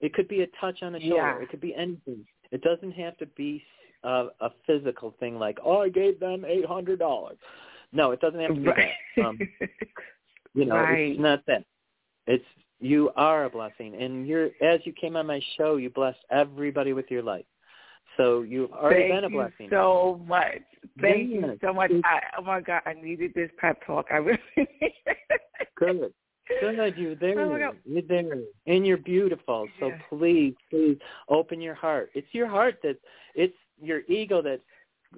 It 0.00 0.12
could 0.14 0.28
be 0.28 0.42
a 0.42 0.46
touch 0.60 0.82
on 0.82 0.94
a 0.94 1.00
shoulder. 1.00 1.16
Yeah. 1.16 1.42
It 1.42 1.48
could 1.50 1.60
be 1.60 1.74
anything. 1.74 2.24
It 2.50 2.62
doesn't 2.62 2.92
have 2.92 3.16
to 3.18 3.26
be 3.26 3.62
uh, 4.02 4.26
a 4.40 4.50
physical 4.66 5.14
thing 5.18 5.38
like, 5.38 5.58
oh, 5.64 5.82
I 5.82 5.88
gave 5.88 6.20
them 6.20 6.44
eight 6.46 6.66
hundred 6.66 6.98
dollars. 6.98 7.38
No, 7.92 8.10
it 8.10 8.20
doesn't 8.20 8.40
have 8.40 8.54
to 8.54 8.60
be 8.60 8.68
Right. 8.68 8.90
that. 9.16 9.24
Um, 9.24 9.38
you 10.54 10.64
know, 10.64 10.76
Right. 10.76 11.12
it's 11.12 11.20
not 11.20 11.44
that. 11.46 11.64
It's 12.26 12.44
you 12.80 13.10
are 13.16 13.44
a 13.44 13.50
blessing, 13.50 13.94
and 13.94 14.26
you're 14.26 14.50
as 14.62 14.80
you 14.84 14.92
came 14.92 15.16
on 15.16 15.26
my 15.26 15.40
show, 15.56 15.76
you 15.76 15.90
blessed 15.90 16.18
everybody 16.30 16.92
with 16.92 17.10
your 17.10 17.22
light. 17.22 17.46
So 18.16 18.42
you've 18.42 18.72
already 18.72 19.08
Thank 19.08 19.14
been 19.14 19.24
a 19.24 19.28
you 19.28 19.36
blessing. 19.36 19.68
so 19.70 20.20
much. 20.26 20.62
Thank 21.00 21.30
you 21.30 21.58
so 21.62 21.72
much. 21.72 21.90
I, 22.04 22.20
oh 22.38 22.42
my 22.42 22.60
God, 22.60 22.82
I 22.86 22.94
needed 22.94 23.32
this 23.34 23.50
pep 23.58 23.84
talk. 23.86 24.06
I 24.10 24.16
really 24.16 24.38
Good. 25.76 26.12
Good, 26.60 26.96
you're 26.96 27.14
there. 27.14 27.40
Oh. 27.40 27.72
You're 27.84 28.02
there. 28.02 28.38
And 28.66 28.86
you're 28.86 28.98
beautiful. 28.98 29.66
So 29.80 29.88
Yeah. 29.88 29.98
please, 30.08 30.54
please 30.70 30.98
open 31.28 31.60
your 31.60 31.74
heart. 31.74 32.10
It's 32.14 32.32
your 32.32 32.46
heart 32.46 32.80
that 32.82 32.98
it's 33.34 33.56
your 33.80 34.02
ego 34.08 34.42
that 34.42 34.60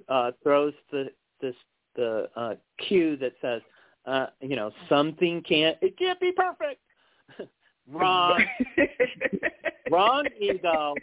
uh 0.09 0.31
throws 0.43 0.73
the 0.91 1.11
this 1.41 1.55
the 1.95 2.29
uh 2.35 2.55
cue 2.77 3.17
that 3.17 3.33
says, 3.41 3.61
uh, 4.05 4.27
you 4.41 4.55
know, 4.55 4.71
something 4.87 5.41
can't 5.41 5.77
it 5.81 5.97
can't 5.97 6.19
be 6.19 6.31
perfect. 6.31 6.81
Wrong. 7.87 8.41
Wrong 9.91 10.25
ego. 10.39 10.95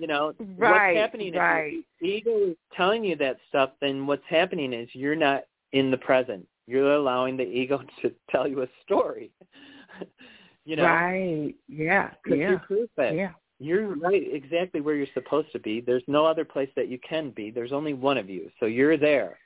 You 0.00 0.06
know, 0.06 0.32
Right, 0.56 0.94
what's 0.94 0.96
happening 0.96 1.34
right. 1.34 1.74
is 1.74 1.84
your 2.00 2.10
ego 2.10 2.50
is 2.52 2.56
telling 2.74 3.04
you 3.04 3.16
that 3.16 3.36
stuff, 3.50 3.72
then 3.82 4.06
what's 4.06 4.24
happening 4.26 4.72
is 4.72 4.88
you're 4.94 5.14
not 5.14 5.42
in 5.72 5.90
the 5.90 5.98
present. 5.98 6.46
You're 6.66 6.94
allowing 6.94 7.36
the 7.36 7.44
ego 7.44 7.82
to 8.02 8.10
tell 8.30 8.48
you 8.48 8.62
a 8.62 8.66
story. 8.82 9.30
you 10.64 10.76
know, 10.76 10.84
Right. 10.84 11.54
Yeah. 11.68 12.12
Yeah. 12.26 12.34
you're. 12.34 12.62
Yeah. 13.14 13.32
You're 13.58 13.94
right 13.94 14.22
exactly 14.32 14.80
where 14.80 14.94
you're 14.94 15.06
supposed 15.12 15.52
to 15.52 15.58
be. 15.58 15.82
There's 15.82 16.02
no 16.06 16.24
other 16.24 16.46
place 16.46 16.70
that 16.76 16.88
you 16.88 16.98
can 17.06 17.28
be. 17.28 17.50
There's 17.50 17.72
only 17.72 17.92
one 17.92 18.16
of 18.16 18.30
you. 18.30 18.50
So 18.58 18.64
you're 18.64 18.96
there. 18.96 19.38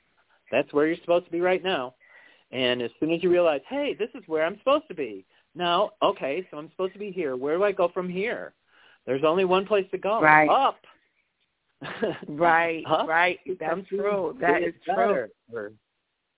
That's 0.52 0.72
where 0.72 0.86
you're 0.86 0.98
supposed 0.98 1.24
to 1.24 1.32
be 1.32 1.40
right 1.40 1.64
now. 1.64 1.94
And 2.52 2.80
as 2.80 2.92
soon 3.00 3.10
as 3.10 3.24
you 3.24 3.30
realize, 3.30 3.62
hey, 3.68 3.96
this 3.98 4.10
is 4.14 4.22
where 4.28 4.44
I'm 4.44 4.56
supposed 4.58 4.86
to 4.86 4.94
be. 4.94 5.26
Now, 5.56 5.90
okay, 6.00 6.46
so 6.48 6.58
I'm 6.58 6.70
supposed 6.70 6.92
to 6.92 7.00
be 7.00 7.10
here. 7.10 7.34
Where 7.34 7.56
do 7.56 7.64
I 7.64 7.72
go 7.72 7.88
from 7.88 8.08
here? 8.08 8.54
There's 9.06 9.24
only 9.24 9.44
one 9.44 9.66
place 9.66 9.86
to 9.90 9.98
go. 9.98 10.20
Right. 10.20 10.48
Up. 10.48 10.78
Right. 12.28 12.82
Up. 12.86 13.06
Right. 13.06 13.38
That's 13.60 13.86
true. 13.88 14.36
That 14.40 14.62
is 14.62 14.72
That 14.86 14.94
true. 14.94 15.28
better. 15.50 15.72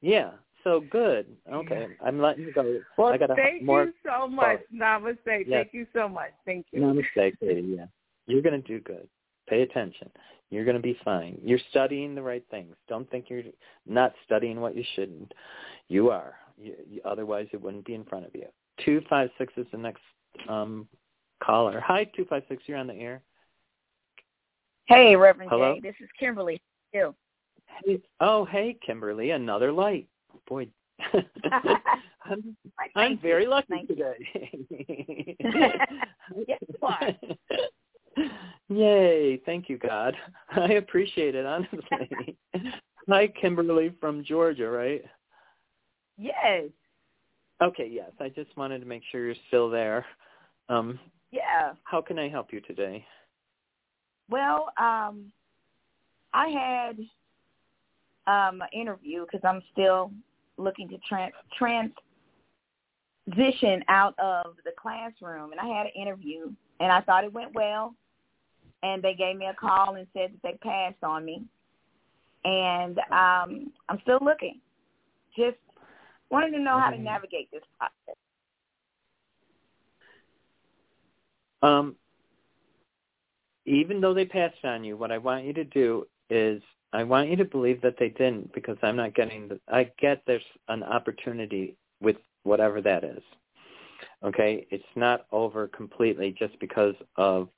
Yeah. 0.01 0.31
So 0.65 0.83
good. 0.91 1.27
Okay. 1.53 1.87
I'm 2.05 2.21
letting 2.21 2.45
you 2.45 2.53
go. 2.53 2.81
Well, 2.99 3.13
I 3.13 3.19
got 3.19 3.31
thank 3.37 3.63
more 3.63 3.85
you 3.85 3.93
so 4.05 4.27
much. 4.27 4.59
Namaste. 4.75 5.17
Yes. 5.25 5.47
Thank 5.49 5.69
you 5.73 5.87
so 5.95 6.09
much. 6.09 6.31
Thank 6.45 6.67
you. 6.73 6.81
Namaste, 6.81 6.97
mistake, 6.97 7.35
Katie. 7.41 7.77
Yeah, 7.77 7.85
you're 8.27 8.43
going 8.43 8.61
to 8.61 8.67
do 8.67 8.81
good. 8.81 9.07
Pay 9.49 9.63
attention. 9.63 10.11
You're 10.51 10.65
going 10.65 10.77
to 10.77 10.83
be 10.83 10.99
fine. 11.05 11.39
You're 11.41 11.61
studying 11.71 12.17
the 12.17 12.23
right 12.23 12.45
things. 12.51 12.75
Don't 12.89 13.09
think 13.11 13.27
you're 13.29 13.45
not 13.87 14.13
studying 14.25 14.61
what 14.61 14.77
you 14.77 14.83
shouldn't. 14.97 15.33
You 15.89 16.11
are. 16.11 16.35
You, 16.59 16.75
you, 16.89 17.01
otherwise, 17.05 17.47
it 17.53 17.63
wouldn't 17.63 17.85
be 17.85 17.95
in 17.95 18.05
front 18.05 18.27
of 18.27 18.35
you. 18.35 18.47
Two 18.85 19.03
five 19.09 19.31
six 19.39 19.53
is 19.57 19.67
the 19.71 19.79
next 19.79 20.03
um, 20.49 20.89
caller. 21.43 21.81
Hi, 21.81 22.05
two 22.05 22.25
five 22.25 22.43
six. 22.49 22.63
You're 22.67 22.79
on 22.79 22.87
the 22.87 22.95
air. 22.95 23.23
Hey, 24.87 25.17
Reverend 25.17 25.51
Hello? 25.51 25.75
Jay. 25.75 25.81
This 25.81 25.97
is 26.01 26.09
Kimberly. 26.19 26.61
Hey, 26.93 28.01
oh, 28.21 28.45
hey, 28.45 28.79
Kimberly. 28.85 29.33
Another 29.33 29.73
light. 29.73 30.09
Boy, 30.49 30.69
I'm, 32.25 32.57
I'm 32.97 33.19
very 33.19 33.47
lucky 33.47 33.67
Thank 33.71 33.89
today. 33.89 35.37
yes. 36.47 36.59
Yay! 38.69 39.41
Thank 39.45 39.69
you, 39.69 39.79
God. 39.79 40.17
I 40.53 40.73
appreciate 40.75 41.35
it 41.35 41.45
honestly. 41.47 42.37
Hi, 43.09 43.29
Kimberly 43.29 43.95
from 44.01 44.25
Georgia, 44.25 44.69
right? 44.69 45.05
Yes. 46.19 46.65
Okay, 47.63 47.89
yes. 47.91 48.11
I 48.21 48.29
just 48.29 48.57
wanted 48.57 48.81
to 48.81 48.87
make 48.87 49.03
sure 49.11 49.25
you're 49.25 49.35
still 49.49 49.71
there. 49.71 50.05
Um, 50.69 50.99
Yeah. 51.37 51.75
how 51.85 52.01
can 52.01 52.19
I 52.19 52.29
help 52.29 52.53
you 52.53 52.61
today? 52.63 53.05
Well, 54.31 54.73
um, 54.79 55.31
I 56.33 56.49
had 56.49 56.99
um, 58.27 58.63
an 58.63 58.69
interview 58.73 59.25
because 59.25 59.43
I'm 59.45 59.63
still 59.73 60.11
looking 60.57 60.89
to 60.89 60.99
trans 61.09 61.35
transition 63.29 63.85
out 63.89 64.15
of 64.19 64.57
the 64.65 64.73
classroom, 64.81 65.53
and 65.53 65.61
I 65.61 65.67
had 65.67 65.87
an 65.87 65.93
interview, 66.01 66.51
and 66.81 66.91
I 66.91 67.01
thought 67.03 67.25
it 67.25 67.33
went 67.33 67.55
well. 67.55 67.95
And 68.83 69.03
they 69.03 69.15
gave 69.15 69.37
me 69.37 69.47
a 69.47 69.55
call 69.55 69.97
and 69.97 70.07
said 70.13 70.33
that 70.33 70.43
they 70.43 70.59
passed 70.63 71.03
on 71.03 71.25
me, 71.25 71.45
and 72.45 72.99
um, 73.11 73.73
I'm 73.89 74.01
still 74.03 74.19
looking. 74.23 74.61
Just 75.37 75.57
wanted 76.31 76.51
to 76.53 76.59
know 76.59 76.79
how 76.79 76.91
to 76.91 76.97
Mhm. 76.97 77.03
navigate 77.03 77.51
this 77.51 77.65
process. 77.79 78.17
Um, 81.63 81.97
even 83.67 84.01
though 84.01 84.15
they 84.15 84.27
passed 84.27 84.65
on 84.65 84.85
you, 84.85 84.97
what 84.97 85.13
I 85.13 85.19
want 85.19 85.45
you 85.45 85.53
to 85.55 85.65
do 85.65 86.07
is 86.31 86.63
I 86.93 87.05
want 87.05 87.31
you 87.31 87.37
to 87.37 87.45
believe 87.45 87.81
that 87.83 87.97
they 87.99 88.11
didn't 88.11 88.53
because 88.55 88.77
I'm 88.83 88.97
not 88.97 89.15
getting 89.15 89.49
the 89.49 89.61
I 89.69 89.91
get 90.01 90.23
there's 90.27 90.43
an 90.69 90.83
opportunity 90.83 91.77
with 92.01 92.17
whatever 92.45 92.81
that 92.83 93.05
is. 93.05 93.23
Okay? 94.25 94.67
It's 94.71 94.85
not 94.97 95.27
over 95.33 95.69
completely 95.69 96.35
just 96.39 96.59
because 96.61 96.95
of 97.17 97.49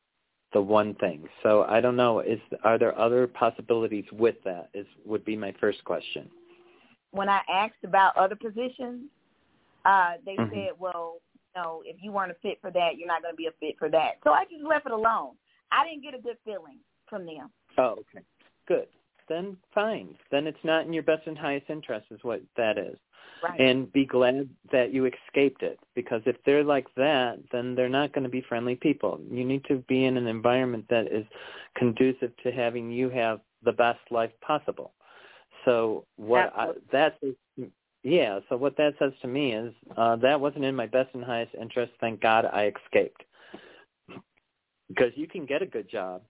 the 0.53 0.61
one 0.63 0.95
thing. 0.95 1.29
So 1.43 1.65
I 1.65 1.81
don't 1.81 1.97
know, 1.97 2.21
is 2.21 2.41
are 2.65 2.79
there 2.79 2.99
other 2.99 3.27
possibilities 3.27 4.07
with 4.13 4.37
that 4.45 4.71
is 4.75 4.87
would 5.05 5.25
be 5.25 5.37
my 5.37 5.55
first 5.61 5.85
question. 5.85 6.31
when 7.11 7.29
I 7.29 7.41
asked 7.53 7.85
about 7.85 8.17
other 8.17 8.37
positions, 8.37 9.05
uh, 9.85 10.15
they 10.25 10.37
Mhm. 10.37 10.51
said, 10.51 10.73
well, 10.79 11.21
no, 11.59 11.83
if 11.85 11.97
you 12.01 12.13
weren't 12.13 12.31
a 12.31 12.37
fit 12.43 12.59
for 12.61 12.71
that, 12.71 12.91
you're 12.97 13.09
not 13.09 13.23
going 13.23 13.33
to 13.33 13.37
be 13.37 13.47
a 13.47 13.53
fit 13.61 13.77
for 13.79 13.89
that. 13.91 14.13
So 14.25 14.31
I 14.31 14.45
just 14.45 14.65
left 14.65 14.87
it 14.87 14.93
alone. 14.93 15.33
I 15.73 15.87
didn't 15.87 16.03
get 16.03 16.15
a 16.15 16.23
good 16.23 16.37
feeling 16.45 16.79
from 17.09 17.27
them. 17.27 17.51
Oh, 17.77 17.93
okay. 17.93 18.25
Good. 18.67 18.87
Then 19.29 19.57
fine. 19.75 20.15
Then 20.31 20.47
it's 20.47 20.59
not 20.65 20.87
in 20.87 20.93
your 20.93 21.03
best 21.03 21.27
and 21.27 21.37
highest 21.37 21.67
interest 21.69 22.07
is 22.11 22.21
what 22.23 22.41
that 22.57 22.79
is. 22.79 22.97
Right. 23.43 23.61
And 23.61 23.93
be 23.93 24.05
glad 24.05 24.49
that 24.73 24.93
you 24.93 25.07
escaped 25.07 25.63
it 25.63 25.79
because 25.95 26.23
if 26.27 26.37
they're 26.45 26.65
like 26.65 26.87
that, 26.97 27.39
then 27.53 27.75
they're 27.75 27.89
not 27.89 28.13
going 28.13 28.25
to 28.25 28.31
be 28.31 28.45
friendly 28.49 28.75
people. 28.75 29.21
You 29.31 29.45
need 29.45 29.65
to 29.67 29.77
be 29.89 30.07
in 30.07 30.17
an 30.17 30.27
environment 30.27 30.87
that 30.91 31.13
is 31.13 31.25
conducive 31.77 32.33
to 32.43 32.51
having 32.51 32.91
you 32.91 33.11
have 33.11 33.41
the 33.65 33.73
best 33.73 34.01
life 34.11 34.33
possible. 34.41 34.93
So 35.65 36.05
what 36.17 36.53
I, 36.57 36.71
that 36.91 37.19
is, 37.23 37.35
yeah, 38.03 38.41
so 38.49 38.57
what 38.57 38.77
that 38.77 38.95
says 38.99 39.13
to 39.23 39.29
me 39.29 39.53
is 39.53 39.73
uh, 39.97 40.17
that 40.17 40.41
wasn't 40.41 40.65
in 40.65 40.75
my 40.75 40.87
best 40.87 41.11
and 41.15 41.25
highest 41.25 41.55
interest. 41.61 41.93
Thank 42.01 42.21
God 42.21 42.45
I 42.45 42.73
escaped. 42.85 43.25
Because 44.89 45.13
you 45.17 45.27
can 45.27 45.45
get 45.45 45.61
a 45.61 45.67
good 45.67 45.91
job 45.91 46.23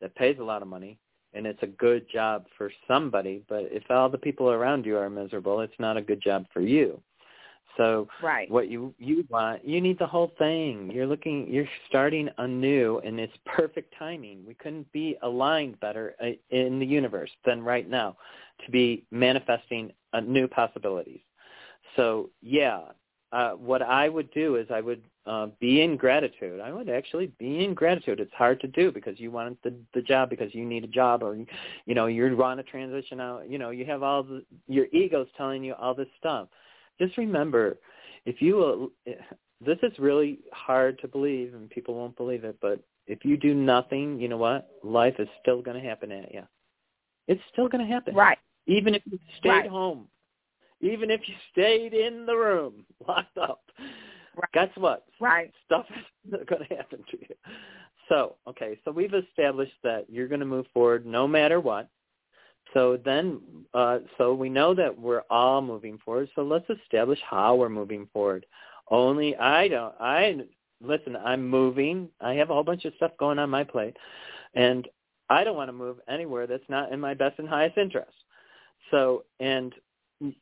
that 0.00 0.14
pays 0.14 0.38
a 0.38 0.44
lot 0.44 0.62
of 0.62 0.68
money 0.68 0.98
and 1.34 1.46
it's 1.46 1.62
a 1.62 1.66
good 1.66 2.08
job 2.08 2.46
for 2.56 2.70
somebody, 2.88 3.44
but 3.48 3.64
if 3.70 3.82
all 3.90 4.08
the 4.08 4.16
people 4.16 4.50
around 4.50 4.86
you 4.86 4.96
are 4.96 5.10
miserable, 5.10 5.60
it's 5.60 5.78
not 5.78 5.96
a 5.96 6.02
good 6.02 6.22
job 6.22 6.46
for 6.52 6.60
you. 6.60 7.00
So 7.76 8.08
Right. 8.22 8.50
what 8.50 8.68
you 8.68 8.94
you 8.98 9.26
want, 9.28 9.62
you 9.62 9.82
need 9.82 9.98
the 9.98 10.06
whole 10.06 10.32
thing. 10.38 10.90
You're 10.90 11.06
looking, 11.06 11.46
you're 11.52 11.68
starting 11.88 12.30
anew, 12.38 13.00
and 13.04 13.20
it's 13.20 13.36
perfect 13.44 13.94
timing. 13.98 14.46
We 14.46 14.54
couldn't 14.54 14.90
be 14.92 15.18
aligned 15.20 15.78
better 15.80 16.14
uh, 16.22 16.30
in 16.48 16.78
the 16.78 16.86
universe 16.86 17.30
than 17.44 17.62
right 17.62 17.86
now 17.86 18.16
to 18.64 18.70
be 18.70 19.04
manifesting 19.10 19.92
uh, 20.12 20.20
new 20.20 20.48
possibilities. 20.48 21.20
So 21.96 22.30
yeah, 22.42 22.80
uh, 23.32 23.52
what 23.52 23.82
I 23.82 24.08
would 24.08 24.30
do 24.32 24.56
is 24.56 24.66
I 24.70 24.80
would 24.80 25.02
uh, 25.26 25.48
be 25.60 25.82
in 25.82 25.96
gratitude. 25.96 26.60
I 26.60 26.72
would 26.72 26.88
actually 26.88 27.32
be 27.38 27.64
in 27.64 27.74
gratitude. 27.74 28.20
It's 28.20 28.32
hard 28.34 28.60
to 28.60 28.68
do 28.68 28.92
because 28.92 29.18
you 29.18 29.30
want 29.30 29.60
the 29.62 29.74
the 29.94 30.02
job 30.02 30.30
because 30.30 30.54
you 30.54 30.64
need 30.64 30.84
a 30.84 30.88
job 30.88 31.22
or 31.22 31.36
you 31.36 31.94
know 31.94 32.06
you 32.06 32.36
want 32.36 32.58
to 32.60 32.64
transition 32.64 33.20
out. 33.20 33.50
You 33.50 33.58
know 33.58 33.70
you 33.70 33.84
have 33.86 34.02
all 34.02 34.22
the 34.22 34.44
your 34.68 34.86
ego's 34.92 35.28
telling 35.36 35.64
you 35.64 35.74
all 35.74 35.94
this 35.94 36.08
stuff. 36.18 36.48
Just 37.00 37.16
remember, 37.18 37.78
if 38.24 38.40
you 38.40 38.56
will, 38.56 38.90
this 39.60 39.78
is 39.82 39.98
really 39.98 40.40
hard 40.52 40.98
to 41.00 41.08
believe 41.08 41.54
and 41.54 41.68
people 41.68 41.94
won't 41.94 42.16
believe 42.16 42.44
it, 42.44 42.56
but 42.60 42.80
if 43.06 43.24
you 43.24 43.36
do 43.36 43.54
nothing, 43.54 44.18
you 44.18 44.28
know 44.28 44.36
what? 44.36 44.68
Life 44.82 45.14
is 45.18 45.28
still 45.40 45.62
going 45.62 45.80
to 45.80 45.86
happen 45.86 46.10
at 46.10 46.32
you. 46.32 46.42
It's 47.28 47.40
still 47.52 47.68
going 47.68 47.86
to 47.86 47.92
happen. 47.92 48.14
Right. 48.14 48.38
Even 48.66 48.94
if 48.94 49.02
you 49.10 49.18
stayed 49.38 49.50
Right. 49.50 49.70
home, 49.70 50.08
even 50.80 51.10
if 51.10 51.20
you 51.26 51.34
stayed 51.52 51.94
in 51.94 52.26
the 52.26 52.36
room 52.36 52.84
locked 53.08 53.38
up, 53.38 53.62
Right. 54.36 54.52
guess 54.52 54.76
what? 54.76 55.06
Right. 55.18 55.52
Stuff 55.64 55.86
is 56.30 56.32
going 56.46 56.66
to 56.68 56.76
happen 56.76 57.02
to 57.10 57.18
you. 57.18 57.34
So, 58.08 58.36
okay, 58.46 58.78
so 58.84 58.90
we've 58.90 59.14
established 59.14 59.72
that 59.82 60.06
you're 60.08 60.28
going 60.28 60.40
to 60.40 60.46
move 60.46 60.66
forward 60.72 61.06
no 61.06 61.26
matter 61.26 61.58
what. 61.58 61.88
So 62.74 62.98
then, 63.04 63.40
uh, 63.74 64.00
so 64.18 64.34
we 64.34 64.48
know 64.48 64.74
that 64.74 64.96
we're 64.96 65.22
all 65.30 65.62
moving 65.62 65.98
forward. 66.04 66.28
So 66.34 66.42
let's 66.42 66.68
establish 66.68 67.18
how 67.28 67.54
we're 67.54 67.68
moving 67.68 68.08
forward. 68.12 68.44
Only 68.90 69.36
I 69.36 69.68
don't. 69.68 69.94
I 70.00 70.40
listen. 70.82 71.16
I'm 71.16 71.48
moving. 71.48 72.08
I 72.20 72.34
have 72.34 72.50
a 72.50 72.54
whole 72.54 72.64
bunch 72.64 72.84
of 72.84 72.94
stuff 72.96 73.12
going 73.18 73.38
on 73.38 73.50
my 73.50 73.64
plate, 73.64 73.96
and 74.54 74.86
I 75.28 75.44
don't 75.44 75.56
want 75.56 75.68
to 75.68 75.72
move 75.72 75.98
anywhere 76.08 76.46
that's 76.46 76.68
not 76.68 76.92
in 76.92 77.00
my 77.00 77.14
best 77.14 77.38
and 77.38 77.48
highest 77.48 77.78
interest. 77.78 78.12
So, 78.90 79.24
and 79.40 79.74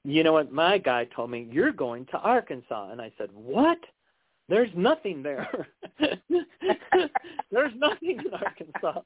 you 0.04 0.22
know 0.22 0.32
what? 0.32 0.52
My 0.52 0.78
guy 0.78 1.06
told 1.06 1.30
me 1.30 1.48
you're 1.50 1.72
going 1.72 2.06
to 2.06 2.18
Arkansas, 2.18 2.90
and 2.90 3.00
I 3.00 3.12
said, 3.18 3.30
what? 3.32 3.78
There's 4.48 4.70
nothing 4.76 5.22
there. 5.22 5.68
There's 5.98 7.72
nothing 7.76 8.20
in 8.24 8.34
Arkansas. 8.34 9.00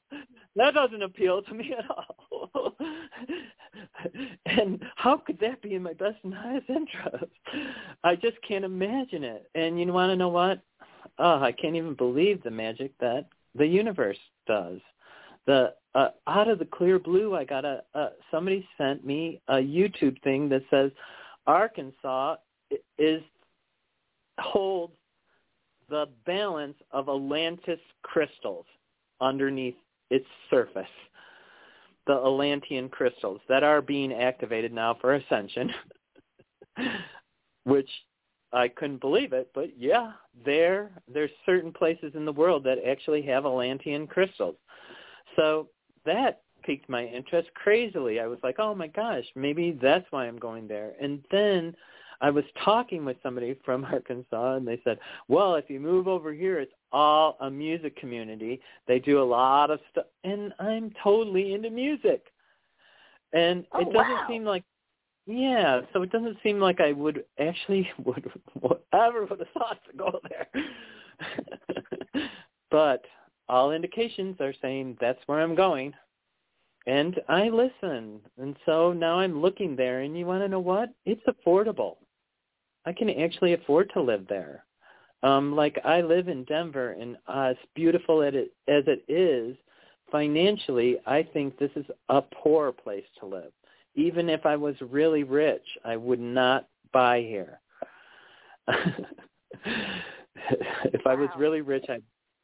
That 0.57 0.73
doesn't 0.73 1.01
appeal 1.01 1.41
to 1.43 1.53
me 1.53 1.73
at 1.77 1.85
all. 1.89 2.75
and 4.45 4.83
how 4.97 5.17
could 5.17 5.39
that 5.39 5.61
be 5.61 5.75
in 5.75 5.83
my 5.83 5.93
best 5.93 6.17
and 6.23 6.33
highest 6.33 6.69
interest? 6.69 7.31
I 8.03 8.15
just 8.15 8.35
can't 8.45 8.65
imagine 8.65 9.23
it. 9.23 9.49
And 9.55 9.79
you 9.79 9.91
want 9.93 10.09
to 10.11 10.17
know 10.17 10.29
what? 10.29 10.61
Oh, 11.17 11.41
I 11.41 11.53
can't 11.53 11.75
even 11.75 11.93
believe 11.93 12.43
the 12.43 12.51
magic 12.51 12.91
that 12.99 13.27
the 13.55 13.65
universe 13.65 14.19
does. 14.45 14.79
The 15.47 15.73
uh, 15.95 16.09
out 16.27 16.47
of 16.47 16.59
the 16.59 16.65
clear 16.65 16.99
blue, 16.99 17.35
I 17.35 17.43
got 17.43 17.65
a 17.65 17.81
uh, 17.95 18.09
somebody 18.29 18.67
sent 18.77 19.05
me 19.05 19.41
a 19.47 19.55
YouTube 19.55 20.21
thing 20.23 20.49
that 20.49 20.63
says 20.69 20.91
Arkansas 21.47 22.35
is 22.97 23.21
holds 24.39 24.93
the 25.89 26.07
balance 26.25 26.77
of 26.91 27.09
Atlantis 27.09 27.79
crystals 28.03 28.65
underneath 29.21 29.75
its 30.09 30.27
surface. 30.49 30.85
The 32.05 32.15
Atlantean 32.15 32.89
crystals 32.89 33.41
that 33.49 33.63
are 33.63 33.81
being 33.81 34.13
activated 34.13 34.73
now 34.73 34.95
for 34.99 35.15
ascension, 35.15 35.71
which 37.65 37.89
I 38.51 38.67
couldn't 38.67 39.01
believe 39.01 39.33
it, 39.33 39.49
but 39.53 39.77
yeah, 39.77 40.13
there 40.45 40.91
there's 41.11 41.29
certain 41.45 41.71
places 41.71 42.13
in 42.15 42.25
the 42.25 42.31
world 42.31 42.63
that 42.63 42.77
actually 42.87 43.21
have 43.23 43.45
Atlantean 43.45 44.07
crystals. 44.07 44.55
So 45.39 45.69
that 46.05 46.41
piqued 46.63 46.89
my 46.89 47.05
interest 47.05 47.49
crazily. 47.53 48.19
I 48.19 48.27
was 48.27 48.39
like, 48.43 48.59
"Oh 48.59 48.75
my 48.75 48.87
gosh, 48.87 49.23
maybe 49.35 49.71
that's 49.81 50.05
why 50.11 50.27
I'm 50.27 50.37
going 50.37 50.67
there." 50.67 50.93
And 51.01 51.23
then 51.31 51.73
I 52.19 52.29
was 52.29 52.43
talking 52.63 53.05
with 53.05 53.15
somebody 53.23 53.53
from 53.65 53.85
Arkansas 53.85 54.55
and 54.55 54.67
they 54.67 54.81
said, 54.83 54.99
"Well, 55.29 55.55
if 55.55 55.69
you 55.69 55.79
move 55.79 56.07
over 56.07 56.33
here, 56.33 56.59
it's 56.59 56.73
all 56.91 57.37
a 57.39 57.49
music 57.49 57.95
community. 57.95 58.59
They 58.87 58.99
do 58.99 59.21
a 59.21 59.23
lot 59.23 59.71
of 59.71 59.79
stuff." 59.91 60.07
And 60.25 60.53
I'm 60.59 60.91
totally 61.01 61.53
into 61.53 61.69
music. 61.69 62.25
And 63.31 63.65
Oh, 63.71 63.79
it 63.81 63.93
doesn't 63.93 64.11
wow. 64.11 64.25
seem 64.27 64.43
like 64.43 64.63
yeah, 65.25 65.81
so 65.93 66.01
it 66.01 66.11
doesn't 66.11 66.37
seem 66.41 66.59
like 66.59 66.81
I 66.81 66.91
would 66.91 67.23
actually 67.39 67.89
would, 68.03 68.29
would 68.61 68.79
ever 68.93 69.25
would 69.25 69.39
have 69.39 69.47
thought 69.53 69.79
to 69.89 69.95
go 69.95 70.19
there. 70.27 70.47
but 72.71 73.05
all 73.49 73.71
indications 73.71 74.37
are 74.39 74.53
saying 74.61 74.97
that's 75.01 75.19
where 75.25 75.41
I'm 75.41 75.55
going. 75.55 75.93
And 76.87 77.19
I 77.27 77.49
listen. 77.49 78.19
And 78.37 78.55
so 78.65 78.93
now 78.93 79.19
I'm 79.19 79.41
looking 79.41 79.75
there 79.75 80.01
and 80.01 80.17
you 80.17 80.25
want 80.25 80.41
to 80.43 80.47
know 80.47 80.59
what? 80.59 80.89
It's 81.05 81.21
affordable. 81.27 81.97
I 82.85 82.93
can 82.93 83.09
actually 83.09 83.53
afford 83.53 83.91
to 83.93 84.01
live 84.01 84.25
there. 84.27 84.63
Um 85.21 85.53
like 85.55 85.77
I 85.83 86.01
live 86.01 86.29
in 86.29 86.45
Denver 86.45 86.91
and 86.91 87.17
uh, 87.27 87.51
as 87.51 87.57
beautiful 87.75 88.21
as 88.21 88.33
it 88.33 88.53
as 88.69 88.85
it 88.87 89.03
is, 89.11 89.57
financially, 90.11 90.97
I 91.05 91.23
think 91.23 91.57
this 91.57 91.71
is 91.75 91.85
a 92.09 92.21
poor 92.21 92.71
place 92.71 93.05
to 93.19 93.25
live. 93.25 93.51
Even 93.95 94.29
if 94.29 94.45
I 94.45 94.55
was 94.55 94.75
really 94.79 95.23
rich, 95.23 95.65
I 95.83 95.97
would 95.97 96.19
not 96.19 96.67
buy 96.93 97.19
here. 97.21 97.59
if 100.93 101.05
I 101.05 101.15
was 101.15 101.29
really 101.37 101.61
rich, 101.61 101.85
I 101.89 101.99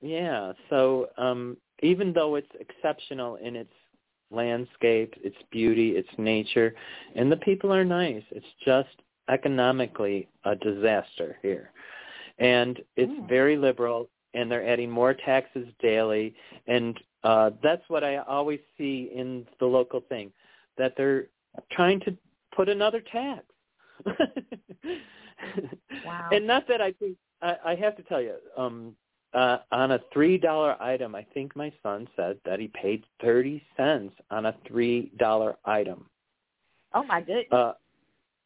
yeah. 0.06 0.54
So 0.70 1.08
um 1.18 1.58
even 1.84 2.14
though 2.14 2.36
it's 2.36 2.52
exceptional 2.60 3.36
in 3.38 3.56
its 3.56 3.74
landscape, 4.32 5.14
its 5.24 5.38
beauty, 5.52 5.92
its 5.92 6.10
nature, 6.18 6.74
and 7.16 7.32
the 7.32 7.38
people 7.38 7.74
are 7.74 7.86
nice, 7.86 8.24
it's 8.32 8.46
just 8.66 8.90
economically 9.30 10.28
a 10.46 10.56
disaster 10.56 11.38
here. 11.42 11.72
And 12.40 12.80
it's 12.98 13.12
Mm. 13.12 13.28
very 13.30 13.58
liberal 13.58 14.10
and 14.34 14.52
they're 14.52 14.68
adding 14.68 14.92
more 14.92 15.14
taxes 15.14 15.68
daily 15.82 16.36
and 16.68 17.00
uh 17.24 17.52
that's 17.64 17.84
what 17.90 18.04
I 18.04 18.18
always 18.18 18.62
see 18.78 19.12
in 19.16 19.46
the 19.60 19.66
local 19.66 20.02
thing 20.10 20.32
that 20.78 20.94
they're 20.98 21.28
trying 21.72 22.00
to 22.02 22.18
put 22.56 22.70
another 22.70 23.02
tax. 23.12 23.46
Wow. 26.04 26.30
And 26.32 26.46
not 26.48 26.68
that 26.68 26.82
I 26.82 26.92
think 26.94 27.18
I, 27.42 27.58
I 27.66 27.76
have 27.76 27.96
to 27.98 28.04
tell 28.04 28.22
you, 28.22 28.36
um 28.58 28.96
uh 29.36 29.58
on 29.72 29.92
a 29.92 30.00
three 30.14 30.38
dollar 30.38 30.82
item, 30.82 31.14
I 31.14 31.26
think 31.34 31.56
my 31.56 31.72
son 31.84 32.08
said 32.16 32.38
that 32.46 32.60
he 32.60 32.68
paid 32.70 33.04
thirty 33.22 33.62
cents 33.78 34.14
on 34.32 34.46
a 34.48 34.56
three 34.68 35.12
dollar 35.18 35.58
item. 35.66 36.06
Oh 36.94 37.04
my 37.04 37.20
goodness. 37.22 37.46
Uh 37.52 37.74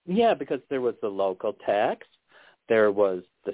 yeah, 0.06 0.34
because 0.34 0.60
there 0.70 0.82
was 0.82 0.96
the 1.02 1.08
local 1.08 1.54
tax, 1.66 2.08
there 2.68 2.92
was 2.92 3.22
the 3.46 3.54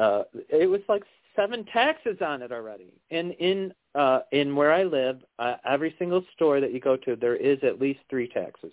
uh 0.00 0.22
it 0.48 0.70
was 0.70 0.80
like 0.88 1.02
seven 1.34 1.64
taxes 1.66 2.18
on 2.24 2.40
it 2.42 2.52
already. 2.52 2.92
And 3.10 3.32
in 3.32 3.74
uh 3.94 4.20
in 4.32 4.54
where 4.54 4.72
I 4.72 4.84
live, 4.84 5.18
uh, 5.38 5.56
every 5.68 5.94
single 5.98 6.24
store 6.34 6.60
that 6.60 6.72
you 6.72 6.80
go 6.80 6.96
to 6.96 7.16
there 7.16 7.36
is 7.36 7.58
at 7.62 7.80
least 7.80 8.00
three 8.08 8.28
taxes. 8.28 8.72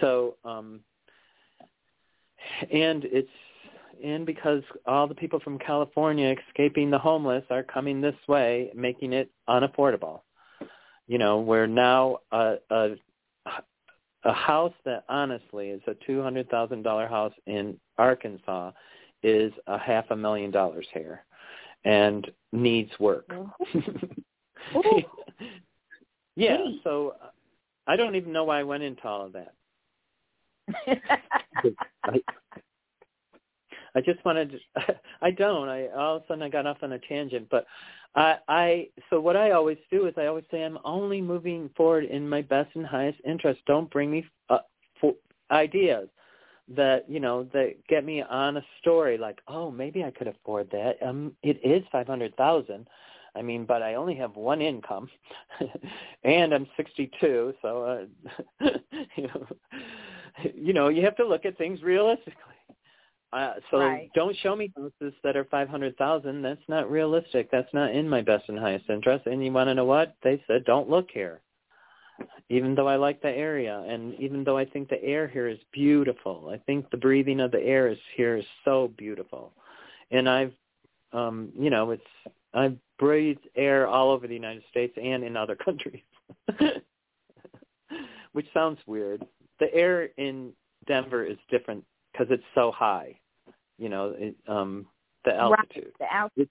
So 0.00 0.36
um 0.44 0.80
and 2.70 3.04
it's 3.04 3.28
and 4.04 4.26
because 4.26 4.62
all 4.86 5.06
the 5.06 5.14
people 5.14 5.40
from 5.40 5.58
California 5.58 6.34
escaping 6.48 6.90
the 6.90 6.98
homeless 6.98 7.44
are 7.50 7.62
coming 7.62 8.00
this 8.00 8.14
way, 8.26 8.70
making 8.74 9.12
it 9.12 9.30
unaffordable. 9.48 10.20
You 11.06 11.18
know, 11.18 11.38
where 11.38 11.66
now 11.66 12.18
a 12.32 12.56
a 12.70 12.90
a 14.24 14.32
house 14.32 14.74
that 14.84 15.04
honestly 15.08 15.68
is 15.68 15.82
a 15.86 15.94
two 16.06 16.22
hundred 16.22 16.50
thousand 16.50 16.82
dollar 16.82 17.06
house 17.06 17.32
in 17.46 17.78
Arkansas 17.96 18.72
is 19.22 19.52
a 19.66 19.78
half 19.78 20.04
a 20.10 20.16
million 20.16 20.50
dollars 20.50 20.86
here 20.92 21.24
and 21.84 22.30
needs 22.52 22.90
work. 22.98 23.30
Yeah, 26.38 26.56
Gee. 26.58 26.80
so 26.84 27.16
I 27.88 27.96
don't 27.96 28.14
even 28.14 28.32
know 28.32 28.44
why 28.44 28.60
I 28.60 28.62
went 28.62 28.84
into 28.84 29.04
all 29.08 29.26
of 29.26 29.32
that. 29.32 29.54
I, 32.04 32.20
I 33.98 34.00
just 34.00 34.24
wanted 34.24 34.52
to, 34.52 34.96
I 35.22 35.32
don't. 35.32 35.68
I 35.68 35.88
all 35.88 36.16
of 36.16 36.22
a 36.22 36.26
sudden 36.28 36.42
I 36.44 36.48
got 36.48 36.66
off 36.66 36.78
on 36.82 36.92
a 36.92 37.00
tangent, 37.00 37.48
but 37.50 37.66
I 38.14 38.36
I 38.46 38.88
so 39.10 39.18
what 39.20 39.36
I 39.36 39.50
always 39.50 39.78
do 39.90 40.06
is 40.06 40.14
I 40.16 40.26
always 40.26 40.44
say 40.52 40.62
I'm 40.62 40.78
only 40.84 41.20
moving 41.20 41.68
forward 41.76 42.04
in 42.04 42.28
my 42.28 42.42
best 42.42 42.70
and 42.76 42.86
highest 42.86 43.18
interest. 43.26 43.60
Don't 43.66 43.90
bring 43.90 44.10
me 44.10 44.24
uh, 44.50 44.58
for 45.00 45.14
ideas 45.50 46.08
that 46.76 47.06
you 47.08 47.18
know 47.18 47.42
that 47.52 47.74
get 47.88 48.04
me 48.04 48.22
on 48.22 48.58
a 48.58 48.64
story 48.80 49.18
like 49.18 49.40
oh 49.48 49.70
maybe 49.70 50.04
I 50.04 50.12
could 50.12 50.28
afford 50.28 50.70
that. 50.70 50.96
Um, 51.04 51.32
it 51.42 51.58
is 51.64 51.82
five 51.90 52.06
hundred 52.06 52.36
thousand. 52.36 52.86
I 53.34 53.42
mean, 53.42 53.66
but 53.66 53.82
I 53.82 53.94
only 53.94 54.14
have 54.16 54.36
one 54.36 54.60
income, 54.60 55.08
and 56.24 56.52
I'm 56.52 56.66
62, 56.76 57.54
so 57.62 58.08
uh, 58.62 58.68
you 59.16 59.28
know, 59.28 59.46
you 60.54 60.72
know, 60.72 60.88
you 60.88 61.02
have 61.02 61.14
to 61.16 61.28
look 61.28 61.44
at 61.44 61.56
things 61.56 61.82
realistically. 61.82 62.57
Uh, 63.32 63.54
so 63.70 63.78
Right. 63.78 64.10
don't 64.14 64.34
show 64.38 64.56
me 64.56 64.72
houses 64.76 65.12
that 65.22 65.36
are 65.36 65.44
five 65.44 65.68
hundred 65.68 65.96
thousand. 65.98 66.42
That's 66.42 66.66
not 66.68 66.90
realistic. 66.90 67.50
That's 67.50 67.72
not 67.74 67.90
in 67.92 68.08
my 68.08 68.22
best 68.22 68.48
and 68.48 68.58
highest 68.58 68.88
interest. 68.88 69.26
And 69.26 69.44
you 69.44 69.52
want 69.52 69.68
to 69.68 69.74
know 69.74 69.84
what 69.84 70.14
they 70.22 70.42
said? 70.46 70.64
Don't 70.64 70.88
look 70.88 71.10
here. 71.10 71.40
even 72.50 72.74
though 72.74 72.88
I 72.88 72.96
like 72.96 73.20
the 73.20 73.28
area 73.30 73.78
and 73.86 74.14
even 74.18 74.42
though 74.42 74.56
I 74.56 74.64
think 74.64 74.88
the 74.88 75.02
air 75.04 75.28
here 75.28 75.46
is 75.48 75.58
beautiful. 75.72 76.48
I 76.50 76.56
think 76.56 76.90
the 76.90 76.96
breathing 76.96 77.40
of 77.40 77.50
the 77.50 77.60
air 77.62 77.88
is 77.88 77.98
here 78.16 78.36
is 78.36 78.46
so 78.64 78.88
beautiful. 78.96 79.52
And 80.10 80.28
I've 80.28 80.54
um 81.12 81.52
you 81.58 81.68
know, 81.70 81.90
it's 81.90 82.02
I've 82.54 82.76
breathed 82.98 83.46
air 83.56 83.86
all 83.86 84.10
over 84.10 84.26
the 84.26 84.34
United 84.34 84.64
States 84.70 84.96
and 84.96 85.22
in 85.22 85.36
other 85.36 85.54
countries. 85.66 86.02
Which 88.32 88.46
sounds 88.54 88.78
weird. 88.86 89.24
The 89.60 89.72
air 89.74 90.10
in 90.16 90.52
Denver 90.86 91.24
is 91.24 91.36
different 91.50 91.84
because 92.18 92.32
it's 92.32 92.44
so 92.54 92.72
high. 92.72 93.18
You 93.78 93.88
know, 93.88 94.14
it, 94.16 94.36
um 94.48 94.86
the 95.24 95.34
altitude. 95.34 95.92
Right. 96.00 96.08
The 96.08 96.14
altitude. 96.14 96.48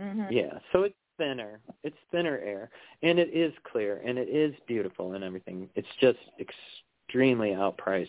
Mm-hmm. 0.00 0.32
Yeah, 0.32 0.58
so 0.72 0.82
it's 0.82 0.94
thinner. 1.18 1.60
It's 1.82 1.96
thinner 2.10 2.38
air, 2.38 2.70
and 3.02 3.18
it 3.18 3.30
is 3.32 3.52
clear, 3.70 4.02
and 4.04 4.18
it 4.18 4.28
is 4.28 4.54
beautiful 4.66 5.14
and 5.14 5.24
everything. 5.24 5.68
It's 5.74 5.88
just 6.00 6.18
extremely 6.38 7.50
outpriced, 7.50 8.08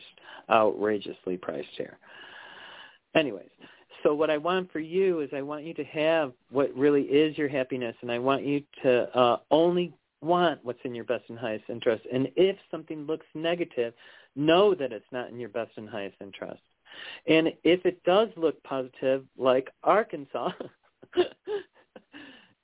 outrageously 0.50 1.38
priced 1.38 1.68
here. 1.78 1.98
Anyways, 3.16 3.50
so 4.04 4.14
what 4.14 4.30
I 4.30 4.38
want 4.38 4.72
for 4.72 4.80
you 4.80 5.22
is 5.22 5.30
I 5.34 5.42
want 5.42 5.64
you 5.64 5.74
to 5.76 5.84
have 5.86 6.34
what 6.52 6.76
really 6.76 7.04
is 7.04 7.38
your 7.38 7.48
happiness, 7.48 7.96
and 8.02 8.12
I 8.12 8.20
want 8.20 8.44
you 8.44 8.62
to 8.84 9.18
uh, 9.18 9.38
only 9.50 9.94
want 10.22 10.60
what's 10.64 10.80
in 10.84 10.96
your 10.96 11.06
best 11.06 11.24
and 11.30 11.40
highest 11.40 11.66
interest. 11.70 12.04
And 12.12 12.28
if 12.36 12.58
something 12.70 13.06
looks 13.06 13.26
negative, 13.34 13.94
know 14.36 14.76
that 14.76 14.92
it's 14.92 15.06
not 15.12 15.30
in 15.30 15.40
your 15.40 15.50
best 15.50 15.72
and 15.78 15.88
highest 15.88 16.18
interest. 16.22 16.62
And 17.28 17.54
if 17.64 17.86
it 17.86 18.04
does 18.04 18.30
look 18.36 18.62
positive, 18.64 19.24
like 19.38 19.70
Arkansas, 19.84 20.52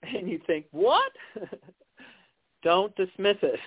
and 0.04 0.30
you 0.30 0.40
think, 0.46 0.66
what? 0.72 1.12
don't 2.64 2.96
dismiss 2.96 3.38
it. 3.42 3.60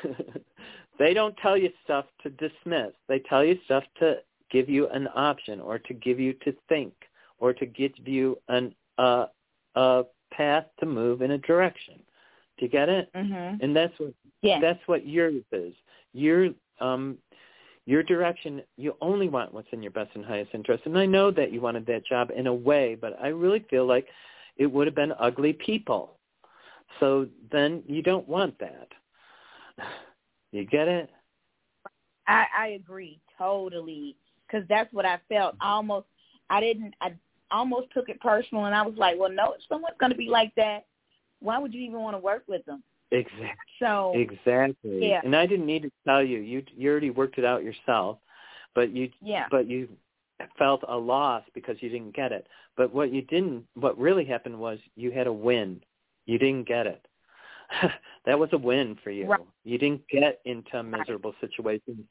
they 0.98 1.14
don't 1.14 1.36
tell 1.38 1.56
you 1.56 1.70
stuff 1.84 2.06
to 2.22 2.30
dismiss. 2.30 2.93
They 3.09 3.20
tell 3.20 3.44
you 3.44 3.59
stuff 3.64 3.84
to 4.01 4.16
give 4.51 4.68
you 4.68 4.88
an 4.88 5.09
option 5.14 5.60
or 5.60 5.78
to 5.78 5.94
give 5.94 6.18
you 6.18 6.32
to 6.44 6.55
think 6.68 6.94
or 7.38 7.52
to 7.52 7.66
give 7.66 7.93
you 8.05 8.38
an 8.48 8.74
uh, 8.98 9.26
a 9.74 10.05
path 10.32 10.64
to 10.80 10.86
move 10.86 11.20
in 11.20 11.32
a 11.32 11.38
direction. 11.38 12.01
Do 12.59 12.64
you 12.64 12.70
get 12.70 12.88
it? 12.88 13.10
Mm-hmm. 13.14 13.62
And 13.62 13.76
that's 13.76 13.93
what 13.98 14.14
yeah. 14.43 14.60
that's 14.60 14.80
what 14.86 15.06
yours 15.06 15.43
is. 15.52 15.74
Your 16.12 16.48
um 16.80 17.18
your 17.86 18.02
direction 18.02 18.62
you 18.76 18.96
only 19.00 19.28
want 19.28 19.54
what's 19.54 19.68
in 19.72 19.82
your 19.82 19.92
best 19.92 20.10
and 20.14 20.24
highest 20.24 20.50
interest. 20.52 20.82
And 20.86 20.98
I 20.98 21.06
know 21.06 21.30
that 21.30 21.52
you 21.52 21.60
wanted 21.60 21.86
that 21.86 22.04
job 22.04 22.30
in 22.36 22.48
a 22.48 22.54
way, 22.54 22.96
but 23.00 23.16
I 23.22 23.28
really 23.28 23.64
feel 23.70 23.86
like 23.86 24.06
it 24.56 24.66
would 24.66 24.86
have 24.86 24.96
been 24.96 25.12
ugly 25.18 25.52
people. 25.52 26.18
So 27.00 27.28
then 27.52 27.82
you 27.86 28.02
don't 28.02 28.28
want 28.28 28.58
that. 28.58 28.88
You 30.52 30.64
get 30.64 30.88
it? 30.88 31.10
I 32.26 32.44
I 32.56 32.66
agree 32.68 33.20
totally 33.36 34.16
because 34.46 34.66
that's 34.68 34.90
what 34.94 35.04
I 35.04 35.18
felt. 35.28 35.54
Almost 35.60 36.06
I 36.48 36.60
didn't 36.60 36.94
I 37.00 37.12
almost 37.50 37.88
took 37.92 38.08
it 38.08 38.20
personal 38.20 38.64
and 38.64 38.74
I 38.74 38.80
was 38.82 38.94
like, 38.96 39.16
well, 39.18 39.30
no, 39.30 39.52
if 39.52 39.60
someone's 39.68 39.96
going 39.98 40.12
to 40.12 40.16
be 40.16 40.28
like 40.28 40.54
that, 40.54 40.86
why 41.40 41.58
would 41.58 41.74
you 41.74 41.82
even 41.82 42.00
want 42.00 42.14
to 42.14 42.18
work 42.18 42.44
with 42.46 42.64
them? 42.64 42.82
Exactly. 43.11 43.51
So 43.78 44.12
exactly. 44.16 45.09
Yeah. 45.09 45.20
And 45.24 45.37
I 45.37 45.47
didn't 45.47 45.66
need 45.66 45.83
to 45.83 45.91
tell 46.05 46.23
you. 46.23 46.39
You 46.39 46.62
you 46.77 46.91
already 46.91 47.11
worked 47.11 47.39
it 47.39 47.45
out 47.45 47.62
yourself, 47.62 48.19
but 48.74 48.91
you 48.91 49.11
yeah. 49.20 49.47
but 49.51 49.69
you 49.69 49.89
felt 50.59 50.83
a 50.89 50.97
loss 50.97 51.43
because 51.55 51.77
you 51.81 51.89
didn't 51.89 52.15
get 52.15 52.33
it. 52.33 52.47
But 52.77 52.93
what 52.93 53.12
you 53.12 53.23
didn't 53.23 53.65
what 53.74 53.99
really 53.99 54.24
happened 54.24 54.59
was 54.59 54.78
you 54.97 55.11
had 55.12 55.27
a 55.27 55.33
win. 55.33 55.81
You 56.27 56.39
didn't 56.39 56.66
get 56.66 56.87
it. 56.87 57.07
that 58.27 58.39
was 58.39 58.49
a 58.53 58.59
win 58.59 58.97
for 59.03 59.11
you. 59.11 59.27
Right. 59.27 59.41
You 59.65 59.78
didn't 59.78 60.03
get 60.09 60.41
into 60.45 60.78
a 60.78 60.83
miserable 60.83 61.35
situation 61.41 62.07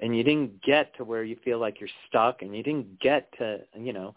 and 0.00 0.16
you 0.16 0.22
didn't 0.22 0.62
get 0.62 0.96
to 0.96 1.04
where 1.04 1.24
you 1.24 1.36
feel 1.44 1.58
like 1.58 1.80
you're 1.80 1.88
stuck 2.08 2.42
and 2.42 2.56
you 2.56 2.62
didn't 2.62 2.98
get 3.00 3.28
to, 3.38 3.60
you 3.78 3.92
know, 3.92 4.14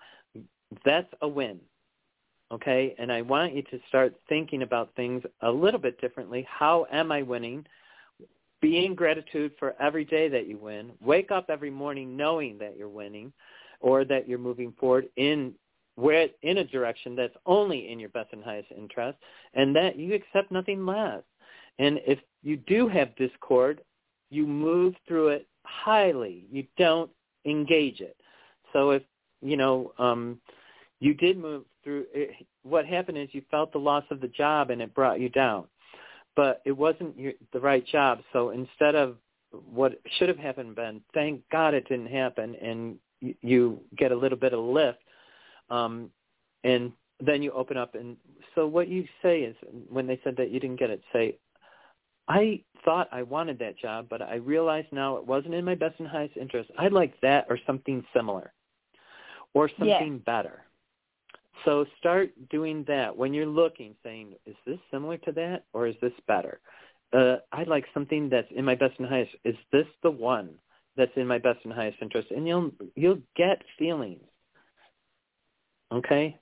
that's 0.86 1.12
a 1.22 1.28
win. 1.28 1.60
Okay? 2.52 2.96
And 2.98 3.12
I 3.12 3.22
want 3.22 3.56
you 3.56 3.62
to 3.64 3.80
start 3.88 4.16
thinking 4.30 4.64
about 4.64 4.94
things 4.96 5.24
a 5.42 5.52
little 5.52 5.80
bit 5.80 6.00
differently. 6.00 6.48
How 6.50 6.86
am 6.92 7.12
I 7.12 7.22
winning? 7.22 7.66
Be 8.62 8.86
in 8.86 8.96
gratitude 8.96 9.52
for 9.60 9.76
every 9.80 10.06
day 10.06 10.30
that 10.30 10.48
you 10.48 10.58
win. 10.58 10.92
Wake 11.02 11.32
up 11.32 11.50
every 11.50 11.70
morning 11.70 12.18
knowing 12.18 12.58
that 12.58 12.76
you're 12.78 12.90
winning 12.90 13.32
or 13.80 14.04
that 14.06 14.28
you're 14.28 14.40
moving 14.40 14.74
forward 14.80 15.08
in 15.16 15.54
where 15.96 16.28
in 16.44 16.60
a 16.60 16.64
direction 16.64 17.16
that's 17.16 17.36
only 17.46 17.92
in 17.92 18.00
your 18.00 18.10
best 18.10 18.32
and 18.32 18.44
highest 18.44 18.72
interest 18.76 19.18
and 19.56 19.76
that 19.76 19.98
you 19.98 20.14
accept 20.14 20.52
nothing 20.52 20.86
less. 20.86 21.24
And 21.80 22.00
if 22.06 22.20
you 22.44 22.58
do 22.58 22.88
have 22.88 23.16
discord, 23.16 23.82
you 24.30 24.46
move 24.46 24.94
through 25.08 25.30
it 25.30 25.48
highly. 25.64 26.46
You 26.52 26.66
don't 26.78 27.10
engage 27.46 28.00
it. 28.00 28.16
So 28.74 28.92
if, 28.92 29.04
you 29.42 29.58
know, 29.58 29.92
um 29.98 30.40
you 31.00 31.14
did 31.14 31.38
move 31.38 31.64
through 31.84 32.06
it, 32.14 32.32
what 32.64 32.86
happened 32.86 33.18
is 33.18 33.30
you 33.32 33.42
felt 33.52 33.72
the 33.72 33.78
loss 33.78 34.04
of 34.12 34.22
the 34.22 34.28
job 34.28 34.70
and 34.70 34.82
it 34.82 34.94
brought 34.94 35.20
you 35.20 35.30
down. 35.30 35.66
But 36.36 36.62
it 36.66 36.72
wasn't 36.72 37.18
your, 37.18 37.34
the 37.54 37.60
right 37.60 37.86
job. 37.86 38.20
So 38.34 38.52
instead 38.52 38.96
of 38.96 39.18
what 39.52 40.00
should 40.18 40.30
have 40.30 40.38
happened 40.38 40.76
Ben, 40.76 41.02
thank 41.14 41.42
God 41.52 41.74
it 41.74 41.88
didn't 41.88 42.08
happen 42.08 42.56
and 42.62 42.98
you, 43.22 43.36
you 43.42 43.80
get 43.98 44.12
a 44.12 44.16
little 44.16 44.38
bit 44.38 44.54
of 44.54 44.60
lift 44.60 45.00
um, 45.70 46.10
and 46.64 46.92
then 47.20 47.42
you 47.42 47.52
open 47.52 47.78
up 47.78 47.96
and 47.96 48.18
so 48.54 48.68
what 48.68 48.88
you 48.88 49.06
say 49.22 49.42
is 49.42 49.56
when 49.90 50.08
they 50.08 50.20
said 50.24 50.36
that 50.38 50.52
you 50.52 50.60
didn't 50.60 50.80
get 50.80 50.90
it, 50.90 51.02
say, 51.14 51.38
I 52.28 52.62
thought 52.84 53.08
I 53.12 53.24
wanted 53.24 53.60
that 53.60 53.78
job, 53.78 54.08
but 54.10 54.22
I 54.22 54.36
realize 54.36 54.86
now 54.92 55.18
it 55.18 55.26
wasn't 55.26 55.54
in 55.54 55.64
my 55.64 55.76
best 55.76 55.96
and 56.00 56.08
highest 56.08 56.36
interest. 56.36 56.70
I'd 56.78 56.92
like 56.92 57.14
that 57.22 57.46
or 57.50 57.58
something 57.66 58.04
similar 58.16 58.52
or 59.54 59.70
something 59.70 60.14
yes. 60.14 60.22
better. 60.26 60.64
So 61.66 61.86
start 62.00 62.30
doing 62.50 62.86
that 62.88 63.16
when 63.16 63.34
you're 63.34 63.46
looking, 63.46 63.96
saying, 64.04 64.34
is 64.46 64.56
this 64.66 64.80
similar 64.92 65.18
to 65.20 65.32
that 65.34 65.66
or 65.74 65.88
is 65.88 65.96
this 66.02 66.14
better? 66.28 66.60
Uh, 67.14 67.38
I'd 67.52 67.68
like 67.68 67.86
something 67.94 68.30
that's 68.30 68.48
in 68.56 68.66
my 68.66 68.76
best 68.76 68.94
and 69.00 69.08
highest. 69.08 69.32
Is 69.46 69.56
this 69.72 69.86
the 70.04 70.12
one 70.12 70.50
that's 70.96 71.12
in 71.16 71.26
my 71.28 71.38
best 71.38 71.60
and 71.64 71.74
highest 71.74 71.98
interest? 72.02 72.32
And 72.32 72.48
you'll 72.48 72.72
you'll 72.96 73.20
get 73.36 73.62
feelings. 73.80 74.24
Okay. 75.92 76.38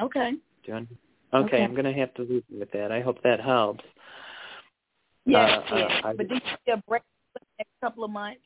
Okay. 0.00 0.32
John. 0.66 0.88
Okay, 1.34 1.46
Okay. 1.46 1.64
I'm 1.64 1.72
going 1.72 1.84
to 1.84 1.92
have 1.92 2.12
to 2.14 2.22
leave 2.22 2.44
you 2.48 2.60
with 2.60 2.70
that. 2.72 2.92
I 2.92 3.00
hope 3.00 3.22
that 3.22 3.40
helps. 3.40 3.84
Yes, 5.24 5.62
Uh, 5.70 5.76
uh, 5.76 6.12
but 6.16 6.28
do 6.28 6.34
you 6.34 6.40
see 6.66 6.72
a 6.72 6.82
break 6.88 7.02
for 7.32 7.38
the 7.38 7.46
next 7.58 7.70
couple 7.80 8.04
of 8.04 8.10
months? 8.10 8.40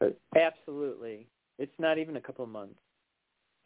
Uh, 0.00 0.06
Absolutely. 0.36 1.26
It's 1.58 1.72
not 1.78 1.98
even 1.98 2.16
a 2.16 2.20
couple 2.20 2.44
of 2.44 2.50
months. 2.50 2.78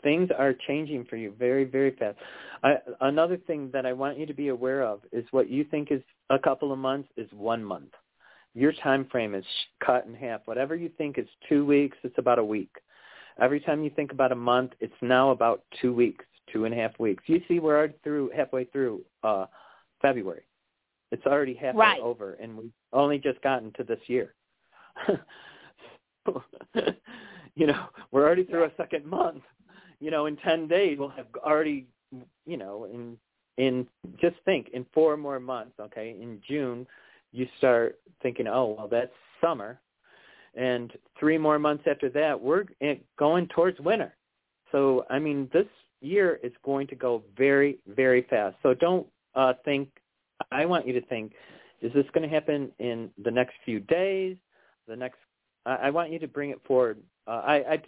Things 0.03 0.31
are 0.37 0.53
changing 0.67 1.05
for 1.05 1.17
you 1.17 1.33
very, 1.39 1.65
very 1.65 1.95
fast. 1.97 2.19
I, 2.63 2.75
another 3.01 3.37
thing 3.37 3.71
that 3.73 3.87
I 3.87 3.93
want 3.93 4.19
you 4.19 4.27
to 4.27 4.35
be 4.35 4.49
aware 4.49 4.83
of 4.83 5.01
is 5.13 5.25
what 5.31 5.49
you 5.49 5.65
think 5.65 5.91
is 5.91 6.03
a 6.31 6.39
couple 6.39 6.73
of 6.73 6.79
months 6.79 7.09
is 7.17 7.29
one 7.33 7.63
month. 7.63 7.91
Your 8.55 8.73
time 8.73 9.07
frame 9.11 9.35
is 9.35 9.45
cut 9.85 10.07
in 10.07 10.15
half. 10.15 10.43
Whatever 10.45 10.77
you 10.77 10.91
think 10.99 11.19
is 11.19 11.27
two 11.49 11.65
weeks, 11.65 11.97
it's 12.03 12.19
about 12.19 12.39
a 12.39 12.45
week. 12.45 12.75
Every 13.41 13.61
time 13.61 13.83
you 13.83 13.91
think 13.91 14.13
about 14.13 14.33
a 14.33 14.37
month, 14.37 14.73
it's 14.81 14.93
now 15.01 15.31
about 15.31 15.63
two 15.81 15.95
weeks, 15.95 16.25
two 16.53 16.65
and 16.67 16.75
a 16.75 16.77
half 16.77 16.99
weeks. 16.99 17.23
You 17.27 17.41
see, 17.49 17.61
we're 17.61 17.77
already 17.77 17.95
through 18.05 18.31
halfway 18.37 18.65
through 18.65 19.03
uh, 19.23 19.47
February. 20.03 20.43
It's 21.13 21.25
already 21.27 21.55
halfway 21.55 21.81
Right. 21.81 22.01
over, 22.01 22.35
and 22.35 22.57
we've 22.57 22.73
only 22.93 23.19
just 23.19 23.41
gotten 23.43 23.73
to 23.75 23.85
this 23.85 24.01
year. 24.07 24.35
you 27.55 27.67
know, 27.67 27.87
we're 28.11 28.25
already 28.27 28.45
through 28.45 28.65
a 28.65 28.71
second 28.77 29.07
month. 29.07 29.43
You 30.03 30.11
know, 30.11 30.27
in 30.27 30.37
ten 30.39 30.67
days 30.67 30.99
we'll 30.99 31.11
have 31.11 31.29
already, 31.37 31.87
you 32.45 32.57
know, 32.57 32.87
in 32.93 33.17
in 33.57 33.87
just 34.21 34.35
think 34.45 34.71
in 34.75 34.85
four 34.93 35.17
more 35.17 35.39
months. 35.39 35.75
Okay, 35.79 36.17
in 36.21 36.41
June 36.49 36.87
you 37.31 37.47
start 37.59 38.01
thinking, 38.21 38.49
oh 38.49 38.75
well, 38.77 38.89
that's 38.89 39.13
summer, 39.41 39.79
and 40.57 40.93
three 41.21 41.39
more 41.39 41.59
months 41.61 41.85
after 41.89 42.09
that 42.11 42.41
we're 42.41 42.65
going 43.17 43.47
towards 43.55 43.79
winter. 43.79 44.13
So 44.73 45.07
I 45.09 45.21
mean, 45.21 45.49
this 45.53 45.69
year 46.01 46.41
is 46.43 46.53
going 46.65 46.89
to 46.89 46.97
go 46.97 47.23
very 47.39 47.79
very 47.87 48.27
fast. 48.29 48.57
So 48.65 48.75
don't 48.75 49.07
uh, 49.37 49.55
think. 49.65 49.89
I 50.51 50.67
want 50.67 50.89
you 50.89 50.93
to 50.95 51.07
think, 51.07 51.35
is 51.81 51.93
this 51.93 52.07
going 52.13 52.29
to 52.29 52.35
happen 52.35 52.73
in 52.81 53.11
the 53.23 53.31
next 53.31 53.55
few 53.65 53.79
days? 53.79 54.37
The 54.89 54.97
next 54.97 55.19
I, 55.65 55.75
I 55.75 55.91
want 55.91 56.11
you 56.11 56.19
to 56.19 56.27
bring 56.27 56.51
it 56.51 56.61
forward. 56.67 56.99
Uh, 57.29 57.43
I, 57.45 57.55
I 57.75 57.83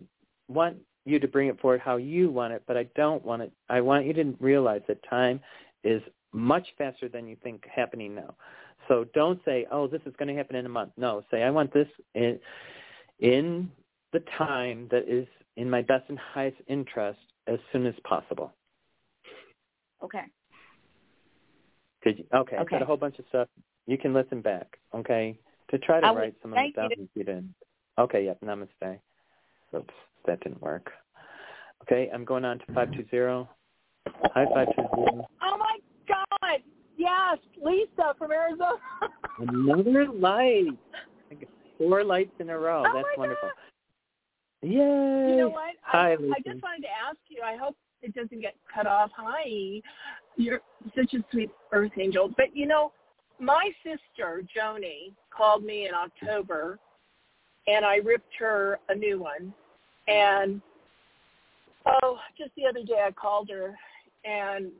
want 0.49 0.77
you 1.05 1.19
to 1.19 1.29
bring 1.29 1.49
it 1.49 1.61
forward 1.61 1.81
how 1.81 1.97
you 1.97 2.31
want 2.31 2.53
it, 2.53 2.63
but 2.67 2.77
I 2.77 2.85
don't 2.97 3.25
want 3.25 3.43
it. 3.43 3.53
I 3.69 3.81
want 3.81 4.07
you 4.07 4.13
to 4.15 4.35
realize 4.41 4.83
that 4.89 5.03
time 5.09 5.41
is 5.83 6.03
much 6.33 6.67
faster 6.79 7.09
than 7.09 7.27
you 7.29 7.37
think 7.43 7.65
happening 7.69 8.15
now. 8.15 8.35
So 8.89 9.05
don't 9.15 9.43
say, 9.45 9.67
"Oh, 9.71 9.87
this 9.87 10.03
is 10.07 10.15
going 10.17 10.29
to 10.29 10.35
happen 10.35 10.57
in 10.57 10.67
a 10.67 10.69
month." 10.69 10.93
No, 10.97 11.25
say, 11.31 11.43
"I 11.43 11.51
want 11.51 11.73
this 11.73 11.89
in 12.15 12.41
in 13.19 13.71
the 14.13 14.21
time 14.37 14.89
that 14.91 15.09
is 15.09 15.27
in 15.57 15.71
my 15.71 15.83
best 15.83 16.09
and 16.09 16.19
highest 16.19 16.61
interest 16.67 17.21
as 17.47 17.59
soon 17.73 17.87
as 17.87 17.95
possible." 18.05 18.53
Okay. 20.03 20.25
Could 22.03 22.19
you, 22.19 22.27
okay, 22.35 22.57
I 22.57 22.63
Okay. 22.63 22.77
said 22.77 22.83
a 22.83 22.87
whole 22.87 22.99
bunch 22.99 23.19
of 23.19 23.25
stuff. 23.29 23.49
You 23.87 23.97
can 23.97 24.13
listen 24.13 24.43
back, 24.43 24.79
okay? 24.95 25.39
To 25.71 25.79
try 25.79 26.01
to 26.01 26.07
I 26.07 26.13
write 26.13 26.35
some 26.43 26.53
of 26.53 26.59
it 26.59 26.75
down 26.77 26.91
you. 26.99 27.07
didn't. 27.25 27.55
Okay, 27.99 28.25
yep, 28.27 28.39
namaste. 28.41 29.01
Oops, 29.75 29.95
that 30.27 30.41
didn't 30.41 30.63
work. 30.63 30.91
Okay, 31.83 32.11
I'm 32.13 32.25
going 32.25 32.45
on 32.45 32.59
to 32.61 32.67
520. 32.67 33.49
Hi, 34.35 34.45
520. 34.45 35.23
Oh 35.43 35.59
my 35.59 35.79
God! 36.09 36.61
Yes, 36.97 37.39
Lisa 37.63 38.15
from 38.19 38.31
Arizona. 38.31 38.79
Another 39.39 40.07
light. 40.13 40.79
Four 41.79 42.05
lights 42.05 42.33
in 42.39 42.51
a 42.51 42.59
row. 42.59 42.85
Oh 42.87 42.93
That's 42.95 43.07
my 43.17 43.21
wonderful. 43.21 43.51
Yay! 44.63 44.71
You 44.71 45.37
know 45.37 45.49
what? 45.49 45.75
Hi, 45.83 46.13
I, 46.13 46.15
I 46.15 46.41
just 46.45 46.63
wanted 46.63 46.83
to 46.83 46.93
ask 47.07 47.19
you. 47.29 47.43
I 47.45 47.57
hope 47.57 47.77
it 48.03 48.15
doesn't 48.15 48.41
get 48.41 48.55
cut 48.73 48.87
off. 48.87 49.11
Hi, 49.17 49.83
you're 50.37 50.61
such 50.97 51.15
a 51.15 51.25
sweet 51.31 51.51
Earth 51.73 51.93
angel. 51.99 52.31
But 52.37 52.55
you 52.55 52.67
know, 52.67 52.93
my 53.41 53.71
sister 53.83 54.43
Joni 54.57 55.13
called 55.37 55.65
me 55.65 55.89
in 55.89 55.95
October, 55.95 56.79
and 57.67 57.85
I 57.85 57.97
ripped 57.97 58.33
her 58.39 58.79
a 58.89 58.95
new 58.95 59.19
one. 59.19 59.53
And 60.09 60.61
oh, 61.87 62.19
just 62.37 62.51
the 62.57 62.67
other 62.67 62.85
day 62.85 63.05
I 63.07 63.11
called 63.11 63.49
her, 63.51 63.75
and 64.25 64.71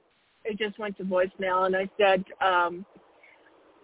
it 0.45 0.59
just 0.59 0.79
went 0.79 0.97
to 0.99 1.05
voicemail. 1.05 1.67
And 1.67 1.77
I 1.77 1.89
said, 1.99 2.25
um, 2.41 2.85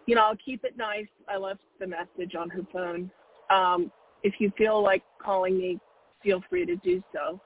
you 0.06 0.14
know, 0.14 0.22
I'll 0.22 0.36
keep 0.36 0.64
it 0.64 0.76
nice. 0.76 1.06
I 1.28 1.36
left 1.36 1.60
the 1.78 1.86
message 1.86 2.34
on 2.34 2.50
her 2.50 2.62
phone. 2.72 3.10
Um, 3.50 3.90
if 4.22 4.34
you 4.38 4.52
feel 4.56 4.82
like 4.82 5.02
calling 5.22 5.58
me, 5.58 5.78
feel 6.22 6.42
free 6.50 6.66
to 6.66 6.76
do 6.76 7.02
so. 7.12 7.40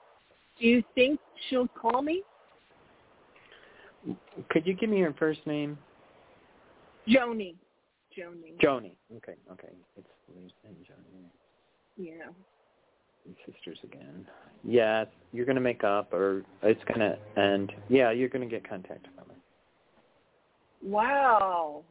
Do 0.58 0.66
you 0.66 0.82
think 0.94 1.20
she'll 1.48 1.68
call 1.68 2.02
me? 2.02 2.22
Could 4.50 4.66
you 4.66 4.74
give 4.74 4.90
me 4.90 4.98
your 4.98 5.14
first 5.14 5.40
name? 5.46 5.78
Joni. 7.08 7.54
Joni. 8.16 8.58
Joni. 8.62 8.92
Okay, 9.16 9.34
okay. 9.52 9.72
It's 9.96 10.08
Lisa 10.34 10.52
and 10.66 10.76
Joni. 10.76 11.24
Yeah. 11.96 12.30
Sisters 13.46 13.78
again. 13.82 14.26
Yes, 14.62 15.06
you're 15.32 15.46
going 15.46 15.56
to 15.56 15.62
make 15.62 15.84
up 15.84 16.12
or 16.12 16.42
it's 16.62 16.82
going 16.84 17.00
to 17.00 17.18
end. 17.40 17.72
Yeah, 17.88 18.10
you're 18.10 18.28
going 18.28 18.48
to 18.48 18.52
get 18.52 18.68
contact 18.68 19.06
from 19.16 19.28
her. 19.28 19.34
Wow. 20.82 21.84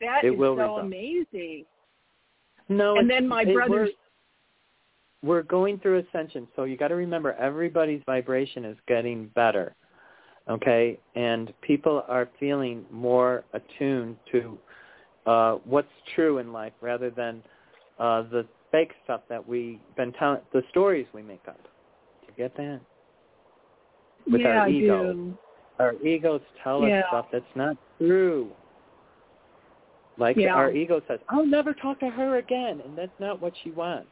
That 0.00 0.24
It 0.24 0.32
is 0.32 0.38
so 0.38 0.78
amazing. 0.78 1.64
No, 2.68 2.96
and 2.96 3.08
then 3.08 3.26
my 3.28 3.44
brother's 3.44 3.90
We're, 5.22 5.36
we're 5.36 5.42
going 5.42 5.78
through 5.78 6.04
ascension, 6.08 6.48
so 6.56 6.64
you 6.64 6.76
got 6.76 6.88
to 6.88 6.96
remember 6.96 7.32
everybody's 7.34 8.02
vibration 8.06 8.64
is 8.64 8.76
getting 8.88 9.28
better. 9.34 9.74
Okay, 10.50 10.98
and 11.14 11.52
people 11.62 12.04
are 12.08 12.28
feeling 12.40 12.84
more 12.90 13.44
attuned 13.52 14.16
to 14.32 14.58
uh, 15.26 15.52
what's 15.64 15.92
true 16.16 16.38
in 16.38 16.52
life 16.52 16.72
rather 16.80 17.10
than 17.10 17.42
uh, 18.00 18.22
the 18.22 18.44
fake 18.72 18.90
stuff 19.04 19.20
that 19.28 19.46
we've 19.46 19.78
been 19.96 20.12
telling, 20.14 20.40
the 20.52 20.62
stories 20.70 21.06
we 21.12 21.22
make 21.22 21.42
up. 21.46 21.62
Do 21.62 22.26
you 22.28 22.34
get 22.36 22.56
that? 22.56 22.80
With 24.30 24.40
yeah, 24.40 24.48
our 24.48 24.66
I 24.66 24.70
do. 24.70 25.38
Our 25.78 25.94
egos 26.04 26.40
tell 26.62 26.86
Yeah. 26.86 27.00
us 27.00 27.04
stuff 27.08 27.26
that's 27.32 27.44
not 27.56 27.76
true. 27.98 28.50
Like 30.18 30.36
Yeah. 30.36 30.54
our 30.54 30.70
ego 30.72 31.00
says, 31.08 31.20
"I'll 31.28 31.46
never 31.46 31.72
talk 31.74 31.98
to 32.00 32.08
her 32.10 32.36
again," 32.36 32.80
and 32.80 32.96
that's 32.96 33.18
not 33.18 33.40
what 33.40 33.56
she 33.62 33.70
wants. 33.70 34.10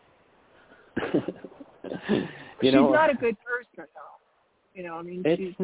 you 1.02 2.26
she's 2.60 2.72
know, 2.72 2.90
not 2.92 3.10
a 3.10 3.14
good 3.14 3.36
person 3.40 3.66
though. 3.76 4.18
You 4.74 4.82
know, 4.84 4.96
I 4.96 5.02
mean 5.02 5.22
she's 5.24 5.54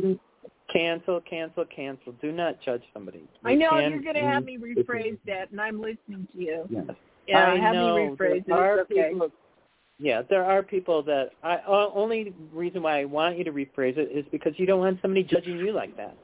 cancel, 0.73 1.21
cancel, 1.23 1.65
cancel. 1.65 2.13
Do 2.21 2.33
not 2.33 2.61
judge 2.61 2.83
somebody. 2.93 3.27
I 3.45 3.55
know 3.55 3.71
can- 3.71 3.91
you're 3.91 4.03
gonna 4.03 4.21
have 4.21 4.45
me 4.45 4.59
rephrase 4.59 5.19
that 5.27 5.51
and 5.51 5.61
I'm 5.61 5.81
listening 5.81 6.29
to 6.33 6.39
you. 6.39 6.67
Yes. 6.69 6.85
Yeah, 7.27 7.51
I 7.51 7.59
have 7.59 7.75
know. 7.75 8.17
there. 8.19 8.57
Are 8.57 8.81
okay. 8.81 9.11
people, 9.13 9.31
yeah, 9.99 10.23
there 10.29 10.45
are 10.45 10.63
people 10.63 11.03
that 11.05 11.31
I 11.43 11.57
uh, 11.57 11.91
only 11.95 12.35
reason 12.53 12.83
why 12.83 13.01
I 13.01 13.05
want 13.05 13.39
you 13.39 13.45
to 13.45 13.53
rephrase 13.53 13.97
it 13.97 14.11
is 14.13 14.25
because 14.31 14.53
you 14.57 14.67
don't 14.67 14.81
want 14.81 14.99
somebody 15.03 15.23
judging 15.23 15.59
you 15.59 15.73
like 15.73 15.97
that. 15.97 16.17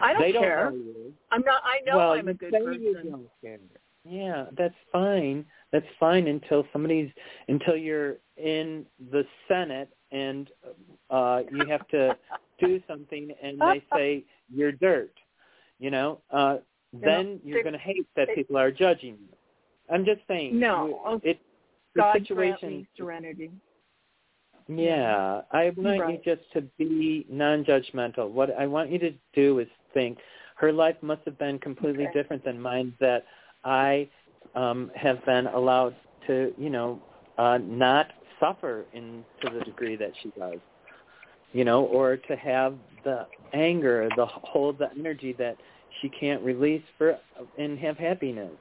I 0.00 0.14
don't 0.14 0.32
don't 0.32 0.42
care. 0.42 0.72
I'm 1.30 1.42
not 1.42 1.62
I 1.64 1.80
know 1.84 1.96
well, 1.96 2.12
I'm 2.12 2.28
a 2.28 2.34
good 2.34 2.52
person. 2.52 3.28
Yeah, 4.04 4.46
that's 4.56 4.74
fine. 4.90 5.44
That's 5.72 5.86
fine 6.00 6.26
until 6.26 6.64
somebody's 6.72 7.10
until 7.48 7.76
you're 7.76 8.16
in 8.36 8.86
the 9.10 9.24
Senate 9.48 9.90
and 10.10 10.48
uh 11.10 11.42
you 11.50 11.66
have 11.66 11.86
to 11.88 12.16
do 12.60 12.80
something 12.88 13.32
and 13.42 13.60
they 13.60 13.82
say 13.94 14.24
you're 14.52 14.72
dirt. 14.72 15.12
You 15.78 15.90
know, 15.90 16.20
uh 16.30 16.58
then 16.92 17.40
you're 17.42 17.62
going 17.62 17.72
to 17.72 17.78
hate 17.78 18.06
that 18.16 18.28
people 18.34 18.58
are 18.58 18.70
judging 18.70 19.16
you. 19.18 19.36
I'm 19.90 20.04
just 20.04 20.20
saying. 20.28 20.58
No, 20.58 21.20
it 21.22 21.38
the 21.94 22.00
God 22.00 22.12
grant 22.28 22.60
situation 22.60 22.86
serenity. 22.96 23.50
yeah, 24.68 25.42
I 25.50 25.70
want 25.76 26.00
Right. 26.00 26.24
you 26.24 26.34
just 26.36 26.50
to 26.52 26.62
be 26.78 27.26
non-judgmental. 27.28 28.30
What 28.30 28.50
I 28.58 28.66
want 28.66 28.90
you 28.90 28.98
to 29.00 29.12
do 29.34 29.58
is 29.58 29.68
think 29.92 30.18
her 30.56 30.72
life 30.72 30.96
must 31.02 31.22
have 31.24 31.36
been 31.38 31.58
completely 31.58 32.04
Okay. 32.04 32.12
different 32.12 32.44
than 32.44 32.60
mine 32.60 32.94
that 33.00 33.26
I 33.64 34.08
um 34.54 34.90
have 34.94 35.24
been 35.24 35.46
allowed 35.48 35.94
to, 36.26 36.54
you 36.56 36.70
know, 36.70 37.00
uh 37.38 37.58
not 37.58 38.12
suffer 38.40 38.84
in 38.92 39.24
to 39.42 39.50
the 39.50 39.60
degree 39.60 39.96
that 39.96 40.12
she 40.22 40.30
does. 40.30 40.58
You 41.52 41.64
know, 41.64 41.84
or 41.84 42.16
to 42.16 42.36
have 42.36 42.78
the 43.04 43.26
anger, 43.52 44.08
the 44.16 44.24
hold 44.26 44.78
the 44.78 44.90
energy 44.98 45.32
that 45.34 45.56
she 46.00 46.08
can't 46.08 46.42
release 46.42 46.82
for 46.96 47.18
and 47.58 47.78
have 47.78 47.98
happiness. 47.98 48.52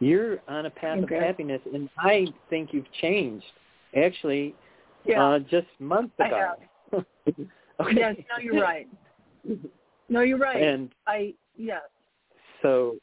You're 0.00 0.40
on 0.48 0.66
a 0.66 0.70
path 0.70 0.98
Okay. 0.98 1.16
of 1.16 1.22
happiness 1.22 1.60
and 1.72 1.88
I 1.98 2.26
think 2.50 2.72
you've 2.72 2.90
changed. 3.00 3.46
Actually, 3.94 4.54
Yeah. 5.04 5.24
uh, 5.24 5.38
just 5.40 5.68
months 5.78 6.14
I 6.18 6.26
ago. 6.26 6.54
okay. 7.80 7.94
Yes, 7.94 8.16
no, 8.30 8.38
you're 8.42 8.60
right. 8.60 8.88
No, 10.08 10.20
you're 10.20 10.38
right. 10.38 10.62
And 10.62 10.94
I 11.06 11.34
yes. 11.56 11.82
so, 12.62 12.96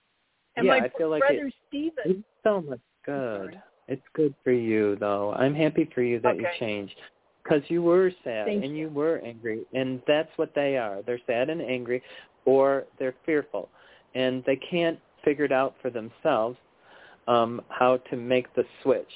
And 0.56 0.68
yeah, 0.68 0.76
I 0.76 0.90
feel 0.98 1.10
like 1.10 1.22
brother 1.22 1.48
it, 1.48 1.54
Steven 1.68 2.04
it's 2.06 2.28
so 2.44 2.62
much 2.62 2.80
good. 3.06 3.60
It's 3.88 4.04
good 4.14 4.34
for 4.44 4.52
you, 4.52 4.96
though. 4.98 5.34
I'm 5.34 5.54
happy 5.54 5.90
for 5.94 6.02
you 6.02 6.20
that 6.22 6.38
you 6.38 6.48
changed 6.60 6.96
because 7.44 7.62
you 7.70 7.82
were 7.82 8.12
sad 8.24 8.48
Thank 8.48 8.64
and 8.64 8.78
you 8.78 8.90
were 8.90 9.20
angry, 9.26 9.66
and 9.74 10.02
that's 10.08 10.30
what 10.38 10.54
they 10.56 10.78
are. 10.78 11.02
They're 11.02 11.20
sad 11.28 11.50
and 11.50 11.62
angry, 11.62 12.02
or 12.46 12.86
they're 13.00 13.16
fearful, 13.26 13.70
and 14.16 14.44
they 14.46 14.56
can't 14.56 15.00
figure 15.26 15.46
it 15.46 15.52
out 15.52 15.76
for 15.82 15.90
themselves 15.90 16.58
um, 17.28 17.62
how 17.70 17.98
to 18.10 18.16
make 18.16 18.54
the 18.56 18.64
switch. 18.82 19.10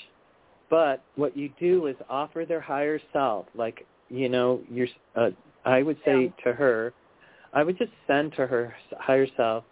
But 0.70 1.04
what 1.16 1.36
you 1.38 1.50
do 1.60 1.88
is 1.88 1.96
offer 2.10 2.46
their 2.46 2.62
higher 2.62 3.00
self, 3.14 3.46
like 3.56 3.86
you 4.10 4.30
know, 4.30 4.62
you're. 4.70 4.88
Uh, 5.16 5.30
I 5.66 5.84
would 5.84 5.98
say 6.06 6.32
to 6.46 6.54
her, 6.54 6.94
I 7.54 7.64
would 7.64 7.78
just 7.78 7.92
send 8.06 8.34
to 8.34 8.48
her 8.48 8.74
higher 9.00 9.28
self. 9.36 9.64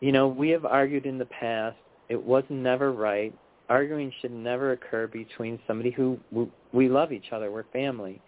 You 0.00 0.12
know, 0.12 0.28
we 0.28 0.50
have 0.50 0.64
argued 0.66 1.06
in 1.06 1.16
the 1.18 1.24
past. 1.26 1.76
It 2.08 2.22
was 2.22 2.44
never 2.50 2.92
right. 2.92 3.32
Arguing 3.70 4.12
should 4.20 4.32
never 4.32 4.72
occur 4.72 5.06
between 5.06 5.58
somebody 5.66 5.90
who 5.90 6.18
we- 6.30 6.50
we 6.72 6.88
love 6.88 7.12
each 7.12 7.32
other. 7.32 7.50
We're 7.50 7.62
family, 7.64 8.20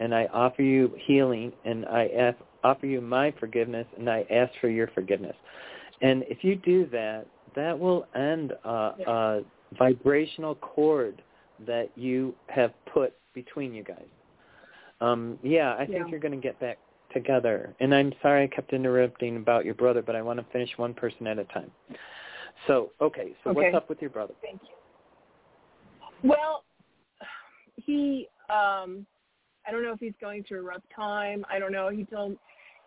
and 0.00 0.12
I 0.12 0.26
offer 0.32 0.62
you 0.62 0.92
healing, 0.96 1.52
and 1.64 1.86
I 1.86 2.08
ask, 2.08 2.38
offer 2.64 2.86
you 2.86 3.00
my 3.00 3.30
forgiveness, 3.32 3.86
and 3.96 4.10
I 4.10 4.26
ask 4.30 4.52
for 4.60 4.68
your 4.68 4.88
forgiveness. 4.88 5.36
And 6.00 6.24
if 6.24 6.42
you 6.42 6.56
do 6.56 6.86
that, 6.86 7.26
that 7.54 7.78
will 7.78 8.06
end 8.14 8.52
a, 8.64 8.94
a 9.06 9.40
vibrational 9.78 10.54
cord 10.56 11.22
that 11.66 11.90
you 11.96 12.34
have 12.48 12.72
put 12.92 13.14
between 13.34 13.74
you 13.74 13.84
guys. 13.84 14.06
Um, 15.00 15.38
yeah, 15.42 15.74
I 15.74 15.86
think 15.86 15.98
Yeah. 15.98 16.06
you're 16.08 16.20
going 16.20 16.32
to 16.32 16.38
get 16.38 16.58
back 16.60 16.78
together. 17.12 17.74
And 17.80 17.94
I'm 17.94 18.12
sorry 18.22 18.44
I 18.44 18.46
kept 18.46 18.72
interrupting 18.72 19.36
about 19.36 19.64
your 19.64 19.74
brother, 19.74 20.02
but 20.02 20.14
I 20.14 20.22
want 20.22 20.38
to 20.38 20.46
finish 20.52 20.70
one 20.76 20.94
person 20.94 21.26
at 21.26 21.38
a 21.38 21.44
time. 21.44 21.70
So, 22.66 22.92
okay, 23.00 23.34
so 23.42 23.50
Okay. 23.50 23.60
what's 23.60 23.74
up 23.74 23.88
with 23.88 24.00
your 24.00 24.10
brother? 24.10 24.34
Thank 24.42 24.60
you. 24.62 26.28
Well, 26.28 26.64
he 27.76 28.28
um 28.50 29.06
I 29.66 29.70
don't 29.70 29.82
know 29.82 29.92
if 29.92 30.00
he's 30.00 30.14
going 30.20 30.44
through 30.44 30.60
a 30.60 30.62
rough 30.62 30.82
time. 30.94 31.44
I 31.50 31.58
don't 31.58 31.72
know. 31.72 31.88
He 31.88 32.04
told 32.04 32.36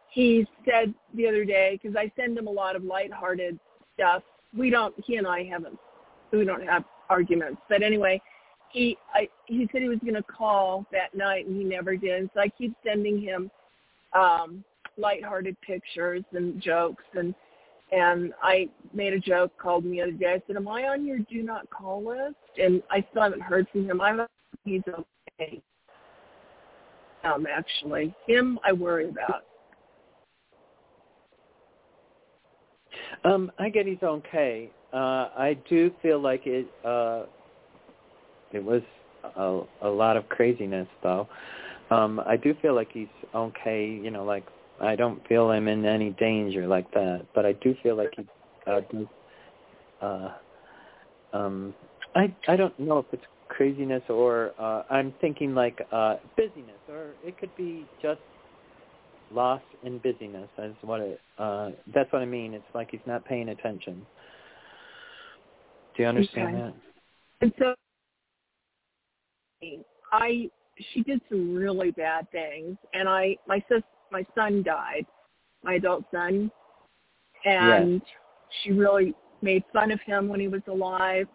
he 0.10 0.46
said 0.66 0.94
the 1.16 1.28
other 1.28 1.46
day 1.46 1.80
because 1.82 1.96
I 1.96 2.12
send 2.16 2.38
him 2.38 2.48
a 2.48 2.52
lot 2.52 2.76
of 2.76 2.84
lighthearted 2.84 3.60
stuff. 3.96 4.24
We 4.58 4.70
don't. 4.70 4.94
He 5.04 5.18
and 5.18 5.28
I 5.28 5.44
haven't. 5.44 5.78
We 6.32 6.46
don't 6.46 6.68
have 6.68 6.84
arguments. 7.10 7.62
But 7.70 7.84
anyway, 7.84 8.22
he 8.72 8.98
I 9.14 9.30
he 9.46 9.70
said 9.72 9.82
he 9.82 9.90
was 9.90 10.00
going 10.00 10.16
to 10.16 10.24
call 10.24 10.86
that 10.92 11.16
night 11.16 11.46
and 11.46 11.56
he 11.56 11.64
never 11.64 11.96
did. 11.96 12.30
So 12.34 12.42
I 12.42 12.50
keep 12.50 12.76
sending 12.86 13.22
him 13.22 13.50
um 14.14 14.64
lighthearted 14.98 15.60
pictures 15.62 16.24
and 16.34 16.62
jokes 16.62 17.04
and 17.14 17.34
and 17.92 18.34
I 18.42 18.70
made 18.94 19.14
a 19.14 19.20
joke 19.20 19.52
called 19.60 19.86
him 19.86 19.92
the 19.92 20.02
other 20.02 20.12
day. 20.12 20.34
I 20.34 20.42
said, 20.48 20.56
"Am 20.56 20.68
I 20.68 20.88
on 20.88 21.06
your 21.06 21.20
do 21.20 21.44
not 21.44 21.70
call 21.70 22.04
list?" 22.04 22.36
And 22.58 22.82
I 22.90 23.06
still 23.12 23.22
haven't 23.22 23.42
heard 23.42 23.68
from 23.72 23.86
him. 23.88 24.02
I'm 24.02 24.26
he's 24.66 24.82
okay. 24.88 25.62
Um, 27.24 27.46
actually, 27.48 28.14
him 28.28 28.60
I 28.66 28.74
worry 28.74 29.10
about. 29.10 29.44
Um, 33.24 33.52
I 33.60 33.70
get 33.70 33.86
he's 33.88 34.04
okay. 34.04 34.70
Uh, 34.92 35.30
I 35.38 35.58
do 35.70 35.92
feel 36.02 36.20
like 36.20 36.46
it. 36.46 36.68
Uh, 36.86 37.24
it 38.52 38.64
was 38.64 38.84
a, 39.36 39.62
a 39.82 39.90
lot 39.90 40.18
of 40.18 40.30
craziness, 40.30 40.88
though. 41.02 41.28
Um, 41.90 42.22
I 42.26 42.38
do 42.38 42.54
feel 42.62 42.76
like 42.76 42.90
he's 42.92 43.08
okay. 43.34 43.88
You 43.88 44.12
know, 44.12 44.24
like 44.24 44.46
I 44.80 44.96
don't 44.96 45.26
feel 45.28 45.52
him 45.52 45.68
in 45.68 45.86
any 45.86 46.12
danger 46.12 46.68
like 46.68 46.90
that, 46.92 47.26
but 47.34 47.46
I 47.46 47.54
do 47.54 47.76
feel 47.84 47.96
like 47.96 48.14
he 48.16 48.26
uh, 48.68 48.82
does. 48.92 49.08
Uh, 50.02 50.30
um, 51.34 51.74
I 52.16 52.34
I 52.48 52.56
don't 52.56 52.78
know 52.80 53.00
if 53.00 53.06
it's 53.12 53.24
craziness 53.50 54.04
or 54.10 54.54
uh, 54.60 54.84
I'm 54.90 55.14
thinking 55.22 55.54
like 55.54 55.80
uh, 55.92 56.16
busyness, 56.38 56.80
or 56.90 57.16
it 57.24 57.38
could 57.38 57.56
be 57.56 57.88
just 58.02 58.22
loss 59.34 59.62
in 59.84 59.98
busyness. 60.00 60.50
Is 60.58 60.76
what 60.82 61.02
it. 61.02 61.20
Uh, 61.38 61.72
that's 61.94 62.12
what 62.12 62.22
I 62.22 62.26
mean. 62.26 62.54
It's 62.54 62.64
like 62.74 62.92
he's 62.92 63.00
not 63.06 63.26
paying 63.26 63.50
attention. 63.50 64.06
Do 65.96 66.04
you 66.04 66.10
understand 66.10 66.56
Okay. 66.56 66.62
that? 66.62 66.74
And 67.42 67.54
so 67.60 67.76
I 70.12 70.50
she 70.94 71.04
did 71.04 71.22
some 71.30 71.54
really 71.54 71.92
bad 71.92 72.30
things 72.32 72.78
and 72.94 73.08
I 73.08 73.38
my 73.48 73.64
sis 73.70 73.84
my 74.12 74.26
son 74.36 74.64
died, 74.64 75.06
my 75.64 75.76
adult 75.76 76.06
son. 76.12 76.52
And 77.46 78.02
she 78.62 78.72
really 78.72 79.14
made 79.42 79.64
fun 79.74 79.92
of 79.92 80.00
him 80.02 80.30
when 80.30 80.40
he 80.40 80.48
was 80.48 80.62
alive. 80.68 81.28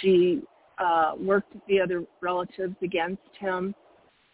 She 0.00 0.42
uh 0.78 1.12
worked 1.18 1.54
the 1.68 1.80
other 1.80 2.04
relatives 2.20 2.76
against 2.82 3.22
him 3.38 3.74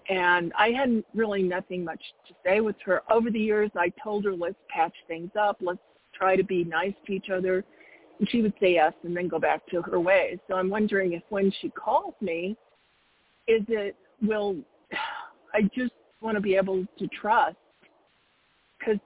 and 0.09 0.53
I 0.59 0.71
hadn't 0.71 1.05
really 1.15 1.43
nothing 1.43 1.85
much 1.85 2.01
to 2.29 2.35
say 2.45 2.61
with 2.61 2.77
her. 2.85 3.03
Over 3.11 3.31
the 3.31 3.41
years 3.41 3.71
I 3.77 3.93
told 4.03 4.25
her 4.25 4.35
let's 4.35 4.57
patch 4.69 4.95
things 5.09 5.31
up, 5.39 5.59
let's 5.61 5.81
try 6.15 6.37
to 6.37 6.45
be 6.45 6.65
nice 6.65 6.95
to 7.07 7.13
each 7.13 7.31
other 7.31 7.65
and 8.19 8.29
she 8.31 8.41
would 8.43 8.55
say 8.61 8.75
yes 8.75 8.93
and 9.03 9.17
then 9.17 9.29
go 9.29 9.39
back 9.39 9.67
to 9.69 9.83
her 9.83 10.01
ways. 10.01 10.39
So 10.49 10.55
I'm 10.55 10.71
wondering 10.71 11.13
if 11.13 11.23
when 11.29 11.53
she 11.61 11.69
calls 11.71 12.15
me, 12.21 12.57
is 13.47 13.63
it 13.69 13.97
will 14.23 14.57
I 15.55 15.63
just 15.75 15.93
want 16.21 16.37
to 16.37 16.41
be 16.41 16.57
able 16.57 16.85
to 16.99 17.09
trust 17.09 17.57
because 18.79 19.01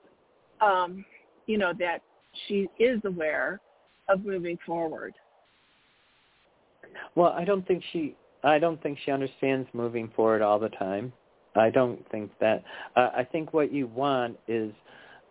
um, 0.61 1.05
you 1.47 1.59
know 1.59 1.73
that 1.79 2.03
she 2.47 2.69
is 2.79 3.01
aware 3.05 3.61
of 4.09 4.25
moving 4.25 4.59
forward. 4.67 5.15
Well, 7.15 7.33
I 7.37 7.45
don't 7.45 7.67
think 7.67 7.83
she. 7.93 8.17
I 8.43 8.59
don't 8.59 8.83
think 8.83 8.99
she 9.05 9.11
understands 9.11 9.69
moving 9.73 10.11
forward 10.15 10.43
all 10.43 10.59
the 10.59 10.69
time. 10.71 11.13
I 11.57 11.71
don't 11.71 12.09
think 12.11 12.31
that. 12.41 12.63
Uh, 12.97 13.11
I 13.17 13.25
think 13.25 13.53
what 13.53 13.73
you 13.73 13.87
want 13.89 14.39
is 14.49 14.73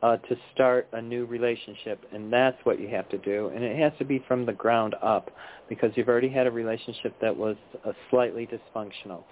uh, 0.01 0.17
to 0.17 0.35
start 0.53 0.87
a 0.93 1.01
new 1.01 1.25
relationship, 1.25 2.03
and 2.13 2.31
that's 2.31 2.57
what 2.63 2.79
you 2.79 2.87
have 2.89 3.09
to 3.09 3.17
do. 3.17 3.51
And 3.53 3.63
it 3.63 3.77
has 3.79 3.91
to 3.99 4.05
be 4.05 4.23
from 4.27 4.45
the 4.45 4.53
ground 4.53 4.95
up 5.01 5.31
because 5.67 5.91
you've 5.95 6.07
already 6.07 6.29
had 6.29 6.47
a 6.47 6.51
relationship 6.51 7.15
that 7.21 7.35
was 7.35 7.55
uh, 7.85 7.91
slightly 8.09 8.47
dysfunctional. 8.47 9.23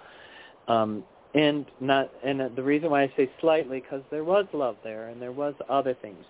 Um, 0.66 1.04
and 1.34 1.66
not 1.80 2.10
and 2.24 2.40
the 2.56 2.62
reason 2.62 2.90
why 2.90 3.02
I 3.02 3.12
say 3.16 3.30
slightly 3.40 3.80
because 3.80 4.02
there 4.10 4.24
was 4.24 4.46
love 4.54 4.76
there 4.82 5.08
and 5.08 5.20
there 5.20 5.32
was 5.32 5.54
other 5.68 5.94
things 6.00 6.24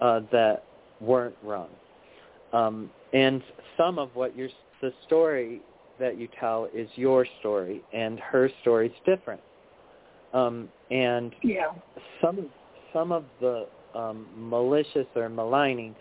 uh, 0.00 0.20
that 0.30 0.64
weren't 1.00 1.36
wrong. 1.42 1.68
Um, 2.52 2.90
and 3.12 3.42
some 3.76 3.98
of 3.98 4.10
what 4.14 4.36
you're 4.36 4.48
the 4.80 4.92
story 5.06 5.62
that 5.98 6.18
you 6.18 6.28
tell 6.38 6.68
is 6.74 6.88
your 6.96 7.26
story, 7.40 7.82
and 7.92 8.18
her 8.20 8.50
story's 8.60 8.92
different. 9.04 9.40
Um, 10.32 10.68
and 10.90 11.34
Yeah. 11.42 11.72
some 12.20 12.50
some 12.92 13.12
of 13.12 13.24
the 13.40 13.66
um, 13.94 14.26
malicious 14.36 15.06
or 15.14 15.28
maligning 15.28 15.94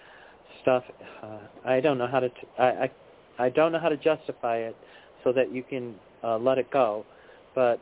stuff, 0.62 0.84
uh, 1.22 1.40
I 1.66 1.80
don't 1.80 1.98
know 1.98 2.08
how 2.08 2.20
to. 2.20 2.30
T- 2.30 2.48
I, 2.58 2.66
I 2.66 2.92
I 3.38 3.50
don't 3.50 3.72
know 3.72 3.80
how 3.80 3.90
to 3.90 3.98
justify 3.98 4.58
it 4.58 4.76
so 5.24 5.32
that 5.34 5.52
you 5.52 5.64
can 5.64 5.96
uh, 6.24 6.38
let 6.38 6.58
it 6.58 6.70
go, 6.72 7.06
but 7.54 7.80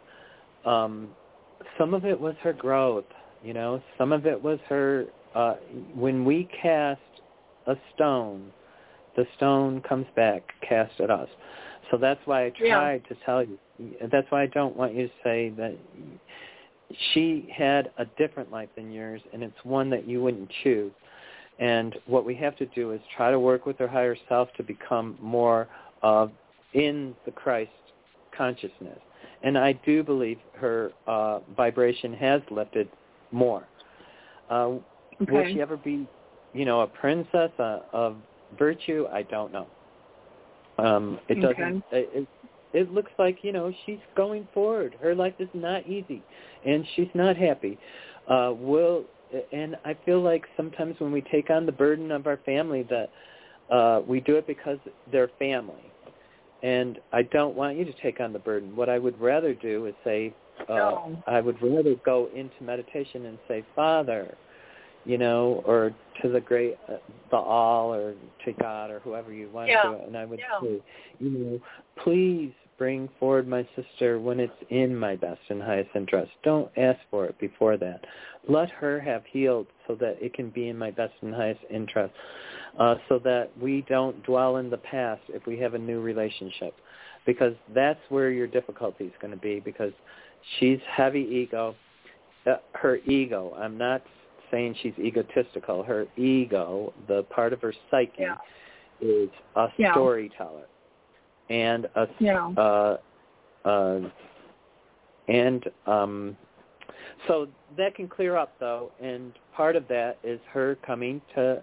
um, 0.65 1.09
some 1.77 1.93
of 1.93 2.05
it 2.05 2.19
was 2.19 2.35
her 2.41 2.53
growth. 2.53 3.05
You 3.43 3.53
know, 3.53 3.81
some 3.97 4.11
of 4.11 4.25
it 4.25 4.41
was 4.41 4.59
her. 4.69 5.05
Uh, 5.35 5.55
when 5.95 6.23
we 6.23 6.47
cast 6.61 7.01
a 7.65 7.75
stone, 7.95 8.51
the 9.15 9.25
stone 9.37 9.81
comes 9.81 10.05
back 10.15 10.43
cast 10.67 10.99
at 10.99 11.09
us. 11.09 11.29
So 11.93 11.97
that's 11.97 12.25
why 12.25 12.45
I 12.45 12.49
Yeah. 12.57 12.79
tried 12.79 13.05
to 13.05 13.15
tell 13.23 13.43
you. 13.43 13.59
That's 14.01 14.29
why 14.31 14.41
I 14.41 14.47
don't 14.47 14.75
want 14.75 14.95
you 14.95 15.07
to 15.09 15.13
say 15.23 15.49
that 15.49 15.77
she 17.11 17.41
had 17.55 17.91
a 17.97 18.05
different 18.17 18.51
life 18.51 18.69
than 18.73 18.91
yours, 18.91 19.21
and 19.31 19.43
it's 19.43 19.63
one 19.63 19.91
that 19.91 20.07
you 20.07 20.19
wouldn't 20.23 20.49
choose. 20.63 20.91
And 21.59 21.95
what 22.07 22.25
we 22.25 22.33
have 22.33 22.55
to 22.55 22.65
do 22.65 22.93
is 22.93 23.01
try 23.15 23.29
to 23.29 23.39
work 23.39 23.67
with 23.67 23.77
her 23.77 23.87
higher 23.87 24.15
self 24.27 24.51
to 24.53 24.63
become 24.63 25.19
more 25.21 25.67
uh, 26.01 26.29
in 26.73 27.15
the 27.25 27.31
Christ 27.31 27.69
consciousness. 28.31 28.99
And 29.43 29.55
I 29.55 29.73
do 29.73 30.01
believe 30.01 30.39
her 30.53 30.93
uh, 31.05 31.41
vibration 31.55 32.11
has 32.15 32.41
lifted 32.49 32.89
more. 33.31 33.67
Uh, 34.49 34.77
Will 35.29 35.45
she 35.53 35.61
ever 35.61 35.77
be, 35.77 36.07
you 36.53 36.65
know, 36.65 36.81
a 36.81 36.87
princess 36.87 37.51
of 37.59 38.17
virtue? 38.57 39.05
I 39.11 39.21
don't 39.21 39.51
know. 39.51 39.67
Um, 40.77 41.19
it 41.29 41.35
doesn't. 41.35 41.83
It, 41.91 42.09
it 42.13 42.27
it 42.73 42.91
looks 42.91 43.11
like 43.19 43.39
you 43.43 43.51
know 43.51 43.71
she's 43.85 43.99
going 44.15 44.47
forward. 44.53 44.95
Her 45.01 45.13
life 45.13 45.35
is 45.39 45.49
not 45.53 45.87
easy, 45.87 46.23
and 46.65 46.85
she's 46.95 47.09
not 47.13 47.37
happy. 47.37 47.77
Uh, 48.27 48.53
will 48.55 49.05
and 49.51 49.75
I 49.85 49.95
feel 50.05 50.21
like 50.21 50.45
sometimes 50.55 50.95
when 50.99 51.11
we 51.11 51.21
take 51.21 51.49
on 51.49 51.65
the 51.65 51.71
burden 51.71 52.11
of 52.11 52.27
our 52.27 52.37
family, 52.45 52.87
that 52.89 53.09
uh, 53.73 54.01
we 54.07 54.19
do 54.19 54.35
it 54.35 54.47
because 54.47 54.77
they're 55.11 55.29
family. 55.39 55.91
And 56.61 56.99
I 57.11 57.23
don't 57.23 57.55
want 57.55 57.77
you 57.77 57.85
to 57.85 57.93
take 58.01 58.19
on 58.19 58.31
the 58.31 58.39
burden. 58.39 58.75
What 58.75 58.89
I 58.89 58.97
would 58.97 59.19
rather 59.19 59.53
do 59.53 59.85
is 59.87 59.93
say, 60.03 60.33
uh, 60.69 60.73
No. 60.73 61.23
I 61.27 61.41
would 61.41 61.61
rather 61.61 61.95
go 62.05 62.29
into 62.33 62.63
meditation 62.63 63.25
and 63.25 63.37
say, 63.47 63.65
Father, 63.75 64.35
you 65.05 65.17
know, 65.17 65.63
or 65.65 65.93
to 66.21 66.29
the 66.29 66.39
great, 66.39 66.77
uh, 66.87 66.97
the 67.29 67.37
all, 67.37 67.93
or 67.93 68.13
to 68.45 68.53
God, 68.53 68.89
or 68.89 68.99
whoever 68.99 69.33
you 69.33 69.49
want 69.49 69.69
Yeah. 69.69 69.81
to, 69.83 69.93
and 70.05 70.17
I 70.17 70.25
would 70.25 70.39
Yeah. 70.39 70.59
say, 70.61 70.81
you 71.19 71.29
know, 71.29 71.61
please 71.95 72.53
bring 72.77 73.07
forward 73.19 73.47
my 73.47 73.65
sister 73.75 74.19
when 74.19 74.39
it's 74.39 74.61
in 74.69 74.95
my 74.95 75.15
best 75.15 75.41
and 75.49 75.61
highest 75.61 75.89
interest. 75.95 76.31
Don't 76.43 76.71
ask 76.77 76.99
for 77.11 77.25
it 77.25 77.37
before 77.37 77.77
that. 77.77 78.05
Let 78.47 78.69
her 78.71 78.99
have 78.99 79.25
healed 79.25 79.67
so 79.87 79.95
that 79.95 80.17
it 80.21 80.33
can 80.33 80.49
be 80.49 80.69
in 80.69 80.77
my 80.77 80.91
best 80.91 81.13
and 81.21 81.33
highest 81.33 81.61
interest, 81.69 82.13
uh, 82.79 82.95
so 83.07 83.19
that 83.19 83.51
we 83.59 83.81
don't 83.87 84.21
dwell 84.23 84.57
in 84.57 84.69
the 84.69 84.77
past 84.77 85.21
if 85.29 85.45
we 85.45 85.57
have 85.59 85.75
a 85.75 85.79
new 85.79 86.01
relationship, 86.01 86.73
because 87.25 87.55
that's 87.73 88.01
where 88.09 88.31
your 88.31 88.47
difficulty 88.47 89.05
is 89.05 89.13
going 89.21 89.31
to 89.31 89.39
be. 89.39 89.59
Because 89.59 89.93
she's 90.59 90.79
heavy 90.89 91.21
ego, 91.21 91.75
uh, 92.47 92.55
her 92.73 92.97
ego. 92.97 93.55
I'm 93.57 93.77
not 93.77 94.01
saying 94.53 94.75
she's 94.83 94.93
egotistical. 94.99 95.83
Her 95.83 96.05
ego, 96.15 96.93
the 97.07 97.23
part 97.23 97.51
of 97.51 97.61
her 97.61 97.73
psyche, 97.89 98.13
Yeah. 98.19 98.37
is 99.01 99.29
a 99.55 99.69
Yeah. 99.77 99.91
storyteller 99.91 100.67
and 101.49 101.89
a 101.95 102.07
Yeah. 102.19 102.47
uh, 102.55 102.97
uh, 103.65 104.09
and 105.27 105.71
um, 105.87 106.37
so 107.27 107.47
that 107.77 107.95
can 107.95 108.07
clear 108.07 108.35
up 108.37 108.57
though, 108.59 108.91
and 108.99 109.33
part 109.53 109.75
of 109.75 109.87
that 109.87 110.19
is 110.23 110.39
her 110.51 110.75
coming 110.85 111.21
to 111.35 111.61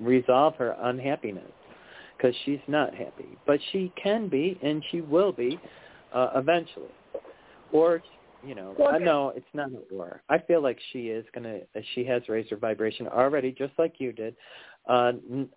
resolve 0.00 0.56
her 0.56 0.76
unhappiness 0.80 1.52
because 2.16 2.34
she's 2.44 2.60
not 2.66 2.94
happy, 2.94 3.38
but 3.46 3.60
she 3.72 3.92
can 3.96 4.28
be 4.28 4.58
and 4.62 4.84
she 4.90 5.00
will 5.00 5.32
be 5.32 5.58
uh, 6.12 6.30
eventually, 6.34 6.90
or 7.72 8.02
you 8.44 8.54
know, 8.54 8.74
Well, 8.78 8.94
I 8.94 8.98
know 8.98 9.32
it's 9.34 9.46
not 9.54 9.68
an 9.68 9.78
or. 9.92 10.22
I 10.28 10.38
feel 10.38 10.62
like 10.62 10.78
she 10.92 11.08
is 11.08 11.24
gonna. 11.34 11.60
She 11.94 12.04
has 12.04 12.22
raised 12.28 12.50
her 12.50 12.56
vibration 12.56 13.08
already, 13.08 13.52
just 13.52 13.72
like 13.78 13.94
you 13.98 14.12
did. 14.12 14.36
Uh, 14.88 15.12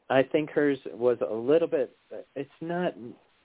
I 0.09 0.23
think 0.23 0.49
hers 0.51 0.79
was 0.93 1.17
a 1.27 1.33
little 1.33 1.67
bit. 1.67 1.95
It's 2.35 2.49
not 2.59 2.93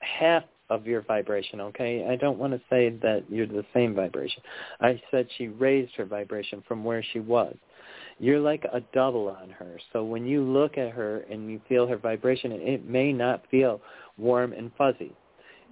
half 0.00 0.44
of 0.68 0.86
your 0.86 1.02
vibration, 1.02 1.60
okay? 1.60 2.06
I 2.08 2.16
don't 2.16 2.38
want 2.38 2.52
to 2.52 2.60
say 2.68 2.90
that 3.02 3.24
you're 3.28 3.46
the 3.46 3.64
same 3.72 3.94
vibration. 3.94 4.42
I 4.80 5.00
said 5.10 5.28
she 5.38 5.48
raised 5.48 5.94
her 5.96 6.04
vibration 6.04 6.62
from 6.66 6.82
where 6.82 7.04
she 7.12 7.20
was. 7.20 7.54
You're 8.18 8.40
like 8.40 8.64
a 8.72 8.80
double 8.92 9.28
on 9.28 9.50
her. 9.50 9.78
So 9.92 10.02
when 10.02 10.26
you 10.26 10.42
look 10.42 10.78
at 10.78 10.92
her 10.92 11.24
and 11.30 11.50
you 11.50 11.60
feel 11.68 11.86
her 11.86 11.98
vibration, 11.98 12.50
it 12.52 12.88
may 12.88 13.12
not 13.12 13.44
feel 13.50 13.80
warm 14.16 14.52
and 14.52 14.72
fuzzy. 14.76 15.12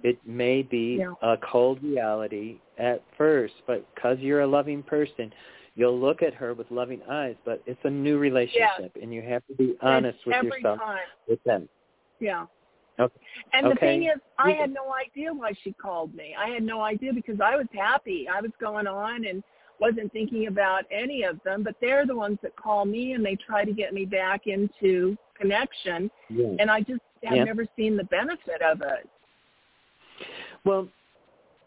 It 0.05 0.19
may 0.23 0.61
be 0.61 0.97
Yeah. 0.97 1.13
a 1.23 1.35
cold 1.37 1.81
reality 1.81 2.59
at 2.77 3.01
first, 3.17 3.55
but 3.65 3.83
because 3.95 4.19
you're 4.19 4.41
a 4.41 4.47
loving 4.47 4.83
person, 4.83 5.33
you'll 5.73 5.99
look 5.99 6.21
at 6.21 6.31
her 6.35 6.53
with 6.53 6.69
loving 6.69 7.01
eyes, 7.09 7.35
but 7.43 7.63
it's 7.65 7.83
a 7.85 7.89
new 7.89 8.19
relationship, 8.19 8.95
and 9.01 9.11
you 9.11 9.23
have 9.23 9.43
to 9.47 9.55
be 9.55 9.75
honest 9.81 10.17
It's 10.19 10.25
with 10.27 10.35
every 10.35 10.49
yourself, 10.57 10.79
time. 10.79 11.07
with 11.27 11.43
them. 11.43 11.67
Yeah. 12.19 12.45
Okay. 12.99 13.19
And 13.53 13.65
the 13.65 13.71
Okay. 13.71 13.87
thing 13.99 14.03
is, 14.03 14.19
I 14.37 14.51
had 14.51 14.71
no 14.71 14.93
idea 14.93 15.33
why 15.33 15.53
she 15.63 15.73
called 15.73 16.13
me. 16.13 16.35
I 16.35 16.49
had 16.49 16.61
no 16.61 16.81
idea 16.81 17.11
because 17.11 17.41
I 17.41 17.55
was 17.55 17.67
happy. 17.73 18.29
I 18.29 18.41
was 18.41 18.51
going 18.59 18.85
on 18.85 19.25
and 19.25 19.43
wasn't 19.79 20.13
thinking 20.13 20.45
about 20.45 20.85
any 20.91 21.23
of 21.23 21.41
them, 21.41 21.63
but 21.63 21.75
they're 21.81 22.05
the 22.05 22.15
ones 22.15 22.37
that 22.43 22.55
call 22.55 22.85
me 22.85 23.13
and 23.13 23.25
they 23.25 23.35
try 23.37 23.65
to 23.65 23.73
get 23.73 23.91
me 23.91 24.05
back 24.05 24.45
into 24.45 25.17
connection, 25.33 26.11
Yeah. 26.29 26.55
and 26.59 26.69
I 26.69 26.81
just 26.81 27.01
have 27.23 27.37
Yeah. 27.37 27.43
never 27.43 27.65
seen 27.75 27.97
the 27.97 28.03
benefit 28.05 28.61
of 28.61 28.83
it. 28.83 29.09
Well, 30.63 30.87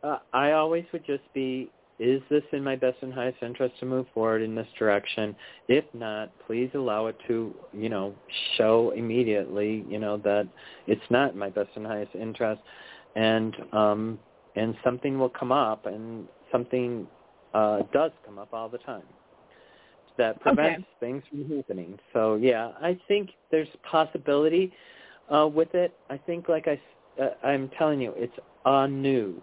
uh, 0.02 0.18
I 0.32 0.52
always 0.52 0.84
would 0.92 1.04
just 1.06 1.22
be, 1.34 1.70
is 1.98 2.22
this 2.30 2.44
in 2.52 2.62
my 2.62 2.76
best 2.76 2.98
and 3.02 3.12
highest 3.12 3.42
interest 3.42 3.74
to 3.80 3.86
move 3.86 4.06
forward 4.14 4.42
in 4.42 4.54
this 4.54 4.68
direction? 4.78 5.34
If 5.66 5.84
not, 5.94 6.30
please 6.46 6.70
allow 6.74 7.06
it 7.06 7.16
to, 7.26 7.54
you 7.72 7.88
know, 7.88 8.14
show 8.56 8.92
immediately, 8.96 9.84
you 9.88 9.98
know, 9.98 10.16
that 10.18 10.46
it's 10.86 11.02
not 11.10 11.32
in 11.32 11.38
my 11.38 11.50
best 11.50 11.70
and 11.74 11.86
highest 11.86 12.14
interest, 12.14 12.60
and 13.16 13.56
um, 13.72 14.18
and 14.54 14.76
something 14.84 15.18
will 15.18 15.28
come 15.28 15.52
up, 15.52 15.86
and 15.86 16.26
something 16.52 17.06
uh, 17.54 17.80
does 17.92 18.12
come 18.24 18.38
up 18.38 18.48
all 18.52 18.68
the 18.68 18.78
time 18.78 19.02
that 20.18 20.40
prevents 20.40 20.80
Okay. 20.80 20.86
things 21.00 21.22
from 21.30 21.56
happening. 21.56 21.98
So 22.12 22.34
yeah, 22.36 22.72
I 22.80 22.98
think 23.08 23.30
there's 23.50 23.68
possibility 23.82 24.72
uh, 25.32 25.46
with 25.46 25.74
it. 25.74 25.96
I 26.10 26.18
think, 26.18 26.48
like 26.48 26.68
I, 26.68 26.80
uh, 27.20 27.46
I'm 27.46 27.70
telling 27.78 28.00
you, 28.00 28.12
it's 28.16 28.36
anew. 28.64 29.40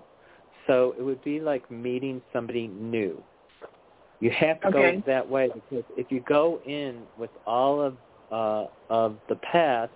So 0.68 0.95
it 0.97 1.02
would 1.03 1.23
be 1.23 1.39
like 1.39 1.69
meeting 1.69 2.22
somebody 2.34 2.68
new. 2.68 3.22
You 4.19 4.31
have 4.31 4.61
to 4.61 4.68
Okay. 4.69 4.97
go 4.97 5.03
that 5.06 5.30
way 5.30 5.49
because 5.53 5.85
if 5.97 6.11
you 6.11 6.22
go 6.22 6.60
in 6.65 7.03
with 7.18 7.30
all 7.45 7.81
of 7.81 7.95
uh, 8.31 8.65
of 8.89 9.18
the 9.30 9.35
past, 9.35 9.91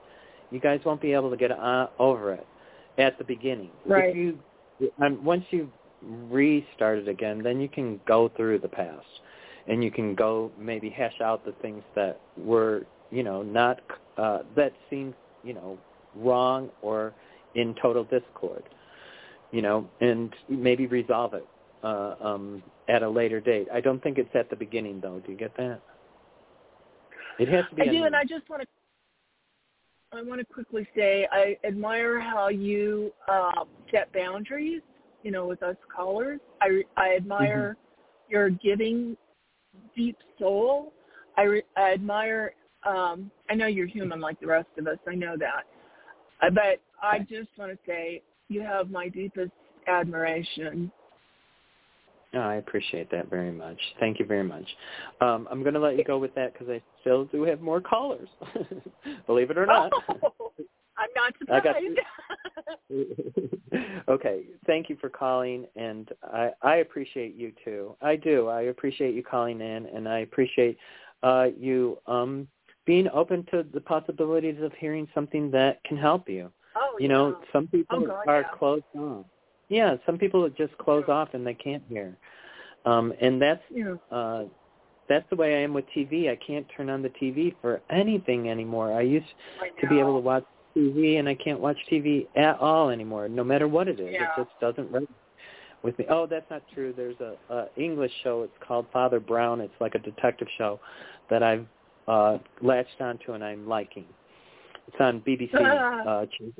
you 0.51 0.60
guys 0.60 0.80
won't 0.85 1.01
be 1.01 1.14
able 1.14 1.31
to 1.31 1.38
get 1.38 1.51
uh, 1.51 1.88
over 1.97 2.34
it 2.34 2.45
at 2.97 3.18
the 3.18 3.23
beginning. 3.23 3.72
Right. 3.88 4.10
If 4.10 4.15
you 4.15 4.39
um, 5.01 5.23
once 5.23 5.43
you 5.49 5.69
restart 6.30 6.99
it 6.99 7.07
again, 7.07 7.41
then 7.41 7.60
you 7.60 7.68
can 7.68 7.99
go 8.06 8.30
through 8.35 8.60
the 8.60 8.68
past 8.68 9.06
and 9.68 9.84
you 9.84 9.91
can 9.91 10.15
go 10.15 10.51
maybe 10.60 10.89
hash 10.89 11.22
out 11.22 11.45
the 11.45 11.53
things 11.61 11.84
that 11.95 12.19
were 12.38 12.84
you 13.11 13.23
know 13.23 13.41
not 13.41 13.80
uh, 14.18 14.39
that 14.56 14.73
seemed 14.89 15.14
you 15.43 15.53
know 15.53 15.77
wrong 16.15 16.69
or 16.81 17.14
in 17.55 17.76
total 17.81 18.03
discord 18.05 18.63
you 19.51 19.61
know 19.61 19.89
and 20.01 20.34
maybe 20.47 20.88
resolve 20.88 21.34
it 21.34 21.47
uh, 21.84 22.15
um, 22.21 22.61
at 22.88 23.03
a 23.03 23.09
later 23.09 23.39
date 23.39 23.67
i 23.73 23.80
don't 23.80 24.01
think 24.03 24.17
it's 24.17 24.35
at 24.35 24.49
the 24.49 24.55
beginning 24.55 24.99
though 25.01 25.19
do 25.26 25.31
you 25.31 25.38
get 25.38 25.55
that 25.57 25.81
it 27.39 27.47
has 27.47 27.65
to 27.69 27.76
be 27.76 27.84
I 27.84 27.85
do, 27.88 28.03
and 28.03 28.15
I 28.15 28.23
just 28.23 28.47
want 28.49 28.61
to. 28.61 28.67
I 30.11 30.21
want 30.23 30.39
to 30.39 30.45
quickly 30.45 30.88
say 30.95 31.27
I 31.31 31.57
admire 31.65 32.19
how 32.19 32.49
you 32.49 33.13
uh, 33.27 33.63
set 33.91 34.11
boundaries. 34.11 34.81
You 35.23 35.31
know, 35.31 35.47
with 35.47 35.63
us 35.63 35.77
callers, 35.95 36.39
I 36.61 36.84
I 36.97 37.15
admire 37.15 37.77
your 38.30 38.49
giving 38.49 39.15
deep 39.95 40.17
soul. 40.38 40.93
I, 41.38 41.43
re- 41.43 41.63
I 41.77 41.93
admire. 41.93 42.53
Um, 42.85 43.31
I 43.49 43.55
know 43.55 43.67
you're 43.67 43.88
human 43.88 44.19
like 44.19 44.39
the 44.39 44.47
rest 44.47 44.69
of 44.77 44.88
us. 44.88 44.97
I 45.07 45.15
know 45.15 45.35
that, 45.38 45.65
uh, 46.41 46.49
but 46.49 46.81
I 47.01 47.19
just 47.19 47.49
want 47.57 47.71
to 47.71 47.77
say 47.85 48.21
you 48.47 48.61
have 48.61 48.89
my 48.89 49.09
deepest 49.09 49.51
admiration. 49.88 50.91
Oh, 52.34 52.39
I 52.39 52.55
appreciate 52.55 53.09
that 53.11 53.30
very 53.30 53.51
much. 53.51 53.77
Thank 53.99 54.19
you 54.19 54.26
very 54.26 54.43
much. 54.43 54.65
Um, 55.19 55.47
I'm 55.49 55.63
going 55.63 55.73
to 55.73 55.80
let 55.80 55.97
you 55.97 56.03
go 56.03 56.19
with 56.19 56.34
that 56.35 56.53
because 56.53 56.69
I 56.69 56.81
still 57.01 57.26
do 57.26 57.43
have 57.43 57.59
more 57.59 57.81
callers. 57.81 58.30
Believe 59.27 59.49
it 59.49 59.57
or 59.57 59.65
not. 59.65 59.91
I'm 60.97 61.09
not 61.15 61.34
surprised. 61.39 61.99
okay. 64.09 64.43
Thank 64.67 64.89
you 64.89 64.97
for 64.99 65.09
calling, 65.09 65.65
and 65.76 66.09
I, 66.23 66.51
I 66.61 66.76
appreciate 66.77 67.35
you 67.35 67.51
too. 67.63 67.95
I 68.01 68.15
do. 68.15 68.47
I 68.47 68.63
appreciate 68.63 69.15
you 69.15 69.23
calling 69.23 69.61
in, 69.61 69.88
and 69.88 70.07
I 70.07 70.19
appreciate 70.19 70.77
uh, 71.23 71.47
you 71.57 71.97
um, 72.05 72.47
being 72.85 73.07
open 73.13 73.45
to 73.51 73.65
the 73.73 73.81
possibilities 73.81 74.61
of 74.61 74.71
hearing 74.73 75.07
something 75.15 75.49
that 75.51 75.84
can 75.84 75.97
help 75.97 76.30
you. 76.30 76.51
Oh, 76.80 76.95
you 76.99 77.07
know, 77.07 77.38
some 77.51 77.68
people 77.68 77.97
Oh, 78.03 78.06
God, 78.06 78.27
are 78.27 78.41
yeah. 78.41 78.57
closed 78.57 78.84
off. 78.97 79.26
Yeah, 79.69 79.97
some 80.06 80.18
people 80.18 80.47
just 80.49 80.76
close 80.77 81.03
off 81.07 81.30
and 81.34 81.45
they 81.45 81.53
can't 81.53 81.84
hear. 81.89 82.15
Um, 82.85 83.14
and 83.22 83.41
that's 83.41 83.61
Yeah. 83.69 83.95
uh, 84.11 84.45
that's 85.07 85.27
the 85.31 85.35
way 85.35 85.56
I 85.56 85.60
am 85.64 85.73
with 85.73 85.85
TV. 85.95 86.30
I 86.30 86.35
can't 86.35 86.65
turn 86.77 86.89
on 86.89 87.01
the 87.01 87.10
TV 87.10 87.56
for 87.61 87.81
anything 87.89 88.49
anymore. 88.49 88.93
I 88.93 89.01
used 89.01 89.26
to 89.81 89.88
be 89.88 89.99
able 89.99 90.14
to 90.14 90.19
watch 90.19 90.43
TV, 90.76 91.18
and 91.18 91.27
I 91.27 91.34
can't 91.34 91.60
watch 91.60 91.77
TV 91.91 92.27
at 92.35 92.60
all 92.60 92.89
anymore, 92.89 93.27
no 93.27 93.43
matter 93.43 93.68
what 93.68 93.88
it 93.88 93.99
is. 93.99 94.11
Yeah. 94.14 94.26
It 94.26 94.30
just 94.43 94.60
doesn't 94.61 94.91
resonate 94.91 95.07
with 95.81 95.97
me. 95.97 96.06
Oh, 96.10 96.27
that's 96.27 96.47
not 96.51 96.61
true. 96.76 96.93
There's 96.95 97.19
a, 97.22 97.34
a 97.53 97.68
English 97.76 98.11
show. 98.23 98.43
It's 98.43 98.53
called 98.65 98.85
Father 98.93 99.19
Brown. 99.19 99.61
It's 99.61 99.73
like 99.81 99.95
a 99.95 99.99
detective 99.99 100.47
show 100.60 100.80
that 101.31 101.41
I've 101.41 101.65
uh, 102.07 102.38
latched 102.61 103.01
onto 103.01 103.34
and 103.34 103.43
I'm 103.43 103.68
liking. 103.68 104.06
It's 104.88 104.97
on 104.99 105.22
BBC. 105.22 105.53
uh, 105.56 106.26
channel. 106.38 106.53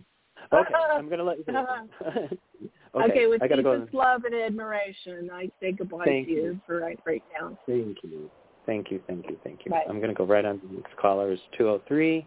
Okay, 0.54 0.74
I'm 0.94 1.08
going 1.08 1.20
to 1.20 1.24
let 1.24 1.38
you 1.38 1.44
okay, 2.96 3.12
okay, 3.12 3.28
with 3.28 3.42
I 3.42 3.48
gotta 3.48 3.64
go. 3.64 3.78
deepest 3.80 3.94
love 3.94 4.24
and 4.26 4.36
admiration, 4.36 5.30
I 5.32 5.50
say 5.62 5.72
goodbye 5.72 6.06
Thank 6.06 6.28
to 6.28 6.34
you, 6.34 6.42
you. 6.42 6.62
for 6.66 6.80
right, 6.80 7.00
right 7.06 7.24
now. 7.40 7.58
Thank 7.66 7.98
you. 8.04 8.30
Thank 8.66 8.92
you, 8.92 9.02
thank 9.08 9.26
you, 9.28 9.38
thank 9.44 9.66
you. 9.66 9.72
Bye. 9.72 9.84
I'm 9.90 9.98
going 9.98 10.10
to 10.10 10.16
go 10.16 10.26
right 10.26 10.46
on 10.46 10.60
to 10.60 10.68
the 10.68 10.74
next 10.74 10.96
caller 10.98 11.32
is 11.32 11.40
203. 11.58 12.26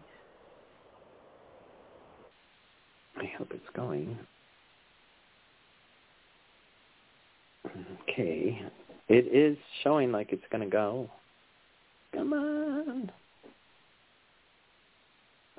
I 3.15 3.31
hope 3.37 3.51
it's 3.53 3.63
going. 3.75 4.17
Okay. 8.09 8.61
It 9.07 9.33
is 9.33 9.57
showing 9.83 10.11
like 10.11 10.33
it's 10.33 10.43
going 10.51 10.63
to 10.63 10.69
go. 10.69 11.09
Come 12.13 12.33
on. 12.33 13.11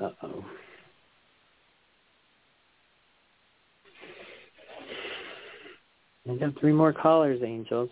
Uh-oh. 0.03 0.45
I 6.31 6.37
got 6.37 6.59
three 6.61 6.73
more 6.73 6.93
callers, 6.93 7.43
Angels. 7.45 7.91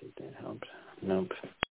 Did 0.00 0.12
that 0.18 0.34
help? 0.40 0.62
Nope. 1.02 1.30